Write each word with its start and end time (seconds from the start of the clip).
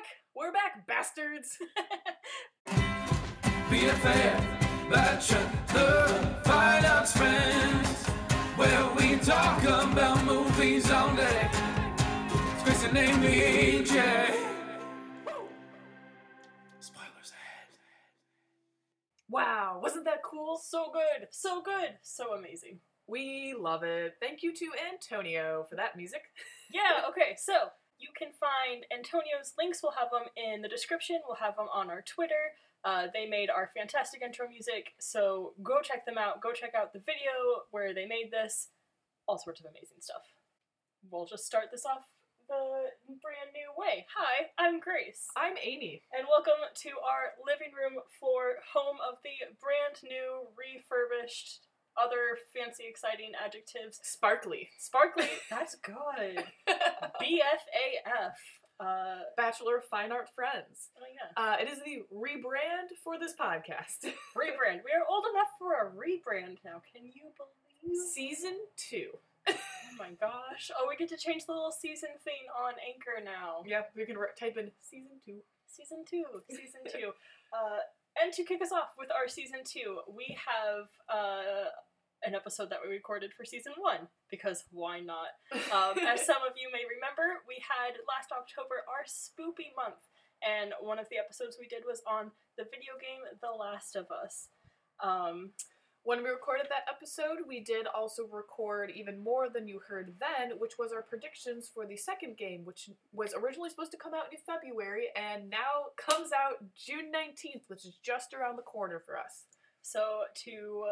back! 0.00 0.08
We're 0.34 0.52
back, 0.52 0.86
bastards! 0.86 1.58
BFAF, 3.70 4.90
bachelor, 4.90 6.40
fine 6.44 6.84
arts 6.84 7.16
friends, 7.16 8.06
where 8.56 8.88
we 8.96 9.16
talk 9.16 9.62
about 9.62 10.24
movies 10.24 10.90
all 10.90 11.14
day. 11.14 11.50
It's 11.52 12.62
Chris 12.62 12.84
and 12.84 12.96
Amy 12.96 13.84
J. 13.84 14.34
Spoilers 16.80 17.32
ahead. 17.32 17.70
wow, 19.28 19.80
wasn't 19.82 20.04
that 20.06 20.22
cool? 20.24 20.58
so 20.62 20.90
good, 20.92 21.28
so 21.30 21.62
good, 21.62 21.94
so 22.02 22.34
amazing. 22.34 22.80
We 23.06 23.54
love 23.58 23.82
it. 23.82 24.14
Thank 24.20 24.42
you 24.42 24.54
to 24.54 24.66
Antonio 24.92 25.66
for 25.68 25.76
that 25.76 25.96
music. 25.96 26.22
Yeah, 26.72 27.08
okay, 27.08 27.34
so 27.36 27.52
you 28.00 28.08
can 28.16 28.28
find 28.32 28.86
Antonio's 28.90 29.52
links, 29.58 29.80
we'll 29.82 29.92
have 29.92 30.10
them 30.10 30.28
in 30.36 30.62
the 30.62 30.68
description, 30.68 31.20
we'll 31.26 31.36
have 31.36 31.56
them 31.56 31.68
on 31.72 31.90
our 31.90 32.02
Twitter. 32.02 32.56
Uh, 32.82 33.08
they 33.12 33.28
made 33.28 33.50
our 33.50 33.70
fantastic 33.76 34.22
intro 34.22 34.48
music, 34.48 34.94
so 34.98 35.52
go 35.62 35.80
check 35.82 36.06
them 36.06 36.16
out. 36.16 36.40
Go 36.40 36.52
check 36.52 36.72
out 36.74 36.92
the 36.94 36.98
video 37.00 37.68
where 37.70 37.92
they 37.92 38.06
made 38.06 38.30
this. 38.32 38.68
All 39.28 39.36
sorts 39.38 39.60
of 39.60 39.66
amazing 39.66 40.00
stuff. 40.00 40.24
We'll 41.10 41.26
just 41.26 41.44
start 41.44 41.66
this 41.70 41.84
off 41.84 42.08
the 42.48 42.90
brand 43.22 43.54
new 43.54 43.70
way. 43.76 44.06
Hi, 44.16 44.50
I'm 44.58 44.80
Grace, 44.80 45.28
I'm 45.36 45.54
Amy. 45.62 46.02
and 46.10 46.26
welcome 46.26 46.58
to 46.66 46.90
our 47.04 47.38
living 47.46 47.70
room 47.70 48.02
floor, 48.18 48.58
home 48.72 48.98
of 49.06 49.22
the 49.22 49.54
brand 49.62 50.02
new, 50.02 50.50
refurbished, 50.58 51.69
other 51.96 52.38
fancy, 52.54 52.84
exciting 52.88 53.32
adjectives. 53.42 54.00
Sparkly. 54.02 54.68
Sparkly, 54.78 55.28
that's 55.50 55.74
good. 55.76 56.44
BFAF. 57.20 58.32
Uh, 58.80 59.20
Bachelor 59.36 59.76
of 59.76 59.84
Fine 59.84 60.10
Art 60.10 60.28
Friends. 60.34 60.88
oh 60.96 61.04
yeah. 61.12 61.36
Uh, 61.36 61.56
it 61.60 61.68
is 61.68 61.80
the 61.84 62.00
rebrand 62.08 62.88
for 63.04 63.18
this 63.18 63.34
podcast. 63.38 64.00
Rebrand. 64.32 64.80
We 64.88 64.96
are 64.96 65.04
old 65.06 65.26
enough 65.34 65.52
for 65.58 65.74
a 65.74 65.90
rebrand 65.92 66.56
now. 66.64 66.80
Can 66.90 67.04
you 67.04 67.28
believe? 67.36 67.98
Season 68.14 68.56
2. 68.88 69.10
Oh 69.48 69.52
my 69.98 70.12
gosh. 70.18 70.70
Oh, 70.78 70.86
we 70.88 70.96
get 70.96 71.10
to 71.10 71.18
change 71.18 71.44
the 71.44 71.52
little 71.52 71.72
season 71.72 72.08
thing 72.24 72.48
on 72.56 72.72
Anchor 72.80 73.22
now. 73.22 73.62
Yep, 73.66 73.90
we 73.96 74.06
can 74.06 74.16
re- 74.16 74.28
type 74.38 74.56
in 74.56 74.70
Season 74.80 75.20
2. 75.26 75.34
Season 75.66 75.98
two. 76.08 76.24
Season 76.50 76.80
two. 76.90 77.12
Uh, 77.54 77.78
and 78.22 78.32
to 78.32 78.44
kick 78.44 78.62
us 78.62 78.72
off 78.72 78.94
with 78.98 79.08
our 79.10 79.28
season 79.28 79.60
two, 79.64 80.00
we 80.08 80.36
have 80.36 80.88
uh, 81.08 81.72
an 82.22 82.34
episode 82.34 82.70
that 82.70 82.78
we 82.84 82.92
recorded 82.92 83.32
for 83.32 83.44
season 83.44 83.72
one 83.78 84.08
because 84.30 84.64
why 84.70 85.00
not? 85.00 85.32
Um, 85.70 85.98
as 86.02 86.26
some 86.26 86.42
of 86.42 86.58
you 86.58 86.66
may 86.72 86.82
remember, 86.82 87.46
we 87.46 87.62
had 87.62 87.94
last 88.10 88.34
October 88.34 88.82
our 88.90 89.06
spoopy 89.06 89.70
month, 89.78 90.02
and 90.42 90.74
one 90.82 90.98
of 90.98 91.06
the 91.10 91.18
episodes 91.18 91.56
we 91.60 91.68
did 91.68 91.86
was 91.86 92.02
on 92.10 92.32
the 92.58 92.64
video 92.64 92.98
game 92.98 93.22
The 93.38 93.54
Last 93.54 93.94
of 93.94 94.10
Us. 94.10 94.50
Um, 94.98 95.54
When 96.02 96.22
we 96.22 96.30
recorded 96.30 96.66
that 96.70 96.88
episode, 96.88 97.46
we 97.46 97.60
did 97.60 97.86
also 97.86 98.26
record 98.30 98.90
even 98.94 99.22
more 99.22 99.50
than 99.50 99.68
you 99.68 99.80
heard 99.86 100.14
then, 100.18 100.58
which 100.58 100.78
was 100.78 100.92
our 100.92 101.02
predictions 101.02 101.70
for 101.72 101.86
the 101.86 101.96
second 101.96 102.38
game, 102.38 102.64
which 102.64 102.88
was 103.12 103.34
originally 103.34 103.68
supposed 103.68 103.90
to 103.92 103.98
come 103.98 104.14
out 104.14 104.32
in 104.32 104.38
February 104.38 105.08
and 105.14 105.50
now 105.50 105.92
comes 105.98 106.30
out 106.32 106.64
June 106.74 107.12
19th, 107.12 107.62
which 107.68 107.84
is 107.84 107.98
just 108.02 108.32
around 108.32 108.56
the 108.56 108.62
corner 108.62 109.02
for 109.04 109.18
us. 109.18 109.44
so 109.82 110.22
to 110.44 110.84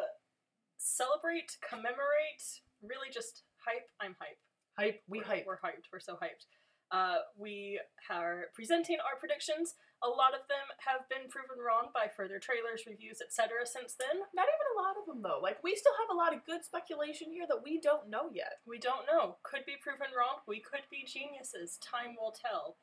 celebrate, 0.77 1.57
commemorate, 1.67 2.63
really 2.83 3.11
just 3.13 3.43
hype. 3.57 3.89
I'm 4.01 4.15
hype. 4.19 4.39
Hype, 4.79 5.03
we 5.09 5.19
we're, 5.19 5.25
hype. 5.25 5.45
We're 5.47 5.57
hyped. 5.57 5.91
We're 5.93 6.01
so 6.01 6.15
hyped. 6.15 6.47
Uh, 6.91 7.19
we 7.37 7.81
are 8.11 8.47
presenting 8.55 8.97
our 9.01 9.19
predictions. 9.19 9.75
A 10.05 10.09
lot 10.09 10.35
of 10.35 10.47
them 10.47 10.67
have 10.87 11.09
been 11.11 11.27
proven 11.29 11.59
wrong 11.59 11.91
by 11.93 12.07
further 12.07 12.39
trailers, 12.39 12.87
reviews, 12.87 13.19
etc. 13.21 13.67
Since 13.67 13.95
then, 13.99 14.23
Not 14.35 14.47
even 14.47 14.69
a 14.75 14.81
lot 14.83 14.95
of 14.95 15.07
them 15.07 15.23
though. 15.23 15.41
Like 15.43 15.59
we 15.63 15.75
still 15.75 15.95
have 15.99 16.15
a 16.15 16.19
lot 16.19 16.35
of 16.35 16.47
good 16.47 16.65
speculation 16.65 17.33
here 17.33 17.47
that 17.49 17.63
we 17.63 17.81
don't 17.81 18.09
know 18.09 18.31
yet. 18.33 18.63
we 18.67 18.79
don't 18.79 19.07
know. 19.11 19.37
Could 19.43 19.67
be 19.67 19.77
proven 19.83 20.15
wrong. 20.17 20.39
We 20.47 20.61
could 20.61 20.87
be 20.91 21.03
geniuses. 21.07 21.79
Time 21.83 22.15
will 22.21 22.35
tell. 22.35 22.77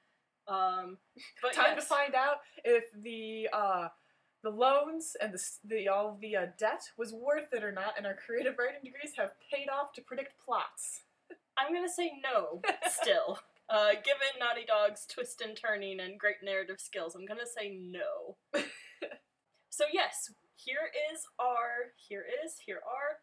Um, 0.47 0.97
but 1.41 1.53
Time 1.53 1.75
to 1.75 1.81
find 1.81 2.15
out 2.15 2.43
if 2.63 2.85
the 3.01 3.47
uh, 3.53 3.87
the 4.43 4.49
loans 4.51 5.15
and 5.21 5.33
the, 5.33 5.41
the 5.63 5.87
all 5.87 6.17
the 6.21 6.35
uh, 6.35 6.45
debt 6.59 6.83
was 6.97 7.13
worth 7.13 7.53
it 7.53 7.63
or 7.63 7.71
not, 7.71 7.97
and 7.97 8.05
our 8.05 8.13
creative 8.15 8.55
writing 8.59 8.81
degrees 8.83 9.13
have 9.17 9.31
paid 9.51 9.67
off 9.69 9.93
to 9.93 10.01
predict 10.01 10.33
plots. 10.43 11.01
I'm 11.57 11.73
gonna 11.73 11.89
say 11.89 12.11
no. 12.21 12.61
Still, 12.91 13.39
uh, 13.75 13.91
given 14.07 14.39
Naughty 14.39 14.63
Dog's 14.63 15.05
twist 15.05 15.41
and 15.43 15.51
turning 15.51 15.99
and 15.99 16.17
great 16.17 16.39
narrative 16.41 16.79
skills, 16.79 17.13
I'm 17.13 17.25
gonna 17.25 17.43
say 17.43 17.75
no. 17.75 18.39
so 19.69 19.83
yes, 19.91 20.31
here 20.55 20.87
is 21.11 21.27
our 21.37 21.91
here 21.99 22.23
is 22.23 22.63
here 22.65 22.79
are 22.79 23.19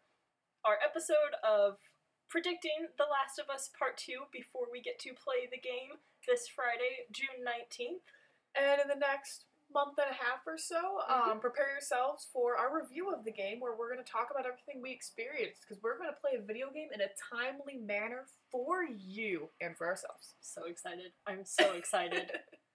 our 0.61 0.77
episode 0.77 1.33
of 1.41 1.81
predicting 2.29 2.93
The 3.01 3.09
Last 3.09 3.41
of 3.41 3.49
Us 3.49 3.71
Part 3.73 3.97
Two 3.97 4.29
before 4.31 4.69
we 4.71 4.79
get 4.79 4.99
to 5.01 5.17
play 5.17 5.49
the 5.49 5.57
game 5.57 5.97
this 6.29 6.45
Friday, 6.45 7.09
June 7.09 7.41
nineteenth. 7.41 8.05
And 8.53 8.77
in 8.77 8.87
the 8.87 9.01
next 9.01 9.49
month 9.73 9.97
and 9.97 10.09
a 10.09 10.13
half 10.13 10.45
or 10.45 10.57
so, 10.57 11.01
Mm-hmm. 11.09 11.31
um, 11.31 11.39
prepare 11.39 11.69
yourselves 11.71 12.27
for 12.31 12.55
our 12.55 12.73
review 12.73 13.11
of 13.13 13.25
the 13.25 13.31
game 13.31 13.59
where 13.59 13.75
we're 13.75 13.91
going 13.91 14.03
to 14.03 14.09
talk 14.11 14.29
about 14.31 14.45
everything 14.45 14.81
we 14.81 14.91
experienced 14.91 15.61
because 15.67 15.81
we're 15.83 15.97
going 15.97 16.09
to 16.09 16.19
play 16.21 16.37
a 16.37 16.41
video 16.45 16.67
game 16.73 16.89
in 16.93 17.01
a 17.01 17.09
timely 17.17 17.77
manner 17.81 18.25
for 18.51 18.83
you 18.85 19.49
and 19.61 19.75
for 19.77 19.87
ourselves. 19.87 20.35
So 20.41 20.65
excited! 20.65 21.11
I'm 21.27 21.43
so 21.45 21.73
excited. 21.73 22.31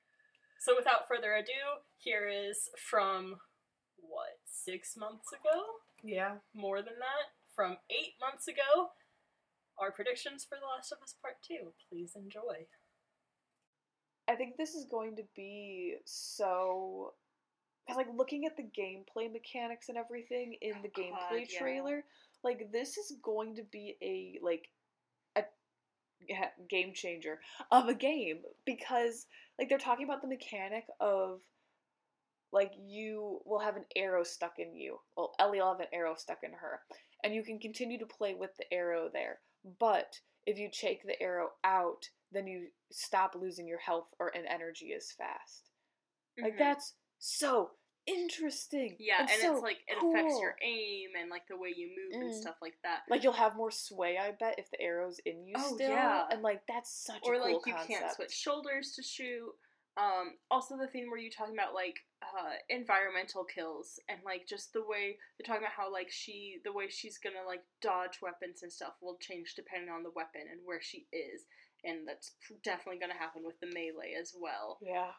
so 0.61 0.75
without 0.77 1.07
further 1.09 1.33
ado, 1.35 1.81
here 1.97 2.29
is 2.29 2.69
from 2.79 3.37
what 4.01 4.39
six 4.45 4.97
months 4.97 5.33
ago. 5.33 5.63
Yeah. 6.05 6.39
more 6.55 6.79
than 6.83 6.99
that 7.03 7.35
from 7.55 7.77
eight 7.91 8.15
months 8.21 8.47
ago. 8.47 8.91
Our 9.79 9.91
predictions 9.93 10.45
for 10.45 10.59
The 10.61 10.67
Last 10.67 10.91
of 10.93 10.99
Us 11.03 11.15
Part 11.23 11.37
2. 11.47 11.71
Please 11.89 12.13
enjoy. 12.17 12.67
I 14.29 14.35
think 14.35 14.57
this 14.57 14.75
is 14.75 14.85
going 14.85 15.17
to 15.17 15.23
be 15.35 15.97
so. 16.05 17.15
Because, 17.87 17.97
like, 17.97 18.09
looking 18.15 18.45
at 18.45 18.57
the 18.57 18.65
gameplay 18.65 19.33
mechanics 19.33 19.89
and 19.89 19.97
everything 19.97 20.57
in 20.61 20.75
oh 20.77 20.83
the 20.83 20.91
Oh, 20.97 21.11
God, 21.11 21.21
gameplay 21.33 21.47
yeah. 21.51 21.59
trailer, 21.59 22.05
like, 22.45 22.71
this 22.71 22.99
is 22.99 23.15
going 23.23 23.57
to 23.57 23.63
be 23.73 23.97
a, 24.03 24.39
like, 24.45 24.69
a 25.37 25.45
game 26.69 26.93
changer 26.93 27.41
of 27.73 27.89
a 27.89 27.95
game. 27.95 28.41
Because, 28.67 29.27
like, 29.59 29.71
they're 29.71 29.79
talking 29.79 30.05
about 30.05 30.21
the 30.21 30.29
mechanic 30.29 30.85
of, 31.01 31.41
like, 32.53 32.73
you 32.79 33.41
will 33.47 33.61
have 33.61 33.77
an 33.77 33.87
arrow 33.97 34.23
stuck 34.23 34.59
in 34.59 34.77
you. 34.77 34.99
Well, 35.17 35.33
Ellie 35.39 35.61
will 35.61 35.73
have 35.73 35.81
an 35.81 35.87
arrow 35.93 36.15
stuck 36.15 36.41
in 36.43 36.53
her. 36.53 36.81
And 37.25 37.35
you 37.35 37.43
can 37.43 37.59
continue 37.59 37.99
to 37.99 38.07
play 38.07 38.35
with 38.35 38.55
the 38.59 38.71
arrow 38.71 39.09
there. 39.11 39.39
But 39.81 40.21
if 40.47 40.59
you 40.59 40.69
take 40.71 41.05
the 41.05 41.21
arrow 41.23 41.53
out, 41.65 42.11
then 42.33 42.47
you 42.47 42.69
stop 42.91 43.35
losing 43.35 43.67
your 43.67 43.79
health 43.79 44.09
or 44.19 44.29
and 44.35 44.47
energy 44.47 44.93
as 44.95 45.11
fast. 45.13 45.71
Like 46.41 46.55
Mhm. 46.55 46.59
that's 46.59 46.95
so 47.19 47.71
interesting. 48.07 48.97
Yeah, 48.99 49.21
and, 49.21 49.31
so 49.31 49.55
it's 49.55 49.63
like 49.63 49.79
it 49.87 49.99
affects 49.99 50.41
your 50.41 50.57
aim 50.63 51.11
and 51.19 51.31
like 51.31 51.47
the 51.49 51.57
way 51.57 51.73
you 51.77 51.89
move 51.89 52.23
and 52.23 52.31
Mm. 52.33 52.41
stuff 52.41 52.57
like 52.63 52.79
that. 52.83 53.03
Like 53.09 53.23
you'll 53.23 53.33
have 53.33 53.57
more 53.57 53.71
sway, 53.71 54.17
I 54.19 54.33
bet, 54.33 54.59
if 54.59 54.71
the 54.71 54.81
arrow's 54.81 55.19
in 55.21 55.47
you 55.47 55.55
Oh, 55.59 55.75
still. 55.75 55.91
yeah. 55.91 56.27
And 56.31 56.43
like 56.43 56.67
that's 56.67 56.91
such 56.91 57.27
or 57.27 57.35
a 57.35 57.39
cool 57.41 57.55
like 57.57 57.67
you 57.67 57.73
concept. 57.75 57.89
can't 58.01 58.13
switch 58.15 58.33
shoulders 58.33 58.93
to 58.93 59.03
shoot. 59.03 59.53
Um, 59.97 60.39
also 60.49 60.77
the 60.79 60.87
thing 60.87 61.11
where 61.11 61.19
you're 61.19 61.33
talking 61.33 61.55
about 61.55 61.75
like 61.75 61.97
uh, 62.23 62.55
environmental 62.69 63.45
kills 63.45 63.99
and 64.09 64.21
like 64.25 64.47
just 64.47 64.73
the 64.73 64.85
way 64.87 65.19
they're 65.37 65.45
talking 65.45 65.63
about 65.63 65.73
how 65.73 65.93
like 65.93 66.09
she 66.11 66.61
the 66.65 66.73
way 66.73 66.89
she's 66.89 67.19
gonna 67.19 67.43
like 67.45 67.65
dodge 67.83 68.21
weapons 68.23 68.63
and 68.63 68.73
stuff 68.73 68.95
will 69.03 69.19
change 69.21 69.55
depending 69.57 69.91
on 69.91 70.05
the 70.05 70.13
weapon 70.15 70.43
and 70.51 70.61
where 70.65 70.81
she 70.81 71.09
is, 71.13 71.47
and 71.85 72.07
that's 72.07 72.33
definitely 72.65 73.01
gonna 73.01 73.19
happen 73.19 73.43
with 73.45 73.59
the 73.61 73.67
melee 73.67 74.15
as 74.21 74.35
well. 74.39 74.79
Yeah. 74.81 75.11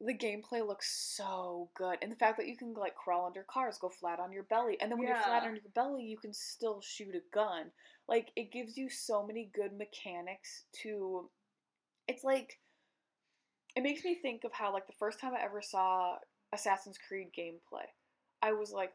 The 0.00 0.14
gameplay 0.14 0.66
looks 0.66 1.14
so 1.16 1.70
good. 1.74 1.96
And 2.02 2.12
the 2.12 2.16
fact 2.16 2.36
that 2.36 2.48
you 2.48 2.56
can 2.56 2.74
like 2.74 2.94
crawl 2.94 3.26
under 3.26 3.46
cars, 3.50 3.78
go 3.78 3.88
flat 3.88 4.20
on 4.20 4.30
your 4.30 4.42
belly, 4.44 4.76
and 4.80 4.90
then 4.90 4.98
when 4.98 5.08
you're 5.08 5.16
flat 5.16 5.44
on 5.44 5.54
your 5.54 5.64
belly, 5.74 6.04
you 6.04 6.18
can 6.18 6.34
still 6.34 6.80
shoot 6.82 7.14
a 7.14 7.22
gun. 7.34 7.70
Like 8.06 8.30
it 8.36 8.52
gives 8.52 8.76
you 8.76 8.90
so 8.90 9.26
many 9.26 9.50
good 9.54 9.72
mechanics 9.72 10.64
to 10.82 11.30
it's 12.08 12.24
like 12.24 12.58
it 13.74 13.82
makes 13.82 14.04
me 14.04 14.14
think 14.20 14.44
of 14.44 14.52
how 14.52 14.72
like 14.72 14.86
the 14.86 14.92
first 14.98 15.20
time 15.20 15.34
I 15.34 15.44
ever 15.44 15.62
saw 15.62 16.16
Assassin's 16.52 16.98
Creed 16.98 17.28
gameplay, 17.36 17.86
I 18.42 18.52
was 18.52 18.72
like, 18.72 18.92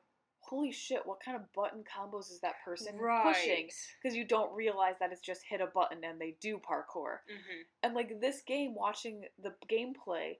holy 0.52 0.72
shit, 0.72 1.00
what 1.06 1.24
kind 1.24 1.38
of 1.38 1.52
button 1.54 1.82
combos 1.84 2.30
is 2.30 2.42
that 2.42 2.56
person 2.66 2.94
pushing? 3.24 3.70
Because 4.04 4.16
you 4.18 4.26
don't 4.26 4.54
realize 4.54 4.96
that 5.00 5.12
it's 5.14 5.22
just 5.22 5.42
hit 5.50 5.62
a 5.62 5.66
button 5.68 6.04
and 6.04 6.20
they 6.20 6.36
do 6.42 6.58
parkour. 6.60 7.20
hmm 7.28 7.62
And 7.82 7.96
like 7.96 8.20
this 8.20 8.42
game, 8.46 8.76
watching 8.76 9.24
the 9.42 9.54
gameplay, 9.72 10.34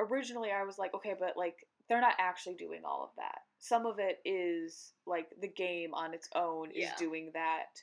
originally 0.00 0.50
I 0.50 0.64
was 0.64 0.78
like, 0.78 0.94
okay, 0.94 1.14
but 1.18 1.36
like 1.36 1.56
they're 1.88 2.00
not 2.00 2.14
actually 2.18 2.54
doing 2.54 2.80
all 2.84 3.04
of 3.04 3.10
that. 3.18 3.40
Some 3.58 3.84
of 3.84 3.98
it 3.98 4.20
is 4.24 4.94
like 5.06 5.28
the 5.40 5.48
game 5.48 5.92
on 5.92 6.14
its 6.14 6.28
own 6.34 6.70
is 6.70 6.84
Yeah. 6.88 6.96
doing 6.96 7.30
that. 7.34 7.82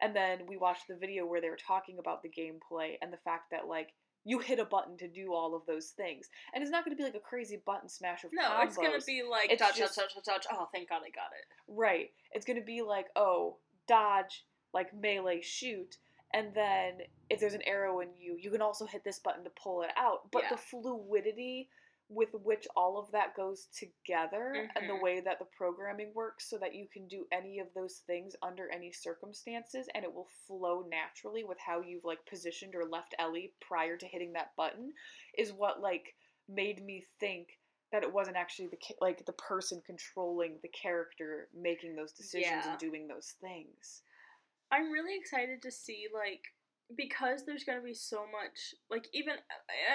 And 0.00 0.16
then 0.16 0.46
we 0.46 0.56
watched 0.56 0.88
the 0.88 0.96
video 0.96 1.26
where 1.26 1.42
they 1.42 1.50
were 1.50 1.58
talking 1.58 1.98
about 1.98 2.22
the 2.22 2.30
gameplay 2.30 2.94
and 3.02 3.12
the 3.12 3.18
fact 3.18 3.50
that 3.50 3.68
like 3.68 3.90
you 4.24 4.38
hit 4.38 4.58
a 4.58 4.64
button 4.64 4.96
to 4.98 5.08
do 5.08 5.32
all 5.32 5.54
of 5.54 5.64
those 5.66 5.88
things, 5.90 6.28
and 6.54 6.62
it's 6.62 6.70
not 6.70 6.84
going 6.84 6.94
to 6.96 7.00
be 7.00 7.04
like 7.04 7.14
a 7.14 7.20
crazy 7.20 7.60
button 7.64 7.88
smash 7.88 8.22
of 8.24 8.30
No, 8.32 8.42
combos. 8.42 8.64
it's 8.66 8.76
gonna 8.76 8.98
be 9.06 9.22
like 9.22 9.50
It's 9.50 9.62
dodge, 9.62 9.76
just- 9.76 9.96
dodge, 9.96 10.14
dodge, 10.14 10.24
dodge, 10.24 10.44
dodge. 10.44 10.52
Oh, 10.52 10.68
thank 10.72 10.88
God 10.90 11.02
I 11.06 11.10
got 11.10 11.30
it. 11.38 11.46
Right. 11.68 12.10
It's 12.32 12.44
going 12.44 12.58
to 12.58 12.64
be 12.64 12.82
like, 12.82 13.06
oh, 13.16 13.56
dodge, 13.88 14.44
like 14.74 14.92
melee 14.94 15.40
shoot, 15.40 15.96
and 16.32 16.54
then 16.54 16.98
if 17.28 17.40
there's 17.40 17.54
an 17.54 17.62
arrow 17.66 18.00
in 18.00 18.08
you, 18.18 18.36
you 18.40 18.50
can 18.50 18.62
also 18.62 18.86
hit 18.86 19.02
this 19.04 19.18
button 19.18 19.42
to 19.44 19.50
pull 19.50 19.82
it 19.82 19.90
out. 19.96 20.30
But 20.30 20.42
Yeah. 20.44 20.50
the 20.50 20.56
fluidity 20.58 21.70
with 22.10 22.34
which 22.34 22.66
all 22.76 22.98
of 22.98 23.10
that 23.12 23.36
goes 23.36 23.66
together 23.66 24.68
and 24.74 24.88
the 24.88 24.94
Mhm. 24.94 25.00
way 25.00 25.20
that 25.20 25.38
the 25.38 25.44
programming 25.44 26.12
works 26.12 26.44
so 26.50 26.58
that 26.58 26.74
you 26.74 26.88
can 26.88 27.06
do 27.06 27.26
any 27.30 27.60
of 27.60 27.72
those 27.72 28.00
things 28.00 28.34
under 28.42 28.68
any 28.70 28.90
circumstances 28.90 29.88
and 29.94 30.04
it 30.04 30.12
will 30.12 30.26
flow 30.26 30.82
naturally 30.82 31.44
with 31.44 31.58
how 31.60 31.80
you've 31.80 32.04
like 32.04 32.24
positioned 32.26 32.74
or 32.74 32.84
left 32.84 33.14
Ellie 33.20 33.54
prior 33.60 33.96
to 33.96 34.06
hitting 34.08 34.32
that 34.32 34.54
button 34.56 34.92
is 35.38 35.52
what 35.52 35.80
like 35.80 36.16
made 36.48 36.84
me 36.84 37.00
think 37.20 37.60
that 37.92 38.02
it 38.02 38.12
wasn't 38.12 38.36
actually 38.36 38.66
the 38.68 38.78
like 39.00 39.24
the 39.24 39.32
person 39.34 39.80
controlling 39.82 40.58
the 40.62 40.68
character 40.68 41.48
making 41.54 41.94
those 41.94 42.12
decisions 42.12 42.64
Yeah. 42.64 42.70
and 42.70 42.78
doing 42.80 43.06
those 43.06 43.32
things. 43.40 44.02
I'm 44.72 44.90
really 44.90 45.16
excited 45.16 45.62
to 45.62 45.70
see 45.70 46.08
like 46.12 46.52
because 46.96 47.44
there's 47.44 47.62
gonna 47.62 47.80
be 47.80 47.94
so 47.94 48.26
much 48.26 48.74
like 48.90 49.08
even 49.12 49.34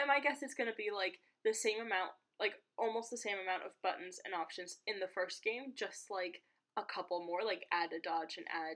and 0.01 0.09
I 0.09 0.21
guess 0.21 0.41
it's 0.43 0.53
gonna 0.53 0.73
be 0.73 0.91
like 0.91 1.19
the 1.45 1.53
same 1.53 1.79
amount 1.79 2.11
like 2.39 2.59
almost 2.77 3.07
the 3.09 3.17
same 3.17 3.39
amount 3.39 3.63
of 3.63 3.71
buttons 3.79 4.19
and 4.25 4.35
options 4.35 4.83
in 4.87 4.99
the 4.99 5.07
first 5.15 5.39
game, 5.39 5.71
just 5.71 6.11
like 6.11 6.43
a 6.75 6.83
couple 6.83 7.23
more, 7.23 7.47
like 7.47 7.63
add 7.71 7.95
a 7.95 8.01
dodge 8.03 8.35
and 8.35 8.45
add 8.51 8.75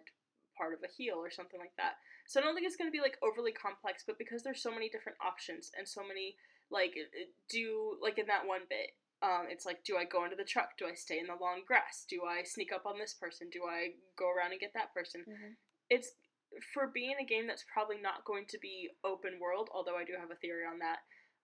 part 0.55 0.71
of 0.71 0.79
a 0.79 0.87
heal 0.87 1.19
or 1.19 1.29
something 1.29 1.59
like 1.59 1.75
that. 1.75 1.99
So 2.27 2.39
I 2.39 2.43
don't 2.43 2.55
think 2.55 2.67
it's 2.67 2.79
gonna 2.79 2.95
be 2.95 3.03
like 3.03 3.19
overly 3.19 3.51
complex, 3.51 4.03
but 4.07 4.17
because 4.17 4.43
there's 4.43 4.63
so 4.63 4.71
many 4.71 4.87
different 4.87 5.17
options 5.19 5.71
and 5.75 5.83
so 5.83 5.99
many 6.07 6.39
like 6.71 6.95
do 7.49 7.97
like 7.99 8.15
in 8.15 8.27
that 8.27 8.47
one 8.47 8.63
bit 8.69 8.95
um, 9.21 9.47
it's 9.49 9.65
like, 9.65 9.83
do 9.83 9.97
I 9.97 10.05
go 10.05 10.23
into 10.23 10.37
the 10.37 10.47
truck? 10.47 10.77
Do 10.77 10.85
I 10.85 10.93
stay 10.93 11.19
in 11.19 11.27
the 11.27 11.35
long 11.35 11.67
grass? 11.67 12.05
Do 12.07 12.23
I 12.23 12.43
sneak 12.43 12.71
up 12.71 12.85
on 12.85 12.97
this 12.97 13.13
person? 13.13 13.49
Do 13.51 13.63
I 13.67 13.99
go 14.15 14.31
around 14.31 14.51
and 14.51 14.61
get 14.61 14.73
that 14.73 14.93
person? 14.93 15.25
it's 15.89 16.11
for 16.73 16.87
being 16.87 17.15
a 17.19 17.25
game 17.25 17.45
that's 17.45 17.65
probably 17.71 17.97
not 17.99 18.23
going 18.25 18.45
to 18.47 18.57
be 18.59 18.89
open 19.03 19.39
world, 19.41 19.69
although 19.73 19.97
I 19.97 20.05
do 20.05 20.13
have 20.19 20.31
a 20.31 20.39
theory 20.39 20.63
on 20.63 20.79
that. 20.79 20.99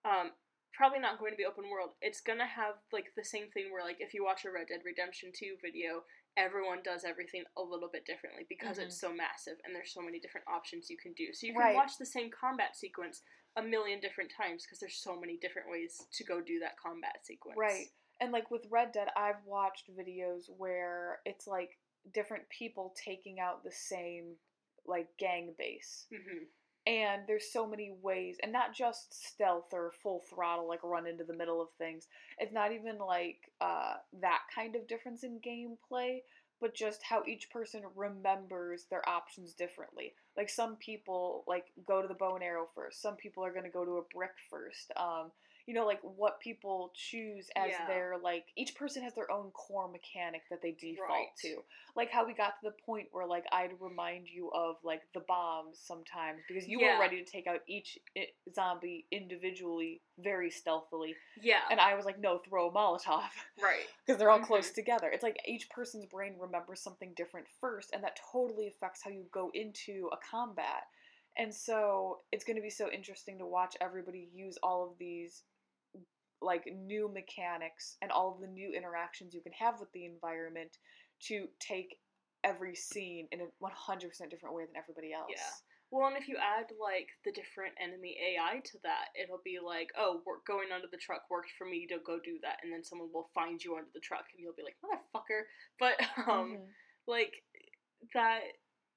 Um, 0.07 0.31
probably 0.75 0.99
not 0.99 1.19
going 1.19 1.31
to 1.31 1.37
be 1.37 1.45
open 1.45 1.69
world. 1.69 1.91
It's 2.01 2.21
gonna 2.21 2.45
have 2.45 2.75
like 2.91 3.15
the 3.15 3.23
same 3.23 3.49
thing 3.51 3.71
where 3.71 3.83
like 3.83 3.97
if 3.99 4.13
you 4.13 4.23
watch 4.23 4.45
a 4.45 4.51
Red 4.51 4.67
Dead 4.67 4.81
Redemption 4.85 5.31
2 5.33 5.57
video, 5.63 6.03
everyone 6.37 6.83
does 6.83 7.03
everything 7.05 7.43
a 7.57 7.61
little 7.63 7.89
bit 7.91 8.05
differently 8.05 8.45
because 8.49 8.77
it's 8.77 8.99
so 8.99 9.13
massive 9.13 9.55
and 9.63 9.73
there's 9.73 9.93
so 9.93 10.01
many 10.01 10.19
different 10.19 10.45
options 10.51 10.89
you 10.89 10.97
can 10.97 11.13
do. 11.13 11.31
So 11.33 11.47
you 11.47 11.53
can 11.53 11.61
Right. 11.61 11.75
watch 11.75 11.97
the 11.97 12.05
same 12.05 12.29
combat 12.29 12.75
sequence 12.75 13.21
a 13.55 13.63
million 13.63 14.01
different 14.01 14.31
times 14.35 14.63
because 14.63 14.79
there's 14.79 14.97
so 14.97 15.17
many 15.17 15.37
different 15.37 15.69
ways 15.71 16.05
to 16.11 16.23
go 16.25 16.41
do 16.41 16.59
that 16.59 16.77
combat 16.77 17.25
sequence. 17.25 17.57
Right. 17.57 17.87
And 18.19 18.33
like 18.33 18.51
with 18.51 18.65
Red 18.69 18.91
Dead, 18.91 19.07
I've 19.15 19.43
watched 19.45 19.89
videos 19.95 20.49
where 20.57 21.19
it's 21.25 21.47
like 21.47 21.77
different 22.13 22.43
people 22.49 22.93
taking 23.01 23.39
out 23.39 23.63
the 23.63 23.71
same 23.71 24.35
like 24.85 25.07
gang 25.17 25.55
base. 25.57 26.05
hmm 26.11 26.43
And 26.87 27.23
there's 27.27 27.51
so 27.51 27.67
many 27.67 27.91
ways, 28.03 28.37
and 28.43 28.51
not 28.51 28.75
just 28.75 29.25
stealth 29.27 29.69
or 29.73 29.91
full 30.03 30.21
throttle, 30.29 30.67
like 30.67 30.83
run 30.83 31.07
into 31.07 31.23
the 31.23 31.33
middle 31.35 31.59
of 31.59 31.69
things. 31.79 32.07
It's 32.37 32.53
not 32.53 32.71
even 32.71 32.99
like 32.99 33.37
uh, 33.59 33.95
that 34.21 34.41
kind 34.53 34.75
of 34.75 34.87
difference 34.87 35.23
in 35.23 35.39
gameplay, 35.39 36.19
but 36.61 36.75
just 36.75 37.01
how 37.03 37.23
each 37.25 37.49
person 37.49 37.81
remembers 37.95 38.85
their 38.89 39.07
options 39.09 39.53
differently. 39.55 40.13
Like 40.37 40.49
some 40.49 40.75
people 40.75 41.43
like 41.47 41.65
go 41.87 42.03
to 42.03 42.07
the 42.07 42.13
bow 42.13 42.35
and 42.35 42.43
arrow 42.43 42.67
first. 42.75 43.01
Some 43.01 43.15
people 43.15 43.43
are 43.43 43.53
gonna 43.53 43.69
go 43.69 43.83
to 43.83 43.97
a 43.97 44.15
brick 44.15 44.33
first. 44.49 44.91
Um, 44.95 45.31
you 45.67 45.73
know, 45.73 45.85
like 45.85 45.99
what 46.03 46.39
people 46.39 46.91
choose 46.93 47.49
as 47.55 47.71
Yeah. 47.71 47.87
their 47.87 48.17
like 48.21 48.45
each 48.55 48.75
person 48.75 49.01
has 49.03 49.13
their 49.15 49.31
own 49.31 49.49
core 49.51 49.87
mechanic 49.87 50.43
that 50.49 50.61
they 50.61 50.71
default 50.73 51.09
Right. 51.09 51.35
to 51.41 51.63
like 51.95 52.11
how 52.11 52.25
we 52.25 52.33
got 52.33 52.59
to 52.59 52.65
the 52.69 52.75
point 52.85 53.07
where 53.11 53.25
like 53.25 53.45
I'd 53.51 53.79
remind 53.81 54.27
you 54.29 54.51
of 54.51 54.77
like 54.83 55.01
the 55.13 55.21
bombs 55.21 55.79
sometimes 55.79 56.41
because 56.47 56.67
you 56.67 56.79
Yeah. 56.81 56.95
were 56.95 56.99
ready 57.01 57.23
to 57.23 57.29
take 57.29 57.47
out 57.47 57.61
each 57.67 57.97
i- 58.15 58.31
zombie 58.53 59.07
individually 59.11 60.01
very 60.19 60.51
stealthily 60.51 61.15
Yeah. 61.41 61.63
and 61.71 61.79
I 61.81 61.95
was 61.95 62.05
like 62.05 62.19
no 62.19 62.37
throw 62.39 62.69
a 62.69 62.71
molotov 62.71 63.29
right. 63.59 63.87
because 64.05 64.19
they're 64.19 64.29
all 64.29 64.39
Mhm. 64.39 64.45
close 64.45 64.71
together 64.71 65.09
it's 65.09 65.23
like 65.23 65.39
each 65.45 65.69
person's 65.69 66.05
brain 66.05 66.37
remembers 66.37 66.79
something 66.81 67.13
different 67.15 67.47
first 67.59 67.91
and 67.91 68.03
that 68.03 68.19
totally 68.31 68.67
affects 68.67 69.01
how 69.03 69.09
you 69.09 69.23
go 69.31 69.49
into 69.55 70.09
a 70.13 70.17
combat 70.17 70.83
and 71.37 71.53
so 71.53 72.21
it's 72.31 72.45
going 72.45 72.55
to 72.55 72.61
be 72.61 72.69
so 72.69 72.89
interesting 72.91 73.37
to 73.39 73.45
watch 73.45 73.75
everybody 73.81 74.29
use 74.33 74.57
all 74.63 74.83
of 74.89 74.97
these 74.97 75.43
like 76.41 76.67
new 76.73 77.09
mechanics 77.11 77.97
and 78.01 78.11
all 78.11 78.33
of 78.33 78.41
the 78.41 78.47
new 78.47 78.73
interactions 78.75 79.33
you 79.33 79.41
can 79.41 79.53
have 79.53 79.79
with 79.79 79.91
the 79.93 80.05
environment 80.05 80.77
to 81.27 81.47
take 81.59 81.97
every 82.43 82.75
scene 82.75 83.27
in 83.31 83.41
a 83.41 83.45
100% 83.63 84.29
different 84.29 84.55
way 84.55 84.65
than 84.65 84.77
everybody 84.77 85.13
else. 85.13 85.29
Yeah. 85.29 85.53
Well, 85.91 86.07
and 86.07 86.17
if 86.17 86.27
you 86.27 86.35
add 86.37 86.73
like 86.81 87.09
the 87.23 87.31
different 87.31 87.73
enemy 87.81 88.17
AI 88.19 88.59
to 88.59 88.77
that, 88.83 89.13
it'll 89.15 89.41
be 89.45 89.59
like, 89.63 89.89
oh, 89.97 90.21
we're 90.25 90.43
going 90.45 90.69
under 90.73 90.87
the 90.91 90.97
truck 90.97 91.29
worked 91.29 91.51
for 91.57 91.65
me 91.65 91.87
to 91.87 91.97
go 92.05 92.19
do 92.19 92.37
that, 92.41 92.57
and 92.63 92.73
then 92.73 92.83
someone 92.83 93.09
will 93.13 93.29
find 93.33 93.63
you 93.63 93.75
under 93.77 93.89
the 93.93 94.01
truck, 94.01 94.25
and 94.33 94.41
you'll 94.41 94.57
be 94.57 94.65
like, 94.65 94.77
motherfucker. 94.83 95.45
But 95.79 95.95
um, 96.29 96.57
Mhm. 96.57 96.67
like 97.07 97.33
that, 98.13 98.41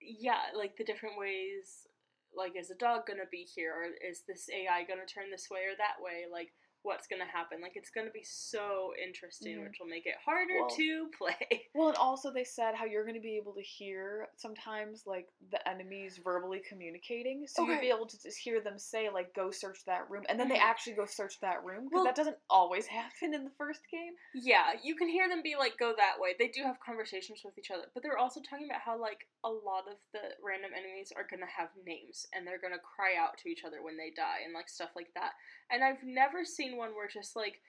yeah, 0.01 0.51
like 0.57 0.77
the 0.77 0.85
different 0.85 1.19
ways. 1.19 1.87
Like, 2.35 2.57
is 2.57 2.71
a 2.71 2.75
dog 2.75 3.07
gonna 3.07 3.31
be 3.31 3.45
here, 3.45 3.73
or 3.73 3.85
is 4.03 4.23
this 4.27 4.49
AI 4.51 4.85
gonna 4.85 5.07
turn 5.07 5.31
this 5.31 5.49
way 5.51 5.65
or 5.65 5.77
that 5.77 6.01
way? 6.01 6.25
Like, 6.31 6.53
what's 6.83 7.07
gonna 7.07 7.27
happen? 7.27 7.61
Like, 7.61 7.73
it's 7.77 7.91
gonna 7.91 8.11
be 8.11 8.23
so 8.25 8.93
interesting, 9.03 9.59
Mhm. 9.59 9.65
which 9.65 9.77
will 9.81 9.87
make 9.89 10.07
it 10.07 10.17
harder 10.25 10.59
Well- 10.61 10.71
to 10.71 11.11
play. 11.19 11.69
Well, 11.75 11.89
and 11.89 11.97
also 11.97 12.31
they 12.33 12.45
said 12.45 12.75
how 12.75 12.85
you're 12.85 13.05
going 13.05 13.15
to 13.15 13.21
be 13.21 13.37
able 13.37 13.55
to 13.55 13.63
hear 13.63 14.29
sometimes 14.37 15.07
like 15.07 15.29
the 15.51 15.67
enemies 15.69 16.19
verbally 16.19 16.61
communicating, 16.69 17.47
so 17.47 17.67
you'll 17.67 17.81
be 17.81 17.91
able 17.91 18.07
to 18.07 18.21
just 18.21 18.39
hear 18.39 18.61
them 18.61 18.79
say 18.79 19.11
like 19.11 19.35
"Go 19.35 19.51
search 19.51 19.85
that 19.87 20.09
room," 20.11 20.25
and 20.29 20.39
then 20.39 20.49
they 20.49 20.57
Mhm. 20.59 20.63
actually 20.71 20.95
go 20.95 21.07
search 21.07 21.41
that 21.41 21.63
room 21.65 21.85
because 21.85 21.95
Well- 21.97 22.05
that 22.05 22.15
doesn't 22.15 22.39
always 22.51 22.87
happen 22.99 23.35
in 23.35 23.45
the 23.45 23.51
first 23.51 23.89
game. 23.91 24.17
Yeah, 24.35 24.75
you 24.83 24.95
can 24.97 25.09
hear 25.09 25.29
them 25.29 25.43
be 25.43 25.57
like, 25.57 25.77
go 25.79 25.95
that 25.97 26.19
way. 26.21 26.35
They 26.39 26.49
do 26.49 26.63
have 26.63 26.79
conversations 26.81 27.43
with 27.45 27.57
each 27.59 27.71
other, 27.71 27.91
but 27.95 28.03
they're 28.03 28.19
also 28.19 28.41
talking 28.41 28.67
about 28.69 28.81
how, 28.83 28.97
like, 28.99 29.27
a 29.45 29.51
lot 29.51 29.89
of 29.89 29.99
the 30.13 30.37
random 30.43 30.73
enemies 30.75 31.13
are 31.13 31.25
gonna 31.25 31.47
have 31.47 31.71
names 31.85 32.27
and 32.33 32.47
they're 32.47 32.59
gonna 32.59 32.79
cry 32.79 33.15
out 33.17 33.39
to 33.39 33.49
each 33.49 33.65
other 33.65 33.83
when 33.83 33.97
they 33.97 34.11
die 34.11 34.41
and, 34.45 34.53
like, 34.53 34.69
stuff 34.69 34.91
like 34.97 35.13
that. 35.15 35.35
And 35.71 35.83
I've 35.85 36.03
never 36.03 36.45
seen 36.45 36.68
one 36.77 36.95
where 36.95 37.09
just, 37.09 37.35
like, 37.37 37.61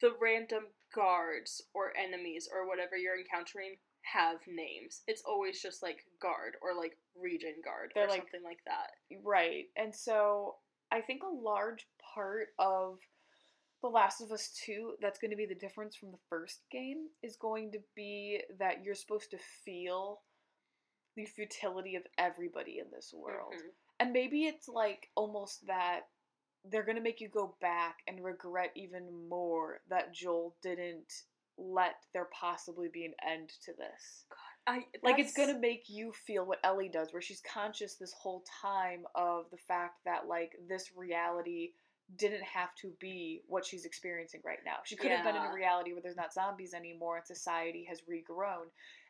the 0.00 0.12
random 0.20 0.64
guards 0.94 1.62
or 1.74 1.96
enemies 1.96 2.48
or 2.52 2.66
whatever 2.68 2.96
you're 2.96 3.18
encountering 3.18 3.76
have 4.02 4.38
names. 4.46 5.02
It's 5.06 5.22
always 5.22 5.60
just, 5.62 5.82
like, 5.82 6.04
guard 6.20 6.56
or, 6.62 6.74
like, 6.74 6.98
region 7.14 7.54
guard 7.64 7.92
They're 7.94 8.04
or 8.04 8.08
like- 8.08 8.20
something 8.20 8.42
like 8.42 8.62
that. 8.66 8.90
Right. 9.22 9.70
And 9.76 9.94
so 9.94 10.58
I 10.90 11.00
think 11.00 11.22
a 11.22 11.28
large 11.28 11.88
part 12.14 12.48
of 12.58 12.98
The 13.82 13.88
Last 13.88 14.20
of 14.20 14.30
Us 14.32 14.50
2 14.64 14.96
that's 15.00 15.18
going 15.18 15.30
to 15.30 15.36
be 15.36 15.46
the 15.46 15.54
difference 15.54 15.96
from 15.96 16.10
the 16.10 16.18
first 16.28 16.62
game 16.70 17.08
is 17.22 17.36
going 17.36 17.72
to 17.72 17.78
be 17.94 18.42
that 18.58 18.82
you're 18.82 18.94
supposed 18.94 19.30
to 19.30 19.38
feel 19.38 20.22
the 21.16 21.26
futility 21.26 21.94
of 21.96 22.06
everybody 22.18 22.78
in 22.78 22.90
this 22.90 23.12
world. 23.12 23.54
Mhm. 23.54 23.72
And 24.00 24.12
maybe 24.12 24.46
it's 24.46 24.68
like 24.68 25.10
almost 25.14 25.66
that 25.66 26.08
they're 26.70 26.84
going 26.84 26.96
to 26.96 27.02
make 27.02 27.20
you 27.20 27.28
go 27.28 27.54
back 27.60 27.98
and 28.06 28.24
regret 28.24 28.70
even 28.74 29.28
more 29.28 29.80
that 29.90 30.14
Joel 30.14 30.54
didn't 30.62 31.12
let 31.58 31.96
there 32.12 32.28
possibly 32.32 32.88
be 32.92 33.04
an 33.04 33.14
end 33.26 33.50
to 33.64 33.72
this. 33.72 34.24
I, 34.66 34.84
Like 35.02 35.18
it's 35.18 35.34
gonna 35.34 35.58
make 35.58 35.84
you 35.88 36.12
feel 36.26 36.44
what 36.46 36.58
Ellie 36.64 36.88
does, 36.88 37.12
where 37.12 37.22
she's 37.22 37.42
conscious 37.42 37.94
this 37.94 38.14
whole 38.14 38.42
time 38.62 39.04
of 39.14 39.44
the 39.50 39.58
fact 39.58 39.98
that 40.06 40.26
like 40.26 40.52
this 40.68 40.90
reality 40.96 41.72
didn't 42.16 42.42
have 42.42 42.74
to 42.76 42.92
be 43.00 43.42
what 43.46 43.64
she's 43.64 43.84
experiencing 43.84 44.40
right 44.44 44.58
now. 44.64 44.76
She 44.84 44.96
could 44.96 45.10
have 45.10 45.24
been 45.24 45.36
in 45.36 45.42
a 45.42 45.54
reality 45.54 45.92
where 45.92 46.02
there's 46.02 46.16
not 46.16 46.32
zombies 46.32 46.74
anymore 46.74 47.16
and 47.16 47.26
society 47.26 47.86
has 47.88 48.00
regrown. 48.02 48.66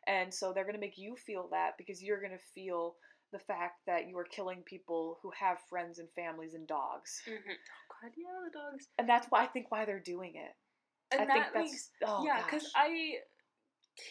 And 0.07 0.33
so 0.33 0.53
they're 0.53 0.65
gonna 0.65 0.77
make 0.77 0.97
you 0.97 1.15
feel 1.15 1.47
that 1.51 1.77
because 1.77 2.03
you're 2.03 2.21
gonna 2.21 2.37
feel 2.53 2.95
the 3.35 3.43
fact 3.43 3.81
that 3.85 4.07
you 4.07 4.17
are 4.17 4.23
killing 4.23 4.63
people 4.63 5.19
who 5.21 5.29
have 5.37 5.57
friends 5.69 5.99
and 5.99 6.07
families 6.15 6.53
and 6.53 6.65
dogs. 6.67 7.21
Mhm. 7.27 7.35
Oh 7.35 7.95
god, 8.01 8.11
yeah, 8.15 8.39
the 8.45 8.51
dogs. 8.51 8.87
And 8.97 9.09
that's 9.09 9.27
why 9.29 9.43
I 9.43 9.47
think 9.47 9.71
why 9.71 9.83
they're 9.83 9.99
doing 9.99 10.35
it. 10.35 10.55
And 11.11 11.23
I 11.23 11.25
that 11.25 11.33
think 11.33 11.53
that's 11.53 11.71
makes 11.71 11.91
oh 12.05 12.25
yeah, 12.25 12.43
because 12.43 12.71
I 12.75 13.19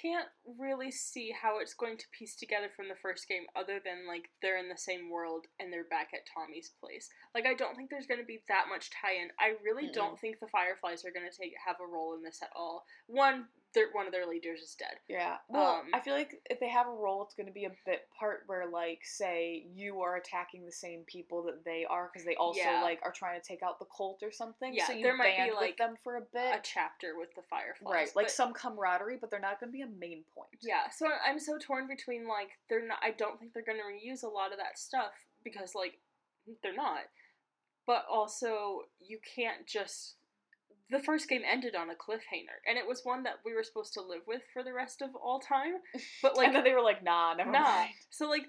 can't 0.01 0.29
really 0.59 0.91
see 0.91 1.31
how 1.31 1.59
it's 1.59 1.75
going 1.75 1.97
to 1.99 2.05
piece 2.19 2.37
together 2.37 2.69
from 2.75 2.89
the 2.89 2.95
first 3.03 3.29
game 3.29 3.45
other 3.55 3.81
than 3.85 4.07
like 4.07 4.31
they're 4.41 4.59
in 4.59 4.69
the 4.69 4.77
same 4.77 5.11
world 5.11 5.47
and 5.61 5.73
they're 5.73 5.85
back 5.85 6.09
at 6.15 6.25
Tommy's 6.33 6.73
place. 6.81 7.09
Like 7.35 7.47
I 7.47 7.55
don't 7.55 7.77
think 7.77 7.91
there's 7.91 8.07
going 8.07 8.21
to 8.21 8.27
be 8.27 8.43
that 8.49 8.67
much 8.69 8.91
tie-in. 8.91 9.29
I 9.41 9.57
really 9.65 9.89
Mm-mm. 9.89 9.93
don't 9.93 10.19
think 10.19 10.41
the 10.41 10.49
Fireflies 10.49 11.05
are 11.05 11.13
going 11.13 11.29
to 11.31 11.37
take 11.37 11.53
have 11.67 11.77
a 11.81 11.87
role 11.87 12.15
in 12.15 12.23
this 12.23 12.41
at 12.43 12.51
all. 12.57 12.85
One, 13.07 13.47
their 13.75 13.87
one 13.93 14.07
of 14.07 14.13
their 14.13 14.27
leaders 14.27 14.61
is 14.61 14.75
dead. 14.77 14.95
Yeah. 15.09 15.37
Well, 15.49 15.81
Um, 15.81 15.91
I 15.93 16.01
feel 16.01 16.15
like 16.15 16.41
if 16.49 16.61
they 16.61 16.69
have 16.69 16.87
a 16.87 16.93
role, 16.93 17.23
it's 17.25 17.35
going 17.35 17.47
to 17.49 17.53
be 17.53 17.65
a 17.65 17.73
bit 17.85 18.09
part 18.19 18.45
where, 18.47 18.67
like, 18.67 19.01
say 19.05 19.67
you 19.75 20.01
are 20.01 20.17
attacking 20.17 20.65
the 20.65 20.73
same 20.73 21.05
people 21.07 21.43
that 21.45 21.65
they 21.65 21.85
are 21.85 22.09
because 22.13 22.25
they 22.25 22.37
also 22.37 22.61
Yeah. 22.61 22.83
like 22.83 23.01
are 23.03 23.13
trying 23.13 23.41
to 23.41 23.47
take 23.47 23.63
out 23.63 23.79
the 23.79 23.87
cult 23.87 24.23
or 24.23 24.31
something. 24.31 24.73
Yeah, 24.73 24.87
so 24.87 24.93
you 24.93 25.03
there 25.03 25.17
might 25.17 25.37
be, 25.37 25.51
like, 25.51 25.71
with 25.71 25.77
them 25.77 25.97
for 26.03 26.17
a 26.17 26.21
bit. 26.23 26.55
A 26.55 26.61
chapter 26.63 27.19
with 27.19 27.35
the 27.35 27.43
fireflies, 27.43 27.93
right. 27.93 28.17
Like 28.17 28.27
but- 28.27 28.33
some 28.33 28.55
camaraderie, 28.55 29.19
but 29.21 29.31
they're 29.31 29.41
not 29.41 29.59
going 29.61 29.71
to 29.73 29.77
be 29.77 29.83
a 29.83 29.87
main 29.87 30.25
point. 30.35 30.51
Yeah, 30.63 30.89
so 30.91 31.09
I'm 31.27 31.39
so 31.41 31.59
torn 31.59 31.87
between 31.89 32.27
like 32.29 32.51
they're 32.69 32.87
not. 32.87 32.99
I 33.03 33.11
don't 33.11 33.39
think 33.41 33.53
they're 33.53 33.63
gonna 33.65 33.83
reuse 33.83 34.23
a 34.23 34.29
lot 34.29 34.53
of 34.53 34.59
that 34.59 34.79
stuff 34.79 35.13
because 35.43 35.75
like 35.75 35.99
they're 36.63 36.73
not. 36.75 37.03
But 37.87 38.07
also, 38.09 38.83
you 39.01 39.19
can't 39.35 39.67
just. 39.67 40.17
The 40.91 41.03
first 41.03 41.29
game 41.29 41.43
ended 41.51 41.75
on 41.75 41.89
a 41.89 41.95
cliffhanger, 41.95 42.61
and 42.69 42.77
it 42.77 42.87
was 42.87 43.01
one 43.05 43.23
that 43.23 43.41
we 43.45 43.55
were 43.55 43.63
supposed 43.63 43.95
to 43.95 44.03
live 44.03 44.23
with 44.27 44.43
for 44.53 44.63
the 44.63 44.73
rest 44.73 45.01
of 45.01 45.11
all 45.15 45.41
time. 45.41 45.75
But 46.23 46.37
like, 46.37 46.47
and 46.49 46.57
then 46.57 46.65
they 46.65 46.75
were 46.75 46.83
like, 46.83 47.03
"Nah, 47.03 47.35
never 47.35 47.51
nah. 47.51 47.63
mind." 47.63 47.91
So 48.11 48.29
like, 48.29 48.45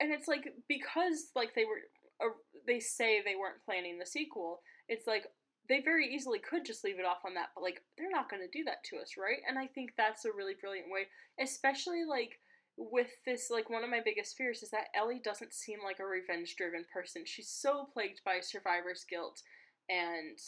and 0.00 0.12
it's 0.12 0.28
like 0.28 0.54
because 0.68 1.30
like 1.34 1.54
they 1.54 1.64
were, 1.64 2.24
uh, 2.24 2.32
they 2.66 2.78
say 2.78 3.20
they 3.20 3.34
weren't 3.34 3.64
planning 3.64 3.98
the 3.98 4.06
sequel. 4.06 4.60
It's 4.88 5.06
like 5.06 5.24
they 5.68 5.80
very 5.80 6.14
easily 6.14 6.38
could 6.38 6.64
just 6.64 6.84
leave 6.84 6.98
it 6.98 7.04
off 7.04 7.24
on 7.26 7.34
that, 7.34 7.50
but 7.54 7.62
like 7.62 7.82
they're 7.98 8.10
not 8.10 8.30
going 8.30 8.42
to 8.42 8.58
do 8.58 8.64
that 8.64 8.84
to 8.84 8.96
us, 8.98 9.14
right? 9.18 9.38
And 9.48 9.58
I 9.58 9.66
think 9.66 9.90
that's 9.96 10.24
a 10.24 10.32
really 10.32 10.54
brilliant 10.60 10.90
way, 10.90 11.08
especially 11.40 12.04
like 12.08 12.38
with 12.76 13.08
this 13.24 13.48
like 13.50 13.70
one 13.70 13.84
of 13.84 13.90
my 13.90 14.00
biggest 14.04 14.36
fears 14.36 14.62
is 14.62 14.70
that 14.70 14.88
Ellie 14.94 15.20
doesn't 15.22 15.54
seem 15.54 15.78
like 15.84 15.98
a 15.98 16.06
revenge 16.06 16.54
driven 16.56 16.84
person. 16.92 17.22
She's 17.24 17.48
so 17.48 17.88
plagued 17.92 18.20
by 18.24 18.40
survivor's 18.40 19.04
guilt 19.08 19.42
and 19.88 20.38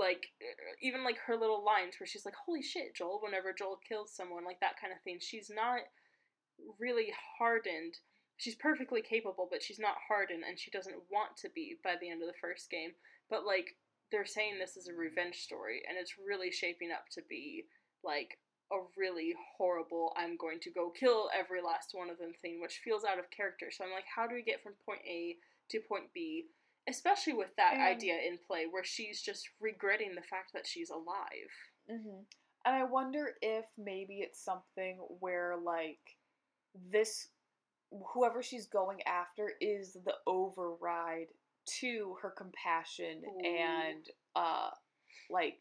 like 0.00 0.32
even 0.80 1.04
like 1.04 1.18
her 1.26 1.36
little 1.36 1.62
lines 1.62 1.94
where 2.00 2.06
she's 2.06 2.24
like 2.24 2.34
holy 2.34 2.62
shit 2.62 2.96
Joel 2.96 3.20
whenever 3.22 3.52
Joel 3.52 3.78
kills 3.86 4.10
someone 4.10 4.44
like 4.44 4.58
that 4.60 4.80
kind 4.80 4.92
of 4.92 5.00
thing. 5.02 5.18
She's 5.20 5.50
not 5.54 5.80
really 6.80 7.12
hardened. 7.38 8.00
She's 8.38 8.54
perfectly 8.54 9.02
capable, 9.02 9.46
but 9.50 9.62
she's 9.62 9.78
not 9.78 9.96
hardened 10.08 10.42
and 10.48 10.58
she 10.58 10.70
doesn't 10.70 10.96
want 11.12 11.36
to 11.44 11.50
be 11.54 11.76
by 11.84 11.94
the 12.00 12.08
end 12.08 12.22
of 12.22 12.28
the 12.28 12.40
first 12.40 12.70
game. 12.70 12.92
But 13.28 13.44
like 13.44 13.76
they're 14.10 14.26
saying 14.26 14.58
this 14.58 14.76
is 14.76 14.88
a 14.88 14.94
revenge 14.94 15.36
story 15.36 15.82
and 15.86 15.98
it's 16.00 16.16
really 16.18 16.50
shaping 16.50 16.90
up 16.90 17.04
to 17.12 17.22
be 17.28 17.66
like 18.02 18.38
a 18.72 18.78
really 18.96 19.34
horrible 19.58 20.12
I'm 20.16 20.36
going 20.36 20.60
to 20.60 20.70
go 20.70 20.90
kill 20.90 21.28
every 21.36 21.60
last 21.60 21.90
one 21.92 22.08
of 22.08 22.18
them 22.18 22.32
thing, 22.40 22.60
which 22.60 22.80
feels 22.82 23.04
out 23.04 23.18
of 23.18 23.30
character. 23.30 23.70
So 23.70 23.84
I'm 23.84 23.92
like, 23.92 24.08
how 24.08 24.26
do 24.26 24.34
we 24.34 24.42
get 24.42 24.62
from 24.62 24.72
point 24.86 25.02
A 25.06 25.36
to 25.70 25.80
point 25.80 26.14
B? 26.14 26.46
Especially 26.88 27.34
with 27.34 27.54
that 27.56 27.74
idea 27.78 28.14
in 28.14 28.38
play 28.46 28.66
where 28.70 28.84
she's 28.84 29.22
just 29.22 29.48
regretting 29.60 30.14
the 30.14 30.22
fact 30.22 30.52
that 30.54 30.66
she's 30.66 30.90
alive. 30.90 31.50
hmm 31.88 32.22
And 32.64 32.76
I 32.76 32.84
wonder 32.84 33.34
if 33.42 33.66
maybe 33.78 34.20
it's 34.20 34.44
something 34.44 34.98
where 35.20 35.56
like 35.62 36.00
this, 36.92 37.28
whoever 38.12 38.42
she's 38.42 38.66
going 38.66 39.02
after 39.02 39.52
is 39.60 39.96
the 40.04 40.14
override 40.26 41.28
to 41.80 42.16
her 42.22 42.30
compassion 42.30 43.22
Ooh. 43.24 43.46
and 43.46 44.06
uh 44.34 44.70
like 45.28 45.60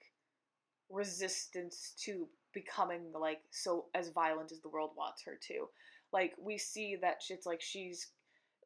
resistance 0.89 1.93
to 2.03 2.27
becoming 2.53 3.11
like 3.13 3.41
so 3.51 3.85
as 3.93 4.09
violent 4.09 4.51
as 4.51 4.61
the 4.61 4.69
world 4.69 4.91
wants 4.97 5.23
her 5.23 5.37
to. 5.47 5.67
Like 6.11 6.33
we 6.41 6.57
see 6.57 6.95
that 7.01 7.17
it's 7.29 7.45
like 7.45 7.61
she's 7.61 8.07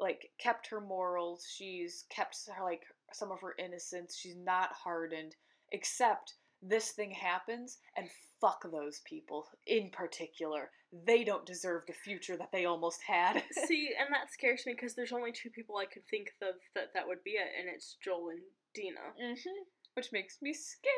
like 0.04 0.30
kept 0.38 0.68
her 0.68 0.82
morals, 0.82 1.48
she's 1.50 2.06
kept 2.10 2.38
her 2.56 2.64
like 2.64 2.84
some 3.14 3.32
of 3.32 3.40
her 3.42 3.56
innocence, 3.58 4.16
she's 4.16 4.36
not 4.36 4.70
hardened, 4.74 5.36
except 5.72 6.36
this 6.62 6.92
thing 6.92 7.12
happens 7.12 7.80
and 7.98 8.10
fuck 8.40 8.64
those 8.72 9.02
people 9.06 9.48
in 9.68 9.90
particular. 9.90 10.70
They 11.08 11.24
don't 11.24 11.46
deserve 11.46 11.84
the 11.88 11.94
future 11.94 12.38
that 12.38 12.52
they 12.52 12.66
almost 12.66 13.00
had. 13.06 13.44
See, 13.68 13.90
and 14.00 14.14
that 14.14 14.32
scares 14.32 14.64
me 14.66 14.74
because 14.74 14.94
there's 14.96 15.12
only 15.12 15.32
two 15.32 15.50
people 15.50 15.78
I 15.78 15.86
can 15.86 16.04
think 16.10 16.28
of 16.42 16.56
that 16.76 16.94
that 16.94 17.08
would 17.08 17.24
be 17.24 17.32
it, 17.32 17.48
and 17.60 17.68
it's 17.74 17.98
Joel 18.04 18.30
and 18.30 18.42
Dina. 18.76 19.00
hmm 19.20 19.34
Which 19.96 20.12
makes 20.12 20.38
me 20.42 20.54
scared. 20.54 20.94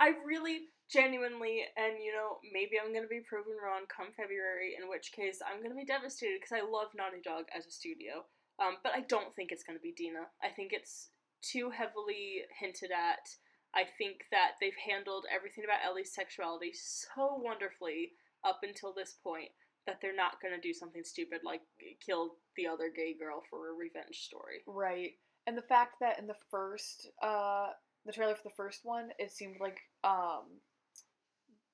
I 0.00 0.12
really 0.26 0.62
genuinely, 0.92 1.64
and 1.76 1.96
you 2.04 2.12
know, 2.12 2.36
maybe 2.52 2.76
I'm 2.76 2.92
gonna 2.92 3.08
be 3.08 3.24
proven 3.24 3.56
wrong 3.56 3.88
come 3.88 4.12
February, 4.12 4.76
in 4.76 4.88
which 4.88 5.12
case 5.12 5.40
I'm 5.40 5.62
gonna 5.62 5.74
be 5.74 5.88
devastated 5.88 6.38
because 6.38 6.52
I 6.52 6.60
love 6.60 6.92
Naughty 6.94 7.24
Dog 7.24 7.48
as 7.56 7.66
a 7.66 7.72
studio. 7.72 8.28
Um, 8.60 8.76
but 8.84 8.92
I 8.92 9.00
don't 9.08 9.34
think 9.34 9.50
it's 9.50 9.64
gonna 9.64 9.82
be 9.82 9.96
Dina. 9.96 10.28
I 10.44 10.50
think 10.52 10.72
it's 10.72 11.08
too 11.40 11.70
heavily 11.70 12.44
hinted 12.60 12.92
at. 12.92 13.24
I 13.74 13.88
think 13.96 14.28
that 14.30 14.60
they've 14.60 14.76
handled 14.76 15.24
everything 15.32 15.64
about 15.64 15.80
Ellie's 15.84 16.12
sexuality 16.12 16.72
so 16.74 17.40
wonderfully 17.40 18.12
up 18.44 18.60
until 18.62 18.92
this 18.92 19.16
point 19.24 19.48
that 19.86 19.98
they're 20.00 20.14
not 20.14 20.40
gonna 20.42 20.60
do 20.60 20.74
something 20.74 21.02
stupid 21.04 21.40
like 21.42 21.62
kill 22.04 22.36
the 22.56 22.66
other 22.66 22.92
gay 22.94 23.14
girl 23.18 23.42
for 23.48 23.70
a 23.70 23.74
revenge 23.74 24.20
story. 24.20 24.62
Right. 24.66 25.12
And 25.46 25.56
the 25.56 25.62
fact 25.62 25.96
that 26.00 26.18
in 26.18 26.26
the 26.26 26.38
first 26.50 27.08
uh 27.22 27.70
the 28.04 28.12
trailer 28.12 28.34
for 28.34 28.42
the 28.44 28.54
first 28.56 28.80
one, 28.84 29.10
it 29.18 29.30
seemed 29.30 29.56
like 29.60 29.78
um 30.04 30.60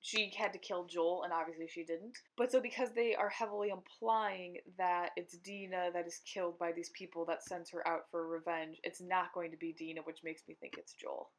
she 0.01 0.33
had 0.39 0.53
to 0.53 0.59
kill 0.59 0.85
Joel 0.87 1.23
and 1.25 1.33
obviously 1.33 1.67
she 1.69 1.85
didn't. 1.85 2.17
But 2.37 2.53
so 2.53 2.61
because 2.61 2.93
they 2.95 3.15
are 3.15 3.29
heavily 3.29 3.71
implying 3.71 4.59
that 4.79 5.11
it's 5.17 5.37
Dina 5.39 5.91
that 5.93 6.07
is 6.07 6.21
killed 6.25 6.59
by 6.59 6.73
these 6.73 6.91
people 6.91 7.25
that 7.27 7.43
sends 7.43 7.71
her 7.71 7.87
out 7.87 8.03
for 8.11 8.27
revenge, 8.29 8.79
it's 8.85 9.01
not 9.01 9.33
going 9.35 9.51
to 9.51 9.57
be 9.57 9.73
Dina, 9.73 10.01
which 10.05 10.21
makes 10.25 10.43
me 10.49 10.55
think 10.61 10.75
it's 10.79 10.93
Joel. 10.95 11.31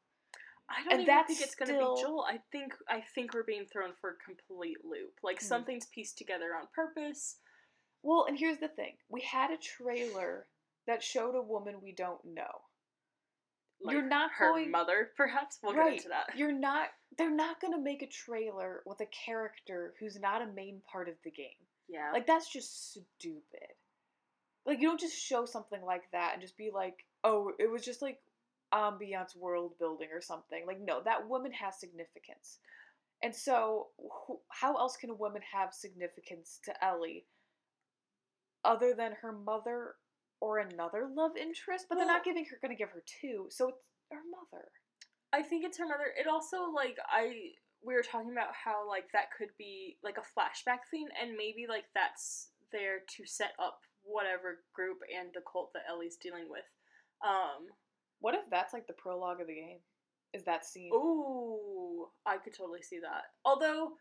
I 0.68 0.84
don't 0.84 0.92
And 0.92 1.02
even 1.02 1.24
think 1.26 1.40
it's 1.40 1.54
gonna 1.56 1.72
still- 1.72 1.96
be 1.96 2.02
Joel. 2.02 2.24
I 2.28 2.38
think 2.52 2.74
I 2.88 3.00
think 3.00 3.34
we're 3.34 3.42
being 3.42 3.66
thrown 3.66 3.92
for 4.00 4.10
a 4.10 4.16
complete 4.24 4.84
loop. 4.84 5.18
Like 5.22 5.40
Hmm. 5.40 5.46
something's 5.46 5.86
pieced 5.86 6.16
together 6.18 6.54
on 6.54 6.68
purpose. 6.68 7.38
Well, 8.02 8.26
and 8.26 8.38
here's 8.38 8.58
the 8.58 8.68
thing. 8.68 8.96
We 9.08 9.20
had 9.22 9.50
a 9.50 9.56
trailer 9.58 10.46
that 10.86 11.02
showed 11.02 11.34
a 11.34 11.42
woman 11.42 11.80
we 11.82 11.92
don't 11.92 12.24
know. 12.24 12.62
Like 13.80 13.94
You're 13.94 14.02
not 14.02 14.30
her 14.32 14.50
going- 14.52 14.70
mother, 14.70 15.12
perhaps. 15.16 15.58
We'll 15.62 15.74
right. 15.74 15.86
get 15.90 15.96
into 15.96 16.08
that. 16.10 16.36
You're 16.36 16.52
not 16.52 16.90
they're 17.18 17.34
not 17.34 17.60
going 17.60 17.72
to 17.72 17.82
make 17.82 18.02
a 18.02 18.06
trailer 18.06 18.82
with 18.86 19.00
a 19.00 19.06
character 19.06 19.94
who's 19.98 20.18
not 20.18 20.42
a 20.42 20.52
main 20.52 20.80
part 20.90 21.08
of 21.08 21.14
the 21.24 21.30
game. 21.30 21.48
Yeah. 21.88 22.10
Like 22.12 22.26
that's 22.26 22.50
just 22.50 22.92
stupid. 22.92 23.74
Like 24.66 24.80
you 24.80 24.88
don't 24.88 25.00
just 25.00 25.16
show 25.16 25.44
something 25.44 25.82
like 25.82 26.04
that 26.12 26.32
and 26.32 26.42
just 26.42 26.56
be 26.56 26.70
like, 26.72 27.04
"Oh, 27.24 27.52
it 27.58 27.70
was 27.70 27.84
just 27.84 28.02
like 28.02 28.18
ambiance 28.72 29.34
world 29.36 29.72
building 29.78 30.08
or 30.12 30.20
something." 30.20 30.64
Like 30.66 30.80
no, 30.80 31.00
that 31.04 31.28
woman 31.28 31.52
has 31.52 31.80
significance. 31.80 32.58
And 33.22 33.34
so, 33.34 33.88
wh- 33.98 34.40
how 34.48 34.76
else 34.76 34.96
can 34.96 35.10
a 35.10 35.14
woman 35.14 35.42
have 35.52 35.74
significance 35.74 36.60
to 36.64 36.84
Ellie 36.84 37.26
other 38.64 38.94
than 38.94 39.12
her 39.20 39.32
mother 39.32 39.94
or 40.40 40.58
another 40.58 41.08
love 41.12 41.32
interest? 41.36 41.86
But 41.88 41.98
they're 41.98 42.06
not 42.06 42.24
giving 42.24 42.44
her 42.46 42.58
going 42.62 42.74
to 42.74 42.78
give 42.78 42.90
her 42.90 43.02
two, 43.20 43.46
so 43.50 43.68
it's 43.68 43.88
her 44.10 44.20
mother. 44.30 44.68
I 45.32 45.42
think 45.42 45.64
it's 45.64 45.78
her 45.78 45.86
mother. 45.86 46.12
It 46.18 46.26
also 46.26 46.70
like 46.74 46.98
I 47.10 47.52
we 47.82 47.94
were 47.94 48.02
talking 48.02 48.32
about 48.32 48.52
how 48.52 48.88
like 48.88 49.10
that 49.12 49.32
could 49.36 49.50
be 49.58 49.96
like 50.02 50.16
a 50.18 50.30
flashback 50.38 50.88
thing, 50.90 51.06
and 51.20 51.36
maybe 51.36 51.66
like 51.68 51.84
that's 51.94 52.48
there 52.72 53.00
to 53.16 53.26
set 53.26 53.52
up 53.58 53.80
whatever 54.02 54.60
group 54.74 54.98
and 55.14 55.28
the 55.34 55.42
cult 55.50 55.72
that 55.74 55.84
Ellie's 55.88 56.16
dealing 56.16 56.48
with. 56.48 56.66
Um. 57.24 57.68
What 58.20 58.34
if 58.34 58.42
that's 58.50 58.74
like 58.74 58.86
the 58.86 58.92
prologue 58.92 59.40
of 59.40 59.46
the 59.46 59.54
game? 59.54 59.78
Is 60.34 60.44
that 60.44 60.66
scene? 60.66 60.92
Ooh, 60.92 62.08
I 62.26 62.36
could 62.36 62.52
totally 62.54 62.82
see 62.82 63.00
that. 63.00 63.32
Although 63.44 63.96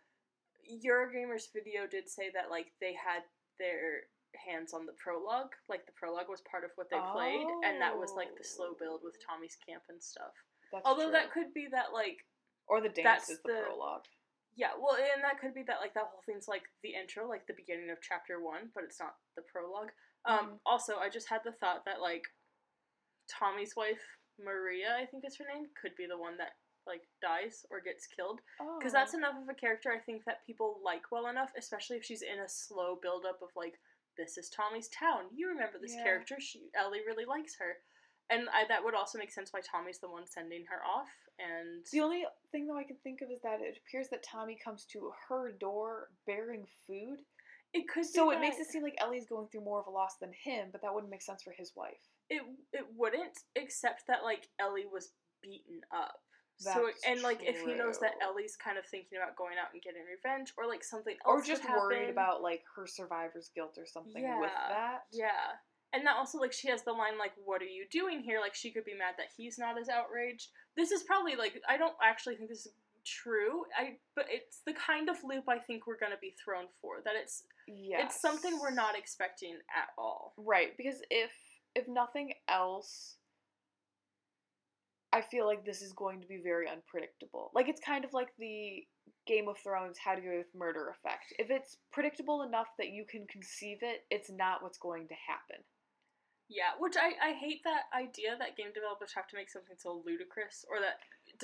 Eurogamer's 0.67 1.49
video 1.53 1.87
did 1.89 2.09
say 2.09 2.29
that 2.35 2.51
like 2.51 2.67
they 2.81 2.93
had 2.93 3.23
their 3.57 4.11
hands 4.35 4.73
on 4.73 4.85
the 4.85 4.93
prologue, 5.01 5.55
like 5.69 5.85
the 5.85 5.95
prologue 5.95 6.29
was 6.29 6.41
part 6.45 6.63
of 6.63 6.71
what 6.75 6.89
they 6.91 6.99
played, 7.13 7.47
and 7.63 7.81
that 7.81 7.97
was 7.97 8.11
like 8.15 8.35
the 8.37 8.43
slow 8.43 8.75
build 8.77 9.01
with 9.03 9.15
Tommy's 9.25 9.57
camp 9.65 9.83
and 9.89 10.03
stuff. 10.03 10.35
That's 10.71 10.85
Although 10.85 11.03
true. 11.09 11.11
that 11.13 11.31
could 11.31 11.53
be 11.53 11.67
that 11.71 11.93
like 11.93 12.25
or 12.67 12.81
the 12.81 12.89
dance 12.89 13.03
that's 13.27 13.29
is 13.31 13.39
the, 13.43 13.53
the- 13.53 13.63
prologue. 13.65 14.05
yeah, 14.55 14.71
well, 14.79 14.95
and 14.95 15.23
that 15.23 15.39
could 15.39 15.53
be 15.53 15.63
that 15.63 15.79
like 15.81 15.93
that 15.95 16.05
whole 16.11 16.21
thing's 16.25 16.47
like 16.47 16.63
the 16.83 16.93
intro, 16.93 17.27
like 17.27 17.47
the 17.47 17.53
beginning 17.57 17.89
of 17.89 17.97
chapter 18.01 18.39
one, 18.41 18.69
but 18.75 18.83
it's 18.83 18.99
not 18.99 19.15
the 19.35 19.41
prologue. 19.43 19.89
Um, 20.25 20.51
Mhm. 20.51 20.59
also, 20.65 20.97
I 20.97 21.09
just 21.09 21.27
had 21.29 21.41
the 21.43 21.53
thought 21.53 21.85
that 21.85 22.01
like 22.01 22.23
Tommy's 23.27 23.75
wife 23.75 24.01
Maria, 24.43 24.95
I 24.95 25.05
think 25.05 25.25
is 25.25 25.37
her 25.37 25.45
name, 25.53 25.67
could 25.79 25.95
be 25.97 26.05
the 26.07 26.17
one 26.17 26.37
that 26.37 26.53
like 26.87 27.03
dies 27.21 27.65
or 27.69 27.81
gets 27.81 28.07
killed 28.07 28.41
because 28.79 28.93
that's 28.93 29.13
Oh. 29.13 29.17
enough 29.17 29.35
of 29.41 29.49
a 29.49 29.53
character 29.53 29.91
I 29.91 29.99
think 29.99 30.23
that 30.25 30.45
people 30.45 30.79
like 30.83 31.11
well 31.11 31.27
enough, 31.27 31.51
especially 31.55 31.97
if 31.97 32.03
she's 32.05 32.21
in 32.23 32.39
a 32.39 32.49
slow 32.49 32.95
build 32.95 33.25
up 33.25 33.41
of 33.41 33.49
like 33.55 33.79
this 34.17 34.37
is 34.37 34.49
Tommy's 34.49 34.89
town. 34.89 35.29
You 35.33 35.47
remember 35.49 35.77
this 35.79 35.95
Yeah. 35.95 36.03
character? 36.03 36.39
She 36.39 36.69
Ellie 36.73 37.05
really 37.05 37.25
likes 37.25 37.55
her, 37.57 37.77
and 38.29 38.47
I, 38.49 38.65
that 38.67 38.83
would 38.83 38.95
also 38.95 39.17
make 39.17 39.31
sense 39.31 39.51
why 39.51 39.61
Tommy's 39.61 39.99
the 39.99 40.09
one 40.09 40.25
sending 40.27 40.65
her 40.69 40.81
off. 40.85 41.09
And 41.39 41.85
The 41.91 42.01
only 42.01 42.25
thing 42.51 42.67
though 42.67 42.77
I 42.77 42.83
can 42.83 42.97
think 43.03 43.21
of 43.21 43.31
is 43.31 43.41
that 43.43 43.61
it 43.61 43.79
appears 43.85 44.09
that 44.09 44.23
Tommy 44.23 44.57
comes 44.63 44.85
to 44.91 45.11
her 45.29 45.51
door 45.51 46.09
bearing 46.27 46.65
food. 46.85 47.19
it 47.73 47.87
could 47.87 48.05
So 48.05 48.31
it 48.31 48.39
makes 48.39 48.57
it 48.59 48.67
seem 48.67 48.83
like 48.83 48.97
Ellie's 48.99 49.25
going 49.27 49.47
through 49.47 49.63
more 49.63 49.79
of 49.79 49.87
a 49.87 49.91
loss 49.91 50.17
than 50.19 50.31
him, 50.33 50.69
but 50.71 50.81
that 50.81 50.93
wouldn't 50.93 51.11
make 51.11 51.21
sense 51.21 51.43
for 51.43 51.51
his 51.51 51.71
wife. 51.75 52.01
it 52.29 52.41
it 52.73 52.85
wouldn't, 52.95 53.37
except 53.55 54.07
that 54.07 54.23
like 54.23 54.49
Ellie 54.59 54.85
was 54.91 55.11
beaten 55.41 55.81
up. 55.95 56.19
so 56.57 56.87
That's 56.87 57.05
and 57.07 57.21
like 57.21 57.39
if 57.41 57.61
he 57.61 57.73
knows 57.73 57.99
that. 57.99 58.15
Ellie's 58.21 58.57
kind 58.57 58.77
of 58.77 58.85
thinking 58.85 59.17
about 59.17 59.35
going 59.37 59.55
out 59.61 59.71
and 59.71 59.81
getting 59.81 60.01
revenge, 60.03 60.51
or 60.57 60.67
like 60.67 60.83
something 60.83 61.15
else, 61.25 61.41
or 61.41 61.41
just 61.41 61.63
worried 61.63 62.09
about 62.09 62.41
like 62.41 62.63
her 62.75 62.85
survivor's 62.85 63.49
guilt 63.55 63.77
or 63.77 63.85
something 63.85 64.23
with 64.41 64.51
that. 64.51 65.03
Yeah. 65.13 65.55
And 65.93 66.05
that 66.05 66.17
also 66.17 66.37
like 66.37 66.53
she 66.53 66.69
has 66.69 66.83
the 66.83 66.91
line 66.91 67.17
like, 67.17 67.33
What 67.43 67.61
are 67.61 67.65
you 67.65 67.85
doing 67.91 68.21
here? 68.21 68.39
Like 68.39 68.55
she 68.55 68.71
could 68.71 68.85
be 68.85 68.93
mad 68.93 69.15
that 69.17 69.27
he's 69.35 69.57
not 69.57 69.79
as 69.79 69.89
outraged. 69.89 70.49
This 70.77 70.91
is 70.91 71.03
probably 71.03 71.35
like 71.35 71.61
I 71.67 71.77
don't 71.77 71.95
actually 72.03 72.35
think 72.35 72.49
this 72.49 72.65
is 72.65 72.73
true. 73.05 73.63
I 73.77 73.97
but 74.15 74.25
it's 74.29 74.61
the 74.65 74.73
kind 74.73 75.09
of 75.09 75.17
loop 75.23 75.45
I 75.47 75.57
think 75.57 75.87
we're 75.87 75.99
gonna 75.99 76.21
be 76.21 76.35
thrown 76.43 76.65
for. 76.81 77.01
That 77.05 77.13
it's 77.15 77.43
Yeah, 77.67 78.03
it's 78.03 78.21
something 78.21 78.59
we're 78.59 78.71
not 78.71 78.97
expecting 78.97 79.55
at 79.75 79.89
all. 79.97 80.33
right 80.37 80.75
because 80.77 81.01
if 81.09 81.31
if 81.75 81.87
nothing 81.87 82.33
else, 82.47 83.15
I 85.11 85.21
feel 85.21 85.45
like 85.45 85.65
this 85.65 85.81
is 85.81 85.93
going 85.93 86.21
to 86.21 86.27
be 86.27 86.37
very 86.43 86.67
unpredictable. 86.69 87.51
Like 87.53 87.67
it's 87.67 87.81
kind 87.81 88.05
of 88.05 88.13
like 88.13 88.29
the 88.37 88.83
Game 89.25 89.47
of 89.47 89.57
Thrones 89.57 89.97
How 90.03 90.15
to 90.15 90.21
Get 90.21 90.37
with 90.37 90.55
Murder 90.55 90.89
effect. 90.89 91.33
If 91.37 91.49
it's 91.49 91.77
predictable 91.91 92.43
enough 92.43 92.67
that 92.77 92.89
you 92.89 93.05
can 93.09 93.25
conceive 93.27 93.79
it, 93.81 94.03
it's 94.09 94.29
not 94.29 94.61
what's 94.61 94.77
going 94.77 95.07
to 95.07 95.15
happen. 95.27 95.63
Yeah, 96.49 96.73
which 96.79 96.95
I, 96.97 97.13
I 97.29 97.33
hate 97.33 97.61
that 97.63 97.83
idea 97.95 98.35
that 98.39 98.57
game 98.57 98.73
developers 98.73 99.11
have 99.15 99.27
to 99.27 99.35
make 99.37 99.49
something 99.51 99.75
so 99.77 100.01
ludicrous 100.03 100.65
or 100.69 100.79
that 100.81 100.97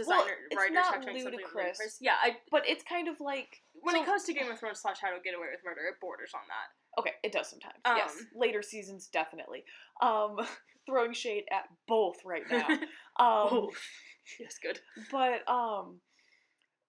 Well, 0.07 0.25
designer 0.25 0.37
it's 0.49 0.57
writers 0.57 0.77
have 0.77 1.01
to 1.01 1.13
make 1.13 1.21
something 1.21 1.39
ludicrous. 1.39 1.77
ludicrous. 1.77 1.97
Yeah, 2.01 2.15
I 2.21 2.37
But 2.49 2.67
it's 2.67 2.83
kind 2.83 3.07
of 3.07 3.19
like 3.21 3.61
when 3.81 3.95
so- 3.95 4.01
it 4.01 4.05
comes 4.05 4.23
to 4.23 4.33
Game 4.33 4.49
of 4.51 4.59
Thrones 4.59 4.79
slash 4.81 4.97
How 4.99 5.09
to 5.13 5.21
Get 5.23 5.35
Away 5.35 5.47
with 5.51 5.61
Murder, 5.63 5.81
it 5.87 6.01
borders 6.01 6.31
on 6.33 6.41
that. 6.49 6.99
Okay, 7.01 7.11
it 7.23 7.31
does 7.31 7.47
sometimes. 7.49 7.75
yes, 7.85 8.11
Um, 8.17 8.27
later 8.35 8.61
seasons 8.63 9.07
definitely. 9.07 9.63
Um, 10.01 10.37
throwing 10.87 11.13
shade 11.13 11.43
at 11.51 11.65
both 11.87 12.17
right 12.25 12.43
now. 12.49 12.67
Um, 13.17 13.47
Oh, 13.51 13.71
yes, 14.41 14.57
good. 14.61 14.79
but 15.11 15.47
um, 15.47 16.01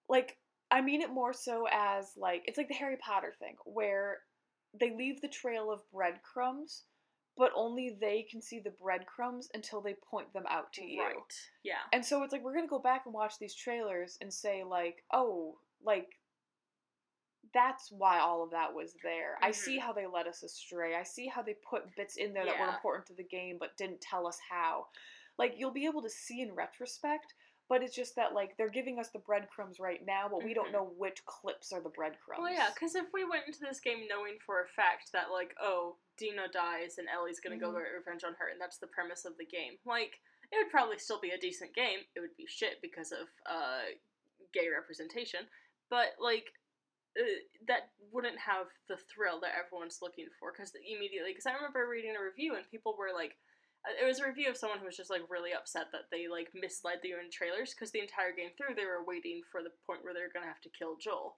like 0.09 0.37
I 0.71 0.81
mean 0.81 1.01
it 1.01 1.09
more 1.11 1.31
so 1.33 1.67
as 1.71 2.11
like 2.17 2.43
it's 2.47 2.57
like 2.57 2.67
the 2.67 2.73
Harry 2.73 2.97
Potter 2.97 3.33
thing 3.39 3.55
where 3.63 4.17
they 4.77 4.91
leave 4.93 5.21
the 5.21 5.29
trail 5.29 5.71
of 5.71 5.79
breadcrumbs, 5.93 6.83
but 7.37 7.51
only 7.55 7.95
they 8.01 8.23
can 8.29 8.41
see 8.41 8.59
the 8.59 8.71
breadcrumbs 8.81 9.49
until 9.53 9.79
they 9.81 9.93
point 10.09 10.31
them 10.33 10.45
out 10.49 10.73
to 10.73 10.83
you. 10.83 11.01
Right. 11.03 11.33
Yeah. 11.63 11.75
And 11.93 12.03
so 12.03 12.23
it's 12.23 12.33
like 12.33 12.43
we're 12.43 12.55
gonna 12.55 12.67
go 12.67 12.79
back 12.79 13.03
and 13.05 13.13
watch 13.13 13.37
these 13.39 13.53
trailers 13.55 14.17
and 14.21 14.33
say 14.33 14.63
like, 14.63 15.03
oh, 15.13 15.57
like 15.83 16.07
that's 17.53 17.91
why 17.91 18.19
all 18.19 18.43
of 18.43 18.51
that 18.51 18.73
was 18.73 18.93
there. 19.03 19.37
I 19.41 19.51
see 19.51 19.77
Mhm. 19.77 19.81
how 19.81 19.93
they 19.93 20.05
led 20.05 20.27
us 20.27 20.43
astray. 20.43 20.95
I 20.95 21.03
see 21.03 21.27
how 21.27 21.41
they 21.41 21.53
put 21.53 21.95
bits 21.95 22.17
in 22.17 22.33
there 22.33 22.45
that 22.45 22.59
were 22.59 22.67
important 22.73 23.05
to 23.07 23.13
the 23.13 23.23
game 23.23 23.57
but 23.57 23.77
didn't 23.77 24.01
tell 24.01 24.27
us 24.27 24.39
how. 24.39 24.87
Like 25.37 25.53
you'll 25.57 25.71
be 25.71 25.85
able 25.85 26.01
to 26.01 26.09
see 26.09 26.41
in 26.41 26.53
retrospect, 26.53 27.33
but 27.69 27.83
it's 27.83 27.95
just 27.95 28.15
that 28.15 28.33
like 28.33 28.55
they're 28.57 28.69
giving 28.69 28.99
us 28.99 29.09
the 29.09 29.19
breadcrumbs 29.19 29.79
right 29.79 30.05
now, 30.05 30.27
but 30.29 30.43
we 30.43 30.53
don't 30.53 30.69
Mhm. 30.69 30.73
know 30.73 30.85
which 30.97 31.25
clips 31.25 31.71
are 31.73 31.81
the 31.81 31.89
breadcrumbs. 31.89 32.41
Well, 32.41 32.51
yeah, 32.51 32.69
because 32.73 32.95
if 32.95 33.11
we 33.13 33.23
went 33.25 33.45
into 33.47 33.59
this 33.59 33.79
game 33.79 34.07
knowing 34.07 34.39
for 34.39 34.61
a 34.61 34.67
fact 34.67 35.11
that, 35.11 35.31
like, 35.31 35.55
oh, 35.59 35.97
Dina 36.17 36.47
dies 36.47 36.97
and 36.97 37.09
Ellie's 37.09 37.39
gonna 37.39 37.57
go 37.57 37.71
Mhm. 37.71 37.83
get 37.83 37.93
revenge 37.93 38.23
on 38.23 38.35
her, 38.35 38.47
and 38.47 38.59
that's 38.59 38.77
the 38.77 38.87
premise 38.87 39.25
of 39.25 39.37
the 39.37 39.45
game, 39.45 39.79
like, 39.85 40.21
it 40.51 40.57
would 40.57 40.69
probably 40.71 40.97
still 40.97 41.19
be 41.19 41.31
a 41.31 41.37
decent 41.37 41.73
game. 41.73 42.05
It 42.15 42.21
would 42.21 42.35
be 42.37 42.45
shit 42.45 42.81
because 42.81 43.11
of 43.11 43.29
uh, 43.45 43.85
gay 44.53 44.69
representation, 44.69 45.49
but, 45.89 46.15
like, 46.19 46.53
uh, 47.19 47.23
that 47.65 47.91
wouldn't 48.11 48.37
have 48.39 48.71
the 48.87 48.95
thrill 48.97 49.39
that 49.41 49.55
everyone's 49.55 50.01
looking 50.01 50.29
for 50.39 50.51
because 50.51 50.73
immediately 50.75 51.31
because 51.31 51.47
i 51.47 51.53
remember 51.53 51.87
reading 51.87 52.15
a 52.15 52.21
review 52.21 52.53
and 52.55 52.69
people 52.69 52.95
were 52.95 53.11
like 53.11 53.35
it 54.01 54.05
was 54.05 54.19
a 54.19 54.27
review 54.27 54.49
of 54.49 54.57
someone 54.57 54.79
who 54.79 54.85
was 54.85 54.97
just 54.97 55.09
like 55.09 55.21
really 55.29 55.51
upset 55.53 55.87
that 55.91 56.09
they 56.11 56.27
like 56.27 56.49
misled 56.53 56.99
you 57.03 57.15
in 57.23 57.29
trailers 57.31 57.73
because 57.73 57.91
the 57.91 57.99
entire 58.03 58.31
game 58.35 58.49
through 58.57 58.75
they 58.75 58.85
were 58.85 59.03
waiting 59.05 59.41
for 59.51 59.63
the 59.63 59.71
point 59.85 60.03
where 60.03 60.13
they're 60.13 60.33
gonna 60.33 60.45
have 60.47 60.61
to 60.61 60.69
kill 60.77 60.95
joel 60.99 61.37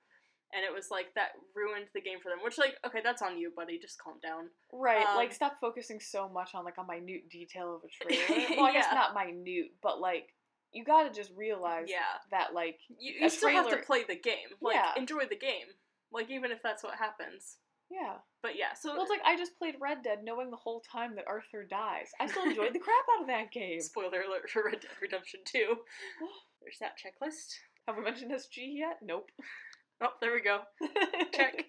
and 0.51 0.65
it 0.65 0.73
was 0.73 0.89
like 0.89 1.13
that 1.13 1.37
ruined 1.55 1.85
the 1.93 2.01
game 2.01 2.17
for 2.21 2.29
them 2.29 2.39
which 2.43 2.57
like 2.57 2.75
okay 2.85 3.01
that's 3.03 3.21
on 3.21 3.37
you 3.37 3.51
buddy 3.55 3.77
just 3.77 4.01
calm 4.01 4.17
down 4.21 4.49
Right, 4.73 5.05
like 5.15 5.29
Um, 5.29 5.35
stop 5.35 5.59
focusing 5.61 5.99
so 5.99 6.27
much 6.29 6.55
on 6.55 6.65
like 6.65 6.77
a 6.77 6.85
minute 6.85 7.29
detail 7.29 7.75
of 7.75 7.81
a 7.83 7.89
trailer. 7.93 8.55
well, 8.57 8.65
I 8.65 8.73
guess 8.73 8.87
Yeah. 8.89 8.97
not 8.97 9.13
minute, 9.13 9.71
but 9.81 9.99
like 10.01 10.33
you 10.71 10.83
gotta 10.83 11.09
just 11.09 11.31
realize 11.35 11.87
yeah 11.89 12.21
that 12.31 12.53
like 12.53 12.79
you, 12.97 13.13
you 13.21 13.29
still 13.29 13.49
have 13.49 13.69
to 13.69 13.77
play 13.77 14.03
the 14.07 14.15
game 14.15 14.49
like 14.61 14.75
Yeah. 14.75 14.91
enjoy 14.97 15.25
the 15.29 15.35
game 15.35 15.65
like 16.11 16.29
even 16.29 16.51
if 16.51 16.61
that's 16.61 16.83
what 16.83 16.95
happens 16.95 17.57
yeah. 17.89 18.15
but 18.41 18.57
yeah 18.57 18.73
so 18.73 18.93
Well, 18.93 19.01
it's 19.01 19.09
like 19.09 19.21
I 19.25 19.37
just 19.37 19.57
played 19.57 19.75
Red 19.81 20.03
Dead 20.03 20.19
knowing 20.23 20.49
the 20.51 20.57
whole 20.57 20.81
time 20.81 21.15
that 21.15 21.27
Arthur 21.27 21.63
dies. 21.63 22.09
I 22.19 22.27
still 22.27 22.43
enjoyed 22.43 22.73
the 22.73 22.79
crap 22.79 23.05
out 23.15 23.21
of 23.21 23.27
that 23.27 23.51
game. 23.51 23.81
spoiler 23.81 24.21
alert 24.21 24.49
for 24.49 24.63
red 24.65 24.81
dead 24.81 24.91
redemption 25.01 25.41
2 25.45 25.75
there's 26.61 26.79
that 26.79 26.97
checklist 26.97 27.55
Have 27.87 27.97
we 27.97 28.03
mentioned 28.03 28.31
SG 28.31 28.57
yet? 28.77 28.99
Nope. 29.01 29.31
Oh, 30.01 30.15
there 30.21 30.33
we 30.33 30.41
go. 30.41 30.61
Check. 31.33 31.65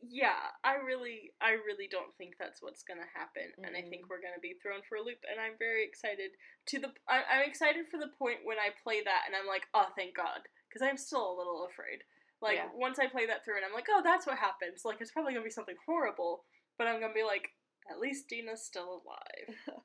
yeah, 0.00 0.56
I 0.64 0.76
really, 0.80 1.32
I 1.40 1.52
really 1.68 1.88
don't 1.90 2.14
think 2.16 2.34
that's 2.38 2.62
what's 2.62 2.82
gonna 2.82 3.08
happen, 3.12 3.52
and 3.60 3.76
I 3.76 3.82
think 3.82 4.08
we're 4.08 4.24
gonna 4.24 4.40
be 4.40 4.56
thrown 4.62 4.80
for 4.88 4.96
a 4.96 5.04
loop. 5.04 5.20
And 5.28 5.36
I'm 5.40 5.58
very 5.58 5.84
excited 5.84 6.32
to 6.72 6.78
the. 6.80 6.88
I, 7.08 7.20
I'm 7.28 7.44
excited 7.44 7.84
for 7.90 7.98
the 7.98 8.14
point 8.16 8.40
when 8.44 8.56
I 8.56 8.72
play 8.82 9.02
that, 9.04 9.28
and 9.28 9.36
I'm 9.36 9.46
like, 9.46 9.68
oh, 9.74 9.92
thank 9.96 10.16
God, 10.16 10.48
because 10.68 10.80
I'm 10.80 10.96
still 10.96 11.28
a 11.28 11.36
little 11.36 11.68
afraid. 11.68 12.08
Like 12.40 12.56
Yeah. 12.56 12.68
once 12.74 12.98
I 12.98 13.06
play 13.06 13.26
that 13.26 13.44
through, 13.44 13.56
and 13.56 13.64
I'm 13.64 13.72
like, 13.72 13.86
oh, 13.90 14.00
that's 14.04 14.26
what 14.26 14.38
happens. 14.38 14.82
Like 14.84 15.00
it's 15.00 15.10
probably 15.10 15.32
gonna 15.32 15.44
be 15.44 15.50
something 15.50 15.76
horrible, 15.86 16.44
but 16.78 16.86
I'm 16.86 17.00
gonna 17.00 17.14
be 17.14 17.24
like, 17.24 17.50
at 17.90 17.98
least 18.00 18.28
Dina's 18.28 18.64
still 18.64 19.02
alive. 19.02 19.56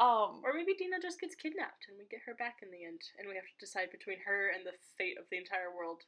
um. 0.00 0.42
Or 0.44 0.52
maybe 0.54 0.74
Dina 0.74 0.96
just 1.00 1.20
gets 1.20 1.34
kidnapped 1.34 1.86
and 1.88 1.96
we 1.98 2.04
get 2.10 2.20
her 2.26 2.34
back 2.34 2.56
in 2.62 2.70
the 2.70 2.84
end, 2.84 3.00
and 3.18 3.28
we 3.28 3.34
have 3.34 3.44
to 3.48 3.58
decide 3.64 3.90
between 3.90 4.18
her 4.26 4.50
and 4.54 4.64
the 4.66 4.72
fate 4.98 5.16
of 5.18 5.24
the 5.30 5.38
entire 5.38 5.74
world 5.74 6.02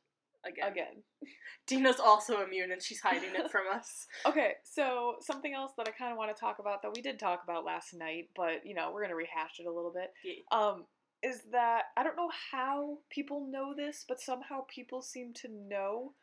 again. 0.45 0.71
Again. 0.71 1.03
Dina's 1.67 1.99
also 1.99 2.43
immune 2.43 2.71
and 2.71 2.83
she's 2.83 3.01
hiding 3.01 3.35
it 3.35 3.51
from 3.51 3.65
us. 3.73 4.07
Okay, 4.27 4.53
so 4.63 5.17
something 5.21 5.53
else 5.55 5.73
that 5.79 5.89
I 5.89 5.93
kind 5.93 6.13
of 6.13 6.19
want 6.19 6.35
to 6.35 6.39
talk 6.39 6.59
about 6.61 6.83
that 6.83 6.93
we 6.95 7.01
did 7.03 7.19
talk 7.19 7.43
about 7.45 7.65
last 7.65 7.95
night, 7.95 8.29
but 8.37 8.65
you 8.65 8.75
know 8.75 8.91
we're 8.93 9.03
gonna 9.03 9.17
rehash 9.17 9.59
it 9.59 9.67
a 9.67 9.73
little 9.73 9.93
bit. 9.93 10.13
Yeah. 10.23 10.43
Um, 10.57 10.85
is 11.23 11.43
that 11.53 11.85
I 11.97 12.03
don't 12.03 12.17
know 12.17 12.31
how 12.53 12.99
people 13.11 13.47
know 13.51 13.75
this, 13.75 14.05
but 14.07 14.21
somehow 14.21 14.65
people 14.69 15.03
seem 15.03 15.33
to 15.35 15.49
know 15.49 16.15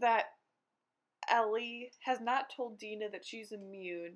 that 0.00 0.26
Ellie 1.30 1.90
has 2.00 2.20
not 2.20 2.50
told 2.54 2.78
Dina 2.78 3.08
that 3.10 3.24
she's 3.24 3.52
immune, 3.52 4.14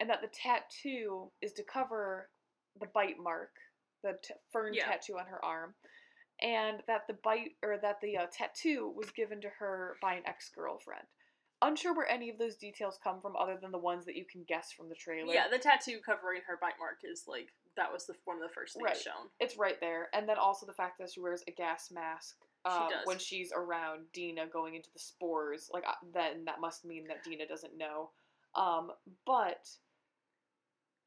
and 0.00 0.08
that 0.08 0.20
the 0.22 0.28
tattoo 0.28 1.30
is 1.42 1.52
to 1.54 1.62
cover 1.62 2.30
the 2.80 2.86
bite 2.86 3.18
mark, 3.18 3.50
the 4.02 4.18
t- 4.22 4.34
fern 4.50 4.74
Yeah. 4.74 4.86
tattoo 4.86 5.18
on 5.18 5.26
her 5.26 5.44
arm, 5.44 5.74
and 6.40 6.82
that 6.86 7.06
the 7.06 7.14
bite 7.14 7.56
or 7.62 7.78
that 7.78 8.00
the 8.00 8.16
uh, 8.16 8.26
tattoo 8.32 8.88
was 8.88 9.10
given 9.10 9.40
to 9.40 9.48
her 9.50 9.96
by 10.00 10.14
an 10.14 10.26
ex 10.26 10.48
girlfriend. 10.50 11.06
Unsure 11.62 11.94
where 11.94 12.08
any 12.08 12.28
of 12.30 12.38
those 12.38 12.56
details 12.56 12.98
come 13.02 13.20
from, 13.20 13.36
other 13.36 13.56
than 13.56 13.70
the 13.70 13.78
ones 13.78 14.04
that 14.04 14.16
you 14.16 14.24
can 14.24 14.42
guess 14.44 14.72
from 14.72 14.88
the 14.88 14.94
trailer. 14.94 15.32
Yeah, 15.32 15.48
the 15.48 15.58
tattoo 15.58 16.00
covering 16.04 16.42
her 16.46 16.58
bite 16.60 16.78
mark 16.78 16.98
is 17.04 17.26
like 17.26 17.52
that 17.76 17.92
was 17.92 18.06
the 18.06 18.14
one 18.24 18.36
of 18.36 18.42
the 18.42 18.54
first 18.54 18.74
things 18.74 18.84
Right. 18.84 18.96
shown. 18.96 19.28
it's 19.40 19.56
right 19.56 19.80
there, 19.80 20.08
and 20.14 20.28
then 20.28 20.38
also 20.38 20.66
the 20.66 20.72
fact 20.72 20.98
that 20.98 21.10
she 21.12 21.20
wears 21.20 21.42
a 21.48 21.52
gas 21.52 21.90
mask 21.90 22.36
um, 22.64 22.88
does. 22.90 23.06
when 23.06 23.18
she's 23.18 23.52
around 23.54 24.06
Dina 24.12 24.46
going 24.46 24.74
into 24.74 24.88
the 24.92 24.98
spores. 24.98 25.70
Like 25.72 25.84
uh, 25.86 25.92
then 26.12 26.44
that 26.46 26.60
must 26.60 26.84
mean 26.84 27.06
that 27.08 27.22
Dina 27.24 27.46
doesn't 27.46 27.76
know. 27.76 28.10
Um, 28.54 28.92
but 29.26 29.68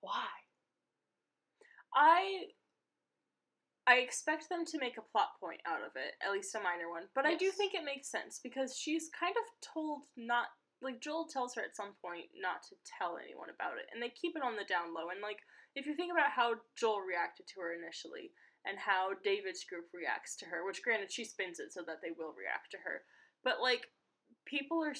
why? 0.01 0.27
I 1.95 2.45
I 3.87 4.03
expect 4.03 4.49
them 4.49 4.65
to 4.65 4.79
make 4.79 4.97
a 4.97 5.01
plot 5.01 5.39
point 5.39 5.61
out 5.65 5.79
of 5.79 5.95
it, 5.95 6.13
at 6.19 6.33
least 6.33 6.53
a 6.55 6.59
minor 6.59 6.89
one. 6.91 7.07
But 7.15 7.25
I 7.25 7.35
do 7.35 7.49
think 7.51 7.73
it 7.73 7.85
makes 7.85 8.11
sense 8.11 8.39
because 8.43 8.75
she's 8.77 9.09
kind 9.17 9.33
of 9.37 9.47
told 9.63 10.03
not 10.17 10.47
like 10.81 11.01
Joel 11.01 11.25
tells 11.25 11.55
her 11.55 11.63
at 11.63 11.75
some 11.75 11.95
point 12.03 12.25
not 12.37 12.61
to 12.69 12.75
tell 12.85 13.17
anyone 13.17 13.49
about 13.49 13.79
it, 13.79 13.87
and 13.93 14.03
they 14.03 14.09
keep 14.13 14.35
it 14.35 14.43
on 14.43 14.55
the 14.59 14.67
down 14.67 14.93
low. 14.93 15.09
And 15.09 15.21
like 15.23 15.39
if 15.77 15.85
you 15.85 15.93
think 15.93 16.11
about 16.11 16.33
how 16.33 16.55
Joel 16.75 17.05
reacted 17.05 17.45
to 17.53 17.61
her 17.61 17.77
initially 17.77 18.33
and 18.65 18.81
how 18.81 19.13
David's 19.23 19.63
group 19.63 19.85
reacts 19.93 20.35
to 20.37 20.45
her, 20.49 20.65
which 20.65 20.81
granted 20.81 21.13
she 21.13 21.23
spins 21.23 21.59
it 21.59 21.71
so 21.71 21.85
that 21.85 22.01
they 22.01 22.09
will 22.17 22.33
react 22.33 22.71
to 22.71 22.81
her, 22.81 23.05
but 23.43 23.61
like 23.61 23.85
people 24.45 24.83
are 24.83 24.97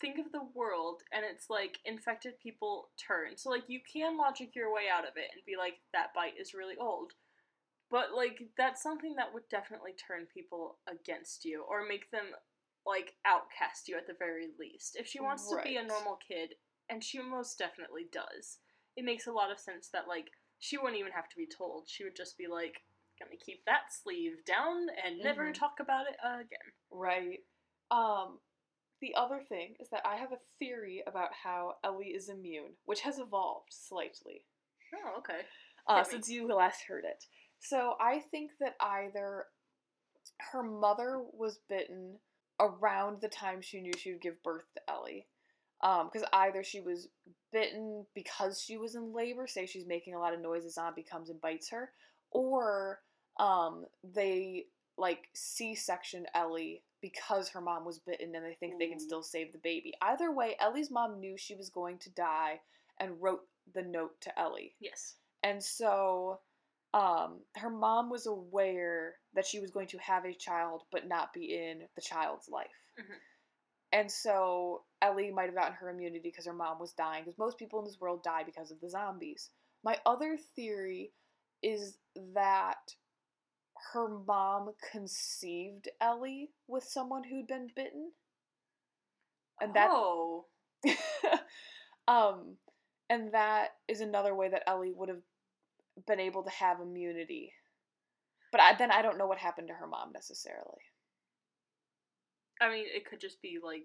think 0.00 0.18
of 0.22 0.30
the 0.30 0.46
world 0.54 1.02
and 1.10 1.24
it's 1.26 1.50
like 1.50 1.78
infected 1.84 2.38
people 2.38 2.90
turn. 2.94 3.36
So 3.36 3.50
like 3.50 3.64
you 3.66 3.80
can 3.82 4.16
logic 4.16 4.54
your 4.54 4.72
way 4.72 4.86
out 4.86 5.02
of 5.02 5.18
it 5.18 5.34
and 5.34 5.42
be 5.44 5.58
like 5.58 5.82
that 5.92 6.14
bite 6.14 6.38
is 6.38 6.54
really 6.54 6.78
old. 6.78 7.12
But 7.90 8.14
like 8.14 8.38
that's 8.56 8.82
something 8.82 9.16
that 9.16 9.34
would 9.34 9.48
definitely 9.50 9.98
turn 9.98 10.30
people 10.32 10.78
against 10.86 11.44
you 11.44 11.64
or 11.68 11.82
make 11.86 12.10
them 12.12 12.38
like 12.86 13.14
outcast 13.26 13.88
you 13.88 13.96
at 13.96 14.06
the 14.06 14.14
very 14.16 14.48
least. 14.60 14.94
If 14.94 15.08
she 15.08 15.20
wants 15.20 15.50
to 15.50 15.58
be 15.64 15.76
a 15.76 15.82
normal 15.82 16.18
kid, 16.22 16.54
and 16.90 17.02
she 17.02 17.18
most 17.18 17.58
definitely 17.58 18.06
does, 18.12 18.58
it 18.96 19.04
makes 19.04 19.26
a 19.26 19.32
lot 19.32 19.50
of 19.50 19.58
sense 19.58 19.88
that 19.92 20.08
like 20.08 20.30
she 20.60 20.78
wouldn't 20.78 20.98
even 20.98 21.12
have 21.12 21.28
to 21.28 21.36
be 21.36 21.46
told. 21.46 21.88
She 21.88 22.04
would 22.04 22.16
just 22.16 22.38
be 22.38 22.46
like, 22.46 22.82
"Gonna 23.18 23.36
keep 23.36 23.64
that 23.66 23.92
sleeve 23.92 24.44
down 24.44 24.88
and 25.04 25.18
never 25.18 25.50
Mhm. 25.50 25.54
talk 25.54 25.80
about 25.80 26.06
it 26.06 26.16
again." 26.22 26.72
Right. 26.90 27.44
Um, 27.90 28.40
the 29.00 29.14
other 29.14 29.42
thing 29.42 29.76
is 29.80 29.90
that 29.90 30.06
I 30.06 30.16
have 30.16 30.32
a 30.32 30.38
theory 30.58 31.02
about 31.06 31.32
how 31.34 31.78
Ellie 31.84 32.14
is 32.14 32.28
immune, 32.28 32.76
which 32.84 33.02
has 33.02 33.18
evolved 33.18 33.72
slightly 33.72 34.46
Oh, 34.94 35.16
okay. 35.18 35.46
uh, 35.86 36.02
since 36.04 36.28
you 36.30 36.46
last 36.46 36.82
heard 36.82 37.04
it. 37.04 37.26
So 37.58 37.96
I 38.00 38.20
think 38.20 38.52
that 38.60 38.76
either 38.80 39.46
her 40.38 40.62
mother 40.62 41.22
was 41.32 41.58
bitten 41.68 42.18
around 42.60 43.20
the 43.20 43.28
time 43.28 43.60
she 43.60 43.80
knew 43.80 43.92
she 43.92 44.12
would 44.12 44.22
give 44.22 44.42
birth 44.42 44.72
to 44.74 44.90
Ellie. 44.90 45.28
Because 45.80 46.24
either 46.32 46.62
she 46.64 46.80
was 46.80 47.08
bitten 47.54 48.04
because 48.14 48.60
she 48.60 48.76
was 48.76 48.96
in 48.96 49.14
labor, 49.14 49.46
say 49.46 49.64
she's 49.64 49.86
making 49.86 50.14
a 50.14 50.18
lot 50.18 50.34
of 50.34 50.40
noise, 50.40 50.66
a 50.66 50.70
zombie 50.70 51.06
comes 51.08 51.30
and 51.30 51.40
bites 51.40 51.70
her, 51.70 51.92
or 52.32 52.98
um, 53.38 53.86
they 54.02 54.66
like 54.98 55.28
C-section 55.34 56.26
Ellie 56.34 56.82
because 57.00 57.48
her 57.48 57.60
mom 57.60 57.84
was 57.84 57.98
bitten 58.00 58.34
and 58.34 58.44
they 58.44 58.54
think 58.54 58.78
they 58.78 58.88
can 58.88 59.00
still 59.00 59.22
save 59.22 59.52
the 59.52 59.58
baby. 59.58 59.94
Either 60.02 60.32
way, 60.32 60.56
Ellie's 60.60 60.90
mom 60.90 61.20
knew 61.20 61.36
she 61.36 61.54
was 61.54 61.70
going 61.70 61.98
to 61.98 62.10
die 62.10 62.60
and 62.98 63.20
wrote 63.20 63.42
the 63.74 63.82
note 63.82 64.20
to 64.22 64.38
Ellie. 64.38 64.74
Yes. 64.80 65.14
And 65.42 65.62
so 65.62 66.40
um, 66.92 67.40
her 67.56 67.70
mom 67.70 68.10
was 68.10 68.26
aware 68.26 69.14
that 69.34 69.46
she 69.46 69.60
was 69.60 69.70
going 69.70 69.88
to 69.88 69.98
have 69.98 70.24
a 70.24 70.34
child 70.34 70.82
but 70.92 71.08
not 71.08 71.32
be 71.32 71.54
in 71.54 71.82
the 71.96 72.02
child's 72.02 72.48
life. 72.48 72.68
Mhm. 72.98 73.18
And 73.94 74.10
so 74.10 74.82
Ellie 75.00 75.30
might 75.30 75.46
have 75.46 75.54
gotten 75.54 75.74
her 75.74 75.88
immunity 75.88 76.28
because 76.28 76.46
her 76.46 76.52
mom 76.52 76.80
was 76.80 76.92
dying, 76.92 77.22
because 77.22 77.38
most 77.38 77.58
people 77.58 77.78
in 77.78 77.84
this 77.84 78.00
world 78.00 78.24
die 78.24 78.42
because 78.44 78.72
of 78.72 78.80
the 78.80 78.90
zombies. 78.90 79.50
My 79.84 79.98
other 80.04 80.36
theory 80.56 81.12
is 81.62 81.98
that 82.34 82.96
her 83.92 84.08
mom 84.08 84.72
conceived 84.90 85.88
Ellie 86.00 86.50
with 86.66 86.82
someone 86.82 87.22
who'd 87.22 87.46
been 87.46 87.68
bitten. 87.76 88.10
And 89.60 89.72
that 89.74 89.90
oh. 89.92 90.46
um, 92.08 92.56
and 93.08 93.32
that 93.32 93.74
is 93.86 94.00
another 94.00 94.34
way 94.34 94.48
that 94.48 94.68
Ellie 94.68 94.92
would 94.92 95.08
have 95.08 95.22
been 96.04 96.18
able 96.18 96.42
to 96.42 96.50
have 96.50 96.80
immunity. 96.80 97.52
But 98.50 98.60
I, 98.60 98.74
then 98.76 98.90
I 98.90 99.02
don't 99.02 99.18
know 99.18 99.26
what 99.26 99.38
happened 99.38 99.68
to 99.68 99.74
her 99.74 99.86
mom 99.86 100.10
necessarily. 100.12 100.82
I 102.60 102.70
mean, 102.70 102.86
it 102.86 103.04
could 103.08 103.20
just 103.20 103.40
be 103.42 103.58
like 103.62 103.84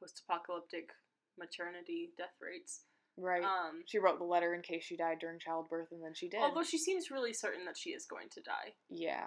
post-apocalyptic 0.00 0.90
maternity 1.38 2.10
death 2.16 2.34
rates. 2.40 2.82
Right. 3.16 3.42
Um, 3.44 3.82
she 3.86 3.98
wrote 3.98 4.18
the 4.18 4.24
letter 4.24 4.54
in 4.54 4.62
case 4.62 4.84
she 4.84 4.96
died 4.96 5.18
during 5.20 5.38
childbirth, 5.38 5.88
and 5.92 6.02
then 6.02 6.14
she 6.14 6.28
did. 6.28 6.40
although 6.40 6.64
she 6.64 6.78
seems 6.78 7.10
really 7.10 7.32
certain 7.32 7.64
that 7.66 7.76
she 7.78 7.90
is 7.90 8.06
going 8.06 8.28
to 8.32 8.40
die. 8.42 8.74
yeah. 8.90 9.26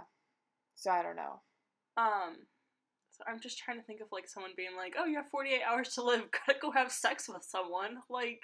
So 0.75 0.91
I 0.91 1.01
don't 1.01 1.15
know. 1.15 1.41
Um, 1.97 2.35
so 3.09 3.23
I'm 3.27 3.39
just 3.41 3.57
trying 3.57 3.77
to 3.79 3.83
think 3.83 3.99
of 4.01 4.09
like 4.11 4.27
someone 4.27 4.51
being 4.55 4.75
like, 4.77 4.93
"Oh, 4.99 5.05
you 5.05 5.15
have 5.17 5.29
48 5.29 5.61
hours 5.67 5.89
to 5.95 6.03
live. 6.03 6.21
Gotta 6.47 6.59
go 6.61 6.71
have 6.71 6.91
sex 6.91 7.27
with 7.27 7.43
someone." 7.43 7.97
Like 8.09 8.43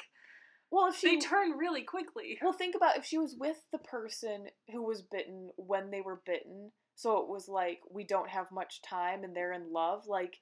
Well, 0.71 0.87
if 0.87 0.97
she, 0.97 1.15
they 1.15 1.19
turn 1.19 1.51
really 1.51 1.83
quickly. 1.83 2.39
well, 2.41 2.53
think 2.53 2.73
about 2.75 2.97
if 2.97 3.05
she 3.05 3.19
was 3.19 3.35
with 3.39 3.57
the 3.71 3.77
person 3.77 4.47
who 4.71 4.81
was 4.83 5.03
bitten 5.03 5.51
when 5.57 5.91
they 5.91 6.01
were 6.01 6.21
bitten. 6.25 6.71
So 6.95 7.17
it 7.21 7.27
was 7.27 7.47
like 7.47 7.79
we 7.91 8.03
don't 8.03 8.29
have 8.29 8.51
much 8.51 8.81
time, 8.81 9.23
and 9.23 9.35
they're 9.35 9.53
in 9.53 9.71
love. 9.73 10.03
Like 10.07 10.37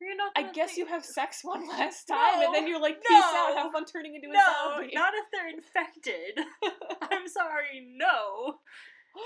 You're 0.00 0.16
not. 0.16 0.32
I 0.36 0.52
guess 0.52 0.70
think- 0.70 0.78
you 0.78 0.86
have 0.86 1.04
sex 1.04 1.40
one 1.42 1.66
last 1.78 2.04
time, 2.06 2.42
and 2.42 2.54
then 2.54 2.66
you're 2.68 2.80
like, 2.80 3.02
peace 3.02 3.22
out, 3.22 3.52
no, 3.54 3.62
have 3.62 3.72
fun 3.72 3.84
turning 3.84 4.14
into 4.14 4.28
a 4.28 4.32
No, 4.32 4.74
zombie. 4.76 4.92
not 4.94 5.12
if 5.14 5.24
they're 5.32 5.48
infected. 5.50 6.44
I'm 7.12 7.26
sorry, 7.40 7.86
no. 7.96 8.54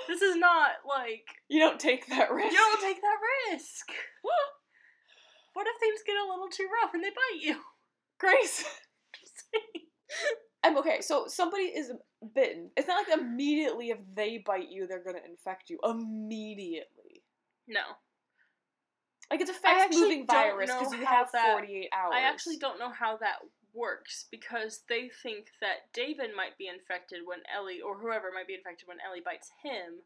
This 0.08 0.22
is 0.22 0.36
not 0.36 0.70
like 0.88 1.26
You 1.48 1.60
don't 1.60 1.78
take 1.78 2.06
that 2.06 2.30
risk. 2.32 2.52
you 2.52 2.56
don't 2.58 2.80
take 2.80 3.00
that 3.02 3.18
risk. 3.52 3.86
What 5.54 5.66
if 5.66 5.76
things 5.80 6.00
get 6.06 6.16
a 6.16 6.24
little 6.30 6.48
too 6.48 6.66
rough 6.82 6.94
and 6.94 7.04
they 7.04 7.10
bite 7.10 7.42
you? 7.42 7.56
Grace. 8.18 8.64
I'm 10.64 10.76
okay. 10.78 11.00
So 11.00 11.26
somebody 11.26 11.64
is 11.64 11.90
bitten. 12.34 12.70
It's 12.76 12.86
not 12.88 13.06
like 13.08 13.18
immediately 13.18 13.90
if 13.90 13.98
they 14.14 14.38
bite 14.38 14.70
you, 14.70 14.86
they're 14.86 15.02
gonna 15.02 15.18
infect 15.28 15.70
you 15.70 15.78
immediately. 15.84 17.22
no, 17.66 17.80
Like 19.30 19.40
it's 19.40 19.50
a 19.50 19.54
fast-moving 19.54 20.26
virus 20.26 20.70
because 20.70 20.92
you 20.92 21.04
have 21.06 21.30
that- 21.32 21.52
48 21.52 21.88
hours. 21.92 22.12
I 22.14 22.20
actually 22.20 22.58
don't 22.58 22.78
know 22.78 22.90
how 22.90 23.16
that 23.18 23.38
works 23.72 24.26
because 24.30 24.82
they 24.88 25.08
think 25.22 25.46
that 25.62 25.90
David 25.94 26.34
might 26.36 26.58
be 26.58 26.66
infected 26.68 27.20
when 27.24 27.38
Ellie 27.52 27.80
or 27.80 27.96
whoever 27.98 28.30
might 28.30 28.46
be 28.46 28.54
infected 28.54 28.86
when 28.88 28.98
Ellie 29.00 29.22
bites 29.24 29.50
him. 29.62 30.02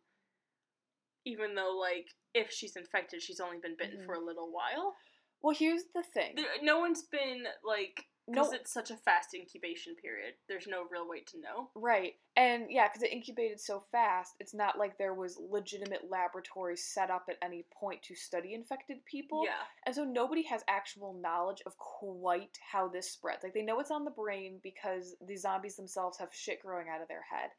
Even 1.25 1.57
though, 1.57 1.77
like, 1.77 2.07
if 2.35 2.53
she's 2.53 2.77
infected, 2.77 3.21
she's 3.21 3.41
only 3.41 3.59
been 3.59 3.75
bitten 3.77 4.03
Mhm. 4.03 4.07
for 4.07 4.15
a 4.15 4.21
little 4.21 4.53
while. 4.53 4.97
Well, 5.43 5.55
here's 5.57 5.85
the 5.87 6.05
thing. 6.05 6.37
There, 6.37 6.63
no 6.63 6.79
one's 6.79 7.03
been 7.03 7.49
like 7.65 8.07
No, 8.29 8.43
because 8.43 8.53
it's 8.53 8.73
such 8.73 8.91
a 8.91 8.97
fast 8.97 9.35
incubation 9.35 9.95
period. 9.95 10.35
There's 10.49 10.67
no 10.67 10.85
real 10.91 11.09
way 11.09 11.21
to 11.29 11.41
know. 11.41 11.71
right, 11.75 12.15
and 12.37 12.67
yeah, 12.69 12.89
because 12.89 13.03
it 13.03 13.13
incubated 13.13 13.61
so 13.61 13.85
fast, 13.93 14.35
it's 14.41 14.55
not 14.55 14.79
like 14.79 14.99
there 14.99 15.15
was 15.15 15.39
legitimate 15.39 16.11
laboratories 16.11 16.85
set 16.85 17.11
up 17.11 17.27
at 17.31 17.37
any 17.43 17.65
point 17.73 18.03
to 18.03 18.15
study 18.15 18.55
infected 18.55 19.05
people. 19.05 19.43
Yeah, 19.45 19.63
And 19.87 19.95
so 19.95 20.05
nobody 20.05 20.43
has 20.45 20.63
actual 20.69 21.15
knowledge 21.15 21.63
of 21.67 21.77
quite 21.79 22.59
how 22.73 22.89
this 22.89 23.11
spreads. 23.11 23.43
Like 23.43 23.55
they 23.55 23.63
know 23.63 23.81
it's 23.81 23.91
on 23.91 24.05
the 24.05 24.11
brain 24.11 24.59
because 24.63 25.15
the 25.27 25.37
zombies 25.37 25.77
themselves 25.77 26.19
have 26.19 26.29
shit 26.33 26.61
growing 26.63 26.89
out 26.89 27.01
of 27.03 27.09
their 27.09 27.25
head. 27.31 27.51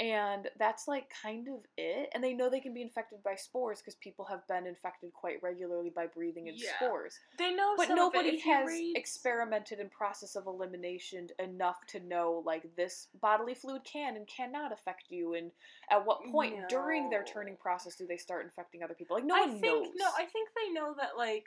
And 0.00 0.48
that's 0.58 0.88
like 0.88 1.12
kind 1.22 1.48
of 1.48 1.60
it. 1.76 2.08
And 2.14 2.24
they 2.24 2.32
know 2.32 2.48
they 2.48 2.60
can 2.60 2.72
be 2.72 2.80
infected 2.82 3.22
by 3.22 3.34
spores 3.34 3.78
because 3.80 3.94
people 3.96 4.24
have 4.24 4.46
been 4.48 4.66
infected 4.66 5.12
quite 5.12 5.42
regularly 5.42 5.90
by 5.90 6.06
breathing 6.06 6.46
in 6.46 6.54
Yeah. 6.56 6.76
spores. 6.76 7.18
they 7.38 7.52
know. 7.54 7.74
But 7.76 7.88
some 7.88 7.98
of 7.98 8.14
it. 8.14 8.16
nobody 8.16 8.38
has 8.40 8.66
read- 8.66 8.96
experimented 8.96 9.80
in 9.80 9.90
process 9.90 10.34
of 10.34 10.46
elimination 10.46 11.28
enough 11.38 11.86
to 11.88 12.00
know 12.00 12.42
like 12.46 12.74
this 12.74 13.08
bodily 13.20 13.54
fluid 13.54 13.84
can 13.84 14.16
and 14.16 14.26
cannot 14.26 14.72
affect 14.72 15.10
you 15.10 15.34
and 15.34 15.52
at 15.90 16.04
what 16.04 16.24
point 16.24 16.68
during 16.68 17.10
their 17.10 17.22
turning 17.24 17.56
process 17.56 17.94
do 17.94 18.06
they 18.06 18.16
start 18.16 18.44
infecting 18.44 18.82
other 18.82 18.94
people. 18.94 19.14
Like 19.16 19.24
no 19.26 19.36
I 19.36 19.40
one 19.40 19.60
think 19.60 19.84
knows. 19.84 19.92
no, 19.96 20.06
I 20.16 20.24
think 20.24 20.48
they 20.56 20.72
know 20.72 20.94
that 20.94 21.18
like 21.18 21.44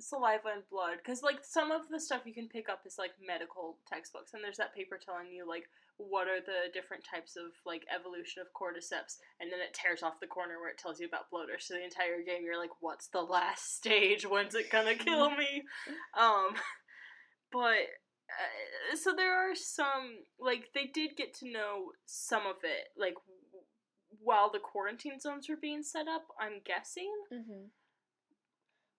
saliva 0.00 0.48
and 0.54 0.68
blood 0.70 0.96
because 0.96 1.22
like 1.22 1.44
some 1.44 1.70
of 1.70 1.88
the 1.88 2.00
stuff 2.00 2.22
you 2.24 2.32
can 2.34 2.48
pick 2.48 2.68
up 2.68 2.80
is 2.86 2.98
like 2.98 3.12
medical 3.24 3.76
textbooks 3.86 4.32
and 4.34 4.42
there's 4.42 4.56
that 4.56 4.74
paper 4.74 4.98
telling 4.98 5.30
you 5.30 5.46
like 5.46 5.68
what 5.98 6.26
are 6.26 6.40
the 6.40 6.72
different 6.74 7.04
types 7.04 7.36
of 7.36 7.52
like 7.64 7.84
evolution 7.94 8.42
of 8.42 8.48
cordyceps 8.52 9.18
and 9.40 9.52
then 9.52 9.60
it 9.60 9.72
tears 9.74 10.02
off 10.02 10.18
the 10.20 10.26
corner 10.26 10.58
where 10.58 10.70
it 10.70 10.78
tells 10.78 10.98
you 10.98 11.06
about 11.06 11.30
bloaters 11.30 11.64
so 11.66 11.74
the 11.74 11.84
entire 11.84 12.22
game. 12.26 12.42
You're 12.44 12.58
like 12.60 12.74
what's 12.80 13.08
the 13.08 13.20
last 13.22 13.76
stage? 13.78 14.24
When's 14.26 14.54
it 14.54 14.70
gonna 14.70 14.94
kill 14.94 15.30
me? 15.30 15.62
Um 16.18 16.54
but 17.52 17.86
uh, 18.32 18.96
so 18.96 19.12
there 19.16 19.34
are 19.34 19.54
some 19.54 20.24
like 20.40 20.70
they 20.74 20.86
did 20.92 21.16
get 21.16 21.34
to 21.34 21.50
know 21.50 21.92
some 22.06 22.46
of 22.46 22.56
it 22.64 22.88
like 22.96 23.14
w- 23.14 23.64
while 24.22 24.50
the 24.50 24.58
quarantine 24.58 25.20
zones 25.20 25.48
were 25.48 25.56
being 25.60 25.82
set 25.82 26.06
up 26.08 26.22
i'm 26.40 26.60
guessing. 26.64 27.12
Hmm 27.30 27.66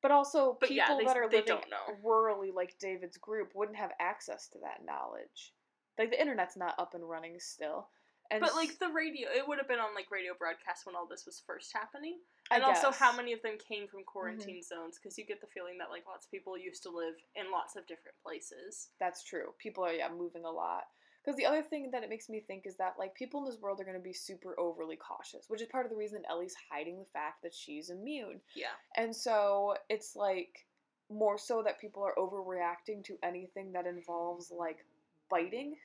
But 0.01 0.11
also, 0.11 0.57
But 0.59 0.69
people 0.69 0.75
yeah, 0.87 0.97
they- 0.99 1.05
that 1.05 1.17
are 1.17 1.29
they 1.29 1.37
living 1.37 1.47
don't 1.55 1.69
know. 1.69 1.95
rurally, 2.05 2.53
like 2.53 2.75
David's 2.79 3.17
group, 3.17 3.51
wouldn't 3.55 3.77
have 3.77 3.91
access 3.99 4.47
to 4.49 4.59
that 4.59 4.83
knowledge. 4.85 5.53
Like 5.97 6.11
the 6.11 6.19
internet's 6.19 6.57
not 6.57 6.75
up 6.79 6.93
and 6.93 7.07
running 7.07 7.39
still. 7.39 7.87
And 8.31 8.41
But 8.41 8.55
like 8.55 8.79
the 8.79 8.89
radio, 8.89 9.27
it 9.29 9.47
would 9.47 9.59
have 9.59 9.67
been 9.67 9.79
on 9.79 9.93
like 9.93 10.09
radio 10.09 10.33
broadcasts 10.37 10.85
when 10.85 10.95
all 10.95 11.05
this 11.05 11.25
was 11.25 11.43
first 11.45 11.71
happening, 11.73 12.17
and 12.49 12.63
also 12.63 12.89
how 12.91 13.15
many 13.15 13.33
of 13.33 13.41
them 13.41 13.57
came 13.59 13.87
from 13.87 14.03
quarantine 14.03 14.55
mm-hmm. 14.63 14.81
zones? 14.81 14.97
Because 14.97 15.17
you 15.17 15.25
get 15.25 15.41
the 15.41 15.47
feeling 15.53 15.77
that 15.77 15.91
like 15.91 16.03
lots 16.07 16.25
of 16.25 16.31
people 16.31 16.57
used 16.57 16.81
to 16.83 16.89
live 16.89 17.15
in 17.35 17.51
lots 17.51 17.75
of 17.75 17.85
different 17.85 18.17
places. 18.23 18.89
That's 18.99 19.23
true. 19.23 19.53
People 19.59 19.83
are 19.85 19.93
yeah 19.93 20.09
moving 20.09 20.45
a 20.45 20.51
lot. 20.51 20.83
Because 21.23 21.37
the 21.37 21.45
other 21.45 21.61
thing 21.61 21.89
that 21.91 22.03
it 22.03 22.09
makes 22.09 22.27
me 22.27 22.41
think 22.41 22.65
is 22.65 22.75
that 22.77 22.95
like 22.99 23.15
people 23.15 23.39
in 23.41 23.45
this 23.45 23.61
world 23.61 23.79
are 23.79 23.85
going 23.85 23.97
to 23.97 24.03
be 24.03 24.13
super 24.13 24.59
overly 24.59 24.97
cautious, 24.97 25.45
which 25.47 25.61
is 25.61 25.67
part 25.67 25.85
of 25.85 25.91
the 25.91 25.97
reason 25.97 26.23
Ellie's 26.29 26.55
hiding 26.69 26.99
the 26.99 27.05
fact 27.05 27.43
that 27.43 27.53
she's 27.53 27.89
immune. 27.89 28.41
Yeah, 28.55 28.75
And 28.97 29.15
so 29.15 29.75
it's 29.89 30.15
like 30.15 30.65
more 31.09 31.37
so 31.37 31.61
that 31.63 31.79
people 31.79 32.03
are 32.03 32.15
overreacting 32.17 33.03
to 33.05 33.17
anything 33.23 33.71
that 33.73 33.85
involves 33.85 34.51
like 34.51 34.85
biting, 35.33 35.75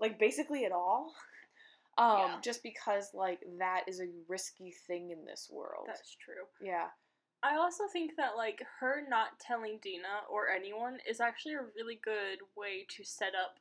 like 0.00 0.18
basically 0.18 0.64
at 0.64 0.72
all. 0.72 1.14
Um, 1.98 2.18
Yeah. 2.18 2.40
just 2.42 2.62
because 2.62 3.14
like 3.14 3.40
that 3.58 3.84
is 3.88 4.00
a 4.00 4.08
risky 4.28 4.70
thing 4.86 5.10
in 5.10 5.24
this 5.24 5.48
world. 5.50 5.86
that's 5.86 6.14
true. 6.16 6.44
yeah. 6.60 6.88
I 7.42 7.56
also 7.56 7.84
think 7.92 8.16
that 8.16 8.36
like 8.36 8.62
her 8.80 9.06
not 9.08 9.38
telling 9.38 9.78
Dina 9.82 10.24
or 10.30 10.48
anyone 10.50 10.98
is 11.08 11.20
actually 11.20 11.54
a 11.54 11.62
really 11.76 11.98
good 12.02 12.38
way 12.56 12.86
to 12.96 13.04
set 13.04 13.32
up 13.34 13.58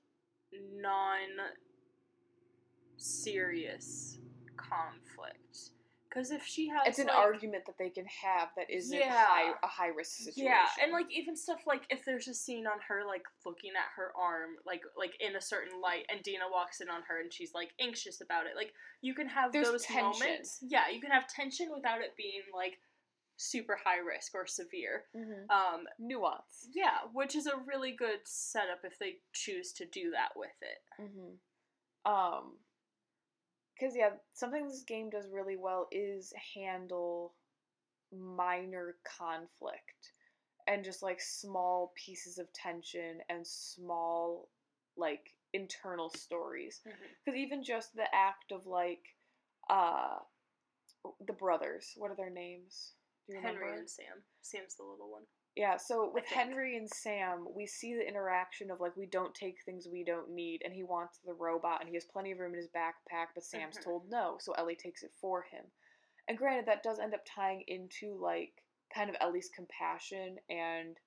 non 0.51 1.19
serious 2.97 4.17
conflict. 4.57 5.71
Because 6.15 6.31
if 6.31 6.45
she 6.45 6.69
has 6.69 6.87
It's 6.87 6.99
an 6.99 7.07
like, 7.07 7.15
argument 7.17 7.65
that 7.65 7.77
they 7.77 7.89
can 7.89 8.05
have 8.05 8.49
that 8.55 8.69
isn't 8.69 8.97
Yeah. 8.97 9.25
high, 9.25 9.53
a 9.61 9.67
high 9.67 9.87
risk 9.89 10.15
situation. 10.15 10.45
Yeah, 10.45 10.65
and 10.81 10.93
like 10.93 11.11
even 11.11 11.35
stuff 11.35 11.67
like 11.67 11.83
if 11.89 12.05
there's 12.05 12.29
a 12.29 12.33
scene 12.33 12.65
on 12.67 12.79
her 12.87 13.03
like 13.05 13.23
looking 13.45 13.71
at 13.71 13.91
her 13.97 14.13
arm 14.17 14.51
like 14.65 14.81
like 14.97 15.17
in 15.19 15.35
a 15.35 15.41
certain 15.41 15.81
light 15.81 16.05
and 16.09 16.23
Dina 16.23 16.45
walks 16.49 16.79
in 16.79 16.89
on 16.89 17.01
her 17.09 17.19
and 17.19 17.33
she's 17.33 17.53
like 17.53 17.71
anxious 17.81 18.21
about 18.21 18.45
it. 18.45 18.53
Like 18.55 18.73
you 19.01 19.13
can 19.13 19.27
have 19.27 19.51
There's 19.51 19.67
those 19.67 19.83
tension. 19.83 20.03
moments. 20.03 20.59
Yeah, 20.61 20.87
you 20.89 21.01
can 21.01 21.11
have 21.11 21.27
tension 21.27 21.69
without 21.75 21.99
it 21.99 22.15
being 22.15 22.43
like 22.55 22.79
super 23.35 23.75
high 23.83 23.97
risk 23.99 24.33
or 24.35 24.47
severe. 24.47 25.03
Mhm. 25.13 25.49
Um 25.49 25.83
nuance. 25.99 26.69
yeah, 26.73 26.99
which 27.11 27.35
is 27.35 27.45
a 27.45 27.57
really 27.67 27.91
good 27.91 28.19
setup 28.23 28.79
if 28.85 28.97
they 28.99 29.17
choose 29.33 29.73
to 29.73 29.85
do 29.85 30.11
that 30.11 30.29
with 30.37 30.55
it. 30.61 30.79
hmm 31.11 32.09
Um, 32.09 32.57
because 33.77 33.95
yeah, 33.95 34.09
something 34.33 34.67
this 34.67 34.83
game 34.83 35.09
does 35.09 35.27
really 35.31 35.57
well 35.57 35.87
is 35.91 36.33
handle 36.55 37.33
minor 38.11 38.95
conflict 39.17 40.11
and 40.67 40.83
just 40.83 41.03
like 41.03 41.19
small 41.21 41.93
pieces 41.95 42.37
of 42.37 42.51
tension 42.53 43.19
and 43.29 43.45
small 43.45 44.49
like 44.97 45.33
internal 45.53 46.09
stories 46.09 46.81
because 47.25 47.37
even 47.37 47.63
just 47.63 47.95
the 47.95 48.05
act 48.13 48.51
of 48.51 48.65
like 48.65 49.01
uh 49.69 50.17
the 51.27 51.33
brothers 51.33 51.91
what 51.97 52.11
are 52.11 52.15
their 52.15 52.29
names 52.29 52.93
do 53.27 53.35
you 53.35 53.41
Henry 53.41 53.59
remember? 53.61 53.79
and 53.79 53.89
Sam. 53.89 54.05
Sam's 54.41 54.75
the 54.75 54.83
little 54.83 55.11
one. 55.11 55.23
Yeah, 55.55 55.77
so 55.77 56.11
with. 56.13 56.25
Henry 56.25 56.75
and 56.77 56.89
Sam, 56.89 57.47
we 57.55 57.65
see 57.65 57.93
the 57.93 58.07
interaction 58.07 58.69
of 58.71 58.81
like 58.81 58.95
we 58.97 59.05
don't 59.05 59.33
take 59.33 59.63
things 59.63 59.87
we 59.89 60.03
don't 60.03 60.29
need, 60.29 60.61
and 60.65 60.73
he 60.73 60.83
wants 60.83 61.19
the 61.25 61.33
robot, 61.33 61.79
and 61.79 61.87
he 61.89 61.95
has 61.95 62.05
plenty 62.05 62.31
of 62.31 62.39
room 62.39 62.53
in 62.53 62.57
his 62.59 62.67
backpack, 62.67 63.27
but 63.33 63.43
Sam's 63.43 63.77
Mhm. 63.77 63.83
told 63.83 64.09
no, 64.09 64.37
so 64.39 64.51
Ellie 64.53 64.75
takes 64.75 65.03
it 65.03 65.13
for 65.15 65.43
him. 65.43 65.71
And 66.27 66.37
granted, 66.37 66.65
that 66.65 66.83
does 66.83 66.99
end 66.99 67.13
up 67.13 67.23
tying 67.25 67.63
into 67.67 68.15
like 68.15 68.63
kind 68.93 69.09
of 69.09 69.15
Ellie's 69.19 69.49
compassion 69.49 70.39
and 70.49 70.99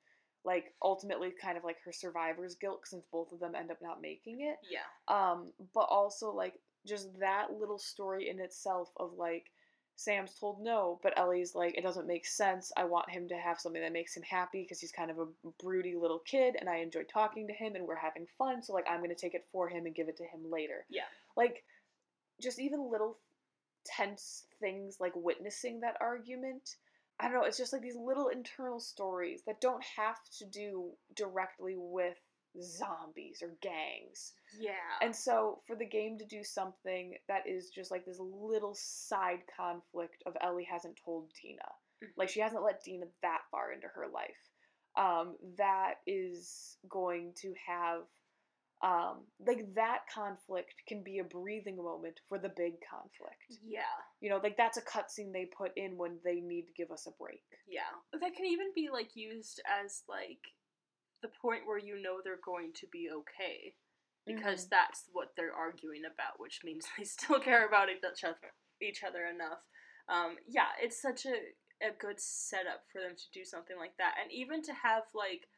like 0.44 0.74
ultimately 0.82 1.30
kind 1.30 1.58
of 1.58 1.64
like 1.64 1.78
her 1.80 1.92
survivor's 1.92 2.54
guilt 2.54 2.86
since 2.86 3.04
both 3.06 3.30
of 3.32 3.40
them 3.40 3.54
end 3.54 3.70
up 3.70 3.82
not 3.82 4.00
making 4.00 4.40
it. 4.42 4.58
Yeah. 4.62 4.86
Um, 5.08 5.52
but 5.74 5.88
also 5.90 6.30
like 6.30 6.54
just 6.86 7.08
that 7.18 7.52
little 7.52 7.78
story 7.78 8.28
in 8.30 8.40
itself 8.40 8.90
of 8.96 9.12
like 9.14 9.50
Sam's 9.98 10.32
told 10.38 10.62
no, 10.62 11.00
but 11.02 11.18
Ellie's 11.18 11.56
like 11.56 11.76
it 11.76 11.82
doesn't 11.82 12.06
make 12.06 12.24
sense. 12.24 12.70
I 12.76 12.84
want 12.84 13.10
him 13.10 13.26
to 13.28 13.36
have 13.36 13.58
something 13.58 13.82
that 13.82 13.92
makes 13.92 14.16
him 14.16 14.22
happy 14.22 14.62
because 14.62 14.78
he's 14.78 14.92
kind 14.92 15.10
of 15.10 15.18
a 15.18 15.26
broody 15.60 15.96
little 15.96 16.20
kid 16.20 16.54
and 16.58 16.70
I 16.70 16.76
enjoy 16.76 17.02
talking 17.02 17.48
to 17.48 17.52
him 17.52 17.74
and 17.74 17.84
we're 17.84 17.96
having 17.96 18.28
fun, 18.38 18.62
so 18.62 18.72
like 18.72 18.86
I'm 18.88 19.00
going 19.00 19.10
to 19.10 19.16
take 19.16 19.34
it 19.34 19.48
for 19.50 19.68
him 19.68 19.86
and 19.86 19.94
give 19.96 20.08
it 20.08 20.16
to 20.18 20.22
him 20.22 20.48
later. 20.48 20.86
Yeah. 20.88 21.02
Like 21.36 21.64
just 22.40 22.60
even 22.60 22.88
little 22.88 23.18
tense 23.84 24.44
things 24.60 24.98
like 25.00 25.14
witnessing 25.16 25.80
that 25.80 25.96
argument. 26.00 26.76
I 27.18 27.24
don't 27.24 27.34
know, 27.34 27.42
it's 27.42 27.58
just 27.58 27.72
like 27.72 27.82
these 27.82 27.96
little 27.96 28.28
internal 28.28 28.78
stories 28.78 29.42
that 29.48 29.60
don't 29.60 29.82
have 29.96 30.18
to 30.38 30.44
do 30.44 30.92
directly 31.16 31.74
with 31.76 32.18
zombies 32.62 33.42
or 33.42 33.54
gangs. 33.62 34.32
Yeah. 34.58 34.72
And 35.02 35.14
so 35.14 35.60
for 35.66 35.76
the 35.76 35.86
game 35.86 36.18
to 36.18 36.26
do 36.26 36.42
something 36.44 37.14
that 37.28 37.46
is 37.46 37.70
just 37.70 37.90
like 37.90 38.04
this 38.04 38.18
little 38.20 38.74
side 38.76 39.40
conflict 39.56 40.22
of 40.26 40.36
Ellie 40.40 40.68
hasn't 40.70 40.98
told 41.04 41.30
Dina. 41.40 41.62
Mhm. 42.02 42.12
Like 42.16 42.28
she 42.28 42.40
hasn't 42.40 42.62
let 42.64 42.82
Dina 42.84 43.06
that 43.22 43.42
far 43.50 43.72
into 43.72 43.88
her 43.88 44.06
life. 44.08 44.50
Um, 44.96 45.36
that 45.58 45.94
is 46.06 46.76
going 46.88 47.34
to 47.42 47.54
have 47.66 48.02
um 48.80 49.26
like 49.44 49.74
that 49.74 50.02
conflict 50.14 50.72
can 50.86 51.02
be 51.02 51.18
a 51.18 51.24
breathing 51.24 51.76
moment 51.76 52.20
for 52.28 52.38
the 52.38 52.48
big 52.56 52.74
conflict. 52.88 53.42
yeah. 53.64 53.80
You 54.20 54.30
know, 54.30 54.38
like 54.42 54.56
that's 54.56 54.76
a 54.78 54.82
cutscene 54.82 55.32
they 55.32 55.46
put 55.46 55.72
in 55.76 55.96
when 55.96 56.18
they 56.24 56.36
need 56.36 56.66
to 56.66 56.72
give 56.74 56.90
us 56.92 57.06
a 57.08 57.10
break. 57.20 57.42
Yeah. 57.68 57.90
That 58.12 58.34
can 58.36 58.46
even 58.46 58.68
be 58.74 58.88
like 58.92 59.16
used 59.16 59.60
as 59.82 60.04
like 60.08 60.38
the 61.22 61.28
point 61.28 61.66
where 61.66 61.78
you 61.78 62.00
know 62.00 62.20
they're 62.22 62.40
going 62.44 62.72
to 62.74 62.86
be 62.86 63.10
okay. 63.10 63.74
Because 64.26 64.66
Mhm. 64.66 64.70
that's 64.70 65.08
what 65.12 65.34
they're 65.36 65.54
arguing 65.54 66.04
about, 66.04 66.38
which 66.38 66.60
means 66.62 66.84
they 66.98 67.04
still 67.04 67.40
care 67.40 67.66
about 67.66 67.88
each 67.88 68.24
other 68.24 68.52
each 68.80 69.02
other 69.02 69.26
enough. 69.26 69.58
Um, 70.08 70.36
yeah, 70.46 70.68
it's 70.80 71.00
such 71.00 71.26
a, 71.26 71.34
a 71.82 71.90
good 71.98 72.20
setup 72.20 72.84
for 72.92 73.00
them 73.00 73.16
to 73.16 73.30
do 73.32 73.44
something 73.44 73.76
like 73.76 73.96
that. 73.96 74.14
And 74.22 74.30
even 74.30 74.62
to 74.62 74.72
have 74.74 75.02
like 75.14 75.48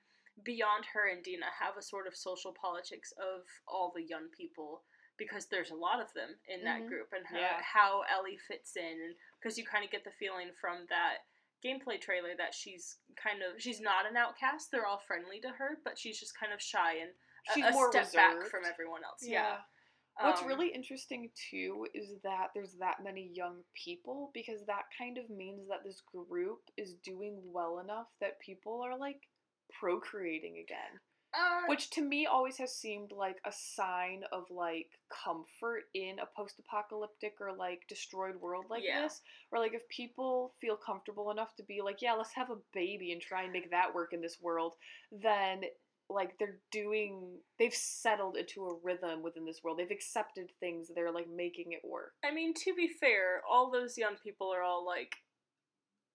beyond 0.45 0.87
her 0.95 1.09
and 1.11 1.23
Dina 1.23 1.47
have 1.59 1.77
a 1.77 1.83
sort 1.83 2.07
of 2.07 2.17
social 2.17 2.55
politics 2.55 3.13
of 3.19 3.43
all 3.69 3.93
the 3.95 4.03
young 4.03 4.29
people 4.31 4.85
because 5.19 5.47
there's 5.47 5.71
a 5.71 5.75
lot 5.75 6.01
of 6.01 6.11
them 6.15 6.31
in 6.49 6.65
that 6.65 6.81
Mhm. 6.81 6.89
group 6.89 7.13
and 7.13 7.27
how, 7.27 7.37
Yeah. 7.39 7.61
how 7.61 8.03
Ellie 8.09 8.39
fits 8.39 8.77
in 8.77 9.15
because 9.39 9.59
you 9.59 9.67
kind 9.67 9.85
of 9.85 9.91
get 9.91 10.05
the 10.05 10.13
feeling 10.13 10.55
from 10.55 10.87
that 10.87 11.27
gameplay 11.65 12.01
trailer 12.01 12.31
that 12.39 12.55
she's 12.55 12.97
kind 13.23 13.39
of 13.43 13.61
she's 13.61 13.81
not 13.81 14.09
an 14.09 14.17
outcast 14.17 14.69
they're 14.71 14.87
all 14.87 15.01
friendly 15.07 15.41
to 15.41 15.49
her 15.49 15.79
but 15.85 15.99
she's 15.99 16.19
just 16.19 16.39
kind 16.39 16.53
of 16.53 16.61
shy 16.61 16.95
and 17.03 17.11
a- 17.11 17.55
She's 17.55 17.65
a, 17.65 17.73
more 17.73 17.91
step 17.91 18.13
back 18.13 18.47
from 18.49 18.63
everyone 18.69 19.03
else 19.05 19.21
yeah, 19.23 19.57
What's 20.21 20.43
Um, 20.43 20.49
really 20.49 20.69
interesting 20.69 21.31
too 21.51 21.87
is 21.95 22.21
that 22.23 22.49
there's 22.55 22.75
that 22.75 23.03
many 23.03 23.31
young 23.33 23.63
people 23.75 24.31
because 24.35 24.67
that 24.67 24.85
kind 24.99 25.17
of 25.17 25.31
means 25.31 25.67
that 25.69 25.83
this 25.85 26.03
group 26.03 26.61
is 26.77 26.95
doing 26.97 27.41
well 27.45 27.79
enough 27.79 28.09
that 28.21 28.39
people 28.41 28.83
are 28.83 28.99
like 28.99 29.23
procreating 29.79 30.59
again. 30.59 31.01
Uh, 31.35 31.67
Which 31.67 31.91
to 31.91 32.03
me 32.03 32.27
always 32.27 32.57
has 32.59 32.75
seemed 32.75 33.13
like 33.13 33.39
a 33.45 33.53
sign 33.53 34.25
of 34.33 34.45
like 34.51 34.91
comfort 35.25 35.85
in 35.95 36.19
a 36.19 36.27
post 36.37 36.59
apocalyptic 36.59 37.35
or 37.41 37.53
like 37.53 37.87
destroyed 37.89 38.37
world 38.41 38.67
like 38.69 38.83
Yeah. 38.85 39.03
this. 39.03 39.21
Or 39.53 39.59
like 39.59 39.75
if 39.75 39.89
people 39.89 40.53
feel 40.61 40.77
comfortable 40.77 41.31
enough 41.31 41.55
to 41.57 41.63
be 41.63 41.81
like, 41.83 42.03
yeah, 42.03 42.15
let's 42.15 42.35
have 42.35 42.51
a 42.51 42.59
baby 42.73 43.13
and 43.13 43.21
try 43.21 43.45
and 43.45 43.53
make 43.53 43.71
that 43.71 43.95
work 43.95 44.13
in 44.13 44.21
this 44.21 44.41
world, 44.41 44.77
then 45.13 45.63
like 46.09 46.37
they're 46.39 46.59
doing 46.73 47.39
they've 47.59 47.75
settled 47.75 48.37
into 48.37 48.67
a 48.67 48.79
rhythm 48.83 49.23
within 49.23 49.45
this 49.45 49.63
world. 49.63 49.79
They've 49.79 49.91
accepted 49.91 50.51
things, 50.59 50.91
they're 50.95 51.13
like 51.13 51.29
making 51.29 51.73
it 51.73 51.83
work. 51.89 52.15
I 52.25 52.33
mean, 52.33 52.55
to 52.65 52.75
be 52.75 52.89
fair, 52.89 53.43
all 53.49 53.71
those 53.71 53.97
young 53.97 54.17
people 54.17 54.53
are 54.53 54.63
all 54.63 54.85
like 54.85 55.15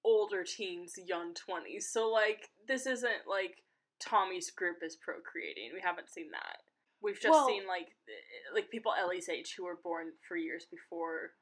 older 0.05 0.43
teens, 0.43 0.93
young 1.03 1.33
20s. 1.33 1.83
So, 1.91 2.09
like, 2.09 2.49
this 2.67 2.85
isn't 2.85 3.27
like 3.27 3.63
Tommy's 3.99 4.51
group 4.51 4.77
is 4.83 4.95
procreating. 4.95 5.71
We 5.73 5.81
haven't 5.81 6.09
seen 6.09 6.31
that. 6.31 6.57
We've 7.01 7.19
just 7.19 7.31
Well- 7.31 7.47
seen 7.47 7.67
like 7.67 7.95
like 8.53 8.69
people 8.69 8.93
Ellie's 8.93 9.29
age 9.29 9.53
who 9.55 9.65
were 9.65 9.75
born 9.75 10.13
for 10.27 10.37
years 10.37 10.65
before 10.65 11.33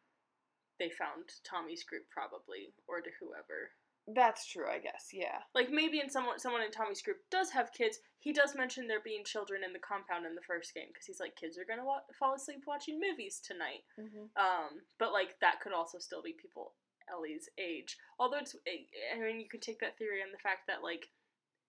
they 0.80 0.90
found 0.90 1.30
Tommy's 1.44 1.84
group, 1.84 2.10
probably, 2.10 2.74
or 2.88 3.02
to 3.02 3.10
whoever. 3.20 3.72
That's 4.06 4.46
true, 4.46 4.68
I 4.68 4.80
guess, 4.80 5.12
yeah. 5.14 5.44
Like 5.56 5.70
maybe 5.70 6.02
in 6.02 6.10
someone 6.10 6.38
someone 6.40 6.62
in 6.62 6.72
Tommy's 6.72 7.02
group 7.02 7.20
does 7.30 7.52
have 7.52 7.72
kids. 7.72 8.00
He 8.20 8.34
does 8.34 8.56
mention 8.56 8.88
there 8.88 9.00
being 9.00 9.24
children 9.24 9.64
in 9.64 9.72
the 9.72 9.80
compound 9.80 10.26
in 10.26 10.36
the 10.36 10.42
first 10.42 10.74
game 10.74 10.88
because 10.90 11.06
he's 11.06 11.22
like 11.22 11.38
kids 11.38 11.58
are 11.58 11.64
gonna 11.66 11.86
wa- 11.86 12.02
fall 12.20 12.34
asleep 12.36 12.64
watching 12.68 13.00
movies 13.00 13.40
tonight. 13.40 13.86
Mm-hmm. 13.98 14.26
Um, 14.36 14.82
but 15.00 15.14
like 15.14 15.40
that 15.40 15.62
could 15.62 15.72
also 15.72 16.00
still 16.00 16.22
be 16.22 16.34
people 16.34 16.74
Ellie's 17.10 17.48
age. 17.58 17.98
Although 18.20 18.40
it's, 18.40 18.56
I 18.68 19.20
mean, 19.20 19.40
you 19.40 19.48
could 19.50 19.62
take 19.62 19.80
that 19.80 19.98
theory 19.98 20.22
on 20.22 20.32
the 20.32 20.38
fact 20.38 20.68
that 20.68 20.84
like 20.84 21.08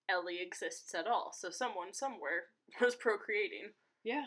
Ellie 0.09 0.41
exists 0.41 0.93
at 0.93 1.07
all, 1.07 1.31
so 1.37 1.49
someone 1.49 1.93
somewhere 1.93 2.43
was 2.81 2.95
procreating. 2.95 3.69
Yeah. 4.03 4.25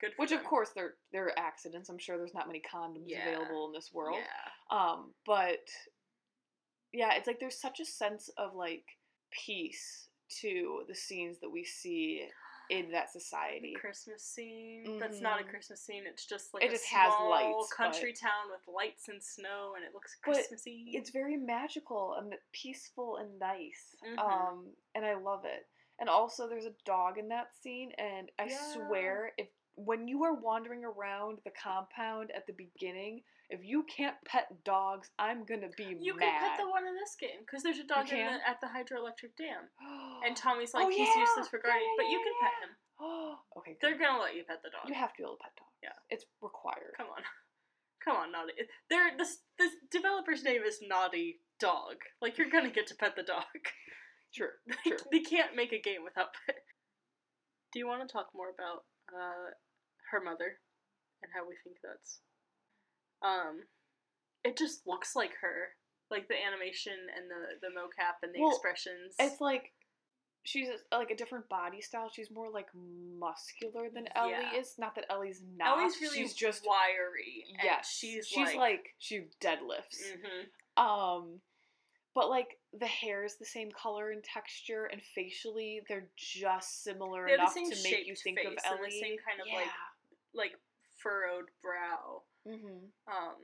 Good. 0.00 0.10
For 0.16 0.22
Which 0.22 0.32
of 0.32 0.40
them. 0.40 0.46
course 0.46 0.70
there 0.74 0.94
there 1.12 1.24
are 1.26 1.38
accidents. 1.38 1.88
I'm 1.88 1.98
sure 1.98 2.18
there's 2.18 2.34
not 2.34 2.46
many 2.46 2.60
condoms 2.62 3.04
Yeah. 3.06 3.26
available 3.28 3.66
in 3.66 3.72
this 3.72 3.90
world. 3.92 4.18
Yeah. 4.18 4.78
Um, 4.78 5.12
but 5.24 5.60
yeah, 6.92 7.14
it's 7.14 7.26
like 7.26 7.40
there's 7.40 7.60
such 7.60 7.80
a 7.80 7.84
sense 7.84 8.28
of 8.38 8.54
like 8.54 8.84
peace 9.30 10.08
to 10.40 10.82
the 10.88 10.94
scenes 10.94 11.38
that 11.40 11.50
we 11.50 11.64
see 11.64 12.26
in 12.70 12.90
that 12.92 13.10
society. 13.10 13.74
Christmas 13.74 14.22
scene. 14.22 14.98
That's 14.98 15.20
not 15.20 15.40
a 15.40 15.44
Mhm. 15.44 15.50
Christmas 15.50 15.80
scene. 15.82 16.06
It's 16.06 16.26
just 16.26 16.52
like 16.54 16.62
It 16.64 16.68
a 16.68 16.72
just 16.72 16.86
has 16.86 17.12
small 17.12 17.30
lights, 17.30 17.72
country 17.72 18.12
but- 18.12 18.20
town 18.20 18.50
with 18.50 18.66
lights 18.68 19.08
and 19.08 19.22
snow, 19.22 19.74
and 19.74 19.84
it 19.84 19.94
looks 19.94 20.16
But 20.24 20.34
Christmassy. 20.34 20.90
It's 20.94 21.10
very 21.10 21.36
magical 21.36 22.14
and 22.14 22.34
peaceful 22.52 23.16
and 23.18 23.38
nice. 23.38 23.94
Mhm. 24.02 24.18
Um, 24.18 24.76
and 24.94 25.04
I 25.06 25.14
love 25.14 25.44
it. 25.44 25.68
And 25.98 26.08
also 26.10 26.46
there's 26.46 26.66
a 26.66 26.74
dog 26.84 27.18
in 27.18 27.28
that 27.28 27.54
scene 27.54 27.92
and 27.92 28.30
I 28.38 28.44
Yeah. 28.46 28.58
swear 28.72 29.32
if 29.38 29.48
when 29.76 30.08
you 30.08 30.24
are 30.24 30.32
wandering 30.34 30.84
around 30.84 31.42
the 31.44 31.50
compound 31.50 32.30
at 32.32 32.46
the 32.46 32.52
beginning, 32.54 33.22
if 33.48 33.60
you 33.62 33.84
can't 33.86 34.16
pet 34.26 34.48
dogs, 34.64 35.10
I'm 35.18 35.44
gonna 35.46 35.70
be 35.76 35.94
you 36.00 36.14
mad. 36.16 36.26
can 36.26 36.40
pet 36.42 36.58
the 36.58 36.68
one 36.70 36.86
in 36.86 36.94
this 36.98 37.14
game 37.18 37.40
because 37.46 37.62
there's 37.62 37.78
a 37.78 37.86
dog 37.86 38.10
in 38.10 38.18
the, 38.18 38.42
at 38.42 38.58
the 38.60 38.66
hydroelectric 38.66 39.36
dam, 39.38 39.70
and 40.26 40.36
Tommy's 40.36 40.74
like 40.74 40.86
Oh, 40.86 40.90
he's 40.90 41.06
yeah! 41.08 41.20
useless 41.22 41.48
for 41.48 41.60
Yeah, 41.62 41.70
guarding, 41.70 41.86
yeah, 41.86 41.98
but 41.98 42.06
you 42.10 42.18
yeah, 42.18 42.24
can 42.26 42.34
yeah. 42.34 42.44
pet 42.46 42.56
him. 42.66 42.72
okay, 43.58 43.72
good. 43.76 43.82
They're 43.82 43.98
gonna 44.02 44.22
let 44.22 44.34
you 44.34 44.42
pet 44.48 44.60
the 44.62 44.70
dog. 44.74 44.88
You 44.88 44.94
have 44.98 45.12
to 45.14 45.18
be 45.18 45.24
able 45.24 45.36
to 45.38 45.42
pet 45.46 45.54
dogs. 45.58 45.76
Yeah. 45.82 45.96
It's 46.10 46.26
required. 46.42 46.94
Come 46.98 47.12
on, 47.14 47.22
come 48.04 48.16
on, 48.16 48.28
Naughty. 48.32 48.54
They're 48.90 49.14
this 49.16 49.38
this 49.58 49.72
developer's 49.90 50.42
name 50.42 50.62
is 50.66 50.80
Naughty 50.82 51.38
Dog. 51.60 52.02
Like 52.20 52.38
you're 52.38 52.50
gonna 52.50 52.70
get 52.74 52.86
to 52.88 52.96
pet 52.98 53.14
the 53.14 53.22
dog. 53.22 53.46
True. 54.34 54.52
True. 54.86 54.98
they 55.12 55.20
can't 55.22 55.54
make 55.54 55.72
a 55.72 55.80
game 55.80 56.02
without 56.02 56.34
pet. 56.44 56.66
Do 57.72 57.78
you 57.78 57.86
want 57.86 58.02
to 58.02 58.10
talk 58.10 58.28
more 58.34 58.50
about 58.50 58.84
uh, 59.12 59.52
her 60.10 60.20
mother 60.20 60.58
and 61.22 61.30
how 61.34 61.46
we 61.46 61.54
think 61.62 61.76
that's? 61.84 62.20
Um, 63.22 63.60
it 64.44 64.56
just 64.56 64.86
looks 64.86 65.16
like 65.16 65.32
her, 65.40 65.68
like 66.10 66.28
the 66.28 66.34
animation 66.34 66.92
and 67.16 67.26
the 67.30 67.66
the 67.66 67.72
mocap 67.74 68.22
and 68.22 68.34
the 68.34 68.40
Well, 68.40 68.50
expressions. 68.50 69.14
It's 69.18 69.40
like 69.40 69.72
she's 70.44 70.68
like 70.92 71.10
a 71.10 71.16
different 71.16 71.48
body 71.48 71.80
style. 71.80 72.08
She's 72.14 72.30
more 72.30 72.50
like 72.50 72.68
muscular 73.18 73.88
than 73.92 74.06
Ellie 74.14 74.30
Yeah. 74.30 74.54
is. 74.60 74.74
Not 74.78 74.94
that 74.94 75.06
Ellie's 75.10 75.42
not. 75.56 75.78
Ellie's 75.78 76.00
really 76.00 76.18
she's 76.18 76.34
just 76.34 76.64
wiry. 76.66 77.44
yes. 77.62 77.90
she's 77.98 78.26
she's 78.28 78.46
like, 78.48 78.56
like, 78.56 78.94
she 78.98 79.24
deadlifts. 79.40 79.98
Mhm. 80.14 80.80
Um, 80.82 81.40
but 82.14 82.30
like 82.30 82.58
the 82.78 82.86
hair 82.86 83.24
is 83.24 83.36
the 83.38 83.44
same 83.44 83.70
color 83.72 84.10
and 84.10 84.22
texture, 84.22 84.84
and 84.84 85.02
facially 85.14 85.80
they're 85.88 86.08
just 86.16 86.84
similar 86.84 87.26
They 87.26 87.34
enough 87.34 87.54
to 87.54 87.60
make 87.82 88.06
you 88.06 88.14
think 88.14 88.38
of 88.40 88.54
Ellie. 88.64 88.78
the 88.90 89.00
same 89.00 89.16
kind 89.26 89.40
of, 89.40 89.46
yeah. 89.48 89.54
like, 89.56 89.68
like 90.34 90.52
furrowed 91.02 91.46
brow. 91.62 92.22
Mm-hmm. 92.46 92.86
Um, 93.10 93.38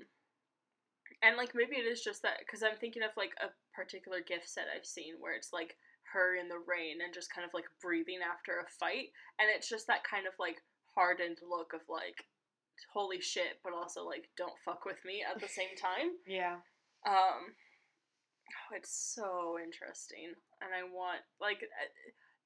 and 1.23 1.37
like 1.37 1.55
maybe 1.55 1.77
it 1.77 1.87
is 1.87 2.03
just 2.03 2.23
that 2.23 2.39
because 2.41 2.63
I'm 2.63 2.79
thinking 2.79 3.03
of 3.03 3.11
like 3.17 3.35
a 3.43 3.51
particular 3.75 4.23
gif 4.23 4.47
set 4.47 4.71
I've 4.71 4.87
seen 4.87 5.19
where 5.19 5.35
it's 5.35 5.53
like 5.53 5.77
her 6.15 6.37
in 6.37 6.49
the 6.49 6.63
rain 6.67 7.01
and 7.03 7.15
just 7.15 7.33
kind 7.33 7.47
of 7.47 7.55
like 7.55 7.67
breathing 7.81 8.21
after 8.23 8.61
a 8.61 8.69
fight, 8.79 9.15
and 9.39 9.49
it's 9.51 9.69
just 9.69 9.87
that 9.87 10.05
kind 10.07 10.27
of 10.27 10.35
like 10.39 10.63
hardened 10.95 11.39
look 11.43 11.73
of 11.73 11.81
like 11.89 12.27
holy 12.93 13.21
shit, 13.21 13.63
but 13.65 13.73
also 13.73 14.05
like 14.05 14.29
don't 14.37 14.59
fuck 14.65 14.85
with 14.85 14.99
me 15.05 15.23
at 15.23 15.41
the 15.41 15.49
same 15.49 15.75
time. 15.79 16.15
Yeah. 16.27 16.63
Um, 17.03 17.51
oh, 17.51 18.77
it's 18.77 18.95
so 18.95 19.59
interesting, 19.59 20.35
and 20.63 20.71
I 20.71 20.87
want 20.87 21.23
like 21.41 21.63
uh, 21.67 21.91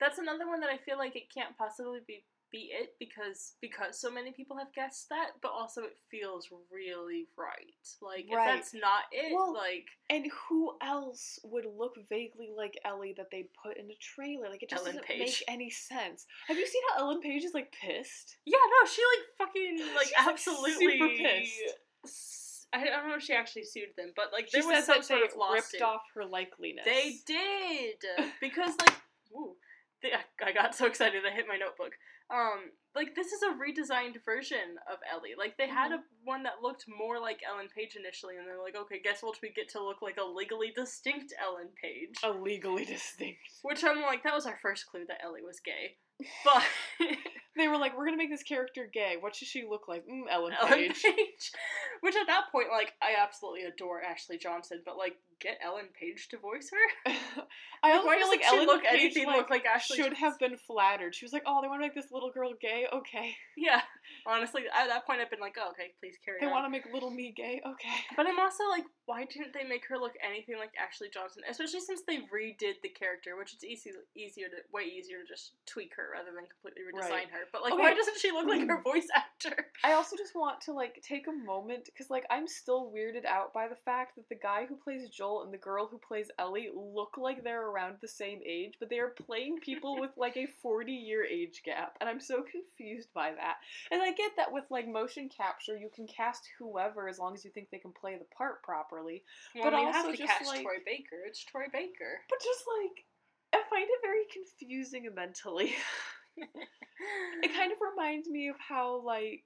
that's 0.00 0.18
another 0.18 0.46
one 0.48 0.60
that 0.60 0.72
I 0.72 0.78
feel 0.78 0.96
like 0.96 1.16
it 1.16 1.32
can't 1.32 1.56
possibly 1.56 2.00
be 2.06 2.24
be 2.56 2.70
it 2.72 2.94
because 2.98 3.52
because 3.60 4.00
so 4.00 4.10
many 4.10 4.32
people 4.32 4.56
have 4.56 4.72
guessed 4.74 5.08
that, 5.10 5.32
but 5.42 5.50
also 5.52 5.82
it 5.82 5.96
feels 6.10 6.48
really 6.72 7.26
right. 7.36 7.86
Like 8.00 8.26
Right. 8.32 8.48
if 8.48 8.56
that's 8.56 8.74
not 8.74 9.04
it, 9.12 9.34
Well, 9.34 9.52
like 9.52 9.86
And 10.08 10.30
who 10.48 10.72
else 10.82 11.38
would 11.44 11.66
look 11.66 11.94
vaguely 12.08 12.50
like 12.56 12.78
Ellie 12.84 13.14
that 13.18 13.30
they 13.30 13.48
put 13.62 13.76
in 13.76 13.90
a 13.90 13.98
trailer? 14.00 14.48
Like 14.48 14.62
it 14.62 14.70
just 14.70 14.82
Ellen 14.82 14.96
doesn't 14.96 15.06
Page. 15.06 15.18
make 15.20 15.44
any 15.48 15.70
sense. 15.70 16.26
Have 16.48 16.56
you 16.56 16.66
seen 16.66 16.82
how 16.94 17.04
Ellen 17.04 17.20
Page 17.20 17.44
is 17.44 17.52
like 17.54 17.72
pissed? 17.72 18.36
yeah, 18.46 18.56
no, 18.56 18.88
she 18.88 19.02
like 19.02 19.48
fucking 19.48 19.78
like 19.94 20.06
She's, 20.08 20.14
like, 20.16 20.28
absolutely 20.28 20.98
super 20.98 21.08
pissed. 21.08 22.66
I 22.72 22.84
don't 22.84 23.08
know 23.08 23.16
if 23.16 23.22
she 23.22 23.32
actually 23.32 23.64
sued 23.64 23.90
them, 23.96 24.12
but 24.16 24.32
like 24.32 24.48
She 24.48 24.60
there 24.60 24.68
was 24.68 24.84
said 24.84 24.94
some 24.94 25.02
sort 25.02 25.20
they 25.20 25.26
of 25.40 25.52
ripped 25.52 25.82
off 25.82 26.02
her 26.14 26.22
likeliness. 26.24 26.84
They 26.84 27.16
did 27.26 28.02
because 28.40 28.72
like, 28.80 28.94
ooh, 29.34 29.54
they, 30.02 30.10
I 30.44 30.52
got 30.52 30.74
so 30.74 30.86
excited 30.86 31.22
I 31.26 31.34
hit 31.34 31.46
my 31.48 31.56
notebook. 31.56 31.92
Um, 32.30 32.72
like 32.94 33.14
this 33.14 33.28
is 33.28 33.40
a 33.42 33.54
redesigned 33.54 34.16
version 34.24 34.80
of 34.90 34.98
Ellie. 35.12 35.34
Like 35.38 35.56
they 35.58 35.68
had 35.68 35.92
a 35.92 36.00
one 36.24 36.42
that 36.44 36.62
looked 36.62 36.86
more 36.88 37.20
like 37.20 37.40
Ellen 37.48 37.68
Page 37.74 37.96
initially, 37.96 38.36
and 38.36 38.46
they're 38.46 38.60
like, 38.60 38.76
okay, 38.76 39.00
guess 39.02 39.22
what? 39.22 39.38
We 39.42 39.52
get 39.52 39.68
to 39.70 39.84
look 39.84 40.02
like 40.02 40.16
a 40.16 40.24
legally 40.24 40.72
distinct 40.74 41.32
Ellen 41.40 41.68
Page. 41.80 42.16
a 42.24 42.30
legally 42.32 42.84
distinct. 42.84 43.38
Which 43.62 43.84
I'm 43.84 44.02
like, 44.02 44.24
that 44.24 44.34
was 44.34 44.46
our 44.46 44.58
first 44.62 44.86
clue 44.86 45.04
that 45.08 45.20
Ellie 45.24 45.42
was 45.42 45.60
gay. 45.60 45.96
But 46.44 46.62
They 47.56 47.68
were 47.68 47.78
like, 47.78 47.96
we're 47.96 48.04
gonna 48.04 48.16
make 48.16 48.30
this 48.30 48.42
character 48.42 48.88
gay. 48.92 49.16
What 49.18 49.34
should 49.34 49.48
she 49.48 49.66
look 49.68 49.88
like? 49.88 50.06
Mm, 50.06 50.24
Ellen 50.30 50.52
Ellen 50.60 50.72
Page. 50.72 51.02
Page. 51.02 51.52
Which 52.00 52.16
at 52.16 52.26
that 52.26 52.44
point, 52.52 52.68
like, 52.70 52.92
I 53.02 53.14
absolutely 53.22 53.62
adore 53.62 54.02
Ashley 54.02 54.38
Johnson, 54.38 54.82
but 54.84 54.96
like, 54.96 55.16
get 55.40 55.58
Ellen 55.64 55.86
Page 55.98 56.28
to 56.30 56.38
voice 56.38 56.70
her. 56.70 57.12
I 57.82 57.92
Like, 57.92 58.04
don't 58.04 58.18
feel 58.18 58.28
like 58.28 58.44
Ellen 58.44 58.66
look 58.66 58.82
Page 58.82 58.92
anything 58.92 59.26
like, 59.26 59.36
look 59.36 59.50
like 59.50 59.64
Ashley 59.64 59.96
should 59.96 60.14
have 60.14 60.38
been 60.38 60.56
flattered. 60.56 61.14
She 61.14 61.24
was 61.24 61.32
like, 61.32 61.44
oh, 61.46 61.60
they 61.62 61.68
want 61.68 61.80
to 61.82 61.86
make 61.86 61.94
this 61.94 62.12
little 62.12 62.30
girl 62.30 62.52
gay. 62.60 62.86
Okay. 62.92 63.34
Yeah, 63.56 63.80
honestly, 64.26 64.62
at 64.66 64.88
that 64.88 65.06
point, 65.06 65.20
I've 65.20 65.30
been 65.30 65.40
like, 65.40 65.56
oh, 65.58 65.70
okay, 65.70 65.94
please 66.00 66.16
carry 66.24 66.38
They 66.40 66.46
on. 66.46 66.50
They 66.50 66.54
want 66.54 66.66
to 66.66 66.70
make 66.70 66.84
little 66.92 67.10
me 67.10 67.32
gay. 67.36 67.60
Okay. 67.64 67.96
But 68.16 68.26
I'm 68.26 68.38
also 68.38 68.64
like, 68.68 68.84
why 69.06 69.24
didn't 69.24 69.54
they 69.54 69.64
make 69.64 69.86
her 69.88 69.96
look 69.96 70.12
anything 70.24 70.58
like 70.58 70.70
Ashley 70.74 71.08
Johnson? 71.12 71.42
Especially 71.48 71.80
since 71.80 72.02
they 72.06 72.18
redid 72.28 72.82
the 72.82 72.90
character, 72.90 73.36
which 73.38 73.54
it's 73.54 73.64
easy, 73.64 73.90
easier 74.16 74.48
to, 74.48 74.56
way 74.72 74.82
easier 74.82 75.22
to 75.22 75.26
just 75.26 75.52
tweak 75.66 75.94
her 75.96 76.10
rather 76.12 76.34
than 76.34 76.44
completely 76.50 76.82
redesign 76.82 77.10
Right. 77.10 77.30
her. 77.30 77.46
But 77.52 77.62
like, 77.62 77.72
Okay. 77.72 77.82
why 77.82 77.94
doesn't 77.94 78.18
she 78.18 78.32
look 78.32 78.46
like 78.46 78.66
her 78.66 78.78
mm. 78.78 78.82
voice 78.82 79.08
actor? 79.14 79.70
I 79.84 79.92
also 79.92 80.16
just 80.16 80.34
want 80.34 80.60
to 80.62 80.72
like 80.72 81.00
take 81.02 81.26
a 81.28 81.32
moment 81.32 81.86
because 81.86 82.10
like 82.10 82.26
I'm 82.30 82.48
still 82.48 82.90
weirded 82.90 83.24
out 83.24 83.52
by 83.52 83.68
the 83.68 83.76
fact 83.76 84.16
that 84.16 84.28
the 84.28 84.34
guy 84.34 84.66
who 84.66 84.76
plays 84.76 85.08
Joel 85.08 85.44
and 85.44 85.52
the 85.52 85.58
girl 85.58 85.86
who 85.86 85.98
plays 85.98 86.30
Ellie 86.38 86.70
look 86.74 87.16
like 87.16 87.44
they're 87.44 87.68
around 87.68 87.96
the 88.00 88.08
same 88.08 88.40
age, 88.44 88.74
but 88.80 88.90
they 88.90 88.98
are 88.98 89.10
playing 89.10 89.60
people 89.60 89.96
with 90.00 90.10
like 90.16 90.36
a 90.36 90.46
40 90.62 90.92
year 90.92 91.24
age 91.24 91.62
gap, 91.64 91.96
and 92.00 92.08
I'm 92.08 92.20
so 92.20 92.42
confused 92.42 93.08
by 93.14 93.32
that. 93.32 93.56
And 93.90 94.02
I 94.02 94.12
get 94.16 94.32
that 94.36 94.52
with 94.52 94.64
like 94.70 94.88
motion 94.88 95.28
capture, 95.28 95.76
you 95.76 95.90
can 95.94 96.06
cast 96.06 96.42
whoever 96.58 97.08
as 97.08 97.18
long 97.18 97.34
as 97.34 97.44
you 97.44 97.50
think 97.50 97.68
they 97.70 97.78
can 97.78 97.92
play 97.92 98.16
the 98.18 98.24
part 98.36 98.62
properly. 98.62 99.22
Well, 99.54 99.64
But 99.64 99.74
I 99.74 99.78
mean, 99.78 99.86
also 99.88 99.98
have 99.98 100.10
to 100.12 100.16
just, 100.16 100.28
catch 100.38 100.46
like- 100.46 100.62
Troy 100.62 100.78
Baker. 100.84 101.16
It's 101.26 101.44
Troy 101.44 101.66
Baker. 101.72 102.20
But 102.28 102.38
just 102.42 102.64
like 102.80 103.04
I 103.52 103.62
find 103.70 103.86
it 103.88 104.00
very 104.02 104.24
confusing 104.32 105.08
mentally. 105.14 105.74
it 106.36 107.54
kind 107.54 107.72
of 107.72 107.78
reminds 107.90 108.28
me 108.28 108.48
of 108.48 108.56
how 108.58 109.02
like 109.04 109.44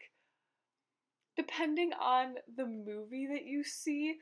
depending 1.37 1.92
on 2.00 2.35
the 2.56 2.66
movie 2.66 3.28
that 3.33 3.44
you 3.44 3.62
see 3.64 4.16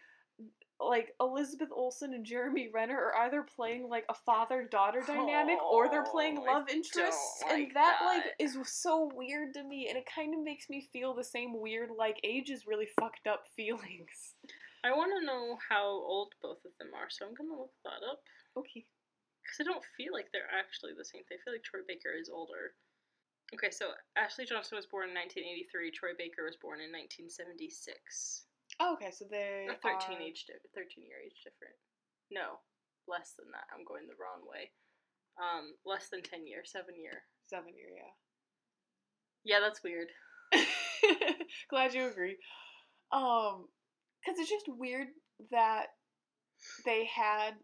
like 0.80 1.14
Elizabeth 1.20 1.70
Olsen 1.74 2.14
and 2.14 2.24
Jeremy 2.24 2.68
Renner 2.72 2.96
are 2.96 3.26
either 3.26 3.42
playing 3.42 3.88
like 3.88 4.04
a 4.08 4.14
father-daughter 4.14 5.02
dynamic 5.06 5.58
or 5.62 5.88
they're 5.90 6.04
playing 6.04 6.38
Oh, 6.38 6.44
love 6.44 6.68
interests 6.68 7.40
don't 7.40 7.52
and 7.52 7.62
like 7.64 7.74
that, 7.74 7.98
like 8.04 8.24
is 8.38 8.56
so 8.64 9.10
weird 9.14 9.54
to 9.54 9.64
me 9.64 9.88
and 9.88 9.98
it 9.98 10.08
kind 10.12 10.34
of 10.34 10.40
makes 10.42 10.70
me 10.70 10.88
feel 10.92 11.14
the 11.14 11.24
same 11.24 11.60
weird 11.60 11.90
like 11.96 12.20
age 12.22 12.50
is 12.50 12.66
really 12.66 12.86
fucked 13.00 13.26
up 13.26 13.44
feelings. 13.56 14.34
I 14.84 14.92
want 14.92 15.10
to 15.18 15.26
know 15.26 15.58
how 15.68 15.86
old 15.86 16.34
both 16.40 16.64
of 16.64 16.70
them 16.78 16.94
are, 16.94 17.10
so 17.10 17.26
I'm 17.26 17.34
gonna 17.34 17.58
look 17.58 17.74
that 17.84 18.06
up. 18.08 18.20
Okay. 18.56 18.86
Because 19.42 19.58
I 19.60 19.64
don't 19.64 19.84
feel 19.96 20.12
like 20.12 20.28
they're 20.32 20.52
actually 20.54 20.92
the 20.96 21.04
same. 21.04 21.24
thing. 21.24 21.38
I 21.40 21.42
feel 21.42 21.54
like 21.54 21.64
Troy 21.64 21.80
Baker 21.88 22.14
is 22.14 22.28
older. 22.30 22.76
Okay, 23.54 23.70
so 23.70 23.96
Ashley 24.14 24.44
Johnson 24.44 24.76
was 24.76 24.84
born 24.86 25.08
in 25.08 25.16
1983. 25.16 25.90
Troy 25.90 26.12
Baker 26.16 26.44
was 26.44 26.60
born 26.60 26.84
in 26.84 26.92
1976. 26.92 28.44
Oh, 28.80 28.94
okay, 28.94 29.10
so 29.10 29.24
they 29.30 29.66
A 29.68 29.74
13 29.74 30.18
are- 30.18 30.22
age, 30.22 30.44
di- 30.46 30.54
13 30.74 31.04
year 31.04 31.18
age 31.24 31.42
different. 31.42 31.74
No, 32.30 32.60
less 33.08 33.32
than 33.38 33.50
that. 33.52 33.66
I'm 33.74 33.84
going 33.84 34.06
the 34.06 34.14
wrong 34.20 34.46
way. 34.46 34.70
Um, 35.40 35.74
less 35.86 36.08
than 36.08 36.22
10 36.22 36.46
year, 36.46 36.62
seven 36.64 36.94
year. 37.00 37.24
seven 37.46 37.74
year, 37.74 37.88
yeah. 37.96 38.12
Yeah, 39.44 39.60
that's 39.60 39.82
weird. 39.82 40.08
Glad 41.70 41.94
you 41.94 42.06
agree. 42.06 42.36
Um, 43.12 43.68
because 44.20 44.38
it's 44.40 44.50
just 44.50 44.66
weird 44.68 45.08
that 45.50 45.86
they 46.84 47.06
had 47.06 47.54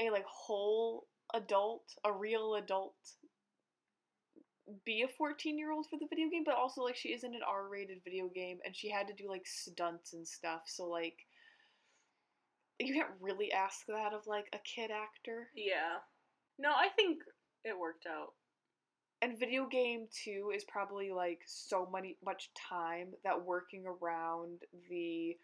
a 0.00 0.10
like 0.10 0.24
whole 0.26 1.06
adult, 1.34 1.82
a 2.04 2.12
real 2.12 2.54
adult, 2.54 2.94
be 4.84 5.02
a 5.02 5.08
14 5.08 5.58
year 5.58 5.72
old 5.72 5.86
for 5.88 5.98
the 5.98 6.06
video 6.08 6.28
game, 6.30 6.44
but 6.44 6.56
also 6.56 6.82
like 6.82 6.96
she 6.96 7.10
is 7.10 7.24
in 7.24 7.34
an 7.34 7.42
R 7.46 7.68
rated 7.68 7.98
video 8.04 8.28
game 8.28 8.58
and 8.64 8.74
she 8.76 8.90
had 8.90 9.06
to 9.08 9.14
do 9.14 9.28
like 9.28 9.46
stunts 9.46 10.12
and 10.12 10.26
stuff, 10.26 10.62
so 10.66 10.86
like 10.86 11.26
you 12.78 12.94
can't 12.94 13.10
really 13.20 13.52
ask 13.52 13.86
that 13.86 14.12
of 14.12 14.26
like 14.26 14.48
a 14.54 14.58
kid 14.58 14.90
actor. 14.90 15.48
Yeah. 15.54 15.98
No, 16.58 16.70
I 16.70 16.88
think 16.96 17.18
it 17.64 17.78
worked 17.78 18.06
out. 18.06 18.34
and 19.22 19.38
video 19.38 19.66
game 19.66 20.06
too 20.24 20.52
is 20.54 20.64
probably 20.64 21.10
like 21.10 21.40
so 21.46 21.88
many 21.92 22.16
much 22.24 22.50
time 22.68 23.08
that 23.24 23.44
working 23.44 23.84
around 23.86 24.60
the 24.90 25.36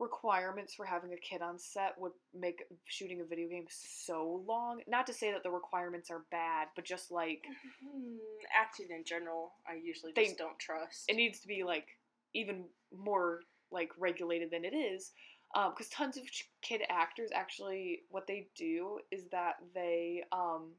requirements 0.00 0.74
for 0.74 0.84
having 0.84 1.12
a 1.12 1.16
kid 1.16 1.42
on 1.42 1.58
set 1.58 1.94
would 1.98 2.12
make 2.38 2.62
shooting 2.86 3.20
a 3.20 3.24
video 3.24 3.48
game 3.48 3.66
so 3.68 4.42
long 4.46 4.80
not 4.86 5.06
to 5.06 5.12
say 5.12 5.32
that 5.32 5.42
the 5.42 5.50
requirements 5.50 6.10
are 6.10 6.24
bad 6.30 6.68
but 6.76 6.84
just 6.84 7.10
like 7.10 7.44
Hmm, 7.82 8.16
acting 8.56 8.86
in 8.90 9.04
general, 9.04 9.52
I 9.68 9.74
usually 9.74 10.12
They- 10.12 10.24
just 10.26 10.38
don't 10.38 10.58
trust. 10.58 11.04
it 11.08 11.16
needs 11.16 11.40
to 11.40 11.48
be 11.48 11.64
like 11.64 11.86
even 12.34 12.64
more 12.92 13.40
like 13.70 13.90
regulated 13.98 14.50
than 14.50 14.64
it 14.64 14.74
is 14.74 15.12
because 15.54 15.88
tons 15.88 16.16
of 16.16 16.24
ch- 16.30 16.48
kid 16.62 16.82
actors 16.88 17.30
actually 17.34 18.02
what 18.10 18.26
they 18.26 18.48
do 18.54 19.00
is 19.10 19.24
that 19.30 19.54
they 19.74 20.22
um 20.32 20.74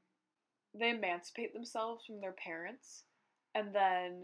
they 0.74 0.92
emancipate 0.92 1.54
themselves 1.54 2.06
from 2.06 2.22
their 2.22 2.34
parents 2.34 3.04
and 3.56 3.74
then 3.74 4.24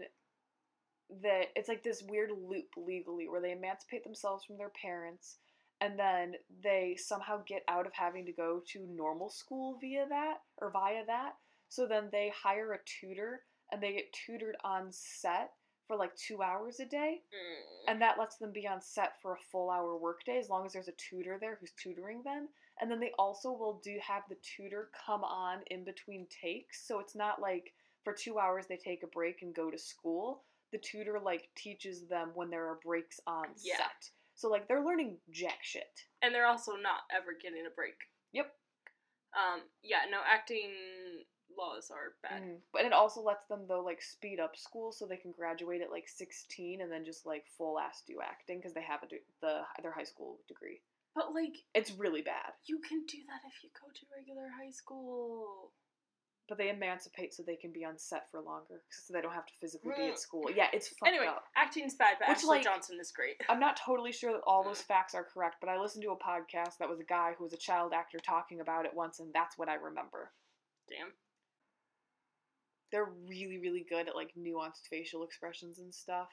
that 1.22 1.46
it's 1.54 1.68
like 1.68 1.82
this 1.82 2.02
weird 2.02 2.30
loop 2.30 2.68
legally 2.76 3.28
where 3.28 3.40
they 3.40 3.52
emancipate 3.52 4.04
themselves 4.04 4.44
from 4.44 4.58
their 4.58 4.72
parents 4.80 5.36
and 5.80 5.98
then 5.98 6.34
they 6.62 6.96
somehow 6.98 7.42
get 7.46 7.62
out 7.68 7.86
of 7.86 7.92
having 7.92 8.24
to 8.26 8.32
go 8.32 8.62
to 8.72 8.86
normal 8.94 9.28
school 9.28 9.78
via 9.80 10.06
that 10.08 10.38
or 10.58 10.70
via 10.70 11.04
that. 11.06 11.34
So 11.68 11.86
then 11.86 12.08
they 12.10 12.32
hire 12.34 12.72
a 12.72 12.78
tutor 12.84 13.42
and 13.70 13.82
they 13.82 13.92
get 13.92 14.12
tutored 14.12 14.56
on 14.64 14.86
set 14.90 15.50
for 15.86 15.96
like 15.96 16.14
two 16.16 16.42
hours 16.42 16.80
a 16.80 16.86
day. 16.86 17.20
Mm. 17.32 17.92
and 17.92 18.02
that 18.02 18.18
lets 18.18 18.36
them 18.36 18.52
be 18.52 18.66
on 18.66 18.80
set 18.80 19.20
for 19.20 19.34
a 19.34 19.40
full 19.52 19.70
hour 19.70 19.96
workday 19.96 20.38
as 20.38 20.48
long 20.48 20.66
as 20.66 20.72
there's 20.72 20.88
a 20.88 20.92
tutor 20.92 21.38
there 21.40 21.58
who's 21.60 21.72
tutoring 21.72 22.22
them. 22.24 22.48
And 22.80 22.90
then 22.90 23.00
they 23.00 23.12
also 23.18 23.52
will 23.52 23.80
do 23.84 23.98
have 24.06 24.22
the 24.28 24.36
tutor 24.42 24.90
come 25.06 25.24
on 25.24 25.58
in 25.70 25.84
between 25.84 26.26
takes. 26.42 26.86
So 26.86 26.98
it's 27.00 27.14
not 27.14 27.40
like 27.40 27.72
for 28.02 28.12
two 28.12 28.38
hours 28.38 28.66
they 28.66 28.76
take 28.76 29.02
a 29.02 29.08
break 29.08 29.42
and 29.42 29.54
go 29.54 29.70
to 29.70 29.78
school 29.78 30.42
the 30.72 30.78
tutor 30.78 31.18
like 31.22 31.48
teaches 31.56 32.06
them 32.08 32.30
when 32.34 32.50
there 32.50 32.66
are 32.68 32.78
breaks 32.84 33.20
on 33.26 33.46
Yeah. 33.62 33.76
set 33.78 34.10
so 34.34 34.48
like 34.48 34.68
they're 34.68 34.84
learning 34.84 35.16
jack 35.30 35.58
shit 35.62 36.04
and 36.22 36.34
they're 36.34 36.46
also 36.46 36.72
not 36.76 37.00
ever 37.10 37.32
getting 37.40 37.64
a 37.66 37.70
break. 37.70 37.96
Yep. 38.32 38.52
Um. 39.34 39.60
Yeah. 39.82 40.04
No. 40.10 40.20
Acting 40.26 40.72
laws 41.56 41.90
are 41.90 42.16
bad. 42.22 42.42
Mhm. 42.42 42.60
but 42.72 42.84
it 42.84 42.92
also 42.92 43.22
lets 43.22 43.46
them 43.46 43.66
though 43.66 43.80
like 43.82 44.02
speed 44.02 44.38
up 44.40 44.56
school 44.56 44.92
so 44.92 45.06
they 45.06 45.16
can 45.16 45.32
graduate 45.32 45.80
at 45.80 45.90
like 45.90 46.06
16 46.08 46.82
and 46.82 46.92
then 46.92 47.02
just 47.04 47.24
like 47.24 47.46
full 47.56 47.78
ass 47.78 48.02
do 48.06 48.20
acting 48.20 48.58
because 48.58 48.74
they 48.74 48.82
have 48.82 49.02
a 49.02 49.06
de- 49.06 49.24
the 49.40 49.62
their 49.80 49.92
high 49.92 50.04
school 50.04 50.40
degree 50.48 50.82
But 51.14 51.32
like, 51.32 51.56
it's 51.72 51.92
really 51.92 52.20
bad 52.20 52.52
you 52.66 52.78
can 52.80 53.06
do 53.06 53.18
that 53.28 53.40
if 53.48 53.62
you 53.62 53.70
go 53.80 53.88
to 53.94 54.06
regular 54.14 54.48
high 54.50 54.70
school. 54.72 55.72
But 56.48 56.58
they 56.58 56.70
emancipate 56.70 57.34
so 57.34 57.42
they 57.42 57.56
can 57.56 57.72
be 57.72 57.84
on 57.84 57.98
set 57.98 58.30
for 58.30 58.40
longer, 58.40 58.82
so 58.90 59.12
they 59.12 59.20
don't 59.20 59.32
have 59.34 59.46
to 59.46 59.52
physically 59.60 59.92
be 59.96 60.06
at 60.06 60.18
school. 60.18 60.48
Yeah, 60.54 60.68
it's 60.72 60.88
fucked 60.88 61.08
Anyway, 61.10 61.26
up. 61.26 61.44
acting's 61.56 61.94
bad, 61.94 62.16
but 62.20 62.28
Which, 62.28 62.38
Ashley 62.38 62.48
like- 62.58 62.64
Johnson 62.64 62.98
is 63.00 63.10
great. 63.12 63.36
I'm 63.48 63.58
not 63.60 63.76
totally 63.76 64.12
sure 64.12 64.32
that 64.32 64.42
all 64.46 64.62
those 64.62 64.80
facts 64.92 65.14
are 65.14 65.24
correct, 65.24 65.56
but 65.60 65.68
I 65.68 65.78
listened 65.80 66.04
to 66.04 66.10
a 66.10 66.16
podcast 66.16 66.78
that 66.78 66.88
was 66.88 67.00
a 67.00 67.04
guy 67.04 67.32
who 67.36 67.44
was 67.44 67.52
a 67.52 67.56
child 67.58 67.92
actor 67.92 68.18
talking 68.18 68.60
about 68.60 68.84
it 68.86 68.94
once, 68.94 69.18
and 69.20 69.32
that's 69.32 69.58
what 69.58 69.68
I 69.68 69.74
remember. 69.74 70.30
Damn. 70.88 71.12
They're 72.92 73.10
really, 73.28 73.58
really 73.58 73.84
good 73.88 74.08
at 74.08 74.14
like 74.14 74.30
nuanced 74.38 74.86
facial 74.88 75.24
expressions 75.24 75.78
and 75.80 75.92
stuff. 75.92 76.28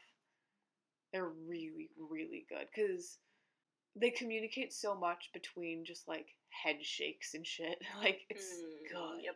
They're 1.11 1.32
really, 1.47 1.89
really 1.97 2.45
good 2.49 2.68
because 2.74 3.18
they 3.95 4.09
communicate 4.11 4.74
so 4.74 4.95
much 4.95 5.30
between 5.34 5.86
just 5.86 6.07
like 6.07 6.28
head 6.49 6.78
shakes 6.84 7.34
and 7.34 7.45
shit. 7.45 7.78
Like 8.01 8.22
it's 8.30 8.45
Mm, 8.53 8.91
good. 8.91 9.24
Yep. 9.24 9.36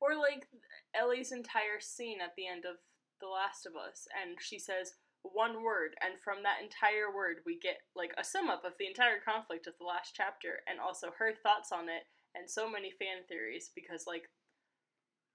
Or 0.00 0.16
like 0.16 0.46
Ellie's 0.94 1.32
entire 1.32 1.80
scene 1.80 2.20
at 2.20 2.34
the 2.36 2.46
end 2.46 2.64
of 2.64 2.76
The 3.20 3.26
Last 3.28 3.66
of 3.66 3.74
Us, 3.74 4.06
and 4.14 4.38
she 4.40 4.58
says 4.58 4.94
one 5.22 5.62
word, 5.62 5.96
and 6.00 6.14
from 6.22 6.42
that 6.42 6.62
entire 6.62 7.14
word, 7.14 7.38
we 7.44 7.58
get 7.58 7.78
like 7.96 8.14
a 8.16 8.24
sum 8.24 8.48
up 8.48 8.64
of 8.64 8.72
the 8.78 8.86
entire 8.86 9.18
conflict 9.18 9.66
of 9.66 9.74
the 9.78 9.84
last 9.84 10.14
chapter, 10.14 10.62
and 10.68 10.78
also 10.78 11.08
her 11.18 11.34
thoughts 11.42 11.72
on 11.72 11.88
it, 11.88 12.06
and 12.34 12.48
so 12.48 12.70
many 12.70 12.90
fan 12.90 13.26
theories 13.28 13.70
because 13.74 14.06
like 14.06 14.30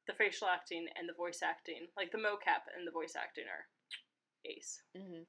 the 0.08 0.14
facial 0.14 0.48
acting 0.48 0.88
and 0.98 1.08
the 1.08 1.14
voice 1.14 1.42
acting, 1.44 1.88
like 1.98 2.12
the 2.12 2.18
mocap 2.18 2.68
and 2.76 2.88
the 2.88 2.92
voice 2.92 3.14
acting 3.16 3.46
are 3.48 3.68
ace. 4.46 4.82
hmm 4.96 5.24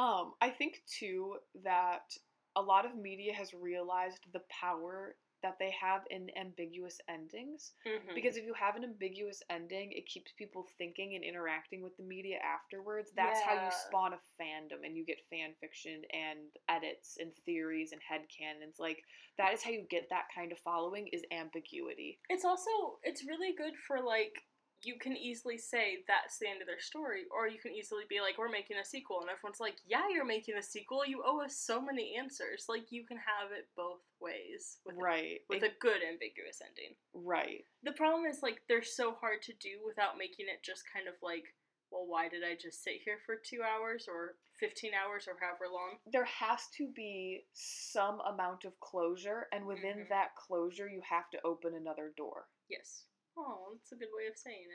Um, 0.00 0.32
I 0.40 0.50
think 0.50 0.82
too 0.86 1.36
that 1.64 2.12
a 2.56 2.62
lot 2.62 2.84
of 2.84 2.96
media 2.96 3.32
has 3.34 3.54
realized 3.54 4.24
the 4.32 4.42
power 4.48 5.16
that 5.42 5.58
they 5.58 5.72
have 5.80 6.02
in 6.10 6.30
ambiguous 6.38 7.00
endings. 7.08 7.72
Mm-hmm. 7.86 8.14
Because 8.14 8.36
if 8.36 8.44
you 8.44 8.54
have 8.54 8.76
an 8.76 8.84
ambiguous 8.84 9.42
ending, 9.50 9.92
it 9.92 10.06
keeps 10.06 10.32
people 10.32 10.66
thinking 10.78 11.14
and 11.14 11.24
interacting 11.24 11.82
with 11.82 11.96
the 11.96 12.02
media 12.02 12.38
afterwards. 12.42 13.10
That's 13.14 13.40
how 13.40 13.54
you 13.54 13.70
spawn 13.86 14.12
a 14.14 14.42
fandom 14.42 14.84
and 14.84 14.96
you 14.96 15.04
get 15.04 15.18
fan 15.30 15.50
fiction 15.60 16.02
and 16.12 16.50
edits 16.68 17.18
and 17.20 17.32
theories 17.46 17.92
and 17.92 18.00
headcanons. 18.00 18.78
Like 18.78 19.02
that 19.38 19.54
is 19.54 19.62
how 19.62 19.70
you 19.70 19.84
get 19.88 20.08
that 20.10 20.26
kind 20.34 20.52
of 20.52 20.58
following 20.58 21.08
is 21.12 21.22
ambiguity. 21.30 22.18
It's 22.28 22.44
also 22.44 22.70
it's 23.02 23.24
really 23.26 23.54
good 23.56 23.74
for 23.86 24.00
like 24.00 24.42
you 24.82 24.96
can 24.98 25.16
easily 25.16 25.58
say 25.58 25.98
that's 26.06 26.38
the 26.38 26.48
end 26.48 26.60
of 26.62 26.66
their 26.68 26.80
story, 26.80 27.22
or 27.34 27.48
you 27.48 27.58
can 27.58 27.72
easily 27.72 28.04
be 28.08 28.20
like, 28.20 28.38
we're 28.38 28.48
making 28.48 28.76
a 28.78 28.84
sequel, 28.84 29.20
and 29.20 29.28
everyone's 29.30 29.60
like, 29.60 29.76
yeah, 29.86 30.06
you're 30.12 30.24
making 30.24 30.56
a 30.56 30.62
sequel. 30.62 31.04
You 31.06 31.22
owe 31.26 31.42
us 31.42 31.56
so 31.56 31.80
many 31.80 32.16
answers. 32.16 32.66
Like 32.68 32.90
you 32.90 33.04
can 33.04 33.16
have 33.18 33.50
it 33.50 33.66
both 33.76 34.00
ways 34.20 34.78
with 34.86 34.96
a, 34.96 34.98
Right. 35.00 35.40
with 35.48 35.62
a 35.64 35.74
good 35.80 36.02
ambiguous 36.08 36.62
ending. 36.64 36.94
right. 37.14 37.64
The 37.82 37.92
problem 37.92 38.24
is 38.26 38.42
like 38.42 38.62
they're 38.68 38.82
so 38.82 39.14
hard 39.20 39.42
to 39.42 39.52
do 39.60 39.80
without 39.86 40.16
making 40.18 40.46
it 40.46 40.62
just 40.62 40.82
kind 40.92 41.08
of 41.08 41.14
like, 41.22 41.44
well, 41.90 42.06
why 42.06 42.28
did 42.28 42.44
I 42.44 42.54
just 42.60 42.84
sit 42.84 43.00
here 43.04 43.18
for 43.24 43.34
two 43.36 43.62
hours 43.62 44.06
or 44.08 44.34
fifteen 44.60 44.92
hours 44.92 45.26
or 45.26 45.34
however 45.40 45.72
long? 45.72 45.96
There 46.12 46.26
has 46.26 46.60
to 46.76 46.88
be 46.94 47.46
some 47.54 48.20
amount 48.20 48.64
of 48.66 48.78
closure 48.80 49.46
and 49.52 49.64
within 49.66 50.04
Mhm. 50.04 50.08
that 50.10 50.36
closure 50.36 50.86
you 50.88 51.00
have 51.08 51.30
to 51.30 51.40
open 51.44 51.74
another 51.74 52.10
door. 52.16 52.48
Yes. 52.68 53.06
Oh, 53.38 53.74
that's 53.74 53.92
a 53.92 53.96
good 53.96 54.08
way 54.16 54.26
of 54.26 54.36
saying 54.36 54.66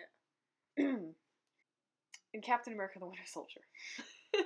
it. 0.78 1.04
in 2.34 2.42
Captain 2.42 2.74
America 2.74 3.00
the 3.00 3.06
Winter 3.06 3.24
Soldier. 3.26 3.62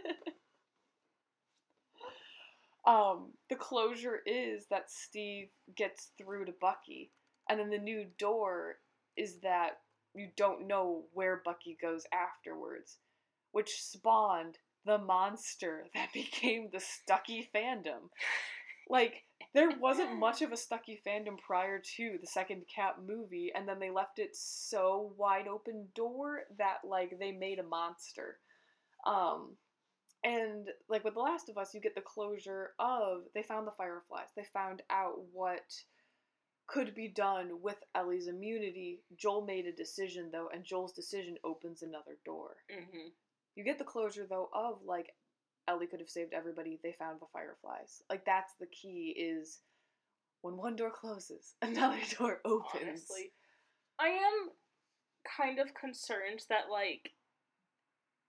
um, 2.87 3.31
the 3.49 3.55
closure 3.55 4.19
is 4.25 4.65
that 4.69 4.91
Steve 4.91 5.47
gets 5.75 6.11
through 6.17 6.45
to 6.45 6.53
Bucky, 6.59 7.11
and 7.49 7.59
then 7.59 7.69
the 7.69 7.77
new 7.77 8.05
door 8.17 8.77
is 9.15 9.39
that 9.41 9.79
you 10.13 10.29
don't 10.35 10.67
know 10.67 11.05
where 11.13 11.41
Bucky 11.45 11.77
goes 11.81 12.03
afterwards, 12.11 12.97
which 13.51 13.81
spawned 13.81 14.57
the 14.85 14.97
monster 14.97 15.85
that 15.93 16.11
became 16.13 16.69
the 16.71 16.79
Stucky 16.79 17.49
fandom. 17.53 18.09
Like, 18.89 19.23
there 19.57 19.71
wasn't 19.81 20.19
much 20.19 20.43
of 20.43 20.51
a 20.51 20.57
Stucky 20.57 21.01
fandom 21.05 21.39
prior 21.39 21.81
to 21.97 22.17
the 22.21 22.27
second 22.27 22.63
Cap 22.73 22.99
movie, 23.05 23.51
and 23.55 23.67
then 23.67 23.79
they 23.79 23.89
left 23.89 24.19
it 24.19 24.35
so 24.35 25.13
wide 25.17 25.47
open 25.47 25.87
door 25.95 26.41
that 26.59 26.77
like 26.87 27.17
they 27.19 27.31
made 27.31 27.57
a 27.57 27.63
monster. 27.63 28.37
Um, 29.05 29.55
and 30.23 30.67
like 30.89 31.03
with 31.03 31.15
The 31.15 31.21
Last 31.21 31.49
of 31.49 31.57
Us, 31.57 31.73
you 31.73 31.81
get 31.81 31.95
the 31.95 32.01
closure 32.01 32.71
of 32.79 33.23
they 33.33 33.41
found 33.41 33.65
the 33.65 33.71
fireflies. 33.71 34.27
They 34.35 34.45
found 34.53 34.83
out 34.91 35.15
what 35.33 35.73
could 36.67 36.93
be 36.93 37.07
done 37.07 37.59
with 37.61 37.77
Ellie's 37.95 38.27
immunity. 38.27 39.01
Joel 39.17 39.45
made 39.45 39.65
a 39.65 39.71
decision 39.71 40.29
though, 40.31 40.49
and 40.53 40.63
Joel's 40.65 40.93
decision 40.93 41.35
opens 41.43 41.81
another 41.81 42.17
door. 42.25 42.57
Mm-hmm. 42.71 43.07
You 43.55 43.63
get 43.63 43.79
the 43.79 43.85
closure 43.85 44.27
though 44.29 44.49
of 44.53 44.79
like 44.85 45.13
Ellie 45.67 45.87
could 45.87 45.99
have 45.99 46.09
saved 46.09 46.33
everybody. 46.33 46.79
They 46.81 46.93
found 46.97 47.19
the 47.19 47.27
fireflies. 47.33 48.01
Like 48.09 48.25
that's 48.25 48.53
the 48.59 48.67
key 48.67 49.15
is 49.17 49.59
when 50.41 50.57
one 50.57 50.75
door 50.75 50.91
closes, 50.91 51.55
another 51.61 51.99
door 52.17 52.39
opens. 52.45 52.83
honestly. 52.87 53.31
I 53.99 54.07
am 54.09 54.49
kind 55.37 55.59
of 55.59 55.73
concerned 55.73 56.41
that 56.49 56.69
like 56.71 57.11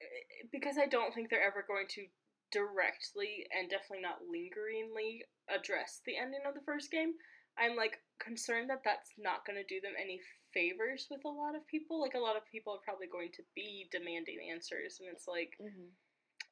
eh, 0.02 0.46
because 0.50 0.76
I 0.78 0.86
don't 0.86 1.14
think 1.14 1.30
they're 1.30 1.46
ever 1.46 1.64
going 1.66 1.86
to 1.94 2.06
directly 2.50 3.44
and 3.52 3.68
definitely 3.68 4.00
not 4.00 4.24
lingeringly 4.24 5.22
address 5.52 6.00
the 6.06 6.16
ending 6.16 6.40
of 6.48 6.54
the 6.54 6.64
first 6.64 6.90
game. 6.90 7.12
I'm 7.60 7.76
like 7.76 8.00
concerned 8.18 8.70
that 8.70 8.82
that's 8.84 9.12
not 9.18 9.44
going 9.44 9.58
to 9.60 9.66
do 9.68 9.80
them 9.82 9.92
any 10.00 10.18
favors 10.54 11.06
with 11.10 11.20
a 11.26 11.28
lot 11.28 11.54
of 11.54 11.66
people. 11.68 12.00
Like 12.00 12.14
a 12.14 12.22
lot 12.22 12.36
of 12.40 12.46
people 12.50 12.72
are 12.72 12.82
probably 12.86 13.06
going 13.10 13.30
to 13.36 13.42
be 13.54 13.86
demanding 13.92 14.38
answers, 14.50 14.96
and 14.98 15.08
it's 15.12 15.28
like 15.28 15.52
Mhm. 15.60 15.92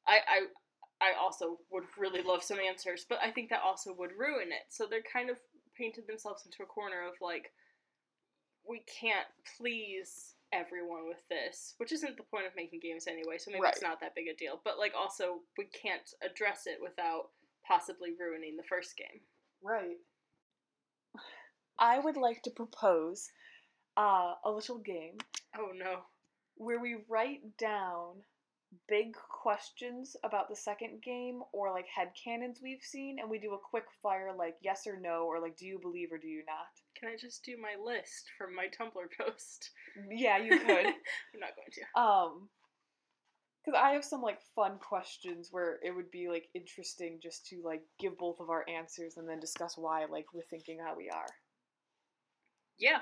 I 0.05 0.19
I 0.27 0.37
I 1.01 1.13
also 1.19 1.59
would 1.71 1.83
really 1.97 2.21
love 2.23 2.43
some 2.43 2.59
answers, 2.59 3.05
but 3.07 3.19
I 3.21 3.31
think 3.31 3.49
that 3.49 3.61
also 3.63 3.93
would 3.93 4.11
ruin 4.17 4.47
it. 4.49 4.65
So 4.69 4.85
they're 4.89 5.01
kind 5.13 5.29
of 5.29 5.37
painted 5.77 6.07
themselves 6.07 6.43
into 6.45 6.63
a 6.63 6.65
corner 6.65 7.07
of 7.07 7.13
like 7.21 7.51
we 8.67 8.83
can't 8.99 9.27
please 9.57 10.33
everyone 10.51 11.07
with 11.07 11.21
this, 11.29 11.75
which 11.77 11.91
isn't 11.91 12.17
the 12.17 12.23
point 12.23 12.47
of 12.47 12.55
making 12.55 12.79
games 12.81 13.05
anyway, 13.07 13.37
so 13.37 13.51
maybe 13.51 13.67
it's 13.67 13.81
not 13.81 13.99
that 14.01 14.15
big 14.15 14.27
a 14.27 14.35
deal. 14.35 14.59
But 14.63 14.79
like 14.79 14.93
also 14.97 15.39
we 15.57 15.65
can't 15.65 16.13
address 16.23 16.63
it 16.65 16.79
without 16.81 17.29
possibly 17.67 18.09
ruining 18.19 18.57
the 18.57 18.63
first 18.63 18.97
game. 18.97 19.21
Right. 19.63 19.97
I 21.79 21.99
would 21.99 22.17
like 22.17 22.41
to 22.43 22.49
propose 22.49 23.29
uh, 23.95 24.33
a 24.43 24.49
little 24.51 24.79
game 24.79 25.17
Oh 25.57 25.71
no. 25.75 25.99
where 26.55 26.79
we 26.79 26.97
write 27.07 27.57
down 27.57 28.23
big 28.89 29.13
questions 29.29 30.15
about 30.23 30.49
the 30.49 30.55
second 30.55 31.01
game 31.01 31.41
or 31.53 31.71
like 31.71 31.85
headcanons 31.87 32.61
we've 32.61 32.81
seen 32.81 33.17
and 33.19 33.29
we 33.29 33.39
do 33.39 33.53
a 33.53 33.57
quick 33.69 33.85
fire 34.03 34.33
like 34.37 34.55
yes 34.61 34.85
or 34.85 34.99
no 34.99 35.25
or 35.25 35.39
like 35.39 35.55
do 35.57 35.65
you 35.65 35.79
believe 35.81 36.11
or 36.11 36.17
do 36.17 36.27
you 36.27 36.43
not 36.45 36.67
Can 36.99 37.09
I 37.09 37.15
just 37.19 37.43
do 37.45 37.55
my 37.61 37.75
list 37.83 38.25
from 38.37 38.53
my 38.55 38.65
Tumblr 38.67 39.07
post? 39.19 39.71
yeah 40.11 40.37
you 40.37 40.49
could 40.59 40.69
I'm 40.69 41.39
not 41.39 41.55
going 41.55 41.71
to. 41.73 41.99
um 42.01 42.49
because 43.65 43.79
i 43.81 43.91
have 43.91 44.03
some 44.05 44.21
like 44.21 44.39
fun 44.55 44.77
questions 44.79 45.49
where 45.51 45.77
it 45.83 45.93
would 45.95 46.09
be 46.11 46.29
like 46.29 46.47
interesting 46.53 47.19
just 47.21 47.45
to 47.47 47.61
like 47.65 47.81
give 47.99 48.17
both 48.17 48.39
of 48.39 48.49
our 48.49 48.63
answers 48.69 49.17
and 49.17 49.27
then 49.27 49.39
discuss 49.39 49.77
why 49.77 50.05
like 50.11 50.25
we're 50.33 50.41
thinking 50.49 50.79
how 50.79 50.95
we 50.95 51.09
are 51.09 51.27
Yeah. 52.79 52.99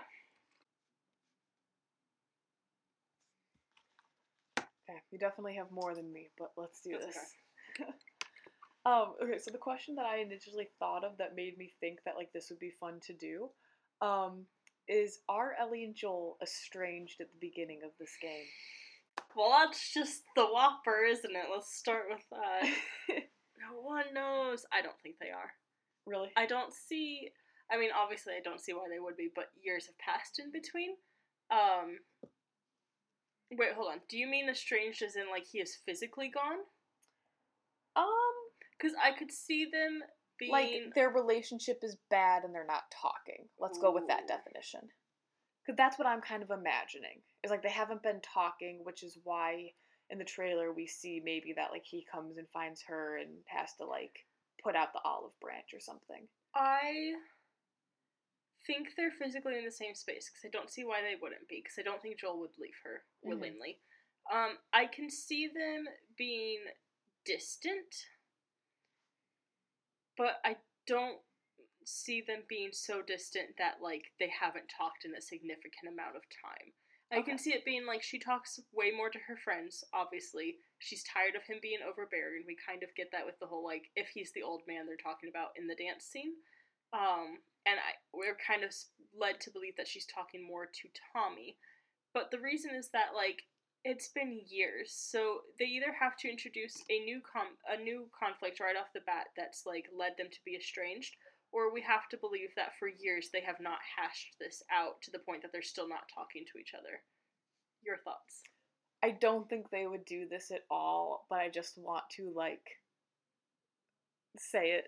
Okay 4.89 4.99
you 5.11 5.19
definitely 5.19 5.55
have 5.55 5.71
more 5.71 5.93
than 5.95 6.11
me 6.11 6.29
but 6.37 6.51
let's 6.57 6.79
do 6.81 6.91
That's 6.91 7.05
this 7.05 7.17
um 8.85 9.13
okay 9.21 9.39
so 9.39 9.51
the 9.51 9.57
question 9.57 9.95
that 9.95 10.05
i 10.05 10.17
initially 10.17 10.67
thought 10.79 11.03
of 11.03 11.17
that 11.17 11.35
made 11.35 11.57
me 11.57 11.73
think 11.79 11.99
that 12.05 12.15
like 12.15 12.31
this 12.33 12.49
would 12.49 12.59
be 12.59 12.71
fun 12.79 12.99
to 13.07 13.13
do 13.13 13.49
um 14.01 14.45
is 14.87 15.19
are 15.27 15.53
ellie 15.59 15.83
and 15.83 15.95
joel 15.95 16.37
estranged 16.41 17.19
at 17.21 17.31
the 17.31 17.37
beginning 17.39 17.79
of 17.83 17.91
this 17.99 18.11
game 18.21 18.45
Well, 19.35 19.49
that's 19.51 19.93
just 19.93 20.23
the 20.35 20.45
whopper, 20.45 21.03
isn't 21.05 21.35
it? 21.35 21.45
Let's 21.53 21.75
start 21.75 22.05
with 22.09 22.23
that. 22.31 22.69
no 23.59 23.81
one 23.81 24.13
knows. 24.13 24.65
I 24.71 24.81
don't 24.81 24.99
think 25.03 25.15
they 25.19 25.29
are. 25.29 25.51
really 26.05 26.29
I 26.37 26.45
don't 26.45 26.73
see. 26.73 27.29
I 27.71 27.77
mean, 27.77 27.89
obviously, 27.95 28.33
I 28.33 28.41
don't 28.43 28.61
see 28.61 28.73
why 28.73 28.85
they 28.89 28.99
would 28.99 29.17
be, 29.17 29.29
but 29.33 29.49
years 29.61 29.87
have 29.87 29.97
passed 29.97 30.39
in 30.39 30.51
between. 30.51 30.91
Um. 31.51 31.99
Wait, 33.57 33.73
hold 33.75 33.91
on. 33.91 33.99
Do 34.09 34.17
you 34.17 34.27
mean 34.27 34.49
estranged 34.49 35.01
as 35.01 35.15
in 35.15 35.29
like 35.29 35.45
he 35.45 35.59
is 35.59 35.77
physically 35.85 36.29
gone? 36.33 36.59
um 37.95 38.35
Because 38.77 38.95
I 39.01 39.11
could 39.17 39.31
see 39.31 39.65
them 39.71 40.01
being. 40.37 40.51
like 40.51 40.71
their 40.95 41.09
relationship 41.09 41.79
is 41.81 41.97
bad 42.09 42.43
and 42.43 42.53
they're 42.53 42.65
not 42.65 42.83
talking. 42.91 43.47
Let's 43.59 43.79
go 43.79 43.91
with 43.91 44.07
that 44.07 44.27
definition. 44.27 44.81
Because 45.65 45.77
that's 45.77 45.97
what 45.97 46.07
I'm 46.07 46.21
kind 46.21 46.43
of 46.43 46.51
imagining. 46.51 47.21
Is 47.43 47.51
like 47.51 47.63
they 47.63 47.69
haven't 47.69 48.03
been 48.03 48.21
talking, 48.21 48.81
which 48.83 49.01
is 49.03 49.17
why 49.23 49.71
in 50.09 50.19
the 50.19 50.25
trailer 50.25 50.71
we 50.71 50.85
see 50.85 51.21
maybe 51.23 51.53
that 51.55 51.71
like 51.71 51.83
he 51.85 52.05
comes 52.11 52.37
and 52.37 52.47
finds 52.53 52.83
her 52.87 53.17
and 53.17 53.29
has 53.47 53.73
to 53.79 53.85
like 53.85 54.13
put 54.63 54.75
out 54.75 54.93
the 54.93 55.01
olive 55.05 55.31
branch 55.41 55.73
or 55.73 55.79
something. 55.79 56.27
I 56.53 57.13
think 58.67 58.95
they're 58.95 59.11
physically 59.11 59.57
in 59.57 59.65
the 59.65 59.71
same 59.71 59.95
space 59.95 60.29
because 60.29 60.45
I 60.45 60.49
don't 60.49 60.69
see 60.71 60.83
why 60.83 61.01
they 61.01 61.15
wouldn't 61.21 61.47
be 61.47 61.61
because 61.63 61.77
I 61.79 61.83
don't 61.83 62.01
think 62.01 62.19
Joel 62.19 62.39
would 62.39 62.57
leave 62.59 62.77
her 62.83 63.03
Mhm. 63.25 63.29
willingly. 63.29 63.79
Um, 64.31 64.57
I 64.73 64.87
can 64.87 65.09
see 65.09 65.47
them 65.47 65.87
being 66.17 66.59
distant, 67.25 68.07
but 70.17 70.41
I 70.45 70.57
don't 70.87 71.19
see 71.85 72.21
them 72.21 72.43
being 72.49 72.71
so 72.73 73.01
distant 73.01 73.57
that 73.57 73.81
like 73.81 74.11
they 74.19 74.29
haven't 74.29 74.69
talked 74.69 75.05
in 75.05 75.15
a 75.15 75.21
significant 75.21 75.91
amount 75.93 76.15
of 76.15 76.23
time. 76.29 76.73
I 77.11 77.19
Okay. 77.19 77.31
can 77.31 77.37
see 77.37 77.53
it 77.53 77.65
being 77.65 77.85
like 77.85 78.01
she 78.03 78.19
talks 78.19 78.59
way 78.73 78.91
more 78.91 79.09
to 79.09 79.19
her 79.19 79.37
friends, 79.37 79.83
obviously. 79.93 80.57
She's 80.79 81.03
tired 81.03 81.35
of 81.35 81.43
him 81.43 81.59
being 81.61 81.79
overbearing. 81.87 82.43
We 82.47 82.55
kind 82.57 82.83
of 82.83 82.95
get 82.95 83.11
that 83.11 83.25
with 83.25 83.39
the 83.39 83.47
whole 83.47 83.63
like 83.63 83.91
if 83.95 84.09
he's 84.09 84.31
the 84.33 84.43
old 84.43 84.63
man 84.67 84.85
they're 84.87 84.97
talking 84.97 85.29
about 85.29 85.51
in 85.57 85.67
the 85.67 85.75
dance 85.75 86.05
scene. 86.05 86.33
Um 86.95 87.43
and 87.65 87.75
I 87.75 87.99
we're 88.13 88.37
kind 88.39 88.63
of 88.63 88.71
led 89.11 89.41
to 89.41 89.51
believe 89.51 89.75
that 89.77 89.87
she's 89.87 90.05
talking 90.07 90.45
more 90.45 90.65
to 90.65 90.87
Tommy. 91.13 91.57
But 92.13 92.31
the 92.31 92.39
reason 92.39 92.71
is 92.73 92.89
that 92.89 93.11
like 93.13 93.43
it's 93.83 94.07
been 94.07 94.41
years, 94.47 94.91
so 94.91 95.41
they 95.59 95.65
either 95.65 95.93
have 95.99 96.17
to 96.17 96.29
introduce 96.29 96.73
a 96.89 96.99
new 97.05 97.21
com- 97.21 97.59
a 97.69 97.77
new 97.77 98.09
conflict 98.17 98.59
right 98.59 98.75
off 98.75 98.93
the 98.95 99.05
bat 99.05 99.27
that's 99.37 99.65
like 99.65 99.85
led 99.95 100.13
them 100.17 100.27
to 100.31 100.39
be 100.43 100.55
estranged, 100.55 101.15
or 101.51 101.71
we 101.71 101.81
have 101.81 102.09
to 102.09 102.17
believe 102.17 102.49
that 102.55 102.73
for 102.79 102.87
years 102.87 103.29
they 103.31 103.41
have 103.41 103.59
not 103.59 103.77
hashed 103.95 104.35
this 104.39 104.63
out 104.73 105.01
to 105.03 105.11
the 105.11 105.19
point 105.19 105.43
that 105.43 105.51
they're 105.51 105.61
still 105.61 105.87
not 105.87 106.09
talking 106.13 106.43
to 106.51 106.59
each 106.59 106.73
other. 106.73 107.03
Your 107.85 107.97
thoughts? 108.03 108.41
I 109.03 109.11
don't 109.11 109.47
think 109.47 109.69
they 109.69 109.85
would 109.85 110.05
do 110.05 110.27
this 110.27 110.49
at 110.49 110.65
all, 110.71 111.27
but 111.29 111.39
I 111.39 111.49
just 111.49 111.77
want 111.77 112.05
to 112.17 112.33
like 112.35 112.65
say 114.37 114.71
it. 114.71 114.85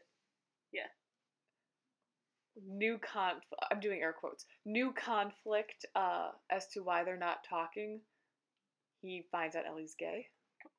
Yeah. 0.72 0.90
New 2.66 2.98
conf 3.00 3.44
I'm 3.72 3.80
doing 3.80 4.02
air 4.02 4.14
quotes. 4.14 4.46
New 4.66 4.92
conflict 4.94 5.86
uh 5.96 6.32
as 6.50 6.68
to 6.74 6.82
why 6.82 7.04
they're 7.04 7.18
not 7.18 7.44
talking. 7.48 8.02
He 9.02 9.24
finds 9.32 9.56
out 9.56 9.66
Ellie's 9.68 9.96
gay. 9.98 10.28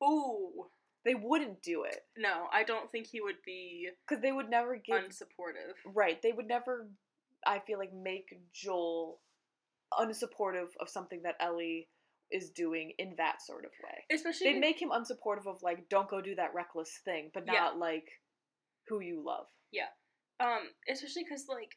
Ooh, 0.03 0.67
They 1.05 1.15
wouldn't 1.15 1.61
do 1.61 1.83
it 1.83 2.05
no, 2.17 2.47
I 2.51 2.63
don't 2.63 2.91
think 2.91 3.07
he 3.07 3.21
would 3.21 3.41
be 3.45 3.89
cuz 4.07 4.19
they 4.21 4.31
would 4.31 4.49
never 4.49 4.75
give 4.75 5.03
unsupportive. 5.03 5.73
right, 5.85 6.21
they 6.21 6.31
would 6.33 6.47
never 6.47 6.89
I 7.45 7.59
feel 7.59 7.79
like 7.79 7.93
make 7.93 8.27
Joel 8.53 9.21
unsupportive 9.93 10.69
of 10.79 10.89
something 10.89 11.21
that 11.23 11.35
Ellie 11.39 11.89
is 12.31 12.51
doing 12.51 12.93
in 12.99 13.15
that 13.15 13.41
sort 13.41 13.65
of 13.65 13.71
way. 13.83 14.05
Especially 14.11 14.53
They'd 14.53 14.59
make 14.59 14.79
him 14.81 14.89
unsupportive 14.91 15.47
of 15.47 15.63
like 15.63 15.87
don't 15.89 16.09
go 16.09 16.21
do 16.21 16.35
that 16.35 16.53
reckless 16.53 16.99
thing, 17.05 17.31
but 17.33 17.45
not 17.45 17.53
Yeah. 17.73 17.79
like 17.79 18.07
who 18.87 18.99
you 18.99 19.21
love. 19.23 19.47
Um, 20.39 20.69
especially 20.87 21.23
because 21.23 21.47
like, 21.49 21.75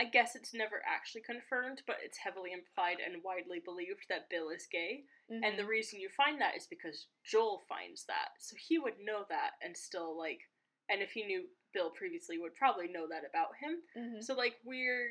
I 0.00 0.04
guess 0.04 0.36
it's 0.36 0.54
never 0.54 0.80
actually 0.86 1.22
confirmed, 1.22 1.82
but 1.86 1.96
it's 2.04 2.18
heavily 2.18 2.52
implied 2.52 2.98
and 3.04 3.22
widely 3.24 3.60
believed 3.64 4.06
that 4.08 4.30
Bill 4.30 4.50
is 4.50 4.66
gay, 4.70 5.04
and 5.28 5.42
Mm-hmm. 5.44 5.56
the 5.58 5.66
reason 5.66 6.00
you 6.00 6.08
find 6.16 6.40
that 6.40 6.56
is 6.56 6.66
because 6.70 7.08
Joel 7.24 7.62
finds 7.68 8.04
that, 8.06 8.32
so 8.38 8.56
he 8.56 8.78
would 8.78 8.94
know 9.04 9.24
that 9.28 9.52
and 9.62 9.76
still 9.76 10.16
like, 10.16 10.40
and 10.88 11.02
if 11.02 11.10
he 11.12 11.24
knew 11.24 11.44
Bill 11.74 11.90
previously, 11.90 12.38
would 12.38 12.54
probably 12.54 12.88
know 12.88 13.06
that 13.10 13.28
about 13.28 13.52
him. 13.60 13.82
Mhm. 13.96 14.22
So 14.24 14.32
like 14.34 14.54
we're 14.64 15.10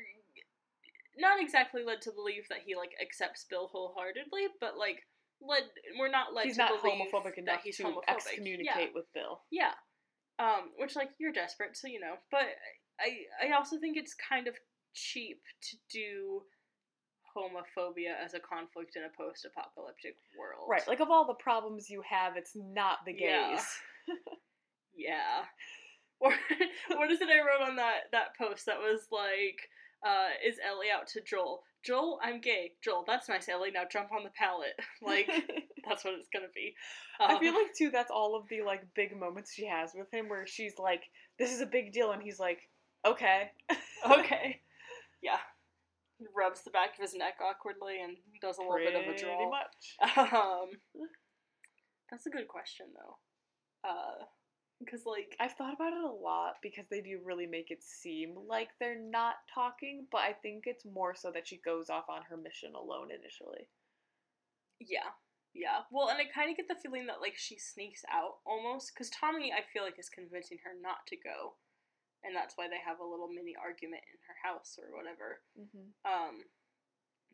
not 1.16 1.40
exactly 1.40 1.84
led 1.84 2.00
to 2.02 2.10
believe 2.12 2.48
that 2.48 2.62
he 2.66 2.74
like 2.74 2.92
accepts 3.00 3.44
Bill 3.44 3.68
wholeheartedly, 3.68 4.48
but 4.60 4.76
like 4.76 5.06
led 5.40 5.62
we're 5.98 6.10
not 6.10 6.34
led 6.34 6.46
he's 6.46 6.56
to 6.56 6.62
not 6.66 6.82
believe 6.82 6.98
homophobic 6.98 7.34
that 7.36 7.38
enough 7.38 7.62
he's 7.62 7.76
to 7.76 7.84
homophobic. 7.84 8.08
excommunicate 8.08 8.90
Yeah. 8.90 8.94
with 8.94 9.06
Bill. 9.14 9.42
Yeah. 9.50 9.74
Um, 10.38 10.70
which 10.78 10.94
like 10.94 11.10
you're 11.18 11.32
desperate, 11.32 11.76
so 11.76 11.88
you 11.88 12.00
know. 12.00 12.14
But 12.30 12.46
I 13.00 13.48
I 13.48 13.56
also 13.56 13.78
think 13.78 13.96
it's 13.96 14.14
kind 14.14 14.46
of 14.46 14.54
cheap 14.94 15.40
to 15.70 15.76
do 15.92 16.42
homophobia 17.36 18.14
as 18.24 18.34
a 18.34 18.40
conflict 18.40 18.96
in 18.96 19.02
a 19.02 19.16
post-apocalyptic 19.16 20.16
world. 20.38 20.68
Right, 20.68 20.86
like 20.86 21.00
of 21.00 21.10
all 21.10 21.26
the 21.26 21.34
problems 21.34 21.90
you 21.90 22.02
have, 22.08 22.36
it's 22.36 22.52
not 22.54 22.98
the 23.04 23.12
gays. 23.12 23.64
Yeah. 24.06 24.14
Yeah. 24.98 25.44
Or 26.20 26.32
what 26.96 27.10
is 27.10 27.20
it 27.20 27.28
I 27.28 27.38
wrote 27.38 27.66
on 27.66 27.76
that 27.76 28.10
that 28.12 28.36
post 28.36 28.66
that 28.66 28.78
was 28.78 29.06
like, 29.12 29.60
uh, 30.04 30.34
is 30.44 30.56
Ellie 30.66 30.88
out 30.94 31.06
to 31.08 31.20
Joel? 31.22 31.62
Joel, 31.84 32.18
I'm 32.22 32.40
gay. 32.40 32.72
Joel, 32.82 33.04
that's 33.06 33.28
nice, 33.28 33.48
Ellie. 33.48 33.70
Now 33.70 33.84
jump 33.90 34.10
on 34.12 34.24
the 34.24 34.30
pallet. 34.30 34.74
Like 35.00 35.30
that's 35.88 36.04
what 36.04 36.14
it's 36.14 36.28
gonna 36.32 36.46
be. 36.54 36.74
I 37.20 37.38
feel 37.38 37.50
Um, 37.54 37.62
like 37.62 37.74
too 37.76 37.90
that's 37.90 38.10
all 38.10 38.36
of 38.36 38.48
the 38.48 38.62
like 38.62 38.82
big 38.94 39.16
moments 39.18 39.52
she 39.54 39.66
has 39.66 39.90
with 39.94 40.12
him 40.12 40.28
where 40.28 40.46
she's 40.46 40.74
like, 40.78 41.02
This 41.38 41.52
is 41.52 41.60
a 41.60 41.66
big 41.66 41.92
deal 41.92 42.12
and 42.12 42.22
he's 42.22 42.38
like, 42.38 42.58
Okay. 43.06 43.50
okay. 44.10 44.60
Yeah. 45.22 45.38
He 46.18 46.26
rubs 46.36 46.62
the 46.62 46.70
back 46.70 46.90
of 46.94 47.02
his 47.02 47.14
neck 47.14 47.34
awkwardly 47.42 48.00
and 48.02 48.16
does 48.40 48.58
a 48.58 48.60
little 48.62 48.76
bit 48.78 48.94
of 48.94 49.02
a 49.02 49.04
Pretty 49.04 49.22
draw. 49.22 49.50
much. 49.50 50.32
Um, 50.32 50.68
that's 52.10 52.26
a 52.26 52.30
good 52.30 52.48
question 52.48 52.86
though. 52.94 53.18
Uh, 53.88 54.24
because 54.80 55.02
like 55.06 55.34
I've 55.40 55.52
thought 55.54 55.74
about 55.74 55.92
it 55.92 56.04
a 56.04 56.06
lot 56.12 56.54
because 56.62 56.86
they 56.88 57.00
do 57.00 57.18
really 57.24 57.46
make 57.46 57.70
it 57.72 57.82
seem 57.82 58.34
like 58.48 58.68
they're 58.78 59.00
not 59.00 59.34
talking, 59.52 60.06
but 60.12 60.18
I 60.18 60.32
think 60.34 60.64
it's 60.66 60.84
more 60.84 61.14
so 61.16 61.32
that 61.32 61.48
she 61.48 61.60
goes 61.64 61.90
off 61.90 62.04
on 62.08 62.22
her 62.30 62.36
mission 62.36 62.74
alone 62.76 63.08
initially. 63.10 63.68
Yeah, 64.80 65.10
yeah. 65.54 65.84
Well, 65.90 66.08
and 66.08 66.18
I 66.18 66.26
kind 66.28 66.50
of 66.50 66.56
get 66.56 66.68
the 66.68 66.80
feeling 66.80 67.06
that 67.06 67.20
like 67.20 67.36
she 67.36 67.58
sneaks 67.58 68.04
out 68.12 68.40
almost 68.44 68.92
because 68.92 69.10
Tommy, 69.10 69.52
I 69.52 69.64
feel 69.72 69.82
like, 69.82 69.98
is 69.98 70.08
convincing 70.08 70.58
her 70.64 70.74
not 70.76 71.06
to 71.08 71.16
go, 71.16 71.56
and 72.24 72.34
that's 72.34 72.56
why 72.56 72.68
they 72.68 72.80
have 72.84 73.00
a 73.00 73.06
little 73.06 73.28
mini 73.28 73.54
argument 73.56 74.02
in 74.06 74.18
her 74.28 74.38
house 74.42 74.78
or 74.78 74.94
whatever. 74.96 75.42
Mm-hmm. 75.58 75.88
Um, 76.04 76.44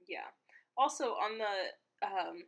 yeah. 0.09 0.31
Also 0.77 1.15
on 1.17 1.39
the 1.39 1.55
um, 2.05 2.45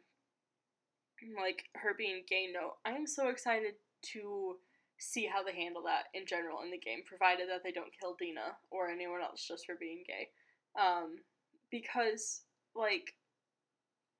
like 1.41 1.65
her 1.77 1.95
being 1.97 2.23
gay 2.29 2.49
note, 2.53 2.77
I 2.85 2.91
am 2.91 3.07
so 3.07 3.29
excited 3.29 3.75
to 4.13 4.57
see 4.99 5.27
how 5.27 5.43
they 5.43 5.55
handle 5.55 5.83
that 5.85 6.09
in 6.15 6.27
general 6.27 6.63
in 6.65 6.71
the 6.71 6.79
game, 6.79 7.01
provided 7.07 7.49
that 7.49 7.63
they 7.63 7.73
don't 7.73 7.93
kill 7.99 8.17
Dina 8.19 8.57
or 8.71 8.89
anyone 8.89 9.21
else 9.21 9.47
just 9.47 9.67
for 9.67 9.75
being 9.79 10.05
gay. 10.07 10.29
Um, 10.81 11.17
because 11.71 12.43
like 12.75 13.15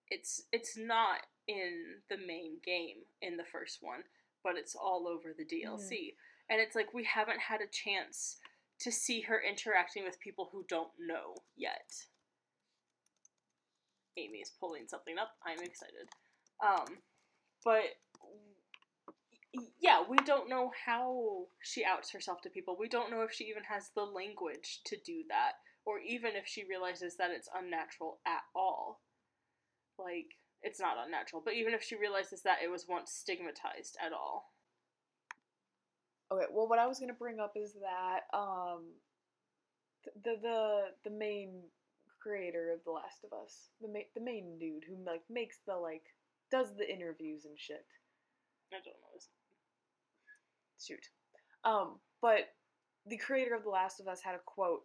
it's 0.09 0.43
it's 0.53 0.77
not 0.77 1.21
in 1.49 2.03
the 2.11 2.17
main 2.17 2.59
game 2.65 3.05
in 3.23 3.37
the 3.37 3.45
first 3.45 3.79
one, 3.81 4.01
but 4.43 4.57
it's 4.57 4.75
all 4.75 5.07
over 5.09 5.35
the 5.37 5.45
DLC. 5.45 6.15
And 6.49 6.61
it's 6.61 6.77
like 6.77 6.95
we 6.95 7.05
haven't 7.05 7.41
had 7.41 7.61
a 7.61 7.71
chance 7.71 8.37
to 8.81 8.93
see 8.93 9.23
her 9.23 9.41
interacting 9.41 10.05
with 10.05 10.21
people 10.21 10.49
who 10.53 10.65
don't 10.69 10.91
know 10.99 11.35
yet. 11.57 11.93
Amy 14.17 14.39
is 14.39 14.53
pulling 14.61 14.87
something 14.89 15.19
up. 15.19 15.33
I'm 15.45 15.63
excited. 15.63 16.09
Um, 16.65 16.99
but 17.65 17.97
yeah, 19.81 20.03
we 20.09 20.17
don't 20.19 20.49
know 20.49 20.71
how 20.85 21.47
she 21.63 21.85
outs 21.85 22.13
herself 22.13 22.41
to 22.43 22.51
people. 22.51 22.77
We 22.79 22.89
don't 22.89 23.11
know 23.11 23.23
if 23.23 23.33
she 23.33 23.45
even 23.45 23.65
has 23.65 23.91
the 23.95 24.03
language 24.03 24.81
to 24.87 24.97
do 25.05 25.23
that, 25.29 25.53
or 25.85 25.99
even 25.99 26.33
if 26.35 26.47
she 26.47 26.65
realizes 26.69 27.17
that 27.17 27.31
it's 27.31 27.49
unnatural 27.55 28.19
at 28.27 28.43
all. 28.55 29.01
Like, 29.99 30.37
it's 30.63 30.81
not 30.81 30.97
unnatural, 31.05 31.43
but 31.45 31.55
even 31.55 31.75
if 31.75 31.83
she 31.83 31.97
realizes 31.97 32.43
that 32.43 32.59
it 32.63 32.71
was 32.71 32.87
once 32.89 33.13
stigmatized 33.13 33.97
at 34.05 34.13
all. 34.13 34.53
Okay, 36.33 36.47
well, 36.53 36.69
what 36.69 36.79
I 36.79 36.87
was 36.87 36.99
gonna 36.99 37.13
bring 37.13 37.39
up 37.39 37.53
is 37.57 37.75
that 37.75 38.37
um, 38.37 38.85
the 40.25 40.37
the 40.43 40.81
the 41.05 41.11
main 41.11 41.63
creator 42.21 42.73
of 42.73 42.81
The 42.85 42.91
Last 42.91 43.25
of 43.25 43.33
Us, 43.39 43.69
the 43.81 43.89
ma- 43.89 44.11
the 44.15 44.21
main 44.21 44.59
dude 44.59 44.85
who 44.89 44.97
like 45.05 45.23
makes 45.31 45.59
the 45.67 45.77
like 45.77 46.03
does 46.51 46.75
the 46.77 46.91
interviews 46.91 47.45
and 47.45 47.59
shit. 47.59 47.87
I 48.73 48.77
don't 48.77 48.87
know. 48.87 49.17
Is 49.17 49.29
Shoot, 50.85 51.09
um, 51.65 52.01
but 52.21 52.49
the 53.07 53.17
creator 53.17 53.55
of 53.55 53.63
The 53.63 53.71
Last 53.71 54.01
of 54.01 54.09
Us 54.09 54.21
had 54.21 54.35
a 54.35 54.41
quote 54.45 54.83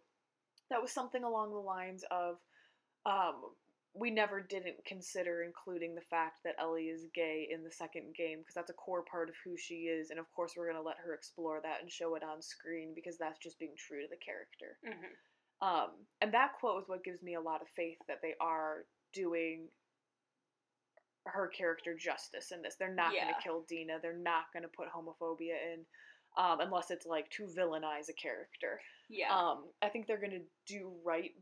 that 0.70 0.80
was 0.80 0.90
something 0.90 1.22
along 1.22 1.50
the 1.50 1.58
lines 1.58 2.04
of, 2.10 2.36
um, 3.04 3.34
"We 3.94 4.10
never 4.10 4.40
didn't 4.40 4.84
consider 4.84 5.42
including 5.42 5.94
the 5.94 6.00
fact 6.00 6.42
that 6.44 6.54
Ellie 6.58 6.88
is 6.88 7.06
gay 7.14 7.46
in 7.50 7.62
the 7.62 7.70
second 7.70 8.14
game 8.14 8.38
because 8.40 8.54
that's 8.54 8.70
a 8.70 8.74
core 8.74 9.02
part 9.04 9.28
of 9.28 9.36
who 9.44 9.56
she 9.56 9.88
is, 9.88 10.10
and 10.10 10.18
of 10.18 10.30
course 10.32 10.56
we're 10.56 10.66
gonna 10.66 10.82
let 10.82 10.98
her 10.98 11.12
explore 11.14 11.60
that 11.60 11.80
and 11.80 11.90
show 11.90 12.14
it 12.14 12.22
on 12.22 12.40
screen 12.42 12.94
because 12.94 13.18
that's 13.18 13.38
just 13.38 13.58
being 13.58 13.76
true 13.76 14.02
to 14.02 14.08
the 14.08 14.16
character." 14.16 14.78
Mhm. 14.84 15.16
Um, 15.60 16.06
and 16.20 16.32
that 16.34 16.54
quote 16.54 16.82
is 16.82 16.88
what 16.88 17.04
gives 17.04 17.22
me 17.22 17.34
a 17.34 17.40
lot 17.40 17.62
of 17.62 17.68
faith 17.68 17.98
that 18.08 18.20
they 18.20 18.34
are 18.40 18.86
doing 19.12 19.70
her 21.26 21.46
character 21.46 21.94
justice 21.94 22.50
in 22.50 22.62
this. 22.62 22.74
They're 22.74 22.92
not 22.92 23.14
Yeah. 23.14 23.24
going 23.24 23.34
to 23.36 23.40
kill 23.42 23.62
Dina. 23.62 24.00
They're 24.00 24.12
not 24.12 24.52
going 24.52 24.64
to 24.64 24.68
put 24.68 24.88
homophobia 24.88 25.54
in, 25.72 25.86
um, 26.36 26.58
unless 26.60 26.90
it's 26.90 27.06
like 27.06 27.30
to 27.30 27.44
villainize 27.46 28.08
a 28.08 28.12
character. 28.12 28.82
Yeah. 29.08 29.32
Um, 29.32 29.72
I 29.80 29.88
think 29.88 30.06
they're 30.08 30.18
going 30.18 30.32
to 30.32 30.50
do 30.66 30.88
right 31.04 31.32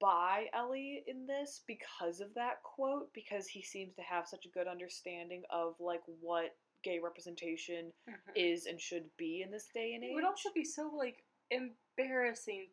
by 0.00 0.46
Ellie 0.52 1.02
in 1.06 1.26
this 1.26 1.62
because 1.66 2.20
of 2.20 2.34
that 2.34 2.62
quote, 2.62 3.12
because 3.14 3.46
he 3.46 3.62
seems 3.62 3.94
to 3.94 4.02
have 4.02 4.26
such 4.28 4.44
a 4.46 4.50
good 4.50 4.66
understanding 4.66 5.42
of 5.50 5.74
like 5.80 6.02
what 6.20 6.56
gay 6.82 6.98
representation 6.98 7.92
Mhm. 8.08 8.32
is 8.36 8.66
and 8.66 8.80
should 8.80 9.08
be 9.16 9.40
in 9.42 9.50
this 9.50 9.68
day 9.68 9.94
and 9.94 10.04
age. 10.04 10.10
It 10.10 10.14
would 10.14 10.24
also 10.24 10.52
be 10.52 10.64
so 10.64 10.88
like 10.88 11.24
embarrassingly 11.50 12.68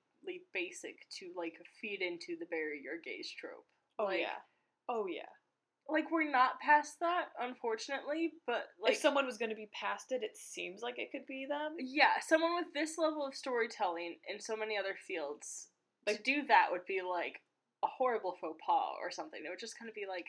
basic 0.53 1.07
to 1.09 1.31
like 1.35 1.55
feed 1.79 2.01
into 2.01 2.35
the 2.37 2.45
bury 2.47 2.81
your 2.81 2.97
gays 2.99 3.31
trope. 3.31 3.65
Oh 3.99 4.05
like, 4.05 4.21
yeah. 4.21 4.39
Oh 4.89 5.05
yeah. 5.07 5.29
Like 5.87 6.11
we're 6.11 6.29
not 6.29 6.59
past 6.59 6.99
that, 6.99 7.29
unfortunately, 7.39 8.33
but 8.45 8.67
like 8.79 8.93
if 8.93 8.99
someone 8.99 9.25
was 9.25 9.37
going 9.37 9.49
to 9.49 9.55
be 9.55 9.69
past 9.73 10.11
it, 10.11 10.23
it 10.23 10.37
seems 10.37 10.81
like 10.81 10.99
it 10.99 11.11
could 11.11 11.25
be 11.25 11.45
them. 11.45 11.75
yeah, 11.79 12.19
someone 12.21 12.55
with 12.55 12.73
this 12.73 12.97
level 12.97 13.25
of 13.25 13.35
storytelling 13.35 14.17
in 14.27 14.39
so 14.39 14.55
many 14.55 14.77
other 14.77 14.95
fields, 15.07 15.69
to 16.07 16.17
do 16.23 16.45
that 16.47 16.67
would 16.71 16.85
be 16.85 17.01
like 17.01 17.41
a 17.83 17.87
horrible 17.87 18.35
faux 18.39 18.59
pas 18.65 18.95
or 19.01 19.11
something. 19.11 19.41
It 19.43 19.49
would 19.49 19.59
just 19.59 19.77
kind 19.77 19.89
of 19.89 19.95
be 19.95 20.05
like, 20.07 20.27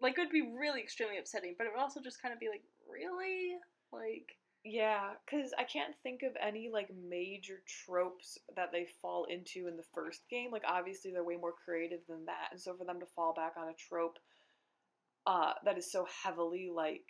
like 0.00 0.18
it 0.18 0.20
would 0.20 0.30
be 0.30 0.54
really 0.58 0.80
extremely 0.80 1.18
upsetting, 1.18 1.54
but 1.56 1.66
it 1.66 1.72
would 1.74 1.82
also 1.82 2.00
just 2.00 2.20
kind 2.20 2.32
of 2.34 2.40
be 2.40 2.48
like, 2.48 2.62
really, 2.88 3.56
like. 3.92 4.36
Yeah, 4.64 5.14
because 5.26 5.52
I 5.58 5.64
can't 5.64 5.94
think 6.04 6.22
of 6.22 6.36
any 6.40 6.70
like 6.72 6.88
major 6.94 7.62
tropes 7.84 8.38
that 8.54 8.70
they 8.70 8.86
fall 9.00 9.26
into 9.28 9.66
in 9.66 9.76
the 9.76 9.82
first 9.92 10.22
game. 10.30 10.52
Like 10.52 10.62
obviously 10.68 11.10
they're 11.10 11.24
way 11.24 11.36
more 11.36 11.52
creative 11.64 11.98
than 12.08 12.26
that, 12.26 12.52
and 12.52 12.60
so 12.60 12.76
for 12.76 12.84
them 12.84 13.00
to 13.00 13.06
fall 13.06 13.34
back 13.34 13.54
on 13.58 13.68
a 13.68 13.74
trope 13.74 14.18
uh 15.26 15.52
that 15.64 15.78
is 15.78 15.90
so 15.90 16.06
heavily 16.24 16.70
like 16.72 17.06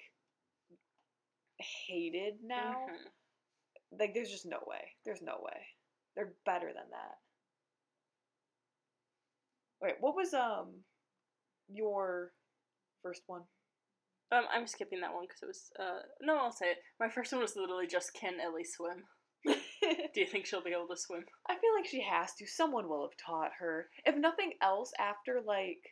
hated 1.86 2.34
now, 2.42 2.86
mhm. 2.90 3.98
like 3.98 4.14
there's 4.14 4.30
just 4.30 4.46
no 4.46 4.58
way. 4.66 4.96
There's 5.04 5.22
no 5.22 5.38
way. 5.42 5.66
They're 6.14 6.34
better 6.44 6.68
than 6.68 6.90
that. 6.90 7.16
Wait, 9.82 9.94
what 10.00 10.14
was 10.14 10.32
um 10.32 10.68
your 11.68 12.30
first 13.02 13.22
one? 13.26 13.42
Um, 14.30 14.44
I'm 14.54 14.66
skipping 14.66 15.00
that 15.00 15.12
one 15.12 15.24
because 15.24 15.42
it 15.42 15.46
was. 15.46 15.70
Uh, 15.78 16.02
no, 16.22 16.38
I'll 16.38 16.52
say 16.52 16.66
it. 16.66 16.78
My 17.00 17.08
first 17.08 17.32
one 17.32 17.42
was 17.42 17.56
literally 17.56 17.86
just 17.86 18.14
can 18.14 18.34
Ellie 18.40 18.64
swim? 18.64 19.04
Do 19.44 20.20
you 20.20 20.26
think 20.26 20.46
she'll 20.46 20.62
be 20.62 20.70
able 20.70 20.86
to 20.88 20.96
swim? 20.96 21.24
I 21.50 21.54
feel 21.54 21.74
like 21.76 21.86
she 21.86 22.02
has 22.02 22.32
to. 22.38 22.46
Someone 22.46 22.88
will 22.88 23.02
have 23.02 23.18
taught 23.26 23.50
her. 23.58 23.88
If 24.06 24.16
nothing 24.16 24.52
else, 24.62 24.92
after 24.98 25.40
like 25.44 25.82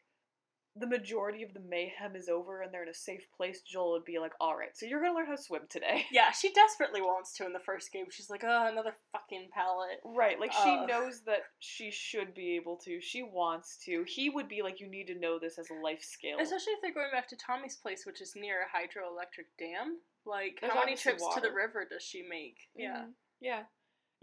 the 0.76 0.86
majority 0.86 1.42
of 1.42 1.52
the 1.52 1.60
mayhem 1.60 2.14
is 2.14 2.28
over 2.28 2.62
and 2.62 2.72
they're 2.72 2.84
in 2.84 2.88
a 2.88 2.94
safe 2.94 3.26
place, 3.36 3.60
Joel 3.62 3.92
would 3.92 4.04
be 4.04 4.18
like, 4.18 4.32
"All 4.40 4.56
right, 4.56 4.76
so 4.76 4.86
you're 4.86 5.00
gonna 5.02 5.14
learn 5.14 5.26
how 5.26 5.34
to 5.36 5.42
swim 5.42 5.62
today." 5.68 6.06
Yeah, 6.12 6.30
she 6.30 6.52
desperately 6.52 7.00
wants 7.02 7.32
to 7.36 7.46
in 7.46 7.52
the 7.52 7.58
first 7.58 7.92
game. 7.92 8.06
She's 8.10 8.30
like, 8.30 8.44
oh, 8.44 8.66
another 8.70 8.94
fucking 9.12 9.48
pallet. 9.52 10.00
Right, 10.04 10.38
like 10.38 10.52
she 10.52 10.70
Uh. 10.70 10.86
knows 10.86 11.22
that 11.22 11.42
she 11.58 11.90
should 11.90 12.34
be 12.34 12.54
able 12.56 12.76
to. 12.84 13.00
She 13.00 13.22
wants 13.22 13.76
to. 13.84 14.04
He 14.06 14.30
would 14.30 14.48
be 14.48 14.62
like, 14.62 14.80
"You 14.80 14.86
need 14.88 15.06
to 15.08 15.18
know 15.18 15.38
this 15.38 15.58
as 15.58 15.68
a 15.70 15.74
life 15.74 16.02
skill." 16.02 16.38
Especially 16.40 16.72
if 16.74 16.80
they're 16.82 16.94
going 16.94 17.10
back 17.12 17.28
to 17.28 17.36
Tommy's 17.36 17.76
place, 17.76 18.06
which 18.06 18.20
is 18.20 18.34
near 18.36 18.62
a 18.62 18.68
hydroelectric 18.76 19.46
dam. 19.58 19.98
Like, 20.24 20.58
There's 20.60 20.72
how 20.72 20.80
many 20.80 20.96
trips 20.96 21.24
to 21.34 21.40
the 21.40 21.50
river 21.52 21.84
does 21.90 22.02
she 22.02 22.22
make? 22.22 22.68
Yeah. 22.74 23.02
Mhm. 23.06 23.12
Yeah. 23.40 23.64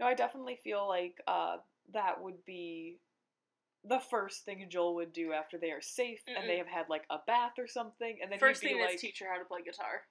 No, 0.00 0.06
I 0.06 0.14
definitely 0.14 0.56
feel 0.56 0.86
like 0.86 1.20
uh, 1.26 1.56
that 1.92 2.22
would 2.22 2.44
be 2.44 3.00
the 3.84 4.00
first 4.10 4.44
thing 4.44 4.66
Joel 4.70 4.94
would 4.96 5.12
do 5.12 5.32
after 5.32 5.58
they 5.58 5.70
are 5.70 5.80
safe 5.80 6.20
and 6.26 6.48
they 6.48 6.58
have 6.58 6.66
had 6.66 6.86
like 6.88 7.04
a 7.10 7.18
bath 7.26 7.52
or 7.58 7.66
something, 7.66 8.18
and 8.22 8.30
then 8.30 8.38
First 8.38 8.62
he'd 8.62 8.68
be 8.68 8.74
thing 8.74 8.82
like, 8.82 8.94
is 8.96 9.00
teach 9.00 9.20
her 9.20 9.26
how 9.30 9.38
to 9.38 9.44
play 9.44 9.60
guitar. 9.64 10.02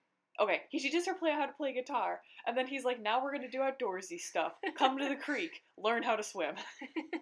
okay, 0.41 0.61
he 0.69 0.79
teaches 0.79 1.05
her 1.07 1.13
play 1.15 1.31
how 1.31 1.45
to 1.45 1.53
play 1.53 1.73
guitar, 1.73 2.21
and 2.45 2.57
then 2.57 2.67
he's 2.67 2.83
like, 2.85 3.01
now 3.01 3.23
we're 3.23 3.33
gonna 3.33 3.49
do 3.51 3.59
outdoorsy 3.59 4.19
stuff. 4.19 4.53
Come 4.77 4.97
to 4.99 5.09
the 5.09 5.15
creek, 5.23 5.63
learn 5.77 6.03
how 6.03 6.15
to 6.15 6.23
swim, 6.23 6.55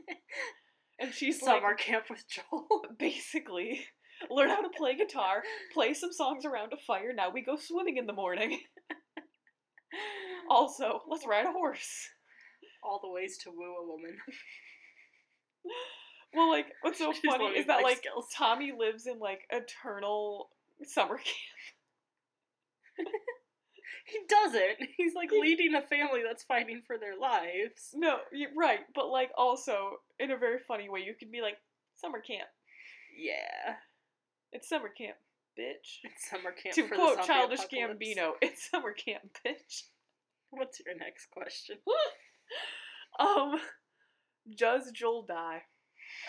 and 1.00 1.14
she's 1.14 1.40
Summer 1.40 1.70
like, 1.70 1.78
camp 1.78 2.06
with 2.10 2.24
Joel. 2.30 2.68
basically, 3.00 3.86
learn 4.30 4.50
how 4.50 4.62
to 4.62 4.70
play 4.78 4.96
guitar, 4.96 5.44
play 5.74 5.94
some 5.94 6.12
songs 6.12 6.46
around 6.46 6.74
a 6.74 6.78
fire. 6.78 7.14
Now 7.14 7.30
we 7.32 7.42
go 7.42 7.56
swimming 7.58 7.98
in 7.98 8.06
the 8.06 8.14
morning. 8.14 8.60
also, 10.50 11.02
let's 11.10 11.26
ride 11.28 11.46
a 11.46 11.52
horse. 11.52 12.10
All 12.84 13.00
the 13.02 13.10
ways 13.10 13.38
to 13.44 13.50
woo 13.50 13.76
a 13.82 13.88
woman. 13.88 14.18
Well, 16.36 16.50
like, 16.50 16.68
what's 16.82 17.00
so 17.00 17.12
She's 17.22 17.22
funny 17.26 17.46
is 17.46 17.68
that 17.68 17.84
like 17.84 17.98
skills. 17.98 18.28
Tommy 18.36 18.72
lives 18.78 19.08
in 19.08 19.20
like 19.20 19.42
eternal 19.50 20.50
summer 20.84 21.18
camp. 21.18 21.28
He 24.06 24.20
doesn't. 24.30 24.90
He's 24.98 25.16
like 25.16 25.32
leading 25.32 25.74
a 25.74 25.82
family 25.82 26.22
that's 26.24 26.44
fighting 26.44 26.84
for 26.86 26.98
their 26.98 27.18
lives. 27.20 27.90
No, 27.96 28.18
right, 28.56 28.82
but 28.94 29.10
like 29.10 29.32
also 29.36 29.98
in 30.20 30.30
a 30.30 30.38
very 30.38 30.60
funny 30.68 30.90
way, 30.90 31.00
you 31.00 31.16
could 31.18 31.32
be 31.32 31.42
like 31.42 31.58
summer 31.96 32.20
camp. 32.20 32.48
Yeah. 33.18 33.76
It's 34.52 34.70
summer 34.70 34.90
camp, 34.90 35.18
bitch. 35.60 36.02
It's 36.04 36.30
summer 36.30 36.52
camp 36.52 36.76
to 36.76 36.88
for 36.88 36.96
quote 36.96 37.26
Childish 37.26 37.62
apocalypse. 37.62 38.00
Gambino, 38.00 38.32
it's 38.42 38.70
summer 38.70 38.94
camp, 38.94 39.24
bitch. 39.46 39.84
What's 40.52 40.80
your 40.86 40.96
next 40.98 41.28
question? 41.32 41.78
Um, 43.18 43.56
does 44.58 44.92
Joel 44.92 45.24
die? 45.24 45.62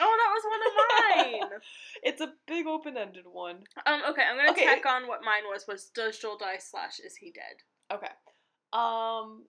Oh, 0.00 0.16
that 0.18 0.32
was 0.34 0.44
one 0.50 0.62
of 0.66 1.50
mine. 1.50 1.60
It's 2.02 2.20
a 2.20 2.32
big 2.46 2.66
open-ended 2.66 3.24
one. 3.26 3.64
um, 3.86 4.02
okay, 4.10 4.22
I'm 4.22 4.36
gonna 4.36 4.50
Okay. 4.50 4.64
tack 4.64 4.84
on 4.86 5.08
what 5.08 5.22
mine 5.24 5.42
was. 5.50 5.66
Was 5.66 5.86
does 5.94 6.18
Joel 6.18 6.36
die 6.38 6.58
slash 6.58 7.00
is 7.00 7.16
he 7.16 7.30
dead? 7.32 7.62
Okay. 7.92 8.12
Um 8.72 9.44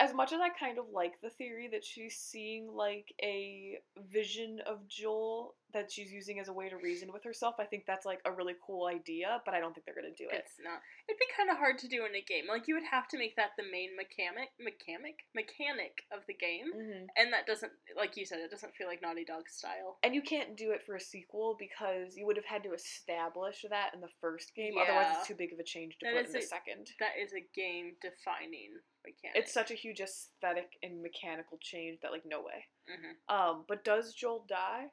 as 0.00 0.12
much 0.12 0.32
as 0.32 0.40
I 0.40 0.48
kind 0.48 0.78
of 0.78 0.86
like 0.92 1.20
the 1.22 1.30
theory 1.30 1.68
that 1.72 1.84
she's 1.84 2.16
seeing 2.16 2.68
like 2.72 3.14
a 3.22 3.78
vision 4.08 4.60
of 4.66 4.86
Joel 4.88 5.54
that 5.74 5.92
she's 5.92 6.10
using 6.10 6.40
as 6.40 6.48
a 6.48 6.52
way 6.52 6.68
to 6.70 6.76
reason 6.76 7.12
with 7.12 7.22
herself, 7.24 7.56
I 7.58 7.64
think 7.66 7.84
that's 7.86 8.06
like 8.06 8.20
a 8.24 8.32
really 8.32 8.54
cool 8.64 8.86
idea, 8.86 9.42
but 9.44 9.52
I 9.54 9.60
don't 9.60 9.74
think 9.74 9.84
they're 9.84 9.94
gonna 9.94 10.14
do 10.16 10.28
it. 10.32 10.42
It's 10.46 10.56
not. 10.62 10.80
It'd 11.08 11.18
be 11.20 11.26
kind 11.36 11.50
of 11.50 11.58
hard 11.58 11.76
to 11.78 11.88
do 11.88 12.06
in 12.06 12.14
a 12.14 12.22
game. 12.22 12.44
Like 12.48 12.66
you 12.66 12.74
would 12.74 12.88
have 12.90 13.06
to 13.08 13.18
make 13.18 13.36
that 13.36 13.50
the 13.58 13.64
main 13.70 13.90
mechanic, 13.96 14.48
mechanic, 14.58 15.26
mechanic 15.34 16.02
of 16.10 16.20
the 16.26 16.34
game, 16.34 16.72
hmm 16.72 17.04
and 17.16 17.32
that 17.32 17.46
doesn't, 17.46 17.70
like 17.96 18.16
you 18.16 18.24
said, 18.24 18.38
it 18.40 18.50
doesn't 18.50 18.74
feel 18.74 18.86
like 18.88 19.02
Naughty 19.02 19.24
Dog 19.24 19.48
style. 19.48 19.98
And 20.02 20.14
you 20.14 20.22
can't 20.22 20.56
do 20.56 20.70
it 20.72 20.82
for 20.86 20.96
a 20.96 21.00
sequel 21.00 21.56
because 21.58 22.16
you 22.16 22.26
would 22.26 22.36
have 22.36 22.44
had 22.46 22.62
to 22.64 22.72
establish 22.72 23.64
that 23.68 23.90
in 23.94 24.00
the 24.00 24.08
first 24.20 24.54
game. 24.54 24.74
Otherwise, 24.80 25.06
it's 25.18 25.28
too 25.28 25.34
big 25.34 25.52
of 25.52 25.58
a 25.58 25.64
change 25.64 25.98
to 25.98 26.06
That 26.06 26.14
put 26.14 26.26
in 26.26 26.32
the 26.32 26.38
a- 26.38 26.42
second. 26.42 26.88
That 27.00 27.12
is 27.20 27.32
a 27.32 27.44
game 27.54 27.92
defining 28.00 28.78
mechanic. 29.04 29.36
It's 29.36 29.52
such 29.52 29.70
a 29.70 29.74
huge 29.74 30.00
aesthetic 30.00 30.70
and 30.82 31.02
mechanical 31.02 31.58
change 31.60 32.00
that, 32.02 32.10
like, 32.12 32.24
no 32.24 32.40
way. 32.40 32.64
hmm 32.88 33.34
Um, 33.34 33.64
but 33.68 33.84
does 33.84 34.14
Joel 34.14 34.44
die? 34.48 34.86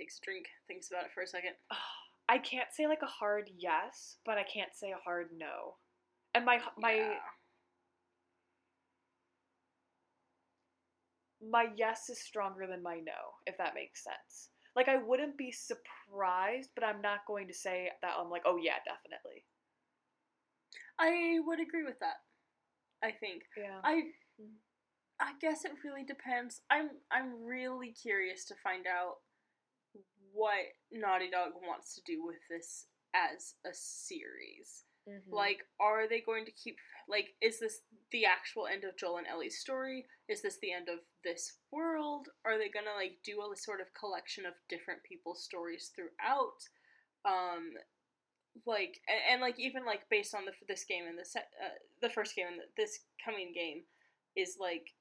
Takes 0.00 0.16
a 0.16 0.24
drink, 0.24 0.46
thinks 0.66 0.88
about 0.90 1.04
it 1.04 1.10
for 1.12 1.22
a 1.22 1.26
second. 1.26 1.52
I 2.28 2.38
can't 2.38 2.72
say 2.72 2.86
like 2.86 3.02
a 3.02 3.06
hard 3.06 3.50
yes, 3.58 4.16
but 4.24 4.38
I 4.38 4.44
can't 4.44 4.74
say 4.74 4.92
a 4.92 5.04
hard 5.04 5.28
no. 5.36 5.74
And 6.34 6.46
my 6.46 6.60
my 6.78 6.94
Yeah. 6.94 7.18
my 11.42 11.66
yes 11.76 12.08
is 12.08 12.18
stronger 12.18 12.66
than 12.66 12.82
my 12.82 12.96
no, 12.96 13.36
if 13.46 13.58
that 13.58 13.74
makes 13.74 14.02
sense. 14.02 14.48
Like 14.74 14.88
I 14.88 14.96
wouldn't 14.96 15.36
be 15.36 15.52
surprised, 15.52 16.70
but 16.74 16.84
I'm 16.84 17.02
not 17.02 17.26
going 17.26 17.48
to 17.48 17.54
say 17.54 17.90
that 18.00 18.14
I'm 18.18 18.30
like, 18.30 18.42
oh 18.46 18.56
yeah, 18.56 18.78
definitely. 18.86 19.44
I 20.98 21.40
would 21.44 21.60
agree 21.60 21.84
with 21.84 21.98
that. 22.00 22.16
I 23.02 23.12
think. 23.12 23.42
Yeah. 23.54 23.80
I 23.84 24.02
I 25.20 25.32
guess 25.40 25.64
it 25.66 25.72
really 25.84 26.04
depends. 26.04 26.62
I'm 26.70 26.90
I'm 27.10 27.44
really 27.44 27.92
curious 27.92 28.46
to 28.46 28.54
find 28.62 28.86
out 28.86 29.16
what 30.32 30.66
Naughty 30.90 31.30
Dog 31.30 31.52
wants 31.66 31.94
to 31.94 32.02
do 32.06 32.24
with 32.24 32.38
this 32.48 32.86
as 33.14 33.54
a 33.64 33.72
series. 33.72 34.84
Mhm. 35.08 35.32
Like, 35.32 35.66
are 35.78 36.06
they 36.08 36.20
going 36.20 36.44
to 36.44 36.52
keep 36.52 36.78
like 37.08 37.34
is 37.40 37.58
this 37.58 37.82
the 38.10 38.24
actual 38.24 38.66
end 38.66 38.84
of 38.84 38.96
Joel 38.96 39.18
and 39.18 39.26
Ellie's 39.26 39.58
story? 39.58 40.06
Is 40.28 40.42
this 40.42 40.58
the 40.58 40.72
end 40.72 40.88
of 40.88 41.00
this 41.24 41.58
world? 41.70 42.28
Are 42.44 42.58
they 42.58 42.68
gonna 42.68 42.94
like 42.94 43.22
do 43.22 43.40
a 43.42 43.56
sort 43.56 43.80
of 43.80 43.92
collection 43.94 44.46
of 44.46 44.54
different 44.68 45.02
people's 45.02 45.42
stories 45.42 45.90
throughout? 45.94 46.68
Um, 47.24 47.74
like 48.66 49.00
and, 49.08 49.20
and 49.30 49.40
like 49.40 49.58
even 49.58 49.84
like 49.84 50.08
based 50.08 50.34
on 50.34 50.44
the 50.44 50.52
this 50.68 50.84
game 50.84 51.06
and 51.06 51.18
the 51.18 51.24
set 51.24 51.50
uh, 51.62 51.78
the 52.00 52.10
first 52.10 52.34
game 52.34 52.46
and 52.48 52.58
the, 52.58 52.64
this 52.76 53.00
coming 53.24 53.52
game 53.52 53.82
is 54.36 54.56
like 54.60 54.94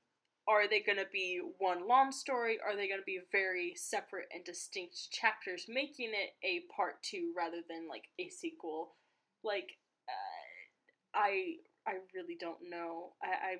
are 0.49 0.67
they 0.67 0.81
going 0.81 0.97
to 0.97 1.07
be 1.11 1.39
one 1.59 1.87
long 1.87 2.11
story? 2.11 2.57
Are 2.65 2.75
they 2.75 2.87
going 2.87 2.99
to 2.99 3.05
be 3.05 3.21
very 3.31 3.73
separate 3.75 4.27
and 4.33 4.43
distinct 4.43 5.11
chapters 5.11 5.65
making 5.69 6.11
it 6.13 6.31
a 6.43 6.63
part 6.75 7.01
2 7.03 7.33
rather 7.37 7.61
than 7.69 7.87
like 7.87 8.05
a 8.19 8.29
sequel? 8.29 8.95
Like 9.43 9.77
uh, 10.09 11.17
i 11.19 11.55
i 11.87 11.93
really 12.15 12.35
don't 12.39 12.59
know. 12.69 13.13
I 13.23 13.27
i 13.27 13.53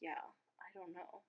yeah 0.00 0.24
i 0.58 0.68
don't 0.74 0.94
know. 0.94 1.22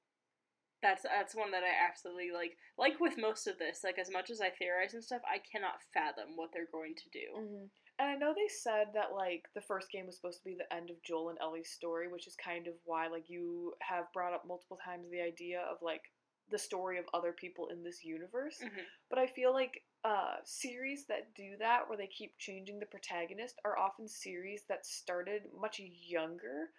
That's 0.82 1.04
that's 1.04 1.36
one 1.36 1.52
that 1.52 1.64
i 1.64 1.88
absolutely 1.90 2.32
like. 2.34 2.58
Like 2.78 3.00
with 3.00 3.18
most 3.18 3.48
of 3.48 3.58
this 3.60 3.82
like 3.84 4.00
as 4.00 4.12
much 4.12 4.30
as 4.30 4.42
i 4.42 4.50
theorize 4.50 4.94
and 4.94 5.04
stuff 5.04 5.22
i 5.30 5.40
cannot 5.52 5.84
fathom 5.94 6.36
what 6.36 6.50
they're 6.54 6.72
going 6.72 6.96
to 6.96 7.10
do. 7.12 7.28
Mhm. 7.38 7.70
And 8.00 8.10
I 8.10 8.16
know 8.16 8.34
they 8.34 8.48
said 8.48 8.88
that 8.96 9.14
like 9.16 9.46
the 9.54 9.62
first 9.62 9.92
game 9.92 10.08
was 10.08 10.16
supposed 10.16 10.40
to 10.40 10.46
be 10.46 10.56
the 10.56 10.72
end 10.74 10.90
of 10.90 11.02
Joel 11.04 11.30
and 11.30 11.38
Ellie's 11.42 11.70
story, 11.70 12.08
which 12.08 12.28
is 12.28 12.36
kind 12.36 12.68
of 12.68 12.74
why 12.86 13.08
like 13.08 13.30
you 13.30 13.74
have 13.80 14.12
brought 14.14 14.34
up 14.34 14.46
multiple 14.48 14.80
times 14.84 15.10
the 15.12 15.22
idea 15.22 15.62
of 15.62 15.78
like 15.82 16.12
the 16.50 16.58
story 16.58 16.98
of 16.98 17.06
other 17.14 17.32
people 17.32 17.70
in 17.70 17.84
this 17.84 18.04
universe. 18.04 18.60
Mhm. 18.62 18.84
But 19.10 19.20
I 19.20 19.28
feel 19.28 19.54
like 19.54 19.84
uh, 20.04 20.36
series 20.44 21.06
that 21.06 21.34
do 21.34 21.56
that, 21.60 21.88
where 21.88 21.98
they 21.98 22.08
keep 22.08 22.38
changing 22.38 22.80
the 22.80 22.86
protagonist, 22.86 23.56
are 23.64 23.78
often 23.78 24.08
series 24.08 24.64
that 24.68 24.86
started 24.86 25.44
much 25.58 25.80
younger. 25.80 26.70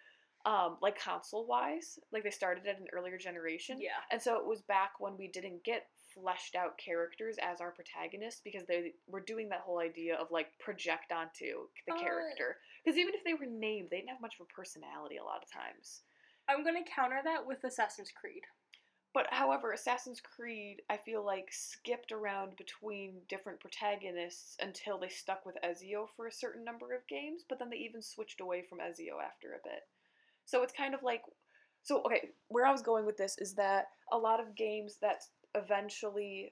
um, 0.45 0.77
like 0.79 0.99
console 0.99 1.47
wise. 1.47 1.97
Like 2.11 2.21
they 2.23 2.29
started 2.29 2.67
at 2.67 2.77
an 2.79 2.85
earlier 2.93 3.17
generation. 3.17 3.81
Yeah. 3.81 3.97
And 4.11 4.21
so 4.21 4.37
it 4.37 4.45
was 4.45 4.61
back 4.61 4.99
when 4.99 5.17
we 5.17 5.27
didn't 5.27 5.63
get 5.63 5.87
fleshed 6.15 6.55
out 6.55 6.77
characters 6.77 7.37
as 7.41 7.61
our 7.61 7.71
protagonists 7.71 8.41
because 8.43 8.65
they 8.67 8.93
were 9.07 9.19
doing 9.19 9.49
that 9.49 9.61
whole 9.61 9.79
idea 9.79 10.15
of 10.15 10.31
like 10.31 10.57
project 10.59 11.11
onto 11.11 11.67
the 11.87 11.93
Uh, 11.93 11.99
character. 11.99 12.57
Because 12.83 12.97
even 12.97 13.13
if 13.13 13.23
they 13.23 13.33
were 13.33 13.45
named, 13.45 13.89
they 13.89 13.97
didn't 13.97 14.09
have 14.09 14.21
much 14.21 14.39
of 14.39 14.47
a 14.47 14.53
personality 14.53 15.17
a 15.17 15.23
lot 15.23 15.43
of 15.43 15.51
times. 15.51 16.03
I'm 16.47 16.63
gonna 16.63 16.83
counter 16.83 17.21
that 17.23 17.45
with 17.45 17.63
Assassin's 17.63 18.11
Creed. 18.11 18.43
But 19.13 19.27
however, 19.31 19.71
Assassin's 19.71 20.19
Creed, 20.19 20.81
I 20.89 20.97
feel 20.97 21.23
like 21.23 21.47
skipped 21.51 22.11
around 22.11 22.57
between 22.57 23.21
different 23.29 23.61
protagonists 23.61 24.57
until 24.59 24.97
they 24.97 25.07
stuck 25.07 25.45
with 25.45 25.57
Ezio 25.63 26.09
for 26.17 26.27
a 26.27 26.31
certain 26.33 26.65
number 26.65 26.93
of 26.93 27.07
games, 27.07 27.45
but 27.47 27.57
then 27.57 27.69
they 27.69 27.77
even 27.77 28.01
switched 28.01 28.41
away 28.41 28.61
from 28.63 28.79
Ezio 28.79 29.23
after 29.23 29.53
a 29.53 29.63
bit. 29.63 29.87
So 30.43 30.63
it's 30.63 30.73
kind 30.73 30.93
of 30.93 31.01
like 31.01 31.23
so 31.85 32.01
okay, 32.03 32.31
where 32.47 32.65
I 32.65 32.71
was 32.71 32.81
going 32.81 33.05
with 33.05 33.15
this 33.15 33.37
is 33.37 33.53
that 33.55 33.85
a 34.11 34.17
lot 34.17 34.39
of 34.39 34.55
games 34.55 34.97
that 35.01 35.21
eventually 35.55 36.51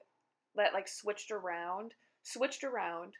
that 0.56 0.72
like 0.72 0.88
switched 0.88 1.30
around, 1.30 1.92
switched 2.22 2.64
around, 2.64 3.12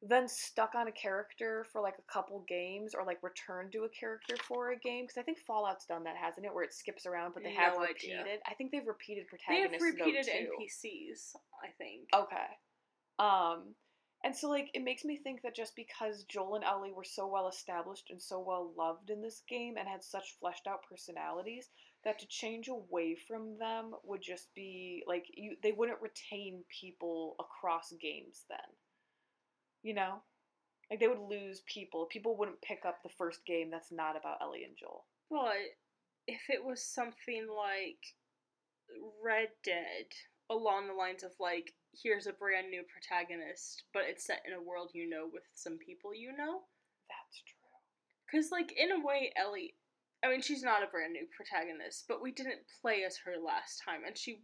then 0.00 0.28
stuck 0.28 0.74
on 0.76 0.86
a 0.86 0.92
character 0.92 1.66
for 1.72 1.80
like 1.80 1.96
a 1.98 2.12
couple 2.12 2.44
games 2.48 2.94
or 2.94 3.04
like 3.04 3.18
returned 3.22 3.72
to 3.72 3.82
a 3.84 3.88
character 3.88 4.36
for 4.46 4.70
a 4.70 4.78
game 4.78 5.04
because 5.04 5.18
I 5.18 5.22
think 5.22 5.38
Fallout's 5.46 5.86
done 5.86 6.04
that, 6.04 6.16
hasn't 6.16 6.46
it? 6.46 6.54
Where 6.54 6.62
it 6.64 6.72
skips 6.72 7.04
around, 7.04 7.34
but 7.34 7.42
they 7.42 7.52
have 7.54 7.74
No 7.74 7.82
idea. 7.82 8.18
repeated. 8.18 8.40
I 8.48 8.54
think 8.54 8.70
they've 8.70 8.86
repeated 8.86 9.26
protagonists. 9.26 9.84
They 9.84 9.86
have 9.88 10.06
repeated. 10.06 10.26
NPCs, 10.28 11.34
I 11.64 11.68
think. 11.78 12.08
Okay. 12.14 12.46
Um, 13.18 13.74
and 14.24 14.34
so 14.36 14.48
like 14.48 14.68
it 14.74 14.82
makes 14.84 15.04
me 15.04 15.16
think 15.16 15.42
that 15.42 15.56
just 15.56 15.74
because 15.74 16.24
Joel 16.28 16.56
and 16.56 16.64
Ellie 16.64 16.92
were 16.92 17.04
so 17.04 17.26
well 17.26 17.48
established 17.48 18.10
and 18.10 18.20
so 18.22 18.38
well 18.38 18.72
loved 18.78 19.10
in 19.10 19.20
this 19.20 19.42
game 19.48 19.74
and 19.78 19.88
had 19.88 20.02
such 20.04 20.36
fleshed 20.40 20.66
out 20.68 20.80
personalities, 20.88 21.68
that 22.04 22.18
to 22.20 22.26
change 22.28 22.68
away 22.68 23.16
from 23.26 23.58
them 23.58 23.92
would 24.04 24.22
just 24.22 24.54
be 24.54 25.02
like 25.06 25.24
you 25.34 25.56
they 25.62 25.72
wouldn't 25.72 26.00
retain 26.00 26.62
people 26.80 27.36
across 27.40 27.92
games 28.00 28.44
then. 28.48 28.58
You 29.82 29.94
know? 29.94 30.22
Like 30.90 31.00
they 31.00 31.08
would 31.08 31.18
lose 31.18 31.62
people. 31.66 32.06
People 32.06 32.36
wouldn't 32.36 32.62
pick 32.62 32.84
up 32.86 33.02
the 33.02 33.10
first 33.18 33.44
game 33.46 33.70
that's 33.70 33.92
not 33.92 34.16
about 34.16 34.38
Ellie 34.40 34.64
and 34.64 34.76
Joel. 34.78 35.04
But 35.30 35.76
if 36.26 36.40
it 36.48 36.64
was 36.64 36.82
something 36.82 37.46
like 37.48 38.00
Red 39.22 39.48
Dead, 39.64 40.06
along 40.50 40.86
the 40.86 40.94
lines 40.94 41.22
of 41.22 41.32
like, 41.38 41.74
here's 42.02 42.26
a 42.26 42.32
brand 42.32 42.70
new 42.70 42.82
protagonist, 42.88 43.84
but 43.92 44.04
it's 44.06 44.26
set 44.26 44.42
in 44.46 44.54
a 44.54 44.62
world 44.62 44.90
you 44.94 45.08
know 45.08 45.28
with 45.30 45.44
some 45.54 45.78
people 45.78 46.14
you 46.14 46.34
know. 46.36 46.62
That's 47.08 47.42
true. 47.44 47.58
Because, 48.28 48.50
like, 48.52 48.72
in 48.76 48.92
a 48.92 49.00
way, 49.00 49.32
Ellie, 49.36 49.74
I 50.24 50.28
mean, 50.28 50.42
she's 50.42 50.62
not 50.62 50.82
a 50.82 50.90
brand 50.90 51.12
new 51.12 51.26
protagonist, 51.34 52.04
but 52.08 52.22
we 52.22 52.32
didn't 52.32 52.66
play 52.82 53.04
as 53.04 53.16
her 53.24 53.34
last 53.38 53.82
time, 53.84 54.00
and 54.06 54.18
she 54.18 54.42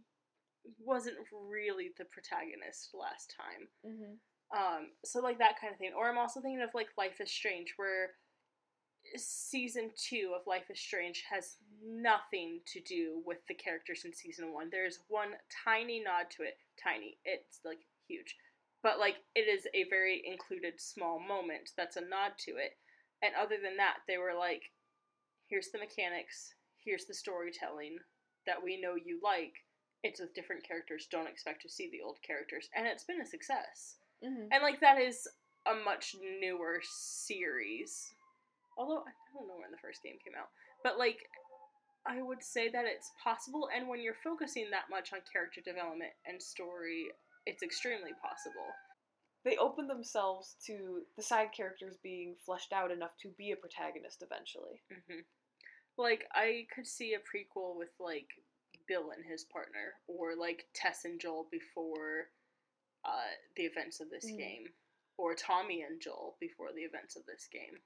wasn't 0.79 1.17
really 1.31 1.91
the 1.97 2.05
protagonist 2.05 2.91
last 2.93 3.33
time. 3.35 3.67
Mm-hmm. 3.85 4.15
Um, 4.55 4.87
so 5.03 5.19
like 5.19 5.39
that 5.39 5.59
kind 5.59 5.73
of 5.73 5.79
thing. 5.79 5.91
Or 5.97 6.09
I'm 6.09 6.17
also 6.17 6.41
thinking 6.41 6.61
of 6.61 6.73
like 6.73 6.87
Life 6.97 7.19
is 7.19 7.31
Strange, 7.31 7.73
where 7.77 8.11
season 9.15 9.91
two 9.95 10.33
of 10.35 10.47
Life 10.47 10.69
is 10.69 10.79
Strange 10.79 11.23
has 11.29 11.57
nothing 11.83 12.61
to 12.73 12.81
do 12.81 13.21
with 13.25 13.37
the 13.47 13.53
characters 13.53 14.03
in 14.05 14.13
season 14.13 14.53
one. 14.53 14.69
There's 14.71 14.99
one 15.07 15.33
tiny 15.65 16.01
nod 16.03 16.31
to 16.37 16.43
it. 16.43 16.57
Tiny. 16.81 17.17
It's 17.25 17.59
like 17.65 17.79
huge. 18.07 18.35
But 18.81 18.99
like 18.99 19.15
it 19.35 19.47
is 19.49 19.67
a 19.73 19.89
very 19.89 20.23
included 20.25 20.79
small 20.79 21.19
moment 21.19 21.71
that's 21.75 21.97
a 21.97 22.01
nod 22.01 22.33
to 22.45 22.51
it. 22.51 22.77
And 23.21 23.33
other 23.35 23.57
than 23.61 23.77
that, 23.77 23.97
they 24.07 24.17
were 24.17 24.33
like, 24.37 24.61
here's 25.49 25.69
the 25.69 25.79
mechanics, 25.79 26.53
here's 26.83 27.05
the 27.05 27.13
storytelling 27.13 27.97
that 28.45 28.61
we 28.61 28.79
know 28.79 28.95
you 28.95 29.19
like. 29.23 29.53
It's 30.03 30.19
with 30.19 30.35
different 30.35 30.67
characters. 30.67 31.07
Don't 31.09 31.27
expect 31.27 31.63
to 31.63 31.69
see 31.69 31.89
the 31.89 32.01
old 32.05 32.17
characters. 32.25 32.69
And 32.75 32.85
it's 32.85 33.03
been 33.03 33.21
a 33.21 33.25
success. 33.25 33.97
Mm-hmm. 34.23 34.53
And 34.53 34.61
like 34.61 34.79
that 34.81 35.01
is 35.01 35.27
a 35.65 35.73
much 35.83 36.15
newer 36.41 36.79
series. 36.83 38.13
Although 38.77 39.01
I 39.01 39.13
don't 39.33 39.47
know 39.47 39.57
when 39.57 39.71
the 39.71 39.81
first 39.81 40.03
game 40.03 40.17
came 40.23 40.37
out. 40.37 40.49
But 40.83 40.99
like 40.99 41.25
I 42.05 42.21
would 42.21 42.43
say 42.43 42.69
that 42.69 42.85
it's 42.85 43.09
possible 43.23 43.69
and 43.75 43.89
when 43.89 43.99
you're 43.99 44.21
focusing 44.23 44.69
that 44.69 44.93
much 44.93 45.11
on 45.11 45.25
character 45.25 45.61
development 45.65 46.13
and 46.27 46.37
story, 46.41 47.09
it's 47.47 47.63
extremely 47.63 48.13
possible. 48.21 48.69
They 49.45 49.55
open 49.57 49.87
themselves 49.87 50.55
to 50.65 51.03
the 51.15 51.23
side 51.23 51.49
characters 51.55 51.95
being 52.03 52.35
fleshed 52.45 52.73
out 52.73 52.91
enough 52.91 53.15
to 53.21 53.29
be 53.37 53.51
a 53.51 53.55
protagonist 53.55 54.21
eventually. 54.23 54.81
hmm 54.91 55.21
Like 55.97 56.25
I 56.33 56.65
could 56.75 56.87
see 56.87 57.13
a 57.13 57.19
prequel 57.19 57.77
with 57.77 57.91
like 57.99 58.27
Bill 58.87 59.11
and 59.15 59.23
his 59.23 59.45
partner 59.45 59.93
or 60.07 60.35
like 60.35 60.65
Tess 60.73 61.05
and 61.05 61.19
Joel 61.21 61.47
before 61.51 62.29
uh, 63.05 63.31
the 63.55 63.63
events 63.63 63.99
of 64.01 64.09
this 64.09 64.25
Mm. 64.25 64.37
game 64.37 64.65
or 65.17 65.35
Tommy 65.35 65.83
and 65.83 66.01
Joel 66.01 66.35
before 66.41 66.73
the 66.73 66.81
events 66.81 67.15
of 67.15 67.25
this 67.25 67.47
game. 67.51 67.79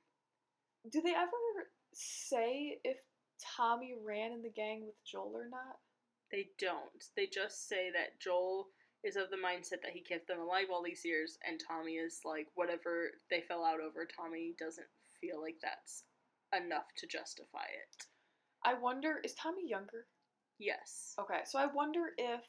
Do 0.89 1.01
they 1.01 1.14
ever 1.14 1.70
say 1.93 2.80
if 2.84 2.97
Tommy 3.57 3.95
ran 4.03 4.32
in 4.32 4.41
the 4.41 4.49
gang 4.49 4.86
with 4.86 4.95
Joel 5.05 5.36
or 5.36 5.49
not? 5.49 5.78
They 6.32 6.49
don't. 6.57 7.03
They 7.16 7.28
just 7.28 7.68
say 7.68 7.91
that 7.91 8.20
Joel 8.20 8.68
is 9.04 9.16
of 9.16 9.30
the 9.30 9.38
mindset 9.38 9.82
that 9.84 9.93
he 9.93 10.02
kept 10.02 10.28
them 10.28 10.39
alive 10.39 10.68
all 10.72 10.84
these 10.84 11.06
years, 11.06 11.38
and 11.47 11.60
Tommy 11.60 11.93
is 11.93 12.20
like, 12.26 12.47
whatever 12.56 13.12
they 13.30 13.41
fell 13.47 13.64
out 13.64 13.80
over, 13.80 14.06
Tommy 14.06 14.54
doesn't 14.60 14.88
feel 15.22 15.41
like 15.41 15.56
that's 15.62 16.04
enough 16.56 16.88
to 16.97 17.08
justify 17.08 17.66
it. 17.66 18.06
I 18.64 18.74
wonder 18.74 19.20
is 19.24 19.34
Tommy 19.36 19.68
younger? 19.68 20.06
Yes. 20.58 21.14
Okay, 21.20 21.41
so 21.45 21.60
I 21.60 21.68
wonder 21.68 22.12
if 22.18 22.41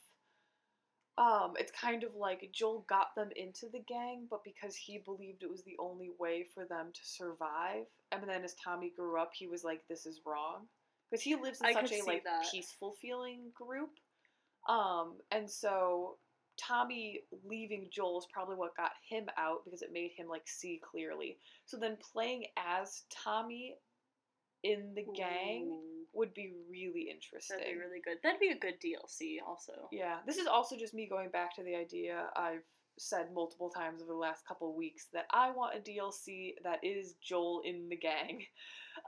um 1.18 1.53
it's 1.59 1.72
kind 1.72 2.03
of 2.03 2.14
like 2.14 2.51
Joel 2.53 2.84
got 2.88 3.14
them 3.14 3.30
into 3.36 3.66
the 3.72 3.82
gang, 3.86 4.26
but 4.30 4.42
because 4.44 4.74
he 4.74 4.98
believed 4.98 5.42
it 5.42 5.51
was 5.51 5.62
the 5.64 5.76
only 5.78 6.11
way 6.18 6.46
for 6.55 6.64
them 6.64 6.86
to 6.92 7.01
survive, 7.05 7.86
and 8.12 8.22
then 8.28 8.42
as 8.44 8.55
Tommy 8.55 8.92
grew 8.96 9.20
up, 9.20 9.30
he 9.34 9.46
was 9.46 9.62
like, 9.64 9.82
"This 9.88 10.07
is 10.07 10.20
wrong," 10.26 10.66
because 11.11 11.22
he 11.22 11.36
lives 11.36 11.61
in 11.61 11.66
I 11.66 11.72
such 11.72 11.92
a 11.92 12.03
like 12.05 12.24
that. 12.24 12.46
peaceful 12.51 12.96
feeling 13.01 13.53
group, 13.55 13.90
um, 14.68 15.18
and 15.30 15.48
so 15.48 16.16
Tommy 16.61 17.20
leaving 17.44 17.88
Joel 17.92 18.18
is 18.18 18.26
probably 18.32 18.56
what 18.56 18.76
got 18.76 18.92
him 19.08 19.26
out 19.38 19.64
because 19.64 19.82
it 19.82 19.92
made 19.92 20.11
him 20.16 20.28
like 20.28 20.46
see 20.46 20.80
clearly. 20.90 21.38
So 21.66 21.76
then 21.76 21.96
playing 22.12 22.44
as 22.56 23.02
Tommy 23.11 23.76
in 24.62 24.92
the 24.94 25.04
gang 25.16 25.68
Ooh, 25.70 26.06
would 26.12 26.34
be 26.34 26.52
really 26.70 27.08
interesting. 27.11 27.56
that'd 27.58 27.72
be 27.72 27.78
really 27.80 28.00
good. 28.04 28.18
That'd 28.22 28.40
be 28.40 28.50
a 28.50 28.58
good 28.58 28.74
DLC, 28.84 29.36
also. 29.46 29.72
Yeah, 29.90 30.18
this 30.26 30.36
is 30.36 30.46
also 30.46 30.76
just 30.76 30.94
me 30.94 31.08
going 31.08 31.30
back 31.30 31.54
to 31.56 31.62
the 31.62 31.74
idea 31.76 32.26
I've 32.36 32.64
said 32.98 33.32
multiple 33.34 33.70
times 33.70 34.02
over 34.02 34.12
the 34.12 34.18
last 34.18 34.46
couple 34.46 34.76
weeks 34.76 35.06
that 35.14 35.26
I 35.32 35.50
want 35.50 35.76
a 35.76 35.80
DLC 35.80 36.54
that 36.64 36.80
is 36.82 37.14
Joel 37.22 37.62
in 37.64 37.88
the 37.88 37.96
gang. 37.96 38.42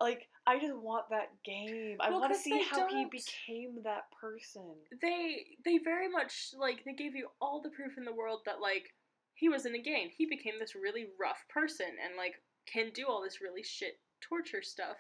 Like, 0.01 0.29
I 0.47 0.59
just 0.59 0.75
want 0.77 1.09
that 1.11 1.31
game. 1.45 1.99
I 2.01 2.11
Well, 2.11 2.21
want 2.21 2.35
to 2.35 2.39
see 2.39 2.63
how 2.63 2.87
he 2.89 3.03
don't- 3.03 3.11
became 3.11 3.83
that 3.85 4.11
person. 4.11 4.75
They 5.01 5.57
they 5.65 5.79
very 5.79 6.09
much 6.09 6.53
like 6.57 6.83
they 6.85 6.95
gave 6.95 7.15
you 7.15 7.29
all 7.41 7.61
the 7.63 7.71
proof 7.71 7.97
in 7.97 8.05
the 8.05 8.13
world 8.13 8.43
that 8.47 8.61
like 8.61 8.93
he 9.35 9.49
was 9.49 9.67
in 9.67 9.75
a 9.75 9.79
game. 9.83 10.11
He 10.11 10.27
became 10.27 10.59
this 10.59 10.75
really 10.75 11.07
rough 11.19 11.47
person 11.49 11.87
and 12.05 12.17
like 12.17 12.43
can 12.67 12.91
do 12.91 13.07
all 13.09 13.23
this 13.23 13.41
really 13.41 13.63
shit 13.63 14.01
torture 14.21 14.63
stuff. 14.63 14.97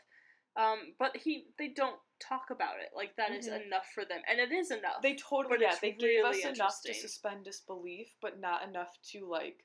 Um, 0.55 0.95
but 0.99 1.17
he 1.17 1.49
they 1.59 1.69
don't 1.69 1.99
talk 2.21 2.51
about 2.51 2.79
it. 2.81 2.91
Like 2.95 3.17
that 3.17 3.33
is 3.33 3.49
Mhm. 3.49 3.67
enough 3.67 3.91
for 3.95 4.05
them, 4.05 4.23
and 4.29 4.39
it 4.39 4.53
is 4.53 4.71
enough. 4.71 5.03
They 5.03 5.17
totally, 5.17 5.61
yeah, 5.63 5.77
they 5.81 5.93
gave 5.93 6.25
us 6.25 6.45
enough 6.45 6.81
to 6.83 6.95
suspend 6.95 7.45
disbelief, 7.45 8.15
but 8.21 8.39
not 8.39 8.63
enough 8.69 8.97
to, 9.13 9.27
like, 9.27 9.65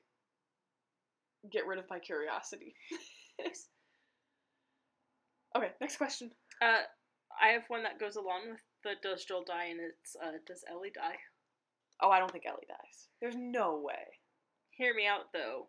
get 1.50 1.66
rid 1.66 1.78
of 1.78 1.88
my 1.90 1.98
curiosity. 2.00 2.74
okay, 5.56 5.70
next 5.80 5.96
question. 5.96 6.30
Uh, 6.60 6.82
I 7.40 7.48
have 7.48 7.64
one 7.68 7.82
that 7.84 8.00
goes 8.00 8.16
along 8.16 8.50
with 8.50 8.60
the 8.84 8.94
does 9.02 9.24
Joel 9.24 9.44
die, 9.44 9.66
and 9.66 9.80
it's 9.80 10.16
uh, 10.16 10.38
does 10.46 10.64
Ellie 10.70 10.92
die? 10.94 11.16
Oh, 12.00 12.10
I 12.10 12.18
don't 12.18 12.30
think 12.30 12.46
Ellie 12.46 12.68
dies. 12.68 13.08
There's 13.20 13.36
no 13.36 13.80
way. 13.82 14.18
Hear 14.70 14.94
me 14.94 15.06
out 15.06 15.32
though. 15.32 15.68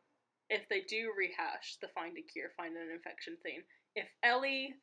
If 0.50 0.68
they 0.70 0.82
do 0.82 1.14
rehash 1.18 1.78
the 1.82 1.90
find 1.94 2.18
a 2.18 2.22
cure, 2.22 2.50
find 2.58 2.76
an 2.76 2.90
infection 2.94 3.38
thing, 3.44 3.62
if 3.96 4.08
Ellie, 4.24 4.74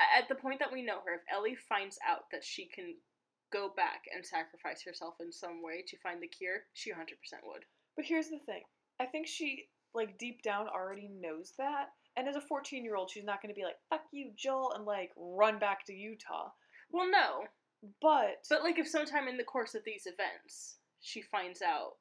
at 0.00 0.28
the 0.28 0.34
point 0.34 0.58
that 0.58 0.72
we 0.72 0.82
know 0.82 0.98
her, 1.06 1.14
if 1.14 1.26
Ellie 1.32 1.56
finds 1.68 1.98
out 2.06 2.30
that 2.32 2.44
she 2.44 2.66
can 2.66 2.94
go 3.52 3.70
back 3.76 4.02
and 4.14 4.24
sacrifice 4.24 4.82
herself 4.82 5.14
in 5.20 5.32
some 5.32 5.62
way 5.62 5.84
to 5.86 5.98
find 5.98 6.22
the 6.22 6.28
cure, 6.28 6.62
she 6.74 6.90
100% 6.90 6.96
would. 7.44 7.64
But 7.96 8.04
here's 8.04 8.28
the 8.28 8.38
thing. 8.46 8.62
I 9.00 9.06
think 9.06 9.26
she, 9.26 9.68
like, 9.94 10.18
deep 10.18 10.42
down 10.42 10.68
already 10.68 11.08
knows 11.08 11.52
that. 11.58 11.90
And 12.16 12.28
as 12.28 12.36
a 12.36 12.40
14 12.40 12.84
year 12.84 12.96
old, 12.96 13.10
she's 13.10 13.24
not 13.24 13.40
going 13.42 13.54
to 13.54 13.58
be 13.58 13.64
like, 13.64 13.78
fuck 13.88 14.02
you, 14.12 14.30
Joel, 14.36 14.72
and, 14.74 14.84
like, 14.84 15.12
run 15.16 15.58
back 15.58 15.84
to 15.86 15.92
Utah. 15.94 16.50
Well, 16.92 17.08
no, 17.10 17.44
But, 18.02 18.44
but 18.50 18.62
like 18.62 18.78
if 18.78 18.88
sometime 18.88 19.28
in 19.28 19.36
the 19.36 19.44
course 19.44 19.74
of 19.74 19.84
these 19.84 20.06
events 20.06 20.76
she 21.00 21.22
finds 21.22 21.62
out, 21.62 21.92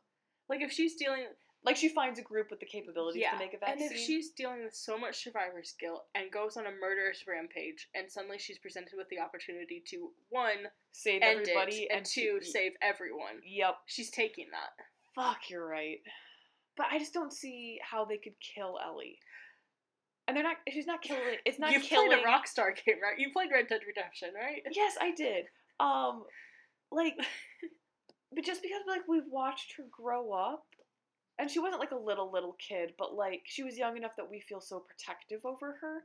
like 0.49 0.61
if 0.61 0.71
she's 0.71 0.95
dealing, 0.95 1.25
Like 1.63 1.75
she 1.77 1.89
finds 1.89 2.17
a 2.19 2.23
group 2.23 2.49
with 2.49 2.59
the 2.59 2.65
capabilities 2.65 3.21
to 3.31 3.37
make 3.37 3.53
a 3.53 3.59
vaccine. 3.59 3.83
And 3.87 3.91
if 3.95 3.97
she's 3.99 4.31
dealing 4.31 4.63
with 4.63 4.73
so 4.73 4.97
much 4.97 5.23
survivor's 5.23 5.75
guilt 5.79 6.05
and 6.15 6.31
goes 6.31 6.57
on 6.57 6.65
a 6.65 6.71
murderous 6.71 7.23
rampage, 7.27 7.87
and 7.93 8.09
suddenly 8.11 8.39
she's 8.39 8.57
presented 8.57 8.93
with 8.97 9.07
the 9.09 9.19
opportunity 9.19 9.83
to 9.89 10.09
one 10.29 10.67
save 10.91 11.21
everybody 11.21 11.83
it, 11.83 11.91
and 11.95 12.05
two 12.05 12.39
save 12.41 12.73
everyone, 12.81 13.41
Yep. 13.45 13.75
she's 13.85 14.09
taking 14.09 14.47
that. 14.51 14.71
Fuck, 15.13 15.49
you're 15.49 15.67
right. 15.67 15.99
But 16.77 16.87
I 16.91 16.97
just 16.97 17.13
don't 17.13 17.33
see 17.33 17.79
how 17.83 18.05
they 18.05 18.17
could 18.17 18.35
kill 18.39 18.79
Ellie. 18.83 19.19
And 20.29 20.37
they're 20.37 20.43
not. 20.43 20.57
She's 20.69 20.85
not 20.85 21.01
killing. 21.01 21.23
It's 21.43 21.57
not 21.57 21.71
You've 21.71 21.81
killing. 21.81 22.09
played 22.09 22.19
a 22.19 22.23
Rockstar 22.23 22.75
game, 22.85 22.97
right? 23.01 23.17
You 23.17 23.31
played 23.33 23.49
Red 23.51 23.67
Dead 23.67 23.81
Redemption, 23.87 24.29
right? 24.35 24.61
Yes, 24.71 24.93
I 25.01 25.09
did. 25.09 25.45
Um, 25.79 26.23
like, 26.91 27.15
but 28.35 28.45
just 28.45 28.61
because 28.61 28.81
like 28.87 29.07
we've 29.07 29.27
watched 29.31 29.73
her 29.77 29.85
grow 29.89 30.31
up, 30.31 30.65
and 31.39 31.49
she 31.49 31.57
wasn't 31.57 31.79
like 31.79 31.93
a 31.93 31.97
little 31.97 32.31
little 32.31 32.55
kid, 32.59 32.93
but 32.99 33.15
like 33.15 33.41
she 33.45 33.63
was 33.63 33.75
young 33.75 33.97
enough 33.97 34.11
that 34.17 34.29
we 34.29 34.39
feel 34.39 34.61
so 34.61 34.79
protective 34.87 35.43
over 35.45 35.77
her 35.81 36.03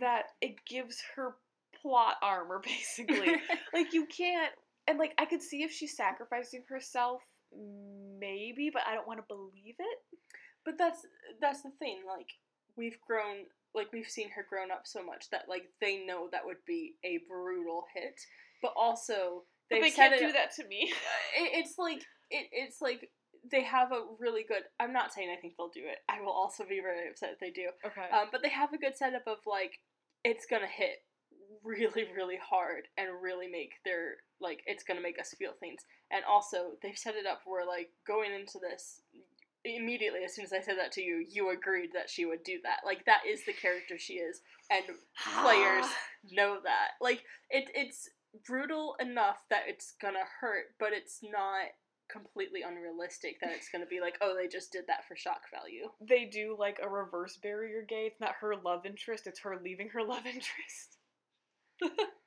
that 0.00 0.28
it 0.40 0.64
gives 0.66 1.02
her 1.14 1.36
plot 1.82 2.14
armor 2.22 2.60
basically. 2.64 3.36
like 3.74 3.92
you 3.92 4.06
can't, 4.06 4.52
and 4.86 4.98
like 4.98 5.12
I 5.18 5.26
could 5.26 5.42
see 5.42 5.62
if 5.62 5.72
she's 5.72 5.94
sacrificing 5.94 6.64
herself, 6.70 7.20
maybe, 8.18 8.70
but 8.72 8.80
I 8.88 8.94
don't 8.94 9.06
want 9.06 9.18
to 9.18 9.26
believe 9.28 9.74
it. 9.78 9.98
But 10.64 10.78
that's 10.78 11.06
that's 11.38 11.60
the 11.60 11.72
thing. 11.78 11.98
Like 12.08 12.28
we've 12.76 12.98
grown, 13.06 13.44
like 13.74 13.92
we've 13.92 14.08
seen 14.08 14.30
her 14.30 14.46
grown 14.48 14.70
up 14.70 14.82
so 14.84 15.04
much 15.04 15.30
that 15.30 15.44
like 15.48 15.64
they 15.80 16.04
know 16.04 16.28
that 16.32 16.44
would 16.44 16.64
be 16.66 16.94
a 17.04 17.20
brutal 17.28 17.84
hit. 17.94 18.20
But 18.62 18.72
also 18.76 19.44
they 19.70 19.90
can't 19.90 20.14
it 20.14 20.20
do 20.20 20.32
that 20.32 20.54
to 20.56 20.66
me. 20.66 20.92
it, 21.36 21.64
it's 21.64 21.78
like 21.78 22.00
it, 22.30 22.48
it's 22.52 22.80
like 22.80 23.10
they 23.50 23.62
have 23.62 23.92
a 23.92 24.04
really 24.18 24.44
good. 24.46 24.62
I'm 24.80 24.92
not 24.92 25.12
saying 25.12 25.28
I 25.30 25.40
think 25.40 25.54
they'll 25.56 25.68
do 25.68 25.84
it. 25.84 25.98
I 26.08 26.20
will 26.20 26.32
also 26.32 26.64
be 26.64 26.80
very 26.80 27.08
upset 27.08 27.30
if 27.32 27.40
they 27.40 27.50
do. 27.50 27.68
Okay. 27.84 28.08
Um, 28.12 28.28
but 28.32 28.42
they 28.42 28.48
have 28.48 28.72
a 28.72 28.78
good 28.78 28.96
setup 28.96 29.26
of 29.26 29.38
like 29.46 29.78
it's 30.24 30.46
gonna 30.46 30.66
hit 30.66 31.04
really 31.64 32.06
really 32.16 32.38
hard 32.42 32.88
and 32.96 33.08
really 33.22 33.48
make 33.48 33.72
their 33.84 34.16
like 34.40 34.62
it's 34.66 34.84
gonna 34.84 35.00
make 35.00 35.20
us 35.20 35.34
feel 35.38 35.52
things. 35.60 35.82
And 36.10 36.24
also 36.24 36.72
they've 36.82 36.98
set 36.98 37.14
it 37.14 37.26
up 37.26 37.40
where 37.44 37.66
like 37.66 37.90
going 38.06 38.32
into 38.32 38.58
this 38.58 39.02
immediately 39.64 40.20
as 40.24 40.34
soon 40.34 40.44
as 40.44 40.52
I 40.52 40.60
said 40.60 40.76
that 40.78 40.92
to 40.92 41.02
you, 41.02 41.24
you 41.28 41.50
agreed 41.50 41.90
that 41.94 42.10
she 42.10 42.24
would 42.24 42.42
do 42.44 42.58
that. 42.62 42.80
Like 42.84 43.04
that 43.06 43.20
is 43.28 43.44
the 43.44 43.52
character 43.52 43.98
she 43.98 44.14
is, 44.14 44.40
and 44.70 44.84
players 45.42 45.86
know 46.32 46.58
that. 46.62 46.92
Like 47.00 47.24
it 47.50 47.70
it's 47.74 48.08
brutal 48.46 48.96
enough 49.00 49.38
that 49.50 49.64
it's 49.66 49.94
gonna 50.00 50.26
hurt, 50.40 50.66
but 50.78 50.92
it's 50.92 51.20
not 51.22 51.68
completely 52.10 52.62
unrealistic 52.62 53.38
that 53.40 53.50
it's 53.54 53.68
gonna 53.68 53.86
be 53.86 54.00
like, 54.00 54.16
oh, 54.20 54.34
they 54.36 54.48
just 54.48 54.72
did 54.72 54.84
that 54.86 55.06
for 55.06 55.16
shock 55.16 55.42
value. 55.52 55.88
they 56.00 56.24
do 56.24 56.56
like 56.58 56.78
a 56.82 56.88
reverse 56.88 57.38
bury 57.42 57.70
your 57.70 57.84
gay. 57.84 58.08
It's 58.10 58.20
not 58.20 58.36
her 58.40 58.54
love 58.56 58.86
interest, 58.86 59.26
it's 59.26 59.40
her 59.40 59.60
leaving 59.62 59.90
her 59.90 60.02
love 60.02 60.26
interest. 60.26 60.98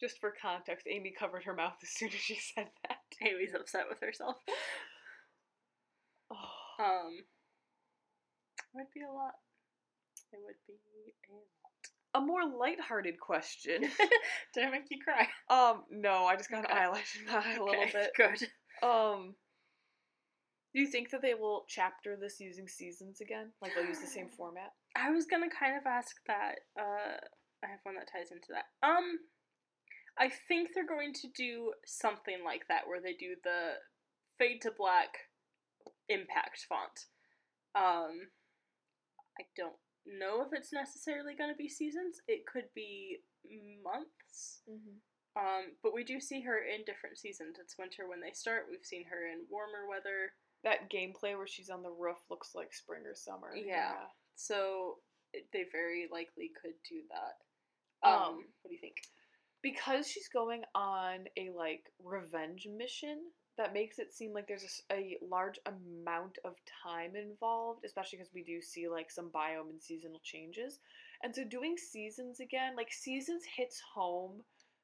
Just 0.00 0.20
for 0.20 0.32
context, 0.40 0.86
Amy 0.88 1.12
covered 1.18 1.44
her 1.44 1.54
mouth 1.54 1.74
as 1.82 1.88
soon 1.90 2.08
as 2.08 2.14
she 2.14 2.36
said 2.54 2.68
that. 2.86 2.98
Amy's 3.26 3.54
upset 3.54 3.84
with 3.88 4.00
herself. 4.00 4.36
Oh. 6.30 6.84
Um, 6.84 7.18
would 8.74 8.86
be 8.94 9.00
a 9.00 9.10
lot. 9.12 9.32
It 10.30 10.38
would 10.44 10.56
be 10.66 10.74
a 11.30 11.32
lot. 11.32 11.42
A 12.14 12.20
more 12.20 12.42
lighthearted 12.44 13.18
question. 13.18 13.80
Did 14.54 14.64
I 14.66 14.70
make 14.70 14.84
you 14.90 14.98
cry? 15.02 15.26
Um, 15.48 15.84
no, 15.90 16.26
I 16.26 16.36
just 16.36 16.50
got 16.50 16.64
Okay. 16.66 16.72
an 16.74 16.78
eyelash 16.78 17.16
in 17.18 17.26
my 17.26 17.38
eye 17.38 17.54
a 17.54 17.64
little 17.64 17.80
Okay, 17.82 17.92
bit. 17.92 18.10
Good. 18.14 18.86
Um, 18.86 19.34
do 20.74 20.80
you 20.80 20.86
think 20.86 21.10
that 21.10 21.22
they 21.22 21.32
will 21.34 21.64
chapter 21.66 22.14
this 22.20 22.38
using 22.40 22.68
seasons 22.68 23.20
again? 23.22 23.50
Like 23.62 23.74
they'll 23.74 23.86
use 23.86 24.00
the 24.00 24.06
same 24.06 24.28
format? 24.36 24.72
I 24.96 25.10
was 25.10 25.24
gonna 25.24 25.48
kind 25.48 25.76
of 25.78 25.86
ask 25.86 26.14
that. 26.26 26.56
Uh, 26.78 27.16
I 27.64 27.68
have 27.70 27.80
one 27.84 27.94
that 27.96 28.08
ties 28.12 28.30
into 28.30 28.48
that. 28.52 28.66
Um, 28.86 29.18
I 30.18 30.30
think 30.48 30.70
they're 30.74 30.86
going 30.86 31.12
to 31.14 31.28
do 31.36 31.72
something 31.86 32.38
like 32.44 32.66
that, 32.68 32.86
where 32.86 33.00
they 33.00 33.12
do 33.12 33.36
the 33.44 33.74
fade 34.38 34.60
to 34.62 34.72
black 34.76 35.10
impact 36.08 36.66
font. 36.68 37.06
Um, 37.74 38.28
I 39.38 39.44
don't 39.56 39.76
know 40.06 40.42
if 40.42 40.48
it's 40.52 40.72
necessarily 40.72 41.34
going 41.36 41.50
to 41.50 41.56
be 41.56 41.68
seasons. 41.68 42.20
It 42.26 42.46
could 42.46 42.66
be 42.74 43.18
months. 43.84 44.60
Mm-hmm. 44.68 44.98
Um, 45.38 45.64
but 45.82 45.94
we 45.94 46.02
do 46.02 46.18
see 46.20 46.40
her 46.42 46.58
in 46.58 46.84
different 46.84 47.18
seasons. 47.18 47.58
It's 47.60 47.78
winter 47.78 48.08
when 48.08 48.20
they 48.20 48.32
start. 48.32 48.66
We've 48.68 48.84
seen 48.84 49.04
her 49.06 49.26
in 49.30 49.46
warmer 49.48 49.86
weather. 49.88 50.32
That 50.64 50.90
gameplay 50.90 51.36
where 51.36 51.46
she's 51.46 51.70
on 51.70 51.82
the 51.84 51.92
roof 51.94 52.18
looks 52.28 52.54
like 52.56 52.74
spring 52.74 53.02
or 53.06 53.14
summer. 53.14 53.54
Yeah. 53.54 53.94
So 54.34 54.98
it- 55.32 55.46
they 55.52 55.64
very 55.70 56.08
likely 56.10 56.50
could 56.60 56.74
do 56.88 57.02
that. 57.10 57.38
Um, 58.02 58.22
Um, 58.22 58.34
what 58.62 58.70
do 58.70 58.74
you 58.74 58.80
think? 58.80 58.96
Because 59.62 60.06
she's 60.08 60.28
going 60.28 60.62
on 60.74 61.26
a 61.36 61.50
like 61.56 61.84
revenge 62.04 62.68
mission 62.76 63.18
that 63.56 63.74
makes 63.74 63.98
it 63.98 64.12
seem 64.12 64.32
like 64.32 64.46
there's 64.46 64.82
a 64.92 65.18
large 65.28 65.58
amount 65.66 66.38
of 66.44 66.54
time 66.82 67.16
involved 67.16 67.84
especially 67.84 68.18
because 68.18 68.32
we 68.32 68.44
do 68.44 68.62
see 68.62 68.88
like 68.88 69.10
some 69.10 69.30
biome 69.30 69.70
and 69.70 69.82
seasonal 69.82 70.20
changes. 70.22 70.78
And 71.22 71.34
so 71.34 71.42
doing 71.44 71.76
seasons 71.76 72.40
again 72.40 72.76
like 72.76 72.92
seasons 72.92 73.42
hits 73.56 73.82
home 73.94 74.42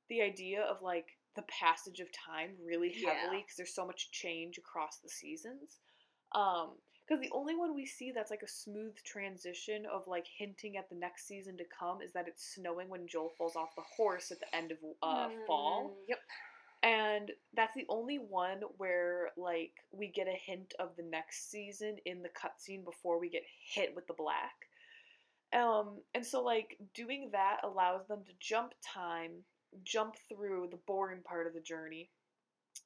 the 0.09 0.21
idea 0.23 0.63
of 0.63 0.83
like 0.83 1.07
the 1.37 1.43
passage 1.43 2.01
of 2.01 2.09
time 2.13 2.51
really 2.65 2.93
heavily 2.93 3.43
because 3.43 3.57
there's 3.57 3.75
so 3.75 3.87
much 3.87 4.11
change 4.11 4.59
across 4.59 4.99
the 4.99 5.09
seasons. 5.09 5.79
Um 6.35 6.73
because 7.07 7.21
the 7.21 7.31
only 7.33 7.55
one 7.55 7.75
we 7.75 7.85
see 7.85 8.13
that's 8.13 8.31
like 8.31 8.43
a 8.43 8.49
smooth 8.49 8.95
transition 9.05 9.85
of 9.93 10.07
like 10.07 10.27
hinting 10.39 10.77
at 10.77 10.89
the 10.89 10.97
next 10.97 11.27
season 11.29 11.57
to 11.59 11.65
come 11.79 12.01
is 12.01 12.13
that 12.13 12.29
it's 12.29 12.55
snowing 12.55 12.89
when 12.89 13.07
Joel 13.07 13.33
falls 13.37 13.57
off 13.57 13.75
the 13.77 13.83
horse 13.97 14.31
at 14.31 14.41
the 14.41 14.57
end 14.57 14.73
of 14.73 14.79
uh, 15.03 15.29
fall. 15.47 15.91
Mm, 15.91 16.09
Yep. 16.09 16.19
And 16.83 17.33
that's 17.55 17.75
the 17.75 17.87
only 17.89 18.19
one 18.19 18.61
where 18.77 19.31
like 19.39 19.73
we 19.91 20.09
get 20.09 20.29
a 20.29 20.39
hint 20.45 20.75
of 20.79 20.91
the 20.97 21.03
next 21.03 21.51
season 21.51 21.97
in 22.05 22.23
the 22.23 22.29
cutscene 22.29 22.85
before 22.85 23.19
we 23.19 23.31
get 23.31 23.43
hit 23.75 23.95
with 23.95 24.07
the 24.07 24.15
black. 24.15 24.53
Um, 25.55 26.01
and 26.15 26.25
so 26.25 26.43
like 26.43 26.77
doing 26.95 27.31
that 27.33 27.59
allows 27.63 28.07
them 28.07 28.21
to 28.27 28.33
jump 28.41 28.75
time, 28.83 29.31
jump 29.83 30.17
through 30.29 30.69
the 30.71 30.81
boring 30.87 31.23
part 31.23 31.47
of 31.47 31.55
the 31.55 31.61
journey, 31.61 32.11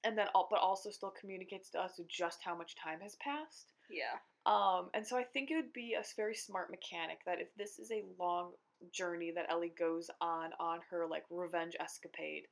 and 0.05 0.17
then 0.17 0.27
but 0.33 0.61
also 0.61 0.91
still 0.91 1.13
communicates 1.19 1.71
to 1.71 1.81
us 1.81 1.99
just 2.09 2.39
how 2.45 2.57
much 2.57 2.77
time 2.77 3.01
has 3.01 3.17
passed. 3.17 3.73
Yeah. 3.91 4.19
Um, 4.47 4.89
and 4.95 5.07
so 5.07 5.17
I 5.17 5.25
think 5.25 5.51
it 5.51 5.57
would 5.57 5.73
be 5.73 5.95
a 5.95 6.05
very 6.17 6.35
smart 6.35 6.71
mechanic 6.71 7.19
that 7.27 7.41
if 7.41 7.49
this 7.57 7.79
is 7.79 7.91
a 7.91 8.05
long 8.19 8.53
journey 8.93 9.33
that 9.35 9.47
Ellie 9.51 9.75
goes 9.79 10.11
on 10.21 10.51
on 10.59 10.81
her 10.91 11.07
like 11.07 11.25
revenge 11.31 11.75
escapade, 11.81 12.45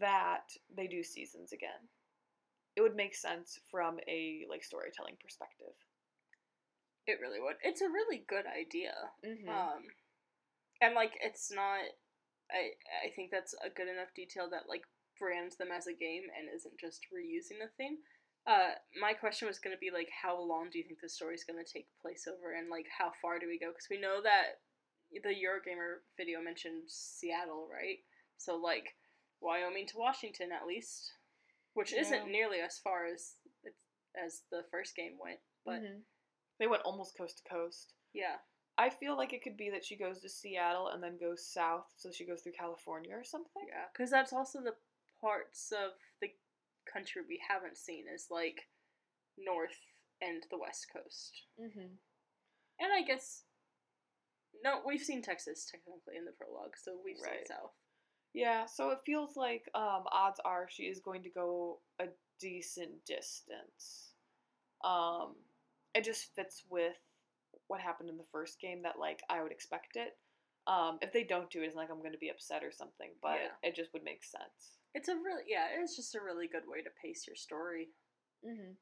that 0.00 0.48
they 0.76 0.86
do 0.86 1.02
seasons 1.02 1.52
again. 1.52 1.88
It 2.76 2.82
would 2.82 2.96
make 2.96 3.14
sense 3.14 3.58
from 3.70 3.98
a 4.08 4.44
like 4.50 4.64
storytelling 4.64 5.16
perspective. 5.22 5.74
It 7.06 7.18
really 7.20 7.40
would. 7.40 7.56
It's 7.62 7.82
a 7.82 7.88
really 7.88 8.24
good 8.28 8.44
idea. 8.46 8.94
Mm-hmm. 9.24 9.48
Um, 9.48 9.82
and 10.80 10.94
like 10.94 11.12
it's 11.22 11.52
not. 11.52 11.84
I 12.50 12.76
I 13.04 13.14
think 13.14 13.30
that's 13.30 13.54
a 13.64 13.70
good 13.70 13.88
enough 13.88 14.12
detail 14.16 14.48
that 14.50 14.68
like 14.68 14.82
brands 15.18 15.56
them 15.56 15.68
as 15.70 15.86
a 15.86 15.94
game 15.94 16.24
and 16.36 16.48
isn't 16.52 16.80
just 16.80 17.06
reusing 17.14 17.64
a 17.64 17.70
thing. 17.76 17.98
Uh, 18.46 18.72
my 19.00 19.14
question 19.14 19.48
was 19.48 19.58
gonna 19.58 19.78
be 19.80 19.90
like, 19.90 20.10
how 20.10 20.38
long 20.40 20.68
do 20.70 20.78
you 20.78 20.84
think 20.84 21.00
the 21.00 21.08
story's 21.08 21.44
gonna 21.44 21.64
take 21.64 21.88
place 22.00 22.26
over, 22.28 22.52
and 22.52 22.68
like 22.68 22.86
how 22.96 23.10
far 23.22 23.38
do 23.38 23.46
we 23.46 23.58
go? 23.58 23.68
Because 23.70 23.88
we 23.90 23.98
know 24.00 24.20
that 24.22 24.60
the 25.22 25.30
Eurogamer 25.30 26.00
video 26.16 26.42
mentioned 26.42 26.82
Seattle, 26.88 27.68
right? 27.72 27.98
So 28.36 28.56
like 28.56 28.96
Wyoming 29.40 29.86
to 29.88 29.98
Washington 29.98 30.52
at 30.52 30.66
least, 30.66 31.12
which 31.74 31.92
Yeah. 31.92 32.00
isn't 32.00 32.30
nearly 32.30 32.60
as 32.60 32.78
far 32.78 33.06
as 33.06 33.36
as 34.14 34.42
the 34.50 34.62
first 34.70 34.94
game 34.94 35.18
went, 35.18 35.40
but 35.64 35.82
Mhm. 35.82 36.04
they 36.58 36.66
went 36.68 36.82
almost 36.84 37.16
coast 37.16 37.38
to 37.38 37.44
coast. 37.44 37.94
yeah. 38.12 38.40
I 38.76 38.90
feel 38.90 39.16
like 39.16 39.32
it 39.32 39.42
could 39.42 39.56
be 39.56 39.70
that 39.70 39.84
she 39.84 39.94
goes 39.96 40.20
to 40.20 40.28
Seattle 40.28 40.88
and 40.88 41.00
then 41.00 41.16
goes 41.16 41.46
south, 41.46 41.92
so 41.96 42.10
she 42.10 42.24
goes 42.24 42.42
through 42.42 42.52
California 42.54 43.16
or 43.16 43.22
something. 43.22 43.66
Yeah, 43.68 43.86
because 43.92 44.10
that's 44.10 44.32
also 44.32 44.60
the 44.60 44.76
parts 45.20 45.70
of 45.70 45.96
the 46.20 46.36
country 46.90 47.22
we 47.28 47.40
haven't 47.48 47.76
seen 47.78 48.04
is 48.12 48.26
like 48.30 48.68
north 49.38 49.78
and 50.20 50.42
the 50.50 50.58
west 50.58 50.86
coast. 50.92 51.42
Mm-hmm. 51.60 51.94
And 52.80 52.92
I 52.92 53.02
guess 53.06 53.42
no, 54.62 54.80
we've 54.86 55.02
seen 55.02 55.20
Texas 55.22 55.66
technically 55.70 56.16
in 56.16 56.24
the 56.24 56.32
prologue, 56.32 56.74
so 56.82 56.92
we've 57.04 57.16
Right. 57.22 57.46
seen 57.46 57.46
south. 57.46 57.72
Yeah, 58.32 58.66
so 58.66 58.90
it 58.90 58.98
feels 59.06 59.36
like 59.36 59.68
um, 59.74 60.04
odds 60.10 60.40
are 60.44 60.66
she 60.68 60.84
is 60.84 61.00
going 61.00 61.22
to 61.22 61.30
go 61.30 61.80
a 62.00 62.06
decent 62.40 63.04
distance. 63.06 64.12
Um, 64.84 65.34
it 65.94 66.04
just 66.04 66.34
fits 66.34 66.64
with 66.68 66.96
what 67.68 67.80
happened 67.80 68.10
in 68.10 68.16
the 68.16 68.24
first 68.32 68.60
game 68.60 68.82
that 68.82 68.98
like 68.98 69.22
I 69.30 69.42
would 69.42 69.52
expect 69.52 69.96
it. 69.96 70.16
Um, 70.66 70.98
if 71.02 71.12
they 71.12 71.24
don't 71.24 71.50
do 71.50 71.62
it, 71.62 71.66
it's 71.66 71.74
not 71.74 71.82
like 71.82 71.90
I'm 71.90 71.98
going 72.00 72.12
to 72.12 72.18
be 72.18 72.30
upset 72.30 72.64
or 72.64 72.72
something, 72.72 73.10
but 73.20 73.38
Yeah. 73.38 73.68
it 73.68 73.74
just 73.74 73.92
would 73.92 74.02
make 74.04 74.24
sense. 74.24 74.78
It's 74.94 75.08
a 75.08 75.14
really 75.14 75.42
yeah, 75.46 75.66
it's 75.78 75.96
just 75.96 76.14
a 76.14 76.22
really 76.22 76.48
good 76.48 76.66
way 76.66 76.82
to 76.82 76.90
pace 77.02 77.26
your 77.26 77.36
story. 77.36 77.88
Mm-hmm. 78.44 78.72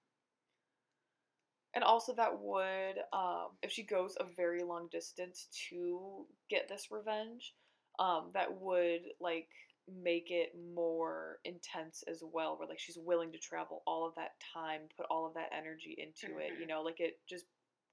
And 1.74 1.84
also, 1.84 2.14
that 2.14 2.38
would, 2.38 2.98
um, 3.14 3.56
if 3.62 3.72
she 3.72 3.82
goes 3.82 4.14
a 4.20 4.24
very 4.24 4.62
long 4.62 4.88
distance 4.92 5.48
to 5.70 6.26
get 6.50 6.68
this 6.68 6.90
revenge, 6.90 7.54
um, 7.98 8.30
that 8.34 8.60
would 8.60 9.02
like 9.20 9.48
make 9.88 10.30
it 10.30 10.52
more 10.74 11.40
intense 11.44 12.04
as 12.06 12.22
well. 12.22 12.58
Where 12.58 12.68
like 12.68 12.78
she's 12.78 12.98
willing 12.98 13.32
to 13.32 13.38
travel 13.38 13.82
all 13.86 14.06
of 14.06 14.14
that 14.16 14.32
time, 14.52 14.82
put 14.96 15.06
all 15.10 15.26
of 15.26 15.34
that 15.34 15.50
energy 15.52 15.96
into 15.98 16.38
it. 16.38 16.58
You 16.58 16.66
Mhm. 16.66 16.68
know, 16.68 16.82
like 16.82 17.00
it 17.00 17.20
just 17.26 17.46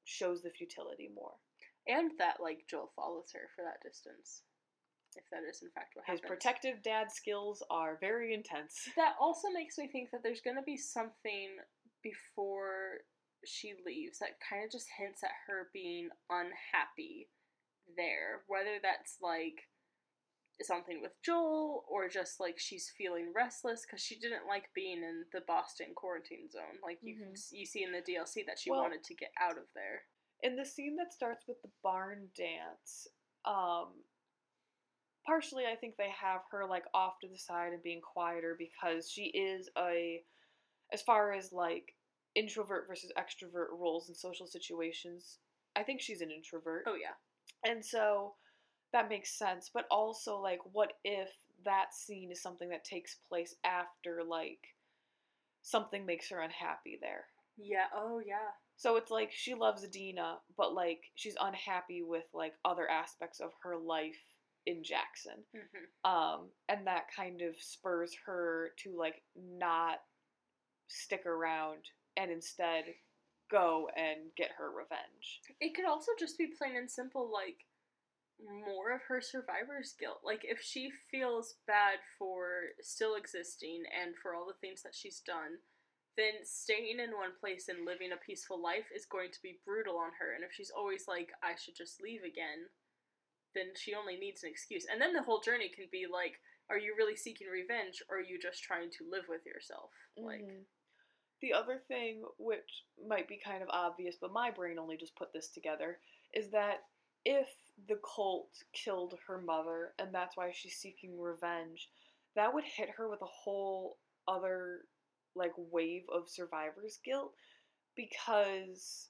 shows 0.03 0.41
the 0.43 0.51
futility 0.51 1.07
more. 1.07 1.39
And 1.87 2.11
that 2.19 2.37
like 2.41 2.67
Joel 2.69 2.91
follows 2.95 3.31
her 3.33 3.49
for 3.55 3.63
that 3.63 3.81
distance. 3.81 4.43
If 5.15 5.23
that 5.31 5.41
is 5.49 5.61
in 5.63 5.71
fact 5.71 5.95
what 5.95 6.05
His 6.05 6.19
happens. 6.19 6.29
protective 6.29 6.83
dad 6.83 7.11
skills 7.11 7.63
are 7.71 7.97
very 7.99 8.33
intense. 8.33 8.87
That 8.95 9.15
also 9.19 9.49
makes 9.49 9.77
me 9.77 9.87
think 9.87 10.11
that 10.11 10.21
there's 10.23 10.41
gonna 10.41 10.61
be 10.63 10.77
something 10.77 11.57
before 12.03 13.01
she 13.45 13.73
leaves 13.85 14.19
that 14.19 14.39
kind 14.47 14.63
of 14.65 14.71
just 14.71 14.87
hints 14.97 15.23
at 15.23 15.31
her 15.47 15.69
being 15.73 16.09
unhappy 16.29 17.29
there. 17.97 18.43
Whether 18.47 18.77
that's 18.83 19.17
like 19.21 19.67
something 20.61 21.01
with 21.01 21.13
Joel 21.23 21.85
or 21.89 22.09
just 22.09 22.39
like 22.39 22.59
she's 22.59 22.91
feeling 22.97 23.31
restless 23.33 23.85
because 23.87 24.03
she 24.03 24.19
didn't 24.19 24.45
like 24.47 24.69
being 24.75 24.97
in 25.01 25.23
the 25.31 25.41
Boston 25.47 25.87
quarantine 25.95 26.51
zone. 26.51 26.77
Like 26.83 26.99
you 27.01 27.15
Mhm. 27.15 27.51
you 27.51 27.65
see 27.65 27.81
in 27.83 27.93
the 27.93 28.01
DLC 28.01 28.43
that 28.45 28.59
she 28.59 28.69
Well- 28.69 28.81
wanted 28.81 29.03
to 29.05 29.15
get 29.15 29.31
out 29.39 29.57
of 29.57 29.71
there. 29.73 30.05
In 30.43 30.55
the 30.55 30.65
scene 30.65 30.95
that 30.97 31.13
starts 31.13 31.45
with 31.47 31.61
the 31.61 31.69
barn 31.83 32.27
dance, 32.35 33.07
um, 33.45 33.87
partially 35.25 35.65
I 35.65 35.75
think 35.75 35.95
they 35.97 36.09
have 36.09 36.41
her 36.51 36.65
like 36.65 36.85
off 36.93 37.19
to 37.21 37.27
the 37.27 37.37
side 37.37 37.73
and 37.73 37.83
being 37.83 38.01
quieter 38.01 38.55
because 38.57 39.09
she 39.09 39.25
is 39.25 39.69
a, 39.77 40.23
as 40.93 41.01
far 41.01 41.33
as 41.33 41.51
like 41.51 41.95
introvert 42.35 42.85
versus 42.87 43.11
extrovert 43.17 43.67
roles 43.77 44.09
in 44.09 44.15
social 44.15 44.47
situations, 44.47 45.39
I 45.75 45.83
think 45.83 46.01
she's 46.01 46.21
an 46.21 46.31
introvert. 46.31 46.83
Oh 46.87 46.95
yeah. 46.95 47.15
And 47.69 47.83
so 47.83 48.33
that 48.93 49.09
makes 49.09 49.37
sense. 49.37 49.69
But 49.73 49.85
also, 49.91 50.39
like, 50.39 50.59
what 50.71 50.93
if 51.03 51.29
that 51.65 51.93
scene 51.93 52.31
is 52.31 52.41
something 52.41 52.69
that 52.69 52.83
takes 52.83 53.17
place 53.27 53.55
after, 53.63 54.23
like, 54.27 54.59
something 55.61 56.05
makes 56.05 56.29
her 56.29 56.41
unhappy 56.41 56.97
there? 57.01 57.25
Yeah, 57.57 57.85
oh 57.95 58.19
yeah. 58.25 58.49
So 58.79 58.95
it's 58.95 59.11
like 59.11 59.31
she 59.33 59.55
loves 59.55 59.83
Adina, 59.83 60.37
but, 60.57 60.73
like, 60.73 61.01
she's 61.15 61.35
unhappy 61.39 62.01
with, 62.01 62.23
like, 62.33 62.53
other 62.63 62.89
aspects 62.89 63.41
of 63.41 63.51
her 63.63 63.77
life 63.77 64.17
in 64.65 64.83
Jackson. 64.85 65.43
hmm 65.53 66.09
Um, 66.09 66.47
and 66.69 66.87
that 66.87 67.11
kind 67.13 67.41
of 67.41 67.55
spurs 67.59 68.15
her 68.25 68.71
to, 68.83 68.97
like, 68.97 69.21
not 69.35 69.97
stick 70.87 71.25
around 71.25 71.83
and 72.17 72.31
instead 72.31 72.85
go 73.51 73.89
and 73.97 74.33
get 74.37 74.51
her 74.57 74.69
revenge. 74.69 75.41
It 75.59 75.75
could 75.75 75.85
also 75.85 76.11
just 76.17 76.37
be 76.37 76.47
plain 76.57 76.77
and 76.77 76.89
simple, 76.89 77.29
like 77.31 77.65
more 78.65 78.91
of 78.93 79.01
her 79.07 79.21
survivor's 79.21 79.93
guilt. 79.99 80.21
Like 80.23 80.41
if 80.43 80.61
she 80.61 80.91
feels 81.11 81.55
bad 81.67 81.99
for 82.17 82.71
still 82.81 83.15
existing 83.15 83.83
and 84.01 84.15
for 84.21 84.33
all 84.33 84.45
the 84.47 84.59
things 84.61 84.81
that 84.83 84.95
she's 84.95 85.19
done, 85.19 85.59
then 86.19 86.43
staying 86.43 86.99
in 86.99 87.15
one 87.15 87.31
place 87.39 87.69
and 87.69 87.85
living 87.85 88.11
a 88.11 88.17
peaceful 88.17 88.61
life 88.61 88.91
is 88.93 89.05
going 89.05 89.31
to 89.31 89.41
be 89.41 89.59
brutal 89.65 89.97
on 89.97 90.11
her. 90.19 90.35
And 90.35 90.43
if 90.43 90.51
she's 90.51 90.71
always 90.75 91.07
like, 91.07 91.31
I 91.41 91.55
should 91.55 91.75
just 91.75 92.01
leave 92.03 92.23
again, 92.23 92.67
then 93.55 93.71
she 93.75 93.95
only 93.95 94.17
needs 94.17 94.43
an 94.43 94.51
excuse. 94.51 94.85
And 94.91 95.01
then 95.01 95.13
the 95.13 95.23
whole 95.23 95.39
journey 95.39 95.69
can 95.69 95.87
be 95.91 96.05
like, 96.11 96.41
are 96.69 96.77
you 96.77 96.93
really 96.97 97.15
seeking 97.15 97.47
revenge 97.47 98.03
or 98.09 98.17
are 98.17 98.21
you 98.21 98.37
just 98.37 98.61
trying 98.61 98.91
to 98.91 99.09
live 99.09 99.25
with 99.29 99.45
yourself? 99.45 99.91
Like, 100.17 100.41
Mhm. 100.41 100.65
The 101.41 101.53
other 101.53 101.79
thing, 101.87 102.25
which 102.37 102.83
might 103.07 103.29
be 103.29 103.37
kind 103.37 103.63
of 103.63 103.69
obvious, 103.69 104.17
but 104.17 104.33
my 104.33 104.51
brain 104.51 104.77
only 104.77 104.97
just 104.97 105.15
put 105.15 105.31
this 105.31 105.47
together, 105.47 106.01
is 106.33 106.51
that 106.51 106.83
if 107.23 107.47
the 107.87 107.95
cult 108.03 108.61
killed 108.73 109.17
her 109.25 109.39
mother 109.39 109.95
and 109.99 110.13
that's 110.13 110.35
why 110.35 110.51
she's 110.51 110.75
seeking 110.77 111.17
revenge, 111.17 111.89
that 112.35 112.53
would 112.53 112.65
hit 112.65 112.89
her 112.89 113.07
with 113.07 113.21
a 113.21 113.25
whole 113.25 113.97
other 114.27 114.85
like 115.39 115.53
wave 115.57 116.03
of 116.13 116.29
survivor's 116.29 116.99
guilt 117.03 117.33
because 117.95 119.09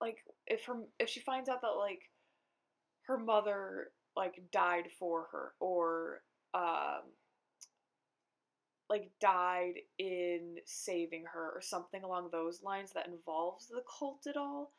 like 0.00 0.18
if 0.46 0.64
her 0.66 0.74
if 0.98 1.08
she 1.08 1.20
finds 1.20 1.48
out 1.48 1.62
that 1.62 1.78
like 1.78 2.02
her 3.06 3.18
mother 3.18 3.88
like 4.16 4.34
died 4.52 4.84
for 4.98 5.26
her 5.32 5.52
or 5.60 6.20
um 6.52 7.02
like 8.90 9.10
died 9.20 9.74
in 9.98 10.56
saving 10.66 11.24
her 11.32 11.52
or 11.54 11.60
something 11.60 12.04
along 12.04 12.28
those 12.30 12.62
lines 12.62 12.92
that 12.94 13.08
involves 13.08 13.66
the 13.68 13.82
cult 13.98 14.26
at 14.28 14.36
all 14.36 14.72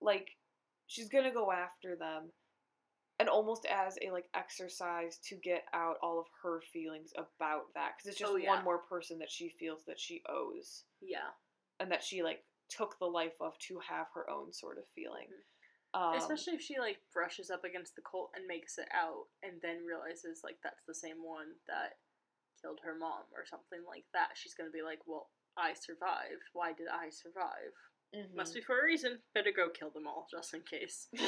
like 0.00 0.28
she's 0.86 1.08
gonna 1.08 1.32
go 1.32 1.50
after 1.50 1.96
them 1.96 2.30
and 3.20 3.28
almost 3.28 3.66
as 3.66 3.96
a 4.02 4.10
like 4.10 4.26
exercise 4.34 5.18
to 5.28 5.36
get 5.36 5.62
out 5.74 5.96
all 6.02 6.18
of 6.18 6.26
her 6.42 6.60
feelings 6.72 7.12
about 7.16 7.66
that 7.74 7.92
because 7.96 8.08
it's 8.10 8.18
just 8.18 8.32
Oh, 8.32 8.36
yeah. 8.36 8.48
one 8.56 8.64
more 8.64 8.78
person 8.78 9.18
that 9.20 9.30
she 9.30 9.50
feels 9.60 9.84
that 9.86 10.00
she 10.00 10.22
owes 10.28 10.84
yeah. 11.00 11.30
and 11.78 11.92
that 11.92 12.02
she 12.02 12.22
like 12.22 12.42
took 12.68 12.98
the 12.98 13.06
life 13.06 13.36
of 13.40 13.58
to 13.68 13.78
have 13.86 14.06
her 14.14 14.28
own 14.30 14.52
sort 14.52 14.78
of 14.78 14.84
feeling 14.94 15.28
um, 15.92 16.00
Mm-hmm. 16.14 16.18
Especially 16.18 16.54
if 16.54 16.62
she 16.62 16.78
like 16.78 16.98
brushes 17.12 17.50
up 17.50 17.64
against 17.64 17.96
the 17.96 18.02
cult 18.02 18.30
and 18.36 18.46
makes 18.46 18.78
it 18.78 18.86
out 18.94 19.26
and 19.42 19.60
then 19.60 19.84
realizes 19.84 20.40
like 20.44 20.56
that's 20.62 20.84
the 20.86 20.94
same 20.94 21.18
one 21.22 21.48
that 21.66 21.98
killed 22.62 22.78
her 22.84 22.94
mom 22.94 23.26
or 23.34 23.44
something 23.44 23.80
like 23.88 24.04
that. 24.14 24.28
She's 24.38 24.54
gonna 24.54 24.70
be 24.70 24.82
like, 24.86 25.00
Well, 25.06 25.30
I 25.58 25.74
survived. 25.74 26.46
Why 26.52 26.72
did 26.72 26.86
I 26.86 27.10
survive? 27.10 27.74
mhm. 28.14 28.36
Must 28.36 28.54
be 28.54 28.60
for 28.60 28.78
a 28.78 28.84
reason. 28.84 29.18
Better 29.34 29.50
go 29.50 29.68
kill 29.68 29.90
them 29.90 30.06
all, 30.06 30.28
just 30.30 30.54
in 30.54 30.60
case. 30.62 31.08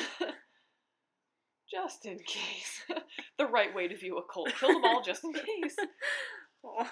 just 1.73 2.07
in 2.07 2.19
case 2.19 2.83
the 3.39 3.47
right 3.47 3.75
way 3.75 3.89
to 3.89 3.97
view 3.97 4.19
a 4.19 4.33
cult 4.33 4.53
kill 4.59 4.73
them 4.73 4.85
all 4.85 5.03
just 5.03 5.25
in 5.25 5.33
case. 5.33 5.77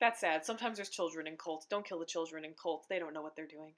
That's 0.00 0.20
sad. 0.20 0.44
Sometimes 0.44 0.76
there's 0.76 0.88
children 0.88 1.26
in 1.26 1.36
cults. 1.36 1.66
Don't 1.68 1.86
kill 1.86 1.98
the 1.98 2.06
children 2.06 2.44
in 2.44 2.54
cults. 2.60 2.86
They 2.88 2.98
don't 2.98 3.12
know 3.12 3.20
what 3.20 3.36
they're 3.36 3.46
doing. 3.46 3.74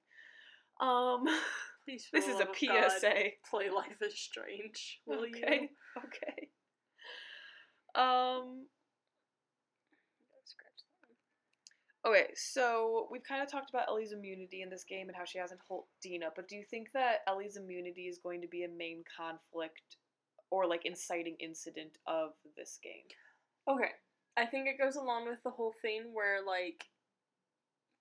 Um, 0.81 1.25
Please, 1.85 2.09
this 2.13 2.29
is 2.29 2.39
a 2.39 2.43
of 2.43 2.49
God, 2.49 2.91
PSA. 2.93 3.15
play 3.51 3.71
Life 3.71 4.01
is 4.01 4.19
Strange. 4.19 5.01
Will 5.05 5.27
you? 5.27 5.35
okay. 5.37 5.69
Okay. 5.99 6.49
Um. 7.95 8.67
Scratch 10.45 10.79
that 10.79 11.03
one. 11.03 11.17
Okay, 12.05 12.27
so 12.35 13.07
we've 13.13 13.23
kind 13.23 13.43
of 13.43 13.51
talked 13.51 13.71
about 13.71 13.87
Ellie's 13.89 14.13
immunity 14.13 14.63
in 14.63 14.71
this 14.71 14.83
game 14.83 15.09
and 15.09 15.17
how 15.17 15.25
she 15.25 15.39
hasn't 15.39 15.61
hurt 15.69 15.85
Dina, 16.03 16.31
but 16.35 16.49
do 16.49 16.57
you 16.57 16.65
think 16.69 16.89
that 16.95 17.21
Ellie's 17.29 17.57
immunity 17.57 18.09
is 18.09 18.19
going 18.19 18.41
to 18.41 18.49
be 18.49 18.65
a 18.65 18.69
main 18.69 19.05
conflict 19.17 19.97
or 20.51 20.67
like 20.67 20.85
inciting 20.85 21.37
incident 21.39 21.99
of 22.09 22.31
this 22.57 22.81
game? 22.83 23.07
Okay. 23.69 23.93
I 24.37 24.47
think 24.47 24.67
it 24.67 24.83
goes 24.83 24.97
along 24.97 25.29
with 25.29 25.43
the 25.45 25.51
whole 25.51 25.75
thing 25.81 26.11
where 26.13 26.45
like 26.45 26.85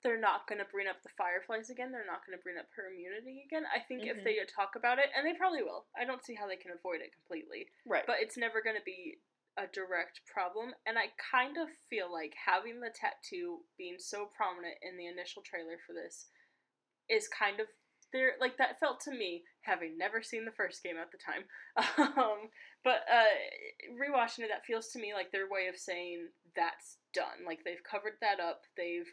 they're 0.01 0.19
not 0.19 0.47
going 0.47 0.57
to 0.57 0.65
bring 0.71 0.87
up 0.87 0.97
the 1.03 1.13
fireflies 1.15 1.69
again. 1.69 1.91
They're 1.91 2.07
not 2.09 2.25
going 2.25 2.37
to 2.37 2.41
bring 2.41 2.57
up 2.57 2.65
her 2.75 2.89
immunity 2.89 3.45
again. 3.45 3.65
I 3.69 3.79
think 3.85 4.05
if 4.05 4.17
Mhm. 4.17 4.23
they 4.23 4.39
talk 4.45 4.75
about 4.75 4.97
it, 4.97 5.11
and 5.15 5.25
they 5.27 5.33
probably 5.37 5.61
will. 5.61 5.85
I 5.95 6.05
don't 6.05 6.25
see 6.25 6.33
how 6.33 6.47
they 6.47 6.57
can 6.57 6.71
avoid 6.71 7.01
it 7.01 7.13
completely. 7.13 7.69
Right. 7.85 8.05
But 8.07 8.19
it's 8.19 8.35
never 8.35 8.63
going 8.63 8.77
to 8.77 8.81
be 8.81 9.21
a 9.57 9.67
direct 9.71 10.21
problem. 10.31 10.73
And 10.85 10.97
I 10.97 11.11
kind 11.19 11.57
of 11.57 11.67
feel 11.89 12.11
like 12.11 12.33
having 12.35 12.79
the 12.79 12.93
tattoo 12.93 13.59
being 13.77 13.97
so 13.99 14.29
prominent 14.35 14.75
in 14.81 14.97
the 14.97 15.07
initial 15.07 15.41
trailer 15.43 15.77
for 15.85 15.93
this 15.93 16.27
is 17.09 17.27
kind 17.27 17.59
of 17.59 17.67
there 18.13 18.33
like 18.39 18.57
that 18.57 18.79
felt 18.79 18.99
to 18.99 19.11
me 19.11 19.43
having 19.61 19.97
never 19.97 20.21
seen 20.21 20.43
the 20.43 20.51
first 20.51 20.83
game 20.83 20.97
at 20.99 21.07
the 21.11 21.17
time 21.19 21.43
um, 22.19 22.51
but 22.83 23.07
uh, 23.07 23.31
rewatching 23.95 24.43
it 24.43 24.51
that 24.51 24.65
feels 24.67 24.89
to 24.91 24.99
me 24.99 25.13
like 25.13 25.31
their 25.31 25.47
way 25.49 25.67
of 25.67 25.77
saying 25.79 26.27
that's 26.55 26.97
done 27.13 27.47
like 27.47 27.59
they've 27.63 27.83
covered 27.89 28.19
that 28.19 28.39
up 28.43 28.61
they've 28.75 29.07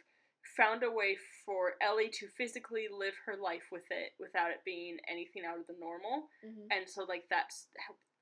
found 0.57 0.83
a 0.83 0.91
way 0.91 1.15
for 1.45 1.79
ellie 1.81 2.11
to 2.11 2.27
physically 2.37 2.87
live 2.91 3.13
her 3.25 3.39
life 3.39 3.71
with 3.71 3.87
it 3.89 4.11
without 4.19 4.51
it 4.51 4.59
being 4.65 4.97
anything 5.09 5.43
out 5.47 5.59
of 5.59 5.67
the 5.67 5.79
normal 5.79 6.27
Mhm. 6.43 6.67
and 6.71 6.83
so 6.89 7.03
like 7.07 7.23
that's 7.29 7.67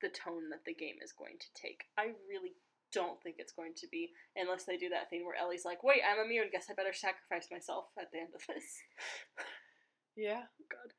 the 0.00 0.08
tone 0.08 0.50
that 0.50 0.64
the 0.64 0.74
game 0.74 0.96
is 1.02 1.12
going 1.12 1.36
to 1.38 1.50
take. 1.60 1.84
I 1.98 2.14
really 2.28 2.54
don't 2.92 3.20
think 3.22 3.36
it's 3.38 3.52
going 3.52 3.74
to 3.76 3.86
be 3.92 4.10
unless 4.34 4.64
they 4.64 4.78
do 4.78 4.88
that 4.88 5.10
thing 5.10 5.20
where 5.20 5.36
ellie's 5.36 5.64
like 5.64 5.84
wait 5.84 6.00
i'm 6.08 6.24
immune. 6.24 6.48
Guess 6.50 6.68
i 6.70 6.74
better 6.74 6.94
sacrifice 6.94 7.48
myself 7.50 7.84
at 8.00 8.10
the 8.12 8.18
end 8.18 8.32
of 8.34 8.40
this. 8.48 8.64
Yeah. 10.16 10.48
god 10.72 10.92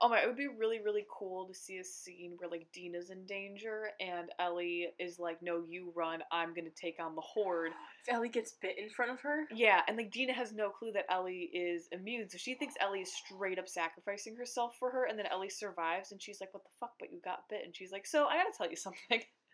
Oh 0.00 0.08
my, 0.08 0.20
it 0.20 0.26
would 0.26 0.36
be 0.36 0.48
really, 0.48 0.80
really 0.80 1.06
cool 1.10 1.46
to 1.46 1.54
see 1.54 1.78
a 1.78 1.84
scene 1.84 2.34
where 2.36 2.50
like 2.50 2.66
Dina's 2.72 3.10
in 3.10 3.24
danger 3.24 3.90
and 4.00 4.28
Ellie 4.38 4.88
is 4.98 5.18
like, 5.18 5.42
"No, 5.42 5.62
you 5.66 5.92
run. 5.94 6.22
I'm 6.30 6.54
gonna 6.54 6.70
take 6.70 7.00
on 7.00 7.14
the 7.14 7.22
horde." 7.22 7.72
if 8.06 8.14
ellie 8.14 8.28
gets 8.28 8.52
bit 8.52 8.78
in 8.78 8.90
front 8.90 9.10
of 9.10 9.20
her 9.20 9.46
Yeah, 9.50 9.80
and 9.88 9.96
like 9.96 10.10
Dina 10.12 10.32
has 10.32 10.52
no 10.52 10.68
clue 10.70 10.92
that 10.92 11.06
Ellie 11.10 11.50
is 11.52 11.88
immune, 11.92 12.28
so 12.28 12.38
she 12.38 12.54
thinks 12.54 12.74
Ellie 12.80 13.00
is 13.00 13.12
straight 13.12 13.58
up 13.58 13.68
sacrificing 13.68 14.36
herself 14.36 14.76
for 14.78 14.90
her, 14.90 15.04
and 15.06 15.18
then 15.18 15.26
Ellie 15.26 15.48
survives, 15.48 16.12
and 16.12 16.20
she's 16.20 16.40
like, 16.40 16.52
"What 16.52 16.64
the 16.64 16.70
fuck?" 16.78 16.92
But 17.00 17.12
you 17.12 17.20
got 17.20 17.48
bit, 17.48 17.64
and 17.64 17.74
she's 17.74 17.92
like, 17.92 18.06
"So 18.06 18.26
I 18.26 18.36
gotta 18.36 18.52
tell 18.56 18.68
you 18.68 18.76
something." 18.76 19.22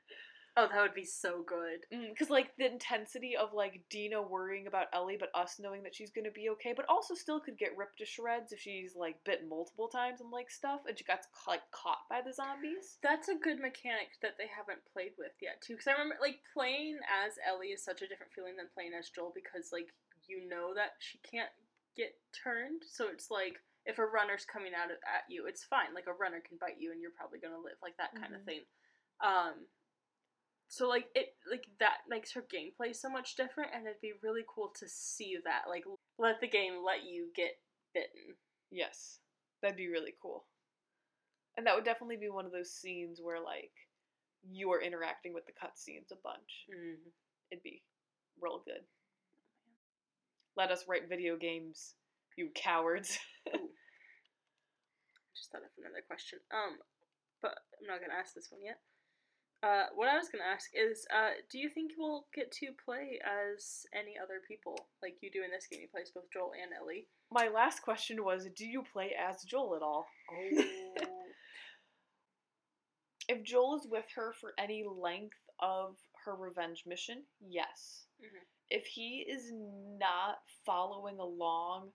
Oh, 0.54 0.68
that 0.68 0.82
would 0.82 0.92
be 0.92 1.06
so 1.06 1.42
good. 1.42 1.86
Because 1.88 2.28
like 2.28 2.52
the 2.58 2.70
intensity 2.70 3.34
of 3.36 3.54
like 3.54 3.80
Dina 3.88 4.20
worrying 4.20 4.66
about 4.66 4.88
Ellie, 4.92 5.16
but 5.18 5.30
us 5.34 5.56
knowing 5.58 5.82
that 5.82 5.94
she's 5.94 6.10
gonna 6.10 6.30
be 6.30 6.50
okay, 6.50 6.74
but 6.76 6.84
also 6.90 7.14
still 7.14 7.40
could 7.40 7.56
get 7.56 7.76
ripped 7.76 7.98
to 7.98 8.04
shreds 8.04 8.52
if 8.52 8.60
she's 8.60 8.94
like 8.94 9.16
bit 9.24 9.48
multiple 9.48 9.88
times 9.88 10.20
and 10.20 10.30
like 10.30 10.50
stuff, 10.50 10.80
and 10.86 10.98
she 10.98 11.04
got 11.04 11.20
like 11.48 11.62
caught 11.70 12.04
by 12.10 12.20
the 12.20 12.34
zombies. 12.34 12.98
That's 13.02 13.28
a 13.28 13.34
good 13.40 13.60
mechanic 13.60 14.20
that 14.20 14.36
they 14.36 14.44
haven't 14.46 14.84
played 14.92 15.12
with 15.16 15.32
yet 15.40 15.62
too. 15.62 15.72
Because 15.72 15.86
I 15.88 15.92
remember 15.92 16.16
like 16.20 16.40
playing 16.52 16.98
as 17.08 17.32
Ellie 17.48 17.72
is 17.72 17.82
such 17.82 18.02
a 18.02 18.08
different 18.08 18.32
feeling 18.36 18.56
than 18.56 18.68
playing 18.74 18.92
as 18.92 19.08
Joel 19.08 19.32
because 19.34 19.72
like 19.72 19.88
you 20.28 20.46
know 20.48 20.74
that 20.76 21.00
she 21.00 21.16
can't 21.24 21.50
get 21.96 22.12
turned, 22.36 22.82
so 22.84 23.08
it's 23.08 23.30
like 23.30 23.56
if 23.88 23.98
a 23.98 24.04
runner's 24.04 24.44
coming 24.44 24.72
out 24.76 24.92
at 24.92 25.24
you, 25.32 25.46
it's 25.48 25.64
fine. 25.64 25.94
Like 25.96 26.06
a 26.12 26.14
runner 26.20 26.44
can 26.44 26.58
bite 26.60 26.76
you 26.78 26.92
and 26.92 27.00
you're 27.00 27.16
probably 27.16 27.40
gonna 27.40 27.56
live, 27.56 27.80
like 27.80 27.96
that 27.96 28.12
kind 28.14 28.34
of 28.36 28.42
Mhm. 28.42 28.44
thing. 28.44 28.60
Um, 29.24 29.66
so 30.72 30.88
like 30.88 31.04
it 31.14 31.36
like 31.50 31.66
that 31.80 32.08
makes 32.08 32.32
her 32.32 32.40
gameplay 32.40 32.96
so 32.96 33.10
much 33.10 33.36
different, 33.36 33.68
and 33.74 33.84
it'd 33.84 34.00
be 34.00 34.14
really 34.22 34.40
cool 34.48 34.72
to 34.80 34.88
see 34.88 35.36
that. 35.44 35.68
Like 35.68 35.84
let 36.18 36.40
the 36.40 36.48
game 36.48 36.80
let 36.82 37.04
you 37.04 37.28
get 37.36 37.60
bitten. 37.92 38.40
Yes, 38.70 39.18
that'd 39.60 39.76
be 39.76 39.88
really 39.88 40.14
cool. 40.22 40.46
And 41.58 41.66
that 41.66 41.74
would 41.74 41.84
definitely 41.84 42.16
be 42.16 42.30
one 42.30 42.46
of 42.46 42.52
those 42.52 42.72
scenes 42.72 43.20
where 43.22 43.36
like 43.36 43.76
you 44.50 44.72
are 44.72 44.80
interacting 44.80 45.34
with 45.34 45.44
the 45.44 45.52
cutscenes 45.52 46.10
a 46.10 46.16
bunch. 46.24 46.64
Mm-hmm. 46.72 47.10
It'd 47.50 47.62
be 47.62 47.82
real 48.40 48.62
good. 48.64 48.80
Let 50.56 50.70
us 50.70 50.86
write 50.88 51.06
video 51.06 51.36
games, 51.36 51.96
you 52.38 52.48
cowards. 52.54 53.18
I 53.46 53.58
just 55.36 55.52
thought 55.52 55.60
of 55.60 55.68
another 55.78 56.00
question. 56.06 56.38
Um, 56.50 56.78
but 57.42 57.58
I'm 57.76 57.86
not 57.86 58.00
gonna 58.00 58.18
ask 58.18 58.32
this 58.32 58.48
one 58.50 58.64
yet. 58.64 58.78
Uh, 59.62 59.84
what 59.94 60.08
I 60.08 60.16
was 60.16 60.28
gonna 60.28 60.42
ask 60.44 60.70
is, 60.74 61.06
uh, 61.14 61.30
do 61.48 61.58
you 61.58 61.68
think 61.70 61.92
we'll 61.96 62.26
get 62.34 62.50
to 62.52 62.72
play 62.84 63.20
as 63.24 63.86
any 63.94 64.14
other 64.20 64.40
people 64.46 64.76
like 65.02 65.14
you 65.20 65.30
do 65.30 65.44
in 65.44 65.50
this 65.52 65.68
game? 65.70 65.80
You 65.82 65.88
play 65.88 66.02
as 66.02 66.10
both 66.10 66.28
Joel 66.32 66.52
and 66.60 66.72
Ellie. 66.72 67.06
My 67.30 67.48
last 67.48 67.80
question 67.82 68.24
was, 68.24 68.48
do 68.56 68.66
you 68.66 68.82
play 68.92 69.14
as 69.14 69.44
Joel 69.44 69.76
at 69.76 69.82
all? 69.82 70.06
Oh, 70.30 70.64
If 73.28 73.44
Joel 73.44 73.76
is 73.76 73.86
with 73.86 74.04
her 74.16 74.32
for 74.40 74.52
any 74.58 74.84
length 74.84 75.38
of 75.60 75.96
her 76.24 76.34
revenge 76.34 76.82
mission, 76.84 77.22
yes. 77.40 78.06
Mhm. 78.20 78.44
If 78.68 78.84
he 78.86 79.20
is 79.22 79.52
not 79.52 80.42
following 80.66 81.20
along, 81.20 81.92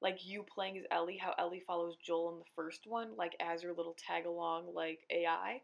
like 0.00 0.26
you 0.26 0.42
playing 0.42 0.76
as 0.78 0.84
Ellie, 0.90 1.16
how 1.16 1.32
Ellie 1.38 1.60
follows 1.60 1.96
Joel 1.98 2.32
in 2.34 2.38
the 2.40 2.50
first 2.56 2.86
one, 2.86 3.14
like 3.16 3.36
as 3.40 3.62
your 3.62 3.72
little 3.72 3.94
tag 3.94 4.26
along, 4.26 4.74
like 4.74 5.06
AI, 5.10 5.62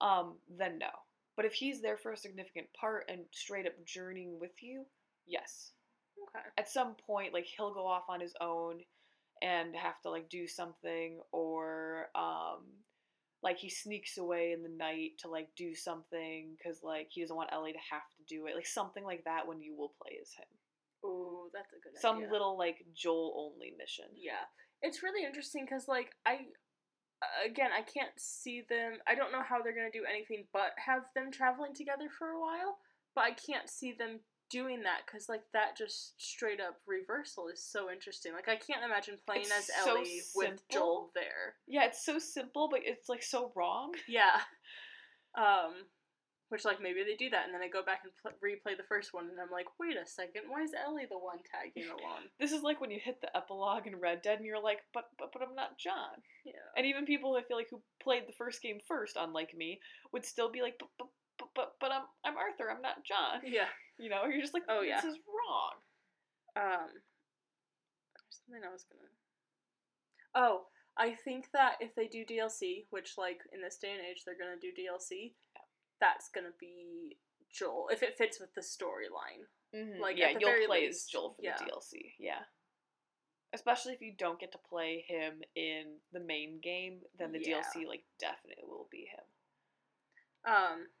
um, 0.00 0.36
then 0.48 0.78
no. 0.78 0.90
But 1.36 1.44
if 1.44 1.52
he's 1.52 1.82
there 1.82 1.96
for 1.96 2.12
a 2.12 2.16
significant 2.16 2.66
part 2.78 3.04
and 3.08 3.20
straight 3.32 3.66
up 3.66 3.72
journeying 3.84 4.38
with 4.40 4.62
you, 4.62 4.84
yes. 5.26 5.72
okay. 6.28 6.44
At 6.56 6.68
some 6.70 6.94
point, 7.06 7.34
like 7.34 7.44
he'll 7.44 7.74
go 7.74 7.86
off 7.86 8.04
on 8.08 8.20
his 8.20 8.34
own 8.40 8.80
and 9.42 9.76
have 9.76 10.00
to 10.02 10.10
like 10.10 10.30
do 10.30 10.46
something, 10.46 11.20
or 11.32 12.08
um, 12.14 12.64
like 13.42 13.58
he 13.58 13.68
sneaks 13.68 14.16
away 14.16 14.52
in 14.52 14.62
the 14.62 14.70
night 14.70 15.10
to 15.18 15.28
like 15.28 15.48
do 15.56 15.74
something 15.74 16.56
because 16.56 16.80
like 16.82 17.08
he 17.10 17.20
doesn't 17.20 17.36
want 17.36 17.50
Ellie 17.52 17.72
to 17.72 17.78
have 17.90 18.02
to 18.16 18.34
do 18.34 18.46
it, 18.46 18.54
like 18.54 18.66
something 18.66 19.04
like 19.04 19.24
that. 19.24 19.46
When 19.46 19.60
you 19.60 19.76
will 19.76 19.92
play 20.02 20.16
as 20.22 20.32
him, 20.32 20.46
Oh, 21.04 21.50
that's 21.52 21.72
a 21.72 21.80
good 21.82 22.00
some 22.00 22.16
idea. 22.16 22.32
little 22.32 22.56
like 22.56 22.78
Joel 22.94 23.52
only 23.52 23.74
mission. 23.78 24.06
Yeah, 24.16 24.44
it's 24.80 25.02
really 25.02 25.24
interesting 25.26 25.64
because 25.64 25.86
like 25.86 26.12
I, 26.24 26.46
again, 27.44 27.70
I 27.72 27.82
can't 27.82 28.12
see 28.16 28.62
them. 28.68 28.94
I 29.06 29.14
don't 29.14 29.32
know 29.32 29.42
how 29.42 29.62
they're 29.62 29.74
gonna 29.74 29.90
do 29.92 30.04
anything 30.08 30.44
but 30.52 30.72
have 30.84 31.02
them 31.14 31.30
traveling 31.30 31.74
together 31.74 32.08
for 32.18 32.28
a 32.28 32.40
while. 32.40 32.78
But 33.14 33.24
I 33.24 33.30
can't 33.32 33.68
see 33.68 33.92
them 33.92 34.20
doing 34.50 34.82
that 34.82 35.00
because 35.06 35.28
like 35.28 35.42
that 35.52 35.76
just 35.76 36.14
straight 36.22 36.60
up 36.60 36.76
reversal 36.86 37.48
is 37.48 37.64
so 37.64 37.90
interesting. 37.90 38.32
Like 38.32 38.48
I 38.48 38.56
can't 38.56 38.84
imagine 38.84 39.16
playing 39.26 39.42
It's 39.42 39.70
as 39.70 39.84
so 39.84 39.90
Ellie 39.98 40.20
with 40.34 40.48
simple. 40.48 40.64
Joel 40.70 41.10
there. 41.14 41.54
Yeah, 41.66 41.86
it's 41.86 42.04
so 42.04 42.18
simple, 42.18 42.68
but 42.70 42.80
it's 42.84 43.08
like 43.08 43.22
so 43.22 43.52
wrong. 43.56 43.92
Yeah. 44.08 44.40
Um, 45.38 45.74
which 46.48 46.64
like 46.64 46.80
maybe 46.80 47.02
they 47.02 47.16
do 47.16 47.28
that 47.30 47.44
and 47.46 47.54
then 47.54 47.62
I 47.62 47.68
go 47.68 47.82
back 47.82 48.02
and 48.04 48.12
pl- 48.22 48.38
replay 48.38 48.76
the 48.76 48.86
first 48.88 49.12
one 49.12 49.28
and 49.28 49.40
I'm 49.40 49.50
like, 49.50 49.66
wait 49.80 49.96
a 49.96 50.06
second, 50.06 50.42
why 50.48 50.62
is 50.62 50.70
Ellie 50.74 51.06
the 51.10 51.18
one 51.18 51.38
tagging 51.50 51.90
along? 51.90 52.30
This 52.40 52.52
is 52.52 52.62
like 52.62 52.80
when 52.80 52.90
you 52.90 53.00
hit 53.02 53.20
the 53.20 53.34
epilogue 53.36 53.86
in 53.86 53.96
Red 53.98 54.22
Dead 54.22 54.38
and 54.38 54.46
you're 54.46 54.62
like, 54.62 54.80
but 54.94 55.10
but 55.18 55.32
but 55.32 55.42
I'm 55.42 55.54
not 55.54 55.78
John. 55.78 56.22
Yeah. 56.44 56.62
And 56.76 56.86
even 56.86 57.04
people 57.04 57.34
I 57.34 57.42
feel 57.42 57.56
like 57.56 57.70
who 57.70 57.82
played 58.02 58.24
the 58.28 58.32
first 58.38 58.62
game 58.62 58.78
first, 58.86 59.16
unlike 59.18 59.56
me, 59.56 59.80
would 60.12 60.24
still 60.24 60.50
be 60.50 60.62
like, 60.62 60.76
but 60.78 60.88
but 60.98 61.08
but 61.38 61.48
but, 61.54 61.72
but 61.80 61.90
I'm 61.92 62.06
I'm 62.24 62.36
Arthur, 62.36 62.70
I'm 62.70 62.82
not 62.82 63.04
John. 63.04 63.42
Yeah. 63.44 63.68
You 63.98 64.10
know, 64.10 64.24
you're 64.30 64.40
just 64.42 64.54
like, 64.54 64.64
Oh, 64.68 64.80
this 64.82 65.02
yeah. 65.02 65.10
is 65.10 65.18
wrong. 65.26 65.74
Um, 66.56 66.88
there's 66.92 68.38
something 68.44 68.62
I 68.64 68.72
was 68.72 68.84
gonna. 68.88 69.10
Oh, 70.34 70.66
I 70.98 71.14
think 71.24 71.46
that 71.52 71.76
if 71.80 71.94
they 71.94 72.06
do 72.08 72.24
DLC, 72.24 72.84
which 72.90 73.14
like 73.18 73.40
in 73.52 73.60
this 73.60 73.76
day 73.76 73.92
and 73.92 74.00
age 74.00 74.22
they're 74.24 74.38
gonna 74.38 74.60
do 74.60 74.68
DLC, 74.72 75.32
that's 76.00 76.28
gonna 76.30 76.54
be 76.58 77.18
Joel 77.50 77.88
if 77.90 78.02
it 78.02 78.16
fits 78.16 78.40
with 78.40 78.54
the 78.54 78.60
storyline. 78.60 79.46
Mhm. 79.74 79.98
Like, 79.98 80.16
yeah, 80.16 80.30
you'll 80.30 80.66
play 80.66 80.86
as 80.86 81.04
Joel 81.04 81.34
for 81.34 81.42
yeah. 81.42 81.56
the 81.58 81.64
DLC. 81.64 82.14
Yeah. 82.18 82.44
Especially 83.52 83.94
if 83.94 84.00
you 84.00 84.12
don't 84.12 84.40
get 84.40 84.52
to 84.52 84.58
play 84.58 85.00
him 85.08 85.42
in 85.54 86.00
the 86.12 86.20
main 86.20 86.60
game, 86.60 87.00
then 87.14 87.32
the 87.32 87.40
Yeah. 87.40 87.62
DLC 87.62 87.86
like 87.86 88.04
definitely 88.18 88.64
will 88.64 88.88
be 88.90 89.06
him. 89.06 89.24
Um, 90.44 90.92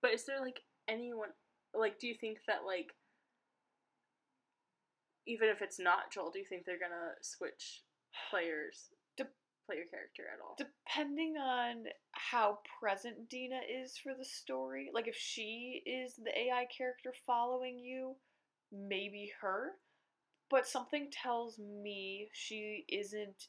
but 0.00 0.12
is 0.12 0.24
there 0.24 0.40
like 0.40 0.64
anyone 0.86 1.34
like? 1.74 1.98
Do 1.98 2.06
you 2.06 2.14
think 2.14 2.44
that 2.46 2.64
like, 2.64 2.96
even 5.26 5.48
if 5.48 5.60
it's 5.60 5.78
not 5.78 6.10
Joel, 6.12 6.30
do 6.30 6.38
you 6.38 6.44
think 6.46 6.64
they're 6.64 6.78
gonna 6.78 7.14
switch 7.22 7.84
players, 8.30 8.92
Dep- 9.68 9.76
player 9.76 9.84
character 9.90 10.22
at 10.32 10.40
all? 10.42 10.56
Depending 10.58 11.36
on 11.36 11.84
how 12.12 12.58
present 12.80 13.28
Dina 13.28 13.60
is 13.68 13.96
for 13.98 14.14
the 14.18 14.24
story, 14.24 14.90
like 14.92 15.08
if 15.08 15.16
she 15.16 15.82
is 15.86 16.14
the 16.16 16.36
AI 16.38 16.66
character 16.76 17.12
following 17.26 17.78
you, 17.78 18.16
maybe 18.72 19.32
her. 19.40 19.72
But 20.50 20.66
something 20.66 21.10
tells 21.10 21.58
me 21.58 22.28
she 22.32 22.84
isn't 22.88 23.48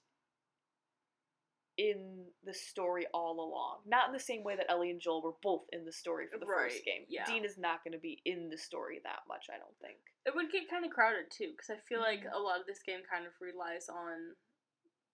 in 1.78 2.26
the 2.44 2.54
story 2.54 3.06
all 3.14 3.40
along. 3.40 3.78
Not 3.88 4.08
in 4.08 4.12
the 4.14 4.20
same 4.20 4.44
way 4.44 4.58
that 4.58 4.70
Ellie 4.70 4.92
and 4.92 5.00
Joel 5.00 5.22
were 5.24 5.40
both 5.42 5.64
in 5.72 5.86
the 5.86 5.94
story 5.94 6.28
for 6.28 6.38
the 6.38 6.46
Right, 6.46 6.70
first 6.74 6.84
game. 6.84 7.06
yeah. 7.08 7.24
is 7.42 7.58
not 7.58 7.86
going 7.86 7.94
to 7.94 8.00
be 8.04 8.22
in 8.26 8.50
the 8.50 8.58
story 8.58 9.00
that 9.06 9.22
much, 9.30 9.46
I 9.50 9.58
don't 9.58 9.78
think. 9.80 9.98
It 10.26 10.36
would 10.36 10.52
get 10.52 10.70
kind 10.70 10.84
of 10.84 10.92
crowded 10.92 11.32
too, 11.32 11.52
because 11.52 11.70
I 11.70 11.78
feel 11.88 12.02
like 12.02 12.20
Mhm. 12.20 12.34
a 12.34 12.40
lot 12.40 12.60
of 12.60 12.66
this 12.66 12.84
game 12.84 13.02
kind 13.10 13.26
of 13.26 13.32
relies 13.40 13.88
on 13.88 14.36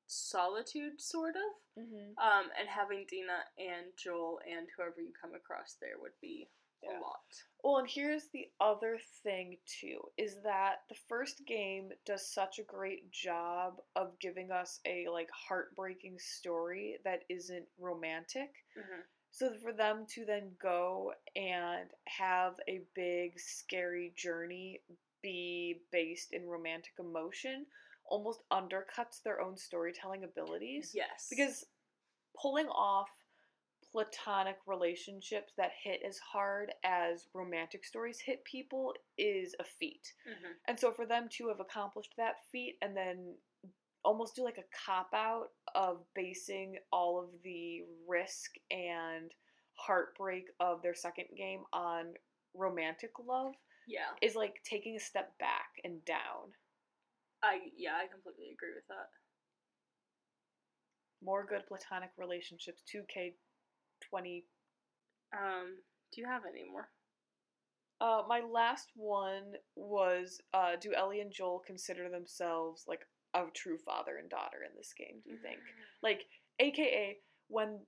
solitude, 0.07 0.99
sort 1.01 1.35
of. 1.35 1.83
Mm-hmm. 1.83 2.17
Um, 2.17 2.45
and 2.59 2.69
having 2.69 3.05
Dina 3.09 3.39
and 3.57 3.87
Joel 3.97 4.39
and 4.49 4.67
whoever 4.75 5.01
you 5.01 5.11
come 5.19 5.33
across 5.35 5.75
there 5.81 5.99
would 6.01 6.15
be 6.21 6.47
Yeah. 6.83 6.99
a 6.99 7.01
lot. 7.01 7.43
Well, 7.63 7.77
and 7.77 7.89
here's 7.89 8.27
the 8.27 8.47
other 8.61 8.99
thing 9.23 9.57
too 9.65 9.99
is 10.17 10.41
that 10.43 10.83
the 10.87 10.95
first 11.09 11.45
game 11.45 11.89
does 12.05 12.31
such 12.31 12.59
a 12.59 12.63
great 12.63 13.11
job 13.11 13.81
of 13.95 14.19
giving 14.19 14.51
us 14.51 14.79
a 14.85 15.07
like 15.09 15.29
heartbreaking 15.31 16.19
story 16.19 16.97
that 17.03 17.23
isn't 17.29 17.65
romantic. 17.79 18.51
Mm-hmm. 18.77 19.01
So 19.31 19.51
for 19.61 19.73
them 19.73 20.05
to 20.13 20.25
then 20.25 20.51
go 20.61 21.11
and 21.35 21.89
have 22.07 22.53
a 22.69 22.81
big 22.93 23.37
scary 23.39 24.13
journey 24.15 24.79
be 25.21 25.81
based 25.91 26.31
in 26.31 26.45
romantic 26.45 26.93
emotion 26.99 27.65
almost 28.09 28.41
undercuts 28.51 29.21
their 29.23 29.41
own 29.41 29.57
storytelling 29.57 30.23
abilities 30.23 30.91
Yes. 30.93 31.27
because 31.29 31.65
pulling 32.39 32.67
off 32.67 33.09
platonic 33.91 34.57
relationships 34.67 35.53
that 35.57 35.71
hit 35.83 36.01
as 36.07 36.17
hard 36.19 36.73
as 36.83 37.27
romantic 37.33 37.85
stories 37.85 38.19
hit 38.19 38.43
people 38.43 38.93
is 39.17 39.55
a 39.59 39.63
feat. 39.63 40.13
hmm 40.25 40.51
And 40.67 40.79
so 40.79 40.91
for 40.91 41.05
them 41.05 41.29
to 41.37 41.47
have 41.49 41.59
accomplished 41.59 42.13
that 42.17 42.35
feat 42.51 42.77
and 42.81 42.95
then 42.95 43.35
almost 44.03 44.35
do 44.35 44.43
like 44.43 44.57
a 44.57 44.85
cop 44.85 45.09
out 45.13 45.47
of 45.73 46.03
basing 46.13 46.77
all 46.91 47.19
of 47.19 47.29
the 47.43 47.83
risk 48.07 48.51
and 48.69 49.31
heartbreak 49.73 50.45
of 50.59 50.81
their 50.81 50.93
second 50.93 51.25
game 51.37 51.63
on 51.73 52.13
romantic 52.53 53.11
love 53.25 53.53
yeah, 53.87 54.13
is 54.21 54.35
like 54.35 54.55
taking 54.63 54.95
a 54.95 54.99
step 54.99 55.37
back 55.39 55.69
and 55.83 56.03
down. 56.05 56.51
I 57.45 57.59
yeah, 57.77 57.93
I 58.01 58.07
completely 58.11 58.49
agree 58.53 58.73
with 58.73 58.87
that. 58.89 59.13
More 61.23 61.45
good 61.45 61.65
platonic 61.67 62.11
relationships 62.17 62.83
2K20 62.93 64.43
Um, 65.33 65.77
do 66.11 66.21
you 66.21 66.27
have 66.27 66.43
any 66.49 66.63
more? 66.69 66.89
Uh, 68.01 68.23
my 68.27 68.41
last 68.41 68.89
one 68.95 69.53
was 69.75 70.41
uh, 70.53 70.75
do 70.79 70.93
Ellie 70.93 71.21
and 71.21 71.31
Joel 71.31 71.63
consider 71.65 72.09
themselves 72.09 72.83
like 72.87 73.01
a 73.33 73.43
true 73.53 73.77
father 73.77 74.17
and 74.17 74.29
daughter 74.29 74.63
in 74.67 74.75
this 74.75 74.93
game? 74.97 75.21
Do 75.23 75.31
you 75.31 75.37
think? 75.37 75.59
Like, 76.03 76.21
AKA 76.59 77.17
when 77.47 77.79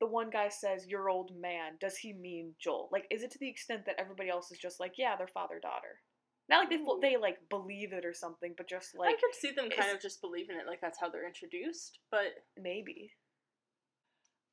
the 0.00 0.06
one 0.06 0.30
guy 0.30 0.48
says 0.48 0.86
your 0.86 1.08
old 1.10 1.30
man, 1.38 1.72
does 1.80 1.96
he 1.96 2.12
mean 2.12 2.54
Joel? 2.58 2.88
Like, 2.90 3.06
is 3.10 3.22
it 3.22 3.30
to 3.32 3.38
the 3.38 3.48
extent 3.48 3.84
that 3.86 3.96
everybody 3.98 4.30
else 4.30 4.50
is 4.50 4.58
just 4.58 4.80
like, 4.80 4.94
yeah, 4.96 5.16
they're 5.16 5.28
father 5.28 5.60
daughter? 5.60 6.00
Not 6.52 6.70
like 6.70 6.70
they 7.00 7.08
they 7.08 7.16
like 7.16 7.38
believe 7.48 7.94
it 7.94 8.04
or 8.04 8.12
something, 8.12 8.52
but 8.56 8.68
just 8.68 8.94
like 8.94 9.08
I 9.08 9.12
could 9.12 9.34
see 9.34 9.52
them 9.52 9.70
kind 9.70 9.90
of 9.90 10.02
just 10.02 10.20
believing 10.20 10.56
it, 10.56 10.66
like 10.68 10.82
that's 10.82 11.00
how 11.00 11.08
they're 11.08 11.26
introduced. 11.26 11.98
But 12.10 12.44
maybe. 12.60 13.10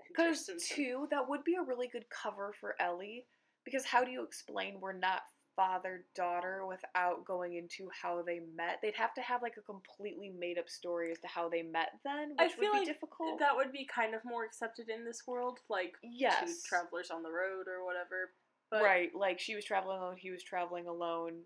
Because 0.07 0.49
two, 0.65 1.07
that 1.11 1.27
would 1.27 1.43
be 1.43 1.55
a 1.55 1.61
really 1.61 1.89
good 1.91 2.05
cover 2.09 2.53
for 2.59 2.75
Ellie. 2.79 3.25
Because 3.65 3.83
how 3.83 4.05
do 4.05 4.11
you 4.11 4.23
explain 4.23 4.79
we're 4.79 4.93
not 4.93 5.23
father 5.57 6.05
daughter 6.15 6.65
without 6.65 7.25
going 7.25 7.55
into 7.55 7.89
how 8.01 8.21
they 8.25 8.39
met? 8.55 8.79
They'd 8.81 8.95
have 8.95 9.13
to 9.15 9.21
have 9.21 9.41
like 9.41 9.55
a 9.57 9.61
completely 9.61 10.31
made 10.39 10.57
up 10.57 10.69
story 10.69 11.11
as 11.11 11.19
to 11.19 11.27
how 11.27 11.49
they 11.49 11.63
met. 11.63 11.89
Then, 12.05 12.29
which 12.29 12.39
I 12.39 12.47
feel 12.47 12.71
would 12.71 12.71
be 12.71 12.77
like 12.79 12.87
difficult. 12.87 13.39
that 13.39 13.57
would 13.57 13.73
be 13.73 13.85
kind 13.93 14.15
of 14.15 14.21
more 14.23 14.45
accepted 14.45 14.87
in 14.87 15.03
this 15.03 15.23
world, 15.27 15.59
like 15.69 15.95
yes, 16.01 16.45
two 16.45 16.55
travelers 16.65 17.11
on 17.11 17.23
the 17.23 17.29
road 17.29 17.67
or 17.67 17.85
whatever. 17.85 18.31
But 18.71 18.83
right. 18.83 19.09
Like 19.13 19.39
she 19.39 19.53
was 19.55 19.65
traveling 19.65 19.97
alone, 19.97 20.15
he 20.17 20.31
was 20.31 20.43
traveling 20.43 20.87
alone. 20.87 21.41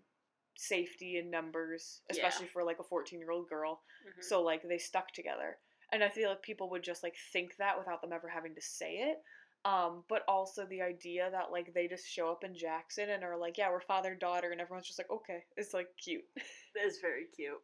Safety 0.56 1.18
in 1.18 1.30
numbers, 1.30 2.02
Yeah. 2.08 2.12
especially 2.14 2.46
for 2.48 2.62
like 2.64 2.78
a 2.78 2.84
fourteen-year-old 2.84 3.48
girl. 3.48 3.82
Mhm. 4.06 4.22
So 4.24 4.42
like 4.42 4.62
they 4.62 4.78
stuck 4.78 5.10
together. 5.12 5.58
And 5.92 6.02
I 6.02 6.08
feel 6.08 6.30
like 6.30 6.42
people 6.42 6.70
would 6.70 6.82
just 6.82 7.02
like 7.02 7.16
think 7.32 7.56
that 7.56 7.78
without 7.78 8.00
them 8.00 8.12
ever 8.12 8.28
having 8.28 8.54
to 8.54 8.60
say 8.60 8.96
it. 8.98 9.22
Um, 9.64 10.04
but 10.08 10.22
also 10.28 10.66
the 10.66 10.82
idea 10.82 11.30
that 11.30 11.50
like 11.50 11.72
they 11.72 11.88
just 11.88 12.06
show 12.06 12.30
up 12.30 12.44
in 12.44 12.54
Jackson 12.54 13.10
and 13.10 13.24
are 13.24 13.36
like, 13.36 13.56
yeah, 13.58 13.70
we're 13.70 13.80
father 13.80 14.14
daughter, 14.14 14.50
and 14.50 14.60
everyone's 14.60 14.86
just 14.86 14.98
like, 14.98 15.10
okay, 15.10 15.44
it's 15.56 15.72
like 15.74 15.88
cute. 15.96 16.24
That 16.74 16.84
is 16.86 16.98
very 17.00 17.26
cute. 17.34 17.62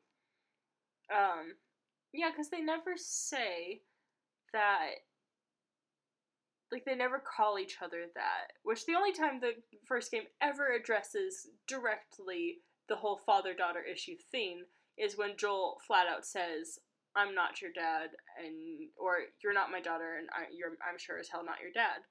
Um, 1.12 1.56
yeah, 2.12 2.30
because 2.30 2.48
they 2.50 2.60
never 2.60 2.96
say 2.96 3.82
that. 4.52 4.90
Like 6.72 6.84
they 6.84 6.94
never 6.94 7.18
call 7.18 7.58
each 7.58 7.78
other 7.82 8.06
that. 8.14 8.52
Which 8.62 8.86
the 8.86 8.94
only 8.94 9.12
time 9.12 9.40
the 9.40 9.54
first 9.86 10.12
game 10.12 10.22
ever 10.40 10.72
addresses 10.72 11.48
directly 11.66 12.62
the 12.90 12.96
whole 12.96 13.16
father 13.24 13.54
daughter 13.54 13.80
issue 13.80 14.16
theme 14.30 14.64
is 14.98 15.16
when 15.16 15.36
Joel 15.38 15.78
flat 15.86 16.06
out 16.06 16.26
says, 16.26 16.78
"I'm 17.14 17.34
not 17.34 17.62
your 17.62 17.72
dad," 17.72 18.10
and 18.36 18.90
or 18.98 19.18
"You're 19.42 19.54
not 19.54 19.70
my 19.70 19.80
daughter," 19.80 20.16
and 20.18 20.28
I, 20.34 20.52
you're 20.52 20.76
I'm 20.86 20.98
sure 20.98 21.18
as 21.18 21.28
hell 21.30 21.44
not 21.44 21.62
your 21.62 21.72
dad. 21.72 22.02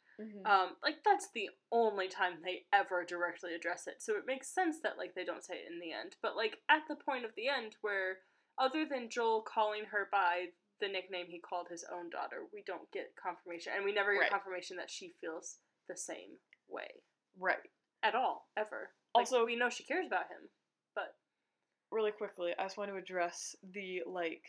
Um, 0.46 0.76
like 0.84 0.98
that's 1.06 1.30
the 1.34 1.50
only 1.72 2.08
time 2.10 2.42
they 2.44 2.66
ever 2.74 3.06
directly 3.06 3.54
address 3.54 3.88
it. 3.88 4.02
So 4.02 4.18
it 4.18 4.26
makes 4.26 4.54
sense 4.54 4.78
that 4.84 4.98
like 4.98 5.14
they 5.16 5.24
don't 5.24 5.44
say 5.46 5.56
it 5.56 5.72
in 5.72 5.80
the 5.80 5.94
end. 5.94 6.16
But 6.22 6.36
like 6.36 6.58
at 6.70 6.84
the 6.90 6.96
point 6.98 7.24
of 7.26 7.32
the 7.36 7.48
end 7.48 7.76
where 7.82 8.18
other 8.58 8.86
than 8.90 9.10
Joel 9.10 9.42
calling 9.44 9.86
her 9.92 10.10
by 10.12 10.48
the 10.82 10.90
nickname 10.90 11.28
he 11.30 11.40
called 11.40 11.68
his 11.70 11.86
own 11.94 12.10
daughter, 12.10 12.44
we 12.54 12.64
don't 12.66 12.92
get 12.92 13.16
confirmation 13.22 13.72
and 13.76 13.86
we 13.86 13.94
never 13.94 14.14
get 14.14 14.20
Right. 14.22 14.32
confirmation 14.32 14.76
that 14.78 14.90
she 14.90 15.14
feels 15.22 15.60
the 15.88 15.96
same 15.96 16.40
way 16.68 17.04
right. 17.38 17.70
at 18.04 18.16
all 18.16 18.50
ever. 18.58 18.92
Like, 19.16 19.22
Also- 19.24 19.46
we 19.46 19.56
know 19.56 19.70
she 19.70 19.84
cares 19.86 20.08
about 20.08 20.28
him, 20.28 20.50
Really 21.92 22.12
quickly, 22.12 22.52
I 22.58 22.64
just 22.64 22.78
want 22.78 22.90
to 22.92 22.98
address 22.98 23.56
the 23.74 24.02
like 24.06 24.44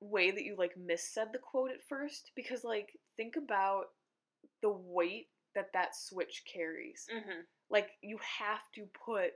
way 0.00 0.30
that 0.30 0.44
you 0.44 0.54
like 0.56 0.72
missaid 0.76 1.32
the 1.32 1.38
quote 1.38 1.70
at 1.70 1.82
first 1.88 2.30
because 2.36 2.64
like 2.64 2.88
think 3.16 3.36
about 3.36 3.86
the 4.62 4.70
weight 4.70 5.28
that 5.54 5.72
that 5.72 5.96
switch 5.96 6.42
carries. 6.52 7.06
mhm. 7.14 7.42
like 7.70 7.90
you 8.02 8.18
have 8.38 8.60
to 8.74 8.84
put 9.04 9.32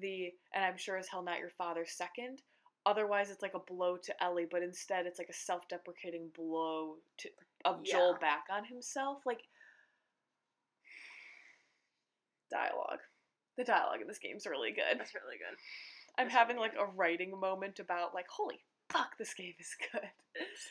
the 0.00 0.32
and 0.54 0.64
I'm 0.64 0.76
sure 0.76 0.96
as 0.96 1.08
hell 1.08 1.22
not 1.22 1.38
your 1.38 1.50
father 1.50 1.84
second. 1.86 2.42
Otherwise 2.86 3.30
it's 3.30 3.42
like 3.42 3.54
a 3.54 3.72
blow 3.72 3.96
to 3.96 4.22
Ellie, 4.24 4.46
but 4.50 4.62
instead 4.62 5.06
it's 5.06 5.18
like 5.18 5.28
a 5.28 5.34
self-deprecating 5.34 6.30
blow 6.36 6.96
to 7.18 7.28
of 7.64 7.84
Joel 7.84 8.16
back 8.20 8.44
on 8.50 8.64
himself. 8.64 9.18
Like 9.26 9.40
dialogue. 12.50 13.00
The 13.56 13.64
dialogue 13.64 14.00
in 14.00 14.08
this 14.08 14.18
game's 14.18 14.46
really 14.46 14.70
good. 14.72 14.98
that's 14.98 15.14
really 15.14 15.36
good. 15.36 15.56
I'm 16.18 16.30
having 16.30 16.58
like 16.58 16.74
a 16.74 16.86
writing 16.96 17.38
moment 17.38 17.78
about 17.78 18.14
like, 18.14 18.26
holy 18.28 18.60
fuck, 18.90 19.16
this 19.18 19.34
game 19.34 19.54
is 19.58 19.74
good. 19.92 20.10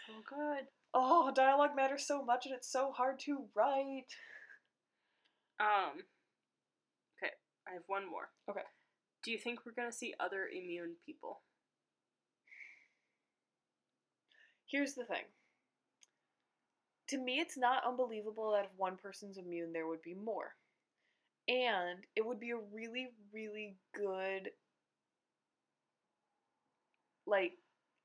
So 0.08 0.14
good. 0.28 0.66
Oh, 0.94 1.32
dialogue 1.34 1.76
matters 1.76 2.06
so 2.06 2.24
much 2.24 2.46
and 2.46 2.56
it's 2.56 2.72
so 2.72 2.92
hard 2.92 3.20
to 3.22 3.46
write. 3.56 4.08
Um. 5.60 6.04
Okay, 7.18 7.34
I 7.68 7.74
have 7.74 7.84
one 7.88 8.10
more. 8.10 8.30
Okay. 8.50 8.62
Do 9.24 9.32
you 9.32 9.38
think 9.38 9.60
we're 9.66 9.74
gonna 9.74 9.92
see 9.92 10.14
other 10.20 10.48
immune 10.48 10.96
people? 11.06 11.42
Here's 14.70 14.94
the 14.94 15.04
thing. 15.04 15.24
To 17.10 17.18
me, 17.18 17.40
it's 17.40 17.58
not 17.58 17.84
unbelievable 17.88 18.52
that 18.52 18.66
if 18.66 18.72
one 18.78 18.96
person's 18.96 19.38
immune, 19.38 19.74
there 19.74 19.88
would 19.88 20.04
be 20.04 20.14
more. 20.14 20.54
And 21.48 22.06
it 22.16 22.24
would 22.24 22.40
be 22.40 22.52
a 22.52 22.58
really, 22.72 23.08
really 23.34 23.78
good. 23.96 24.52
Like, 27.30 27.54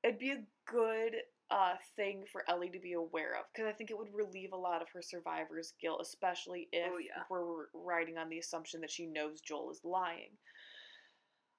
it'd 0.03 0.19
be 0.19 0.31
a 0.31 0.43
good 0.71 1.15
uh, 1.51 1.75
thing 1.95 2.23
for 2.31 2.43
Ellie 2.49 2.69
to 2.69 2.79
be 2.79 2.93
aware 2.93 3.35
of. 3.37 3.45
Because 3.53 3.67
I 3.67 3.73
think 3.73 3.91
it 3.91 3.97
would 3.97 4.13
relieve 4.13 4.53
a 4.53 4.57
lot 4.57 4.81
of 4.81 4.89
her 4.93 5.01
survivor's 5.01 5.73
guilt, 5.81 5.99
especially 6.01 6.69
if 6.71 6.91
Oh, 6.91 6.97
yeah. 6.97 7.23
we're 7.29 7.65
riding 7.73 8.17
on 8.17 8.29
the 8.29 8.39
assumption 8.39 8.81
that 8.81 8.91
she 8.91 9.05
knows 9.05 9.41
Joel 9.41 9.71
is 9.71 9.81
lying. 9.83 10.31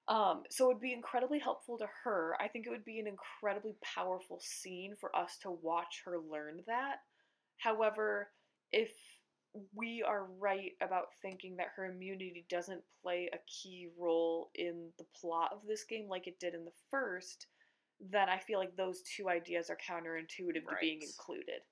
Um, 0.08 0.44
so 0.50 0.66
it 0.66 0.74
would 0.74 0.80
be 0.80 0.92
incredibly 0.92 1.38
helpful 1.40 1.78
to 1.78 1.86
her. 2.04 2.36
I 2.40 2.46
think 2.48 2.66
it 2.66 2.70
would 2.70 2.84
be 2.84 3.00
an 3.00 3.08
incredibly 3.08 3.74
powerful 3.82 4.40
scene 4.40 4.94
for 5.00 5.14
us 5.16 5.36
to 5.42 5.50
watch 5.50 6.02
her 6.04 6.18
learn 6.20 6.60
that. 6.66 6.98
However, 7.58 8.30
if 8.72 8.92
we 9.74 10.04
are 10.06 10.26
right 10.38 10.72
about 10.80 11.06
thinking 11.22 11.56
that 11.56 11.68
her 11.74 11.86
immunity 11.86 12.46
doesn't 12.48 12.82
play 13.02 13.28
a 13.32 13.38
key 13.48 13.88
role 13.98 14.50
in 14.54 14.90
the 14.98 15.06
plot 15.20 15.50
of 15.52 15.66
this 15.66 15.84
game 15.84 16.08
like 16.08 16.26
it 16.26 16.38
did 16.38 16.54
in 16.54 16.64
the 16.64 16.72
first, 16.90 17.46
then 18.00 18.28
I 18.28 18.38
feel 18.38 18.58
like 18.58 18.76
those 18.76 19.02
two 19.02 19.28
ideas 19.28 19.70
are 19.70 19.76
counterintuitive 19.76 20.64
to 20.66 20.76
being 20.80 21.02
included. 21.02 21.62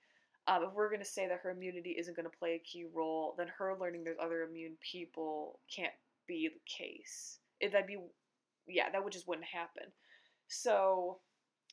Um, 0.47 0.63
if 0.65 0.75
we're 0.75 0.89
going 0.89 1.01
to 1.01 1.07
say 1.07 1.27
that 1.27 1.41
her 1.43 1.51
immunity 1.51 1.97
isn't 1.99 2.17
going 2.17 2.29
to 2.31 2.39
play 2.39 2.55
a 2.55 2.59
key 2.59 2.85
role, 2.93 3.35
then 3.39 3.49
her 3.59 3.77
learning 3.81 4.05
there's 4.05 4.19
other 4.23 4.43
immune 4.43 4.77
people 4.81 5.61
can't 5.75 5.93
be 6.27 6.49
the 6.49 6.61
case. 6.67 7.39
If 7.61 7.73
that'd 7.73 7.87
be, 7.87 7.99
yeah, 8.67 8.91
that 8.91 9.03
would 9.03 9.13
just 9.13 9.29
wouldn't 9.29 9.47
happen. 9.47 9.85
So 10.49 11.19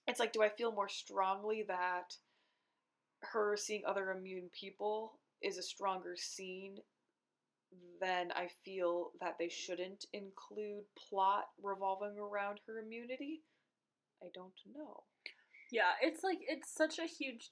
it's 0.07 0.19
like, 0.19 0.33
do 0.33 0.41
I 0.41 0.49
feel 0.49 0.71
more 0.71 0.89
strongly 0.89 1.63
that 1.67 2.15
her 3.21 3.55
seeing 3.57 3.83
other 3.85 4.11
immune 4.11 4.49
people 4.57 5.19
is 5.41 5.57
a 5.57 5.63
stronger 5.63 6.15
scene 6.15 6.77
than 7.99 8.31
I 8.31 8.49
feel 8.65 9.11
that 9.21 9.37
they 9.37 9.49
shouldn't 9.49 10.05
include 10.13 10.83
plot 11.09 11.45
revolving 11.61 12.17
around 12.17 12.59
her 12.67 12.79
immunity? 12.79 13.41
I 14.21 14.27
don't 14.33 14.53
know. 14.75 15.03
Yeah, 15.71 15.93
it's 16.01 16.23
like 16.23 16.39
it's 16.41 16.73
such 16.73 16.99
a 16.99 17.05
huge 17.07 17.51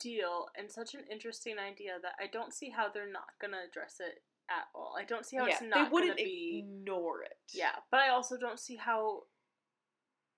deal 0.00 0.46
and 0.56 0.70
such 0.70 0.94
an 0.94 1.00
interesting 1.10 1.56
idea 1.58 1.92
that 2.02 2.14
I 2.22 2.26
don't 2.32 2.54
see 2.54 2.70
how 2.70 2.88
they're 2.88 3.10
not 3.10 3.36
gonna 3.40 3.58
address 3.68 3.96
it 4.00 4.22
at 4.48 4.64
all. 4.74 4.94
I 4.98 5.04
don't 5.04 5.26
see 5.26 5.36
how 5.36 5.44
it's 5.46 5.60
yeah, 5.60 5.68
not 5.68 5.88
they 5.88 5.92
wouldn't 5.92 6.16
gonna 6.16 6.24
be. 6.28 6.64
ignore 6.64 7.22
it. 7.22 7.36
Yeah, 7.52 7.74
but 7.90 8.00
I 8.00 8.08
also 8.10 8.36
don't 8.38 8.58
see 8.58 8.76
how. 8.76 9.22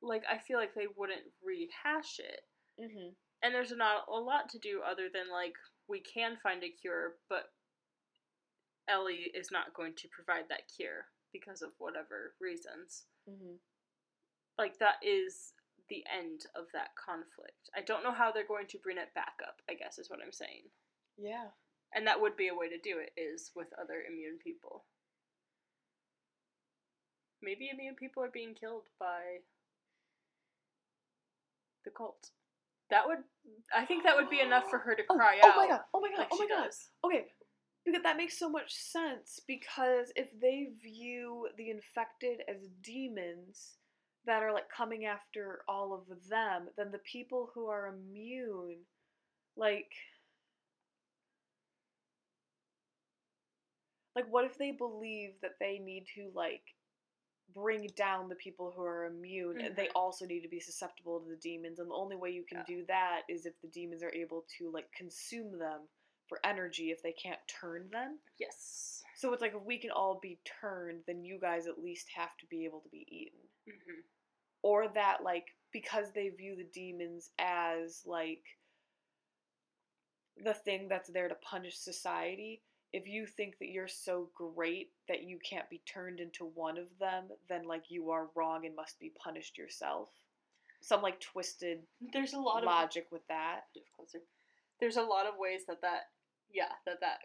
Like 0.04 0.24
I 0.28 0.38
feel 0.38 0.58
like 0.58 0.74
they 0.74 0.88
wouldn't 0.96 1.22
rehash 1.44 2.18
it, 2.18 2.40
Mm-hmm. 2.80 3.10
and 3.42 3.54
there's 3.54 3.70
not 3.70 4.06
a 4.08 4.18
lot 4.18 4.48
to 4.50 4.58
do 4.58 4.80
other 4.82 5.06
than 5.12 5.30
like 5.30 5.54
we 5.88 6.00
can 6.00 6.36
find 6.42 6.64
a 6.64 6.70
cure, 6.70 7.12
but 7.28 7.52
Ellie 8.88 9.30
is 9.34 9.50
not 9.52 9.74
going 9.74 9.92
to 9.98 10.08
provide 10.08 10.44
that 10.48 10.62
cure 10.74 11.06
because 11.32 11.62
of 11.62 11.70
whatever 11.78 12.34
reasons. 12.40 13.04
Mm-hmm. 13.30 13.56
Like 14.58 14.78
that 14.78 14.96
is 15.02 15.52
the 15.88 16.04
end 16.08 16.46
of 16.56 16.66
that 16.72 16.96
conflict. 16.96 17.70
I 17.76 17.82
don't 17.82 18.02
know 18.02 18.12
how 18.12 18.32
they're 18.32 18.46
going 18.46 18.66
to 18.68 18.78
bring 18.78 18.98
it 18.98 19.14
back 19.14 19.40
up, 19.46 19.60
I 19.68 19.74
guess 19.74 19.98
is 19.98 20.08
what 20.08 20.20
I'm 20.24 20.32
saying. 20.32 20.70
Yeah. 21.18 21.52
And 21.94 22.06
that 22.06 22.20
would 22.20 22.36
be 22.36 22.48
a 22.48 22.54
way 22.54 22.68
to 22.68 22.78
do 22.78 22.96
it 22.98 23.12
is 23.20 23.50
with 23.54 23.68
other 23.80 24.02
immune 24.08 24.38
people. 24.42 24.84
Maybe 27.42 27.70
immune 27.72 27.96
people 27.96 28.22
are 28.22 28.30
being 28.32 28.54
killed 28.54 28.88
by 28.98 29.44
the 31.84 31.90
cult. 31.90 32.30
That 32.90 33.06
would 33.06 33.18
I 33.74 33.84
think 33.84 34.04
that 34.04 34.16
would 34.16 34.30
be 34.30 34.40
enough 34.40 34.70
for 34.70 34.78
her 34.78 34.94
to 34.94 35.02
Oh, 35.10 35.16
cry 35.16 35.38
oh 35.42 35.48
out. 35.48 35.54
Oh 35.56 35.60
my 35.60 35.68
god! 35.68 35.80
Oh 35.94 36.00
my 36.00 36.08
god! 36.10 36.18
like 36.18 36.28
oh 36.30 36.38
my 36.38 36.46
god! 36.46 36.64
does. 36.64 36.88
Okay, 37.04 37.24
because 37.84 38.02
that 38.02 38.16
makes 38.16 38.38
so 38.38 38.48
much 38.48 38.74
sense. 38.74 39.40
Because 39.46 40.12
if 40.14 40.28
they 40.40 40.68
view 40.82 41.48
the 41.56 41.70
infected 41.70 42.42
as 42.48 42.68
demons 42.82 43.78
that 44.26 44.42
are 44.42 44.52
like 44.52 44.68
coming 44.68 45.04
after 45.04 45.62
all 45.68 45.92
of 45.92 46.28
them, 46.28 46.68
then 46.76 46.90
the 46.92 46.98
people 46.98 47.50
who 47.54 47.66
are 47.66 47.88
immune, 47.88 48.78
like, 49.56 49.92
like 54.14 54.26
what 54.30 54.44
if 54.44 54.58
they 54.58 54.70
believe 54.72 55.32
that 55.42 55.58
they 55.58 55.78
need 55.78 56.06
to 56.14 56.30
like 56.34 56.74
bring 57.54 57.86
down 57.96 58.28
the 58.28 58.34
people 58.36 58.72
who 58.74 58.82
are 58.82 59.04
immune 59.06 59.60
and 59.60 59.76
they 59.76 59.86
Mhm. 59.88 59.92
also 59.94 60.24
need 60.26 60.40
to 60.40 60.48
be 60.48 60.60
susceptible 60.60 61.20
to 61.20 61.28
the 61.28 61.36
demons 61.36 61.78
and 61.78 61.90
the 61.90 61.94
only 61.94 62.16
way 62.16 62.30
you 62.30 62.44
can 62.44 62.58
Yeah. 62.58 62.64
do 62.64 62.84
that 62.86 63.24
is 63.28 63.44
if 63.46 63.58
the 63.60 63.68
demons 63.68 64.02
are 64.02 64.14
able 64.14 64.42
to 64.58 64.70
like 64.70 64.90
consume 64.92 65.58
them 65.58 65.88
for 66.28 66.40
energy 66.44 66.90
if 66.90 67.02
they 67.02 67.12
can't 67.12 67.46
turn 67.48 67.90
them. 67.90 68.18
Yes. 68.38 69.04
So 69.16 69.32
it's 69.32 69.42
like 69.42 69.54
if 69.54 69.62
we 69.62 69.78
can 69.78 69.90
all 69.90 70.18
be 70.18 70.40
turned, 70.44 71.04
then 71.06 71.24
you 71.24 71.38
guys 71.38 71.66
at 71.66 71.78
least 71.78 72.08
have 72.10 72.36
to 72.38 72.46
be 72.46 72.64
able 72.64 72.80
to 72.80 72.88
be 72.88 73.06
eaten. 73.14 73.51
Hmm 73.66 74.00
Or 74.62 74.88
that 74.94 75.22
like 75.24 75.46
because 75.72 76.12
they 76.12 76.28
view 76.28 76.56
the 76.56 76.68
demons 76.72 77.30
as 77.38 78.02
like 78.06 78.44
the 80.42 80.54
thing 80.54 80.88
that's 80.88 81.10
there 81.10 81.28
to 81.28 81.34
punish 81.36 81.76
society, 81.76 82.62
if 82.92 83.06
you 83.06 83.26
think 83.26 83.58
that 83.58 83.68
you're 83.68 83.88
so 83.88 84.28
great 84.34 84.90
that 85.08 85.22
you 85.22 85.38
can't 85.48 85.68
be 85.70 85.80
turned 85.86 86.20
into 86.20 86.44
one 86.44 86.76
of 86.78 86.86
them, 87.00 87.24
then 87.48 87.66
like 87.66 87.84
you 87.88 88.10
are 88.10 88.28
wrong 88.34 88.66
and 88.66 88.76
must 88.76 88.98
be 89.00 89.12
punished 89.22 89.56
yourself. 89.56 90.08
Some 90.80 91.00
like 91.00 91.20
twisted 91.20 91.78
There's 92.12 92.34
a 92.34 92.38
lot 92.38 92.64
logic 92.64 93.06
with 93.10 93.26
that. 93.28 93.62
There's 94.80 94.96
a 94.96 95.02
lot 95.02 95.26
of 95.26 95.34
ways 95.38 95.62
that 95.68 95.80
that 95.82 96.08
yeah 96.52 96.72
that 96.86 97.00
that 97.00 97.18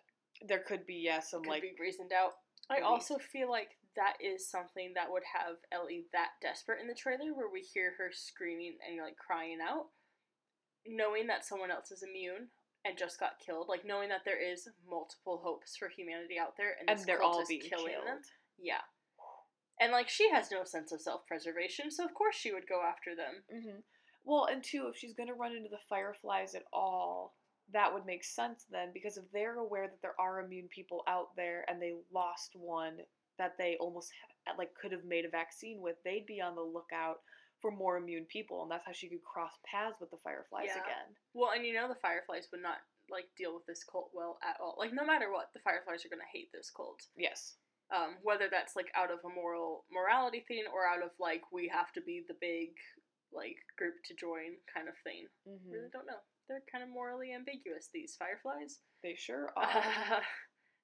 There 0.48 0.60
could 0.60 0.86
be 0.86 0.96
yeah 0.96 1.20
some 1.20 1.42
could 1.42 1.50
like 1.50 1.62
be 1.64 1.76
reasoned 1.80 2.12
out. 2.14 2.34
I 2.70 2.82
also 2.82 3.18
feel 3.18 3.50
like 3.50 3.78
that 3.98 4.14
is 4.24 4.48
something 4.48 4.94
that 4.96 5.12
would 5.12 5.24
have 5.34 5.58
Ellie 5.72 6.06
that 6.14 6.40
desperate 6.42 6.80
in 6.80 6.88
the 6.88 6.94
trailer, 6.96 7.34
where 7.34 7.50
we 7.52 7.62
hear 7.62 7.94
her 7.98 8.10
screaming 8.14 8.78
and 8.88 9.02
like 9.04 9.18
crying 9.18 9.58
out, 9.62 9.88
knowing 10.88 11.28
that 11.28 11.46
someone 11.46 11.72
else 11.72 11.92
is 11.92 12.04
immune 12.04 12.48
and 12.86 12.98
just 12.98 13.20
got 13.20 13.40
killed, 13.46 13.68
like 13.68 13.84
knowing 13.84 14.10
that 14.10 14.22
there 14.24 14.40
is 14.42 14.70
multiple 14.90 15.42
hopes 15.44 15.76
for 15.76 15.90
humanity 15.90 16.38
out 16.40 16.56
there, 16.58 16.76
and, 16.80 16.90
and 16.90 17.06
they're 17.06 17.22
all 17.22 17.44
being 17.48 17.62
killing 17.62 17.94
killed. 17.94 18.08
them. 18.08 18.22
Yeah, 18.58 18.86
and 19.82 19.92
like 19.92 20.10
she 20.10 20.30
has 20.32 20.52
no 20.52 20.64
sense 20.64 20.92
of 20.92 21.02
self 21.02 21.26
preservation, 21.28 21.92
so 21.92 22.06
of 22.06 22.14
course 22.14 22.36
she 22.36 22.54
would 22.54 22.68
go 22.68 22.82
after 22.88 23.16
them. 23.16 23.44
hmm 23.52 23.80
Well, 24.24 24.46
and 24.46 24.64
two, 24.64 24.88
if 24.90 24.98
she's 24.98 25.14
gonna 25.14 25.34
run 25.34 25.56
into 25.56 25.70
the 25.70 25.84
fireflies 25.90 26.56
at 26.56 26.64
all, 26.72 27.36
that 27.74 27.94
would 27.94 28.06
make 28.06 28.24
sense 28.24 28.66
then, 28.72 28.90
because 28.94 29.18
if 29.18 29.26
they're 29.34 29.58
aware 29.60 29.88
that 29.88 30.02
there 30.02 30.16
are 30.20 30.40
immune 30.40 30.70
people 30.70 31.04
out 31.08 31.36
there 31.36 31.66
and 31.68 31.82
they 31.82 31.94
lost 32.14 32.52
one 32.56 32.98
that 33.38 33.58
they 33.58 33.78
almost 33.80 34.12
like 34.58 34.74
could 34.80 34.92
have 34.92 35.06
made 35.06 35.26
a 35.26 35.30
vaccine 35.30 35.82
with, 35.82 35.96
they'd 36.04 36.26
be 36.26 36.42
on 36.42 36.56
the 36.56 36.62
lookout 36.62 37.20
for 37.62 37.72
more 37.72 37.98
immune 37.98 38.26
people, 38.32 38.62
and 38.62 38.70
that's 38.72 38.86
how 38.86 38.92
she 38.94 39.10
could 39.10 39.24
cross 39.24 39.52
paths 39.66 39.98
with 40.00 40.12
the 40.12 40.18
fireflies 40.24 40.68
Yeah. 40.68 40.82
again. 40.84 41.16
Well, 41.34 41.52
and 41.52 41.66
you 41.66 41.74
know 41.74 41.88
the 41.88 41.96
Fireflies 42.02 42.48
would 42.52 42.62
not 42.62 42.78
like 43.10 43.26
deal 43.38 43.54
with 43.56 43.66
this 43.66 43.84
cult 43.84 44.12
well 44.14 44.38
at 44.44 44.58
all. 44.62 44.76
Like 44.78 44.94
no 44.94 45.06
matter 45.06 45.32
what, 45.32 45.50
the 45.54 45.60
Fireflies 45.62 46.06
are 46.06 46.10
gonna 46.10 46.28
hate 46.32 46.52
this 46.54 46.70
cult. 46.70 47.02
Yes. 47.16 47.56
um, 47.90 48.18
whether 48.22 48.50
that's 48.52 48.76
like 48.76 48.92
out 48.96 49.12
of 49.12 49.20
a 49.24 49.30
moral 49.34 49.86
morality 49.90 50.44
thing 50.46 50.66
or 50.74 50.86
out 50.86 51.02
of 51.02 51.12
like 51.20 51.42
we 51.54 51.70
have 51.70 51.92
to 51.94 52.02
be 52.02 52.22
the 52.28 52.36
big 52.42 52.76
like 53.32 53.56
group 53.78 53.96
to 54.06 54.14
join 54.14 54.60
kind 54.72 54.88
of 54.90 54.96
thing. 55.04 55.26
hmm 55.48 55.72
Really 55.72 55.90
don't 55.92 56.06
know. 56.06 56.20
They're 56.50 56.64
kind 56.72 56.84
of 56.84 56.90
morally 56.90 57.34
ambiguous. 57.34 57.88
These 57.94 58.16
fireflies, 58.20 58.80
They 59.04 59.16
sure 59.16 59.52
are. 59.58 60.22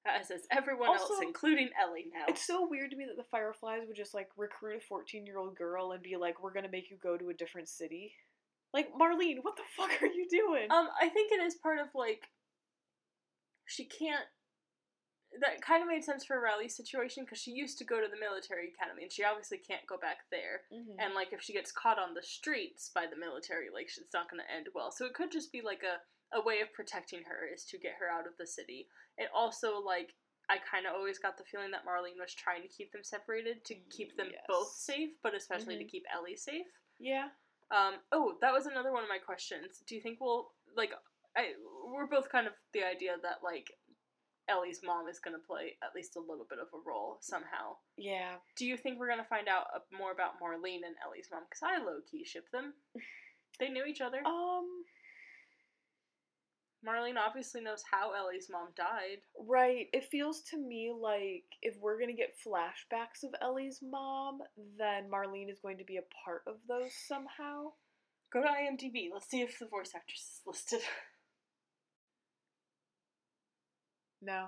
As 0.06 0.30
is 0.30 0.46
everyone 0.50 0.88
else, 0.88 1.10
including 1.22 1.70
Ellie 1.80 2.06
now. 2.12 2.24
It's 2.28 2.46
so 2.46 2.66
weird 2.68 2.90
to 2.90 2.96
me 2.96 3.06
that 3.06 3.16
the 3.16 3.28
Fireflies 3.30 3.82
would 3.86 3.96
just 3.96 4.14
like 4.14 4.28
recruit 4.36 4.76
a 4.76 4.80
14 4.80 5.26
year 5.26 5.38
old 5.38 5.56
girl 5.56 5.92
and 5.92 6.02
be 6.02 6.16
like, 6.16 6.42
we're 6.42 6.52
gonna 6.52 6.68
make 6.70 6.90
you 6.90 6.96
go 7.02 7.16
to 7.16 7.30
a 7.30 7.34
different 7.34 7.68
city. 7.68 8.12
Like, 8.72 8.92
Marlene, 8.92 9.38
what 9.42 9.56
the 9.56 9.62
fuck 9.76 10.02
are 10.02 10.06
you 10.06 10.26
doing? 10.28 10.70
Um, 10.70 10.88
I 11.00 11.08
think 11.08 11.32
it 11.32 11.42
is 11.42 11.54
part 11.54 11.78
of 11.78 11.88
like 11.94 12.28
she 13.66 13.84
can't. 13.84 14.24
That 15.40 15.62
kind 15.62 15.82
of 15.82 15.88
made 15.88 16.04
sense 16.04 16.24
for 16.24 16.38
Riley's 16.40 16.76
situation 16.76 17.24
because 17.24 17.40
she 17.40 17.50
used 17.50 17.76
to 17.78 17.84
go 17.84 18.00
to 18.00 18.06
the 18.06 18.20
military 18.20 18.70
academy 18.70 19.02
and 19.02 19.10
she 19.10 19.24
obviously 19.24 19.58
can't 19.58 19.84
go 19.88 19.96
back 19.98 20.18
there. 20.30 20.62
Mhm. 20.72 20.94
and 21.00 21.12
like 21.14 21.32
if 21.32 21.42
she 21.42 21.52
gets 21.52 21.72
caught 21.72 21.98
on 21.98 22.14
the 22.14 22.22
streets 22.22 22.88
by 22.94 23.06
the 23.06 23.16
military 23.16 23.66
like 23.72 23.86
it's 23.86 24.14
not 24.14 24.30
going 24.30 24.40
to 24.40 24.54
end 24.54 24.68
well 24.76 24.92
so 24.92 25.04
it 25.06 25.12
could 25.14 25.32
just 25.32 25.50
be 25.50 25.60
like 25.60 25.82
a, 25.82 25.98
a 26.34 26.40
way 26.42 26.60
of 26.60 26.72
protecting 26.72 27.22
her 27.24 27.46
is 27.52 27.64
to 27.64 27.78
get 27.78 27.92
her 28.00 28.08
out 28.10 28.26
of 28.26 28.32
the 28.38 28.46
city 28.46 28.88
It 29.18 29.28
also 29.34 29.80
like 29.80 30.14
i 30.50 30.56
kind 30.70 30.84
of 30.86 30.94
always 30.94 31.18
got 31.18 31.38
the 31.38 31.44
feeling 31.44 31.70
that 31.70 31.86
marlene 31.86 32.18
was 32.20 32.34
trying 32.34 32.60
to 32.62 32.68
keep 32.68 32.92
them 32.92 33.02
separated 33.04 33.64
to 33.64 33.74
keep 33.90 34.16
them 34.16 34.28
both 34.48 34.68
safe 34.76 35.10
but 35.22 35.34
especially 35.34 35.78
to 35.78 35.84
Mhm. 35.84 35.90
keep 35.90 36.04
ellie 36.14 36.36
safe 36.36 36.66
yeah. 36.98 37.28
um 37.70 37.94
oh 38.12 38.36
that 38.42 38.52
was 38.52 38.66
another 38.66 38.92
one 38.92 39.02
of 39.02 39.08
my 39.08 39.18
questions 39.18 39.82
do 39.86 39.94
you 39.94 40.00
think 40.02 40.20
we'll 40.20 40.52
like 40.76 40.92
i 41.36 41.52
we're 41.86 42.06
both 42.06 42.28
kind 42.28 42.46
of 42.46 42.52
the 42.74 42.84
idea 42.84 43.16
that 43.22 43.38
like 43.42 43.70
ellie's 44.48 44.80
mom 44.84 45.08
is 45.08 45.18
going 45.20 45.32
to 45.34 45.46
play 45.46 45.72
at 45.82 45.94
least 45.94 46.16
a 46.16 46.20
little 46.20 46.44
bit 46.50 46.58
of 46.58 46.68
a 46.74 46.80
role 46.86 47.16
somehow 47.22 47.74
Yeah. 47.96 48.36
do 48.56 48.66
you 48.66 48.76
think 48.76 48.98
we're 48.98 49.08
gonna 49.08 49.24
find 49.24 49.48
out 49.48 49.66
uh, 49.74 49.78
more 49.96 50.12
about 50.12 50.38
Marlene 50.42 50.84
and 50.84 50.94
Ellie's 51.02 51.28
mom? 51.32 51.44
Because 51.48 51.62
I 51.64 51.78
low 51.82 52.00
key 52.10 52.24
ship 52.24 52.44
them. 52.52 52.74
They 53.60 53.68
knew 53.70 53.84
each 53.86 54.00
other. 54.02 54.18
Um, 54.26 54.83
Marlene 56.86 57.16
obviously 57.16 57.60
knows 57.62 57.82
how 57.90 58.12
Ellie's 58.12 58.48
mom 58.50 58.68
died. 58.76 59.18
right. 59.48 59.86
It 59.92 60.04
feels 60.04 60.42
to 60.50 60.58
me 60.58 60.92
like 60.94 61.44
if 61.62 61.76
we're 61.80 61.98
gonna 61.98 62.12
get 62.12 62.34
flashbacks 62.46 63.22
of 63.24 63.34
Ellie's 63.40 63.80
mom, 63.82 64.40
then 64.78 65.08
Marlene 65.10 65.50
is 65.50 65.60
going 65.60 65.78
to 65.78 65.84
be 65.84 65.96
a 65.96 66.04
part 66.24 66.42
of 66.46 66.56
those 66.68 66.92
somehow. 67.08 67.72
Go 68.32 68.42
to 68.42 68.48
IMDb. 68.48 69.08
Let's 69.12 69.28
see 69.30 69.40
if 69.42 69.58
the 69.58 69.66
voice 69.66 69.92
actress 69.94 70.20
is 70.20 70.40
listed. 70.46 70.80
No. 74.26 74.46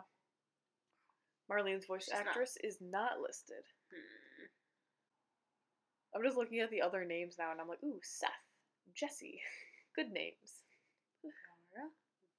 Marlene's 1.50 1.84
voice 1.86 2.04
She's 2.06 2.14
not. 2.14 2.28
actress 2.28 2.56
is 2.64 2.78
not 2.80 3.20
listed. 3.20 3.62
Hmm. 3.92 4.46
I'm 6.16 6.24
just 6.24 6.36
looking 6.38 6.60
at 6.60 6.70
the 6.70 6.80
other 6.80 7.04
names 7.04 7.36
now 7.38 7.52
and 7.52 7.60
I'm 7.60 7.68
like, 7.68 7.82
ooh, 7.84 8.00
Seth, 8.02 8.30
Jesse. 8.94 9.38
Good 9.96 10.10
names. 10.10 10.64
Laura, 11.22 11.90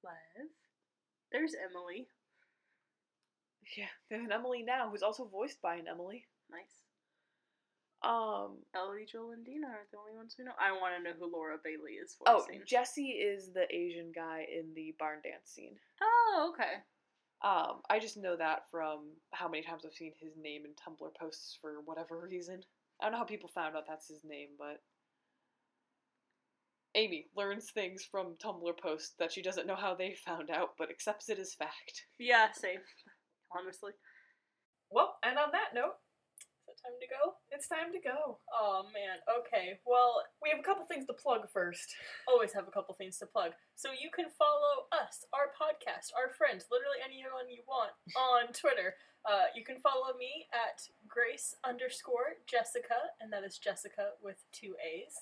Lev. 0.04 0.48
There's 1.32 1.54
Emily. 1.54 2.08
Yeah. 3.76 3.92
They 4.08 4.16
have 4.16 4.24
an 4.24 4.32
Emily 4.32 4.62
now 4.62 4.88
who's 4.90 5.02
also 5.02 5.26
voiced 5.26 5.60
by 5.60 5.76
an 5.76 5.88
Emily. 5.88 6.24
Nice. 6.50 6.84
Um 8.02 8.62
Ellie, 8.74 9.06
Joel, 9.10 9.32
and 9.32 9.44
Dina 9.44 9.66
are 9.66 9.86
the 9.90 9.98
only 9.98 10.14
ones 10.14 10.36
we 10.38 10.44
know. 10.44 10.52
I 10.58 10.72
want 10.72 10.94
to 10.96 11.02
know 11.02 11.16
who 11.18 11.30
Laura 11.32 11.56
Bailey 11.62 11.98
is 11.98 12.16
Oh. 12.26 12.46
Jesse 12.66 13.10
is 13.10 13.52
the 13.52 13.66
Asian 13.74 14.12
guy 14.14 14.46
in 14.50 14.72
the 14.74 14.94
barn 14.98 15.18
dance 15.24 15.50
scene. 15.50 15.74
Oh, 16.00 16.52
okay. 16.54 16.84
Um, 17.42 17.82
I 17.90 17.98
just 17.98 18.16
know 18.16 18.36
that 18.36 18.70
from 18.70 19.10
how 19.32 19.48
many 19.48 19.62
times 19.62 19.84
I've 19.84 19.94
seen 19.94 20.12
his 20.20 20.34
name 20.36 20.62
in 20.64 20.72
Tumblr 20.72 21.10
posts 21.20 21.58
for 21.60 21.82
whatever 21.84 22.18
reason. 22.18 22.62
I 23.00 23.04
don't 23.04 23.12
know 23.12 23.18
how 23.18 23.24
people 23.24 23.48
found 23.48 23.76
out 23.76 23.84
that's 23.86 24.08
his 24.08 24.24
name, 24.24 24.48
but 24.58 24.80
Amy 26.98 27.26
learns 27.36 27.70
things 27.70 28.02
from 28.10 28.34
Tumblr 28.42 28.74
posts 28.82 29.14
that 29.20 29.30
she 29.30 29.40
doesn't 29.42 29.66
know 29.68 29.76
how 29.78 29.94
they 29.94 30.16
found 30.26 30.50
out, 30.50 30.70
but 30.78 30.90
accepts 30.90 31.28
it 31.28 31.38
as 31.38 31.54
fact. 31.54 32.06
Yeah, 32.18 32.50
same. 32.52 32.80
Honestly. 33.56 33.92
Well, 34.90 35.14
and 35.22 35.38
on 35.38 35.52
that 35.52 35.74
note, 35.78 35.94
Is 36.66 36.74
it 36.74 36.80
time 36.82 36.98
to 36.98 37.06
go? 37.06 37.22
it's 37.54 37.68
time 37.68 37.92
to 37.94 38.00
go. 38.02 38.38
Oh 38.52 38.82
man. 38.92 39.22
Okay. 39.30 39.78
Well, 39.86 40.22
We 40.42 40.50
have 40.50 40.58
a 40.58 40.66
couple 40.66 40.84
things 40.90 41.06
to 41.06 41.14
plug 41.14 41.46
first. 41.52 41.86
always 42.26 42.52
have 42.52 42.66
a 42.66 42.74
couple 42.74 42.94
things 42.98 43.16
to 43.18 43.26
plug. 43.26 43.52
So 43.76 43.90
you 43.94 44.10
can 44.10 44.26
follow 44.34 44.90
us, 44.90 45.22
our 45.32 45.54
podcast, 45.54 46.10
our 46.18 46.34
friends, 46.34 46.66
literally 46.72 46.98
anyone 47.04 47.46
you 47.48 47.62
want 47.70 47.92
on 48.18 48.52
Twitter. 48.58 48.94
Uh, 49.28 49.46
you 49.54 49.62
can 49.64 49.78
follow 49.80 50.16
me 50.18 50.46
at 50.54 50.82
Grace 51.06 51.54
underscore 51.62 52.42
Jessica, 52.50 53.12
and 53.20 53.30
that 53.32 53.44
is 53.44 53.58
Jessica 53.58 54.16
with 54.22 54.42
two 54.52 54.74
A's. 54.82 55.14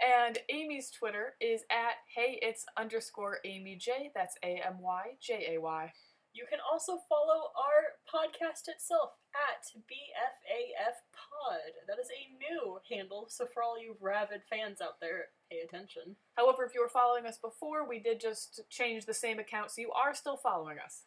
And 0.00 0.38
Amy's 0.50 0.90
Twitter 0.90 1.34
is 1.40 1.62
at 1.70 1.96
hey 2.14 2.38
it's 2.42 2.66
underscore 2.76 3.38
Amy 3.44 3.76
J. 3.76 4.10
That's 4.14 4.36
A 4.42 4.60
M 4.66 4.80
Y 4.80 5.16
J 5.20 5.54
A 5.54 5.60
Y. 5.60 5.92
You 6.36 6.44
can 6.50 6.58
also 6.70 6.98
follow 7.08 7.48
our 7.56 7.96
podcast 8.04 8.68
itself 8.68 9.12
at 9.32 9.64
BFAF 9.72 10.96
Pod. 11.16 11.72
That 11.88 11.98
is 11.98 12.08
a 12.12 12.28
new 12.36 12.78
handle, 12.90 13.24
so 13.30 13.46
for 13.46 13.62
all 13.62 13.80
you 13.80 13.96
rabid 14.02 14.42
fans 14.50 14.82
out 14.82 15.00
there, 15.00 15.28
pay 15.50 15.60
attention. 15.60 16.16
However, 16.34 16.66
if 16.66 16.74
you 16.74 16.82
were 16.82 16.90
following 16.90 17.24
us 17.24 17.38
before, 17.38 17.88
we 17.88 18.00
did 18.00 18.20
just 18.20 18.60
change 18.68 19.06
the 19.06 19.14
same 19.14 19.38
account, 19.38 19.70
so 19.70 19.80
you 19.80 19.92
are 19.92 20.14
still 20.14 20.36
following 20.36 20.76
us. 20.78 21.04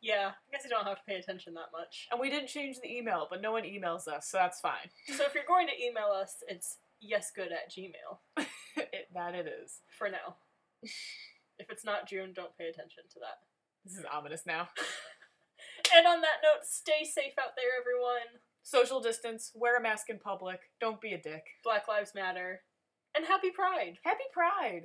Yeah, 0.00 0.30
I 0.30 0.50
guess 0.50 0.64
you 0.64 0.70
don't 0.70 0.86
have 0.86 0.96
to 0.96 1.04
pay 1.06 1.16
attention 1.16 1.52
that 1.54 1.76
much. 1.78 2.08
And 2.10 2.18
we 2.18 2.30
didn't 2.30 2.48
change 2.48 2.80
the 2.80 2.90
email, 2.90 3.26
but 3.28 3.42
no 3.42 3.52
one 3.52 3.64
emails 3.64 4.08
us, 4.08 4.28
so 4.30 4.38
that's 4.38 4.60
fine. 4.60 4.88
So 5.08 5.24
if 5.24 5.34
you're 5.34 5.44
going 5.46 5.66
to 5.66 5.78
email 5.78 6.08
us, 6.08 6.36
it's 6.48 6.78
yesgood 7.02 7.52
at 7.52 7.70
gmail 7.70 8.18
it, 8.76 9.08
that 9.14 9.34
it 9.34 9.46
is. 9.46 9.80
for 9.98 10.08
now. 10.08 10.36
if 11.58 11.70
it's 11.70 11.84
not 11.84 12.08
June, 12.08 12.32
don't 12.34 12.56
pay 12.56 12.68
attention 12.68 13.04
to 13.12 13.20
that. 13.20 13.38
This 13.84 13.96
is 13.98 14.04
ominous 14.12 14.42
now. 14.46 14.68
And 15.94 16.06
on 16.06 16.20
that 16.20 16.42
note, 16.42 16.64
stay 16.64 17.04
safe 17.04 17.34
out 17.38 17.56
there, 17.56 17.74
everyone. 17.80 18.40
Social 18.62 19.00
distance, 19.00 19.50
wear 19.54 19.76
a 19.76 19.82
mask 19.82 20.08
in 20.08 20.18
public, 20.18 20.60
don't 20.80 21.00
be 21.00 21.12
a 21.12 21.20
dick. 21.20 21.42
Black 21.64 21.88
Lives 21.88 22.12
Matter. 22.14 22.60
And 23.16 23.26
happy 23.26 23.50
Pride! 23.50 23.98
Happy 24.04 24.24
Pride! 24.32 24.84